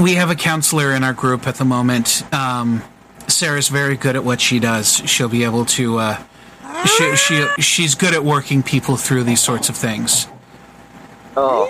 we 0.00 0.14
have 0.14 0.30
a 0.30 0.34
counselor 0.34 0.92
in 0.92 1.04
our 1.04 1.12
group 1.12 1.46
at 1.46 1.56
the 1.56 1.64
moment. 1.64 2.22
Um, 2.32 2.82
Sarah's 3.28 3.68
very 3.68 3.96
good 3.96 4.16
at 4.16 4.24
what 4.24 4.40
she 4.40 4.58
does. 4.58 4.96
She'll 5.08 5.28
be 5.28 5.44
able 5.44 5.64
to. 5.66 5.98
Uh, 5.98 6.22
she, 6.86 7.16
she 7.16 7.46
she's 7.58 7.94
good 7.94 8.14
at 8.14 8.24
working 8.24 8.62
people 8.62 8.96
through 8.96 9.24
these 9.24 9.40
sorts 9.40 9.68
of 9.68 9.76
things. 9.76 10.26
Oh. 11.36 11.66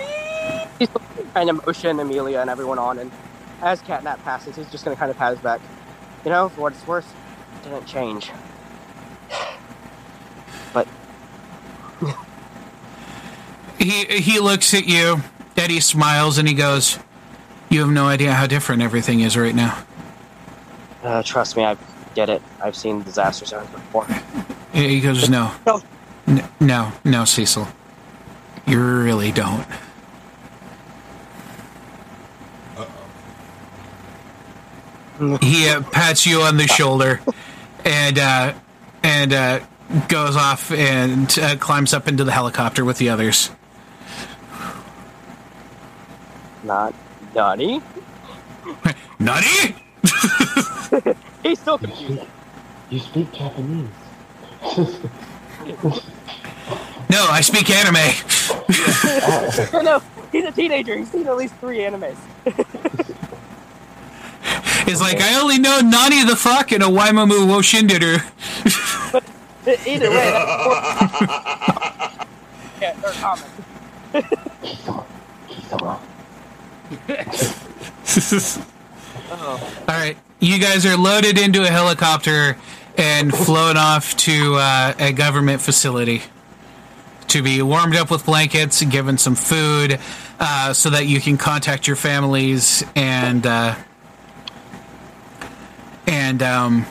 He's 0.79 0.89
kind 1.33 1.49
of 1.49 1.65
motion 1.65 1.99
Amelia 1.99 2.39
and 2.39 2.49
everyone 2.49 2.79
on, 2.79 2.99
and 2.99 3.11
as 3.61 3.81
Catnap 3.81 4.23
passes, 4.23 4.55
he's 4.55 4.69
just 4.69 4.85
going 4.85 4.95
to 4.95 4.99
kind 4.99 5.11
of 5.11 5.17
pat 5.17 5.33
his 5.33 5.41
back. 5.41 5.59
You 6.23 6.31
know, 6.31 6.49
for 6.49 6.61
what 6.61 6.73
it's 6.73 6.85
worth, 6.87 7.13
it 7.63 7.69
didn't 7.69 7.85
change. 7.85 8.31
But 10.73 10.87
He 13.79 14.05
he 14.05 14.39
looks 14.39 14.73
at 14.73 14.85
you. 14.87 15.21
Eddie 15.57 15.79
smiles 15.79 16.37
and 16.37 16.47
he 16.47 16.53
goes, 16.53 16.99
"You 17.69 17.81
have 17.81 17.89
no 17.89 18.05
idea 18.07 18.33
how 18.33 18.47
different 18.47 18.81
everything 18.81 19.21
is 19.21 19.37
right 19.37 19.55
now." 19.55 19.83
uh, 21.03 21.23
trust 21.23 21.55
me, 21.57 21.63
I 21.65 21.77
get 22.15 22.29
it. 22.29 22.41
I've 22.61 22.75
seen 22.75 23.01
disaster 23.03 23.45
zones 23.45 23.69
before. 23.69 24.05
He 24.73 24.99
goes, 25.01 25.29
"No, 25.29 25.51
No. 25.65 25.81
N- 26.27 26.47
no, 26.59 26.91
no, 27.05 27.25
Cecil, 27.25 27.67
you 28.67 28.81
really 28.81 29.31
don't." 29.31 29.65
He 35.41 35.67
uh, 35.67 35.81
pats 35.81 36.25
you 36.25 36.41
on 36.41 36.57
the 36.57 36.67
shoulder, 36.67 37.19
and 37.83 38.17
uh, 38.17 38.53
and 39.03 39.33
uh, 39.33 39.59
goes 40.07 40.37
off 40.37 40.71
and 40.71 41.37
uh, 41.39 41.57
climbs 41.57 41.93
up 41.93 42.07
into 42.07 42.23
the 42.23 42.31
helicopter 42.31 42.85
with 42.85 42.97
the 42.99 43.09
others. 43.09 43.51
Not 46.63 46.93
Donnie. 47.33 47.81
Nutty! 49.19 49.75
He's 51.43 51.59
still 51.59 51.77
confused. 51.77 52.25
You 52.89 52.99
speak 52.99 53.31
Japanese. 53.31 53.87
No, 57.09 57.25
I 57.27 57.41
speak 57.41 57.69
anime. 57.71 57.95
no, 59.73 59.81
no, 59.81 60.01
he's 60.31 60.45
a 60.45 60.51
teenager. 60.51 60.95
He's 60.95 61.09
seen 61.09 61.25
at 61.25 61.35
least 61.35 61.55
three 61.55 61.79
animes. 61.79 62.15
He's 64.85 65.01
like, 65.01 65.19
I 65.19 65.39
only 65.41 65.57
know 65.57 65.79
Nani 65.79 66.23
the 66.23 66.35
fuck 66.35 66.71
and 66.71 66.83
a 66.83 66.85
Waimamu 66.85 67.47
Woshindiru. 67.47 68.21
Either 69.87 70.09
way, 70.09 70.31
that's 70.31 72.27
yeah, 72.81 72.95
or 73.03 73.11
comment. 73.13 73.51
All 79.31 79.59
right, 79.87 80.17
you 80.39 80.59
guys 80.59 80.85
are 80.85 80.97
loaded 80.97 81.37
into 81.37 81.63
a 81.63 81.67
helicopter 81.67 82.57
and 82.97 83.33
flown 83.33 83.77
off 83.77 84.15
to 84.17 84.55
uh, 84.55 84.93
a 84.99 85.11
government 85.13 85.61
facility 85.61 86.21
to 87.27 87.43
be 87.43 87.61
warmed 87.61 87.95
up 87.95 88.09
with 88.09 88.25
blankets 88.25 88.81
and 88.81 88.91
given 88.91 89.17
some 89.17 89.35
food 89.35 89.99
uh, 90.39 90.73
so 90.73 90.89
that 90.89 91.05
you 91.05 91.21
can 91.21 91.37
contact 91.37 91.85
your 91.87 91.95
families 91.95 92.83
and 92.95 93.45
uh, 93.45 93.75
and 96.07 96.41
um, 96.41 96.85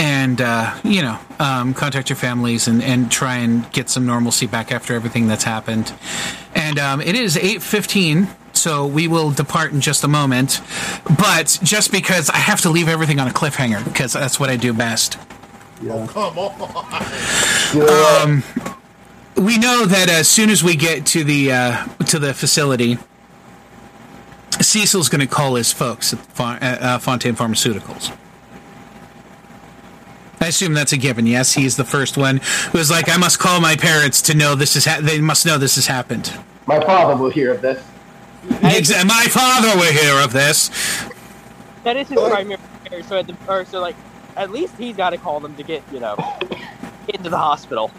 and 0.00 0.40
uh, 0.40 0.74
you 0.82 1.02
know 1.02 1.18
um, 1.38 1.74
contact 1.74 2.08
your 2.08 2.16
families 2.16 2.66
and, 2.66 2.82
and 2.82 3.12
try 3.12 3.36
and 3.36 3.70
get 3.70 3.90
some 3.90 4.06
normalcy 4.06 4.46
back 4.46 4.72
after 4.72 4.94
everything 4.94 5.28
that's 5.28 5.44
happened. 5.44 5.92
And 6.54 6.78
um, 6.78 7.00
it 7.02 7.14
is 7.14 7.36
eight 7.36 7.62
fifteen, 7.62 8.28
so 8.54 8.86
we 8.86 9.06
will 9.08 9.30
depart 9.30 9.72
in 9.72 9.82
just 9.82 10.02
a 10.02 10.08
moment. 10.08 10.62
But 11.18 11.58
just 11.62 11.92
because 11.92 12.30
I 12.30 12.38
have 12.38 12.62
to 12.62 12.70
leave 12.70 12.88
everything 12.88 13.20
on 13.20 13.28
a 13.28 13.30
cliffhanger 13.32 13.84
because 13.84 14.14
that's 14.14 14.40
what 14.40 14.48
I 14.48 14.56
do 14.56 14.72
best. 14.72 15.18
Yeah, 15.82 16.06
Come 16.08 16.38
on. 16.38 18.22
Um, 18.22 18.42
we 19.36 19.58
know 19.58 19.84
that 19.86 20.08
as 20.10 20.28
soon 20.28 20.50
as 20.50 20.64
we 20.64 20.76
get 20.76 21.04
to 21.06 21.24
the 21.24 21.52
uh, 21.52 21.86
to 22.06 22.18
the 22.18 22.32
facility, 22.32 22.96
Cecil's 24.60 25.10
going 25.10 25.20
to 25.20 25.26
call 25.26 25.56
his 25.56 25.72
folks 25.72 26.14
at 26.14 26.18
Fa- 26.20 26.58
uh, 26.60 26.64
uh, 26.64 26.98
Fontaine 26.98 27.34
Pharmaceuticals. 27.36 28.14
I 30.40 30.46
assume 30.46 30.72
that's 30.72 30.92
a 30.92 30.96
given. 30.96 31.26
Yes, 31.26 31.52
he's 31.52 31.76
the 31.76 31.84
first 31.84 32.16
one 32.16 32.38
who 32.72 32.78
was 32.78 32.90
like, 32.90 33.08
"I 33.08 33.16
must 33.18 33.38
call 33.38 33.60
my 33.60 33.76
parents 33.76 34.22
to 34.22 34.34
know 34.34 34.54
this 34.54 34.74
is. 34.74 34.86
Ha- 34.86 35.00
they 35.02 35.20
must 35.20 35.44
know 35.44 35.58
this 35.58 35.74
has 35.74 35.86
happened." 35.86 36.32
My 36.66 36.80
father 36.80 37.16
will 37.16 37.30
hear 37.30 37.52
of 37.52 37.60
this. 37.60 37.82
Exa- 38.48 39.06
my 39.06 39.26
father 39.28 39.76
will 39.76 39.92
hear 39.92 40.18
of 40.24 40.32
this. 40.32 40.70
That 41.84 41.96
is 41.96 42.08
his 42.08 42.18
primary 42.18 42.58
care, 42.84 43.02
so 43.02 43.18
at 43.18 43.26
the 43.26 43.36
or 43.48 43.64
so 43.64 43.80
like 43.80 43.96
at 44.36 44.50
least 44.50 44.74
he's 44.78 44.96
got 44.96 45.10
to 45.10 45.18
call 45.18 45.40
them 45.40 45.54
to 45.56 45.62
get 45.62 45.82
you 45.92 46.00
know 46.00 46.16
into 47.08 47.28
the 47.28 47.38
hospital. 47.38 47.90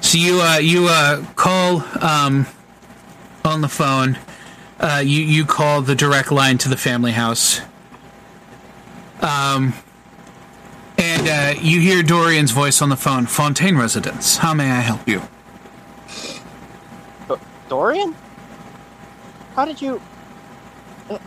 So 0.00 0.18
you 0.18 0.40
uh, 0.40 0.58
you 0.58 0.86
uh, 0.88 1.24
call 1.34 1.84
um, 2.00 2.46
on 3.44 3.60
the 3.60 3.68
phone. 3.68 4.18
Uh, 4.80 5.02
you 5.04 5.22
you 5.22 5.44
call 5.44 5.82
the 5.82 5.94
direct 5.94 6.30
line 6.30 6.58
to 6.58 6.68
the 6.68 6.76
family 6.76 7.12
house. 7.12 7.60
Um, 9.20 9.72
and 11.06 11.28
uh, 11.28 11.60
you 11.60 11.80
hear 11.80 12.02
Dorian's 12.02 12.50
voice 12.50 12.82
on 12.82 12.88
the 12.88 12.96
phone. 12.96 13.26
Fontaine 13.26 13.76
residence. 13.76 14.38
How 14.38 14.52
may 14.52 14.70
I 14.70 14.80
help 14.80 15.06
you? 15.06 15.22
Do- 17.28 17.38
Dorian, 17.68 18.14
how 19.54 19.64
did 19.64 19.80
you? 19.80 20.00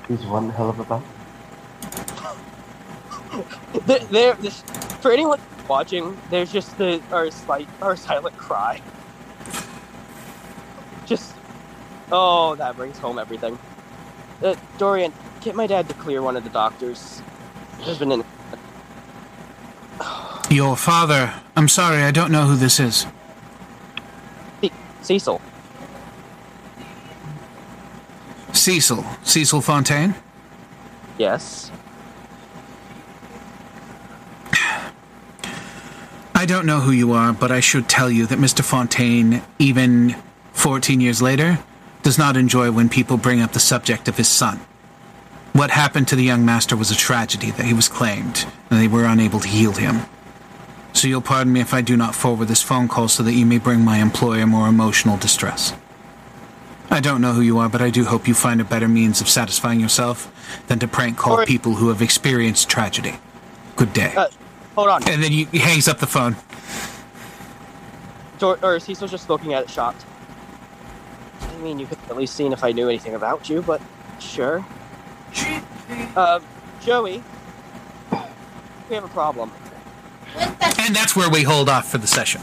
He's 0.08 0.26
one 0.26 0.50
hell 0.50 0.70
of 0.70 0.80
a 0.80 0.84
bum. 0.84 1.04
There, 3.86 4.00
there 4.00 4.34
this, 4.34 4.62
for 5.02 5.12
anyone 5.12 5.40
watching, 5.68 6.20
there's 6.30 6.52
just 6.52 6.78
the 6.78 7.02
our 7.12 7.32
slight 7.32 7.68
our 7.82 7.96
silent 7.96 8.36
cry. 8.36 8.82
Just 11.06 11.34
oh, 12.12 12.56
that 12.56 12.76
brings 12.76 12.98
home 12.98 13.20
everything. 13.20 13.58
Uh, 14.44 14.56
Dorian, 14.80 15.14
get 15.42 15.56
my 15.56 15.68
dad 15.68 15.88
to 15.88 15.94
clear 15.96 16.22
one 16.22 16.36
of 16.36 16.44
the 16.44 16.50
doctors. 16.50 17.22
There's 17.86 18.00
been 18.00 18.12
an 18.12 18.24
Your 20.50 20.76
father. 20.76 21.34
I'm 21.56 21.68
sorry, 21.68 22.02
I 22.02 22.12
don't 22.12 22.32
know 22.32 22.46
who 22.46 22.56
this 22.56 22.80
is. 22.80 23.06
Cecil. 25.02 25.42
Cecil. 28.52 29.06
Cecil 29.24 29.62
Fontaine. 29.62 30.16
Yes. 31.18 31.72
I 36.36 36.46
don't 36.46 36.66
know 36.66 36.80
who 36.80 36.92
you 36.92 37.12
are, 37.12 37.34
but 37.34 37.52
I 37.52 37.60
should 37.60 37.90
tell 37.90 38.10
you 38.10 38.26
that 38.28 38.40
Mr. 38.40 38.64
Fontaine, 38.64 39.42
even 39.60 40.16
14 40.54 41.02
years 41.02 41.22
later, 41.22 41.60
does 42.02 42.18
not 42.18 42.38
enjoy 42.38 42.72
when 42.72 42.88
people 42.88 43.18
bring 43.18 43.42
up 43.42 43.52
the 43.52 43.60
subject 43.60 44.08
of 44.08 44.18
his 44.18 44.28
son. 44.28 44.60
What 45.60 45.72
happened 45.72 46.08
to 46.08 46.16
the 46.16 46.24
young 46.24 46.46
master 46.46 46.78
was 46.78 46.90
a 46.90 46.96
tragedy 46.96 47.52
that 47.52 47.66
he 47.66 47.74
was 47.74 47.90
claimed, 47.90 48.48
and 48.72 48.80
they 48.80 48.88
were 48.88 49.04
unable 49.04 49.42
to 49.42 49.48
heal 49.50 49.74
him. 49.74 50.06
So 50.94 51.06
you'll 51.06 51.20
pardon 51.20 51.52
me 51.52 51.60
if 51.60 51.74
I 51.74 51.82
do 51.82 51.98
not 51.98 52.16
forward 52.16 52.48
this 52.48 52.64
phone 52.64 52.88
call 52.88 53.10
so 53.10 53.24
that 53.24 53.34
you 53.34 53.46
may 53.46 53.58
bring 53.58 53.82
my 53.82 53.98
employer 53.98 54.48
more 54.48 54.70
emotional 54.70 55.18
distress. 55.18 55.74
I 56.90 57.02
don't 57.02 57.20
know 57.20 57.34
who 57.34 57.42
you 57.42 57.58
are, 57.58 57.68
but 57.68 57.82
I 57.82 57.90
do 57.90 58.06
hope 58.06 58.26
you 58.26 58.34
find 58.34 58.62
a 58.62 58.64
better 58.64 58.88
means 58.88 59.20
of 59.20 59.28
satisfying 59.28 59.82
yourself 59.82 60.32
than 60.68 60.80
to 60.80 60.88
prank 60.88 61.18
call 61.18 61.42
Or- 61.42 61.46
people 61.46 61.76
who 61.76 61.90
have 61.90 62.02
experienced 62.02 62.70
tragedy. 62.70 63.16
Good 63.76 63.92
day. 63.92 64.14
Uh, 64.16 64.30
hold 64.76 64.88
on. 64.88 65.10
and 65.10 65.22
then 65.22 65.34
you, 65.34 65.46
he 65.48 65.58
hangs 65.60 65.90
up 65.90 66.00
the 66.00 66.08
phone. 66.08 66.38
Dor- 68.38 68.60
or 68.64 68.80
Cecil's 68.80 69.12
just 69.12 69.30
looking 69.30 69.54
at 69.54 69.64
it 69.64 69.70
shocked. 69.70 70.06
I 71.42 71.58
mean, 71.58 71.80
you 71.80 71.86
could 71.86 71.98
at 72.10 72.16
least 72.16 72.34
seen 72.34 72.54
if 72.54 72.64
I 72.64 72.72
knew 72.72 72.88
anything 72.88 73.14
about 73.14 73.50
you, 73.50 73.62
but 73.62 73.82
sure. 74.20 74.66
Uh, 76.16 76.40
Joey, 76.82 77.24
we 78.90 78.96
have 78.96 79.04
a 79.04 79.08
problem. 79.10 79.52
And 80.36 80.96
that's 80.96 81.16
where 81.16 81.30
we 81.30 81.44
hold 81.44 81.70
off 81.70 81.90
for 81.92 81.98
the 81.98 82.08
session. 82.08 82.42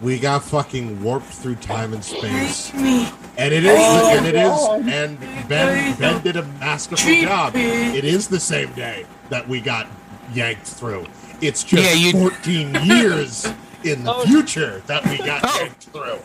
We 0.00 0.18
got 0.18 0.44
fucking 0.44 1.02
warped 1.02 1.26
through 1.26 1.56
time 1.56 1.92
and 1.92 2.04
space. 2.04 2.72
And 2.74 3.52
it 3.54 3.64
is, 3.64 3.78
and 3.78 4.26
it 4.26 4.34
is, 4.34 4.68
and 4.92 5.18
Ben, 5.48 5.96
ben 5.98 6.22
did 6.22 6.36
a 6.36 6.44
masterful 6.60 7.12
job. 7.22 7.52
It 7.56 8.04
is 8.04 8.28
the 8.28 8.40
same 8.40 8.72
day 8.72 9.06
that 9.30 9.46
we 9.48 9.60
got 9.60 9.86
yanked 10.32 10.66
through. 10.66 11.06
It's 11.40 11.62
just 11.62 11.96
Yeah, 11.96 12.12
14 12.12 12.74
years 12.84 13.46
in 13.84 14.04
the 14.04 14.12
Oh. 14.14 14.24
future 14.24 14.82
that 14.86 15.04
we 15.06 15.18
got 15.18 15.42
yanked 15.60 15.84
through. 15.92 16.18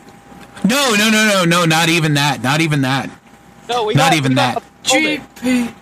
No, 0.64 0.94
no, 0.96 1.10
no, 1.10 1.28
no, 1.28 1.44
no, 1.44 1.64
not 1.66 1.88
even 1.88 2.14
that. 2.14 2.42
Not 2.42 2.60
even 2.60 2.80
that. 2.82 3.10
No, 3.68 3.84
we 3.84 3.94
Not 3.94 4.10
got, 4.10 4.16
even 4.16 4.32
we 4.32 4.36
that. 4.36 4.62
GP. 4.82 5.74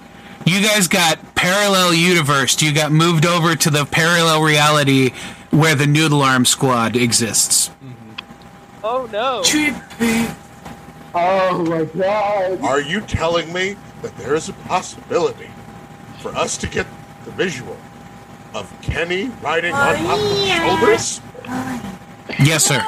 You 0.44 0.60
guys 0.62 0.88
got 0.88 1.34
parallel 1.36 1.94
universe. 1.94 2.60
You 2.60 2.72
got 2.72 2.90
moved 2.90 3.24
over 3.24 3.54
to 3.54 3.70
the 3.70 3.84
parallel 3.84 4.42
reality 4.42 5.10
where 5.50 5.74
the 5.74 5.86
Noodle 5.86 6.22
Arm 6.22 6.44
Squad 6.44 6.96
exists. 6.96 7.68
Mm-hmm. 7.68 8.84
Oh 8.84 9.08
no. 9.12 9.42
GP. 9.42 10.34
Oh 11.14 11.64
my 11.64 11.84
god. 11.84 12.60
Are 12.62 12.80
you 12.80 13.02
telling 13.02 13.52
me 13.52 13.76
that 14.02 14.16
there 14.16 14.34
is 14.34 14.48
a 14.48 14.52
possibility 14.52 15.50
for 16.20 16.34
us 16.34 16.56
to 16.58 16.66
get 16.68 16.86
the 17.24 17.30
visual 17.32 17.76
of 18.54 18.72
Kenny 18.82 19.30
riding 19.42 19.72
on 19.74 19.96
top 19.96 20.18
of 20.18 20.48
shoulders? 20.48 21.20
Yes, 22.40 22.64
sir. 22.64 22.80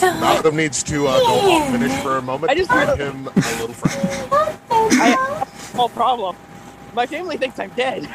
Malcolm 0.00 0.56
needs 0.56 0.82
to 0.84 1.06
uh, 1.06 1.18
go 1.18 1.26
off 1.52 1.70
finish 1.70 1.92
for 2.02 2.16
a 2.18 2.22
moment 2.22 2.50
I 2.50 2.54
just 2.54 2.70
to 2.70 2.94
give 2.96 3.14
him 3.14 3.26
a 3.26 3.30
little 3.60 3.74
friend. 3.74 4.32
I 4.70 5.08
have 5.10 5.42
a 5.48 5.56
small 5.60 5.88
problem. 5.88 6.36
My 6.94 7.06
family 7.06 7.36
thinks 7.36 7.58
I'm 7.58 7.70
dead. 7.70 8.08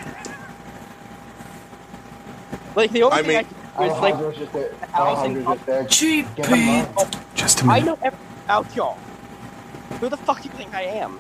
Like 2.76 2.92
the 2.92 3.04
only 3.04 3.18
I 3.18 3.22
thing 3.22 3.28
mean- 3.30 3.38
I 3.38 3.44
can 3.44 3.54
do 3.54 3.94
is 3.94 4.02
like 4.02 4.14
Alejandro's 4.16 4.38
just 4.38 4.54
the 4.54 4.88
house 4.92 5.26
and 5.26 5.48
Alejandro's 5.48 5.90
just 5.90 6.02
there. 6.02 6.24
Get 6.36 6.46
him 6.48 6.98
up. 6.98 7.16
Just 7.36 7.62
a 7.62 7.64
I 7.66 7.68
minute. 7.80 7.86
know 7.86 7.98
everything 8.04 8.28
about 8.46 8.76
y'all. 8.76 8.98
Who 10.00 10.10
the 10.10 10.18
fuck 10.18 10.42
do 10.42 10.50
you 10.50 10.56
think 10.56 10.74
I 10.74 10.82
am? 10.84 11.20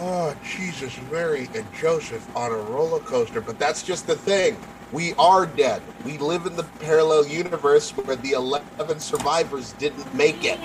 Oh, 0.00 0.34
Jesus, 0.44 0.98
Mary 1.12 1.48
and 1.54 1.64
Joseph 1.72 2.26
on 2.36 2.50
a 2.50 2.56
roller 2.56 2.98
coaster. 3.00 3.40
But 3.40 3.58
that's 3.58 3.82
just 3.82 4.06
the 4.06 4.16
thing. 4.16 4.56
We 4.92 5.14
are 5.14 5.46
dead. 5.46 5.82
We 6.04 6.16
live 6.18 6.46
in 6.46 6.56
the 6.56 6.62
parallel 6.80 7.26
universe 7.26 7.90
where 7.90 8.16
the 8.16 8.32
11 8.32 9.00
survivors 9.00 9.72
didn't 9.74 10.12
make 10.14 10.38
it. 10.44 10.58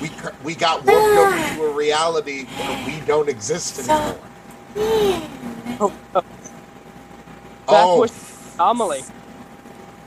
We, 0.00 0.10
we 0.44 0.54
got 0.54 0.84
warped 0.84 1.16
over 1.18 1.54
to 1.56 1.64
a 1.66 1.74
reality 1.74 2.44
where 2.44 2.86
we 2.86 3.06
don't 3.06 3.28
exist 3.28 3.78
anymore. 3.88 4.18
Oh, 4.78 5.28
oh, 5.80 5.92
that 6.14 6.24
Oh, 7.68 8.00
was 8.00 8.54
anomaly. 8.54 9.02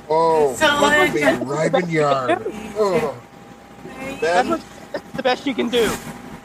oh, 0.10 0.56
So 0.56 0.66
look 0.66 0.94
at 0.94 1.14
me, 1.14 1.22
like- 1.24 1.42
Ryman 1.74 1.90
Yard. 1.90 2.46
Oh. 2.78 3.16
Ben, 4.22 4.50
what, 4.50 4.62
that's 4.94 5.12
the 5.12 5.24
best 5.24 5.46
you 5.48 5.54
can 5.54 5.70
do. 5.70 5.90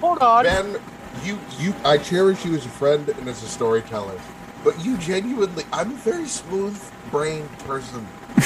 Hold 0.01 0.19
on. 0.19 0.45
Ben, 0.45 0.77
you, 1.25 1.39
you, 1.59 1.75
I 1.85 1.99
cherish 1.99 2.45
you 2.45 2.55
as 2.55 2.65
a 2.67 2.69
friend 2.71 3.09
and 3.09 3.29
as 3.29 3.43
a 3.43 3.49
storyteller, 3.49 4.21
but 4.65 4.83
you 4.85 4.97
genuinely, 4.99 5.65
I'm 5.73 5.93
a 5.93 5.97
very 5.97 6.27
smooth-brained 6.27 7.49
person, 7.61 8.07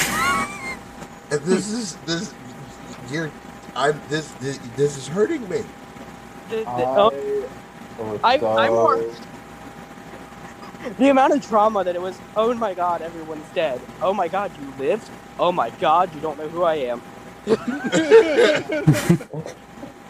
and 1.31 1.41
this 1.41 1.71
is 1.71 1.95
this, 2.05 2.33
you're, 3.09 3.31
I'm 3.75 3.99
this, 4.09 4.31
this, 4.33 4.57
this 4.75 4.97
is 4.97 5.07
hurting 5.07 5.47
me. 5.49 5.63
The, 6.49 6.57
the- 6.57 6.67
I 6.67 6.83
oh, 7.99 8.19
I, 8.23 8.35
I'm 8.65 8.71
more- 8.71 9.03
the 10.97 11.09
amount 11.09 11.33
of 11.33 11.45
trauma 11.45 11.83
that 11.83 11.95
it 11.95 12.01
was. 12.01 12.17
Oh 12.37 12.53
my 12.53 12.73
god, 12.73 13.01
everyone's 13.01 13.45
dead. 13.53 13.81
Oh 14.01 14.13
my 14.13 14.27
god, 14.29 14.51
you 14.59 14.73
lived. 14.79 15.09
Oh 15.37 15.51
my 15.51 15.69
god, 15.71 16.13
you 16.15 16.21
don't 16.21 16.37
know 16.37 16.47
who 16.47 16.63
I 16.63 16.75
am. 16.75 17.01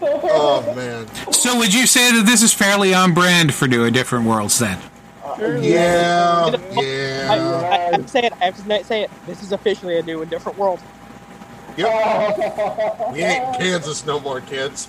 Oh 0.01 0.73
man, 0.75 1.07
So, 1.33 1.57
would 1.57 1.73
you 1.73 1.85
say 1.85 2.11
that 2.13 2.25
this 2.25 2.41
is 2.41 2.53
fairly 2.53 2.93
on 2.93 3.13
brand 3.13 3.53
for 3.53 3.67
doing 3.67 3.91
different 3.91 4.25
worlds 4.25 4.57
then? 4.57 4.79
Yeah, 5.37 6.51
I, 7.27 7.37
yeah. 7.37 7.69
I 7.71 7.77
have 7.91 8.01
to 8.01 8.07
say 8.07 8.21
it. 8.21 8.33
I 8.41 8.45
have 8.45 8.55
to 8.55 8.83
say 8.85 9.03
it. 9.03 9.11
This 9.25 9.43
is 9.43 9.51
officially 9.51 9.97
a 9.97 10.03
new 10.03 10.21
and 10.21 10.29
different 10.29 10.57
world. 10.57 10.81
We 13.09 13.23
ain't 13.23 13.45
in 13.45 13.53
Kansas 13.53 14.05
no 14.05 14.19
more, 14.19 14.41
kids. 14.41 14.87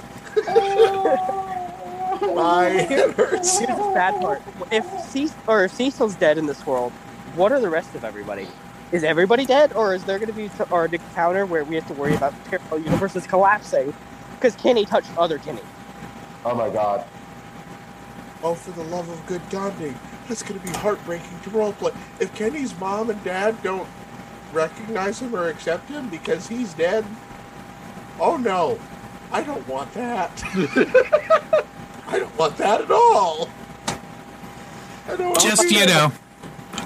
My 2.34 2.66
head 2.70 3.12
hurts. 3.12 3.58
Here's 3.58 3.76
the 3.76 3.84
sad 3.92 4.20
part. 4.20 4.42
If 4.70 4.86
Cecil, 4.98 5.38
or 5.46 5.64
if 5.64 5.72
Cecil's 5.72 6.16
dead 6.16 6.38
in 6.38 6.46
this 6.46 6.66
world, 6.66 6.94
what 7.34 7.52
are 7.52 7.60
the 7.60 7.70
rest 7.70 7.94
of 7.94 8.04
everybody? 8.04 8.48
Is 8.92 9.04
everybody 9.04 9.46
dead, 9.46 9.72
or 9.74 9.94
is 9.94 10.04
there 10.04 10.18
going 10.18 10.28
to 10.28 10.34
be 10.34 10.48
tr- 10.50 10.64
or 10.70 10.86
an 10.86 10.94
encounter 10.94 11.46
where 11.46 11.64
we 11.64 11.76
have 11.76 11.86
to 11.86 11.94
worry 11.94 12.14
about 12.14 12.34
the 12.36 12.40
parallel 12.42 12.80
universes 12.84 13.26
collapsing 13.26 13.94
because 14.34 14.56
Kenny 14.56 14.84
touched 14.86 15.16
other 15.16 15.38
Kenny? 15.38 15.62
Oh 16.44 16.54
my 16.54 16.70
god. 16.70 17.04
Oh, 18.42 18.54
for 18.54 18.72
the 18.72 18.84
love 18.84 19.08
of 19.08 19.24
good 19.26 19.42
Gandhi, 19.50 19.94
that's 20.30 20.42
going 20.42 20.58
to 20.58 20.66
be 20.66 20.72
heartbreaking 20.78 21.40
to 21.40 21.50
roleplay. 21.50 21.94
If 22.20 22.34
Kenny's 22.34 22.78
mom 22.78 23.10
and 23.10 23.22
dad 23.24 23.62
don't 23.62 23.88
recognize 24.52 25.20
him 25.20 25.34
or 25.34 25.48
accept 25.48 25.88
him 25.90 26.08
because 26.08 26.48
he's 26.48 26.72
dead, 26.72 27.04
oh 28.18 28.36
no, 28.36 28.78
I 29.32 29.42
don't 29.42 29.66
want 29.68 29.92
that. 29.94 30.42
I 32.06 32.18
don't 32.18 32.38
want 32.38 32.56
that 32.56 32.80
at 32.80 32.90
all. 32.90 33.48
I 35.08 35.16
don't 35.16 35.30
want 35.30 35.40
Just 35.40 35.68
to 35.68 35.74
you 35.74 35.86
know, 35.86 36.12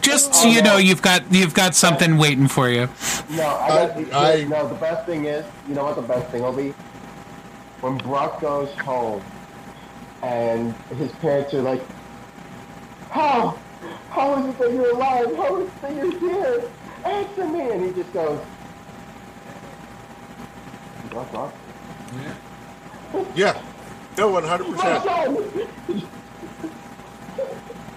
just 0.01 0.35
so 0.35 0.49
you 0.49 0.63
know, 0.63 0.79
you've 0.79 1.03
got 1.03 1.31
you've 1.31 1.55
got 1.55 1.75
something 1.75 2.17
waiting 2.17 2.49
for 2.49 2.71
you. 2.71 2.89
No, 3.31 3.43
I 3.43 3.69
uh, 3.69 3.87
got 4.01 4.13
I- 4.15 4.33
I- 4.41 4.45
no. 4.45 4.69
The 4.69 4.75
best 4.77 5.07
thing 5.07 5.27
is, 5.27 5.45
you 5.69 5.75
know 5.75 5.85
what 5.85 5.97
the 5.97 6.03
best 6.03 6.31
thing 6.31 6.43
will 6.43 6.53
be? 6.53 6.71
When 7.83 7.99
Brock 7.99 8.41
goes 8.41 8.71
home, 8.79 9.23
and 10.23 10.73
his 10.97 11.13
parents 11.13 11.53
are 11.53 11.61
like, 11.61 11.83
"How? 13.15 13.57
How 14.11 14.39
is 14.39 14.47
it 14.51 14.59
that 14.59 14.73
you're 14.73 14.91
alive? 14.91 15.35
How 15.37 15.57
is 15.61 15.69
it 15.69 15.83
that 15.83 15.95
you're 15.95 16.19
here? 16.19 16.71
Answer 17.05 17.47
me!" 17.47 17.71
And 17.71 17.85
he 17.87 17.93
just 17.93 18.13
goes, 18.13 18.41
"Brock, 21.11 21.31
Brock, 21.31 21.55
Yeah, 22.13 23.25
yeah. 23.37 23.63
no, 24.19 24.29
one 24.29 24.43
hundred 24.45 24.69
my 24.69 24.75
percent. 24.77 25.05
son!" 25.05 25.69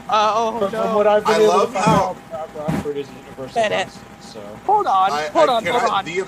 Uh, 0.10 0.32
oh 0.36 0.60
From, 0.60 0.72
no! 0.72 0.84
from 0.84 0.96
what 0.96 1.08
I've 1.08 1.26
been 1.26 1.34
I 1.34 1.38
able 1.40 1.48
love 1.48 1.68
to 1.68 1.74
find 1.74 1.86
how- 1.86 2.04
out, 2.06 2.30
Brock 2.54 2.70
Rockford 2.70 2.98
is 2.98 3.10
a 3.10 3.14
universal 3.14 3.56
Bennett. 3.62 3.88
constant, 3.88 4.24
So 4.24 4.42
hold 4.66 4.88
on, 4.88 5.12
I, 5.12 5.28
hold 5.28 5.50
I 5.50 5.54
on, 5.56 5.66
hold 5.66 5.82
cannot- 5.82 5.92
on. 5.92 6.06
The, 6.06 6.24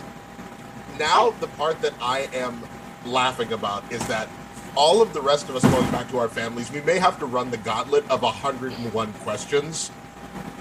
now 0.97 1.29
the 1.39 1.47
part 1.47 1.81
that 1.81 1.93
I 2.01 2.27
am 2.33 2.61
laughing 3.05 3.53
about 3.53 3.89
is 3.91 4.05
that 4.07 4.27
all 4.75 5.01
of 5.01 5.13
the 5.13 5.21
rest 5.21 5.49
of 5.49 5.55
us 5.55 5.63
going 5.63 5.89
back 5.91 6.09
to 6.09 6.17
our 6.19 6.29
families, 6.29 6.71
we 6.71 6.81
may 6.81 6.97
have 6.99 7.19
to 7.19 7.25
run 7.25 7.51
the 7.51 7.57
gauntlet 7.57 8.09
of 8.09 8.21
101 8.21 9.13
questions. 9.13 9.91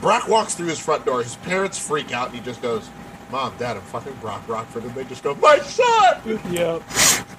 Brock 0.00 0.28
walks 0.28 0.54
through 0.54 0.68
his 0.68 0.78
front 0.78 1.04
door. 1.04 1.22
His 1.22 1.36
parents 1.36 1.78
freak 1.78 2.12
out, 2.12 2.28
and 2.28 2.36
he 2.36 2.40
just 2.40 2.62
goes, 2.62 2.88
"Mom, 3.30 3.52
Dad, 3.58 3.76
I'm 3.76 3.82
fucking 3.82 4.14
Brock 4.20 4.42
Rockford," 4.48 4.84
and 4.84 4.94
they 4.94 5.04
just 5.04 5.22
go, 5.22 5.34
"My 5.36 5.58
son." 5.58 6.40
yeah, 6.50 6.78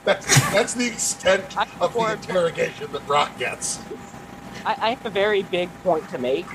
That's 0.03 0.25
that's 0.51 0.73
the 0.73 0.87
extent 0.87 1.57
I- 1.57 1.67
of 1.79 1.93
the 1.93 2.11
interrogation 2.13 2.91
that 2.91 3.05
Brock 3.07 3.37
gets. 3.37 3.79
I, 4.65 4.75
I 4.79 4.89
have 4.91 5.05
a 5.05 5.09
very 5.09 5.43
big 5.43 5.69
point 5.83 6.07
to 6.09 6.17
make. 6.17 6.45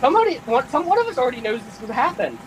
Somebody, 0.00 0.36
one, 0.44 0.68
some 0.68 0.84
one 0.86 0.98
of 0.98 1.06
us 1.06 1.16
already 1.16 1.40
knows 1.40 1.62
this 1.64 1.80
would 1.80 1.90
happen. 1.90 2.38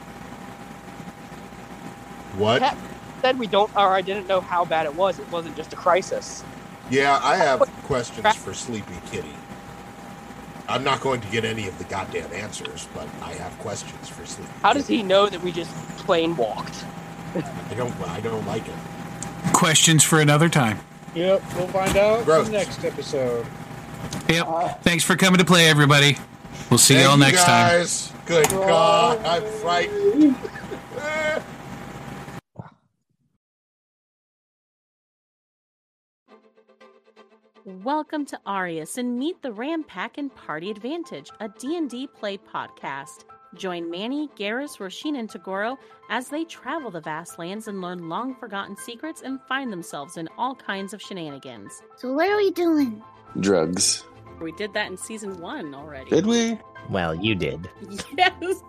What? 2.37 2.61
Pat 2.61 2.77
said 3.21 3.39
we 3.39 3.47
don't, 3.47 3.73
or 3.75 3.89
I 3.93 4.01
didn't 4.01 4.27
know 4.27 4.41
how 4.41 4.65
bad 4.65 4.85
it 4.85 4.95
was. 4.95 5.19
It 5.19 5.29
wasn't 5.31 5.55
just 5.55 5.73
a 5.73 5.75
crisis. 5.75 6.43
Yeah, 6.89 7.19
I 7.23 7.35
have 7.35 7.59
questions 7.83 8.35
for 8.35 8.53
Sleepy 8.53 8.95
Kitty. 9.11 9.33
I'm 10.67 10.83
not 10.83 11.01
going 11.01 11.19
to 11.21 11.27
get 11.29 11.45
any 11.45 11.67
of 11.67 11.77
the 11.77 11.83
goddamn 11.85 12.31
answers, 12.31 12.87
but 12.93 13.07
I 13.23 13.33
have 13.33 13.57
questions 13.59 14.07
for 14.07 14.25
Sleepy. 14.25 14.51
How 14.61 14.73
does 14.73 14.87
he 14.87 15.01
know 15.01 15.27
that 15.27 15.41
we 15.41 15.51
just 15.51 15.71
plain 15.97 16.35
walked? 16.35 16.85
I 17.35 17.73
don't. 17.75 17.93
I 18.07 18.19
don't 18.21 18.45
like 18.45 18.67
it. 18.67 18.73
Questions 19.53 20.03
for 20.03 20.19
another 20.19 20.49
time. 20.49 20.79
yep. 21.15 21.41
We'll 21.55 21.67
find 21.67 21.95
out 21.97 22.25
Gross. 22.25 22.47
in 22.47 22.51
the 22.51 22.57
next 22.59 22.83
episode. 22.83 23.45
Yep. 24.27 24.81
Thanks 24.83 25.03
for 25.03 25.15
coming 25.15 25.39
to 25.39 25.45
play, 25.45 25.67
everybody. 25.67 26.17
We'll 26.69 26.77
see 26.77 26.99
you 26.99 27.07
all 27.07 27.17
next 27.17 27.43
time. 27.43 27.69
guys. 27.69 28.13
Good 28.25 28.49
God, 28.49 29.23
I'm 29.25 29.43
frightened. 29.59 30.35
Welcome 37.69 38.25
to 38.25 38.39
Arius 38.47 38.97
and 38.97 39.19
meet 39.19 39.43
the 39.43 39.51
Rampack 39.51 40.17
and 40.17 40.33
Party 40.33 40.71
Advantage, 40.71 41.29
a 41.39 41.47
D&D 41.47 42.07
play 42.07 42.39
podcast. 42.39 43.25
Join 43.53 43.91
Manny, 43.91 44.27
Garrus, 44.35 44.79
Roshin, 44.79 45.19
and 45.19 45.29
Tagoro 45.29 45.77
as 46.09 46.29
they 46.29 46.45
travel 46.45 46.89
the 46.89 46.99
vast 46.99 47.37
lands 47.37 47.67
and 47.67 47.79
learn 47.79 48.09
long-forgotten 48.09 48.75
secrets 48.75 49.21
and 49.21 49.39
find 49.47 49.71
themselves 49.71 50.17
in 50.17 50.27
all 50.35 50.55
kinds 50.55 50.95
of 50.95 51.01
shenanigans. 51.01 51.83
So 51.97 52.11
what 52.11 52.27
are 52.27 52.37
we 52.37 52.49
doing? 52.49 53.03
Drugs. 53.39 54.03
We 54.41 54.51
did 54.51 54.73
that 54.73 54.89
in 54.89 54.97
season 54.97 55.39
one 55.39 55.73
already. 55.75 56.09
Did 56.09 56.25
we? 56.25 56.57
Well, 56.89 57.13
you 57.13 57.35
did. 57.35 57.69
Yes. 58.17 58.63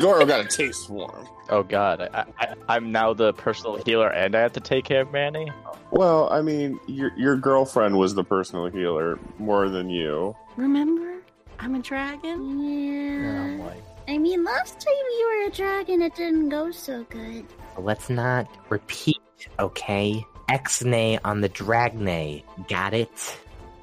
Goro 0.00 0.24
got 0.24 0.40
a 0.40 0.48
taste 0.48 0.88
for 0.88 1.14
him. 1.14 1.26
Oh 1.48 1.62
God, 1.62 2.08
I, 2.12 2.24
I, 2.38 2.54
I'm 2.68 2.90
now 2.90 3.12
the 3.12 3.32
personal 3.34 3.76
healer, 3.76 4.08
and 4.08 4.34
I 4.34 4.40
have 4.40 4.52
to 4.54 4.60
take 4.60 4.84
care 4.84 5.02
of 5.02 5.12
Manny. 5.12 5.52
Well, 5.90 6.28
I 6.32 6.40
mean, 6.40 6.80
your 6.86 7.12
your 7.16 7.36
girlfriend 7.36 7.98
was 7.98 8.14
the 8.14 8.24
personal 8.24 8.66
healer 8.66 9.18
more 9.38 9.68
than 9.68 9.90
you. 9.90 10.34
Remember? 10.56 11.22
I'm 11.58 11.74
a 11.74 11.78
dragon. 11.80 12.58
Yeah. 12.58 13.58
Oh, 13.60 13.68
boy. 13.68 13.76
I 14.08 14.18
mean, 14.18 14.42
last 14.42 14.80
time 14.80 14.94
you 15.18 15.28
were 15.28 15.48
a 15.48 15.50
dragon, 15.52 16.02
it 16.02 16.16
didn't 16.16 16.48
go 16.48 16.72
so 16.72 17.04
good. 17.04 17.46
Let's 17.78 18.10
not 18.10 18.48
repeat, 18.68 19.20
okay? 19.60 20.24
X-nay 20.48 21.18
on 21.24 21.40
the 21.40 21.48
Dragnay. 21.48 22.42
Got 22.68 22.94
it? 22.94 23.38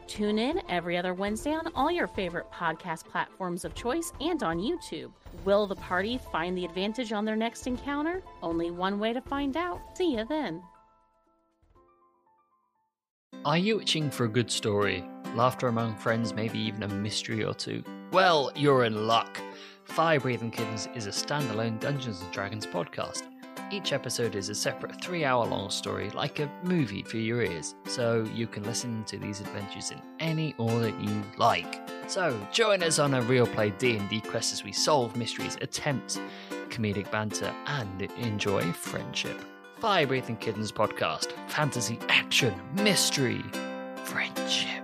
Tune 0.10 0.40
in 0.40 0.60
every 0.70 0.98
other 0.98 1.14
Wednesday 1.14 1.54
on 1.54 1.72
all 1.76 1.92
your 1.92 2.08
favorite 2.08 2.52
podcast 2.52 3.06
platforms 3.06 3.64
of 3.64 3.76
choice 3.76 4.12
and 4.20 4.42
on 4.42 4.58
YouTube. 4.58 5.12
Will 5.46 5.68
the 5.68 5.76
party 5.76 6.18
find 6.32 6.58
the 6.58 6.66
advantage 6.66 7.14
on 7.14 7.26
their 7.26 7.36
next 7.36 7.68
encounter? 7.68 8.24
Only 8.42 8.72
one 8.72 9.00
way 9.00 9.14
to 9.14 9.22
find 9.22 9.56
out. 9.56 9.80
See 9.96 10.16
you 10.16 10.26
then. 10.26 10.64
Are 13.46 13.60
you 13.60 13.80
itching 13.80 14.10
for 14.10 14.26
a 14.26 14.28
good 14.28 14.50
story? 14.50 15.06
Laughter 15.36 15.68
among 15.68 15.96
friends, 15.96 16.34
maybe 16.34 16.58
even 16.58 16.82
a 16.82 16.88
mystery 16.88 17.44
or 17.44 17.54
two? 17.54 17.84
Well, 18.12 18.52
you're 18.56 18.86
in 18.86 19.06
luck. 19.06 19.40
Fire 19.84 20.20
Breathing 20.20 20.50
Kittens 20.50 20.90
is 20.96 21.06
a 21.06 21.12
standalone 21.12 21.80
Dungeons 21.80 22.22
and 22.22 22.32
Dragons 22.32 22.66
podcast. 22.66 23.29
Each 23.72 23.94
episode 23.94 24.36
is 24.36 24.50
a 24.50 24.56
separate 24.56 25.00
three 25.00 25.24
hour 25.24 25.46
long 25.46 25.70
story, 25.70 26.10
like 26.12 26.40
a 26.40 26.50
movie 26.64 27.04
for 27.04 27.18
your 27.18 27.44
ears, 27.44 27.76
so 27.86 28.28
you 28.34 28.48
can 28.48 28.64
listen 28.64 29.04
to 29.04 29.20
these 29.20 29.42
adventures 29.42 29.92
in 29.92 30.02
any 30.20 30.56
order 30.58 30.90
you 31.00 31.24
like. 31.38 31.80
So 32.08 32.36
join 32.52 32.82
us 32.82 32.98
on 32.98 33.14
a 33.14 33.22
real 33.22 33.46
play 33.46 33.70
D&D 33.78 34.22
quest 34.22 34.54
as 34.54 34.64
we 34.64 34.72
solve 34.72 35.16
mysteries, 35.16 35.56
attempt 35.62 36.20
comedic 36.70 37.12
banter, 37.12 37.54
and 37.68 38.02
enjoy 38.18 38.72
friendship. 38.72 39.40
Fire 39.80 40.08
Breathing 40.08 40.38
Kittens 40.38 40.72
podcast, 40.72 41.32
fantasy, 41.48 42.00
action, 42.10 42.54
mystery, 42.74 43.44
friendship. 44.04 44.79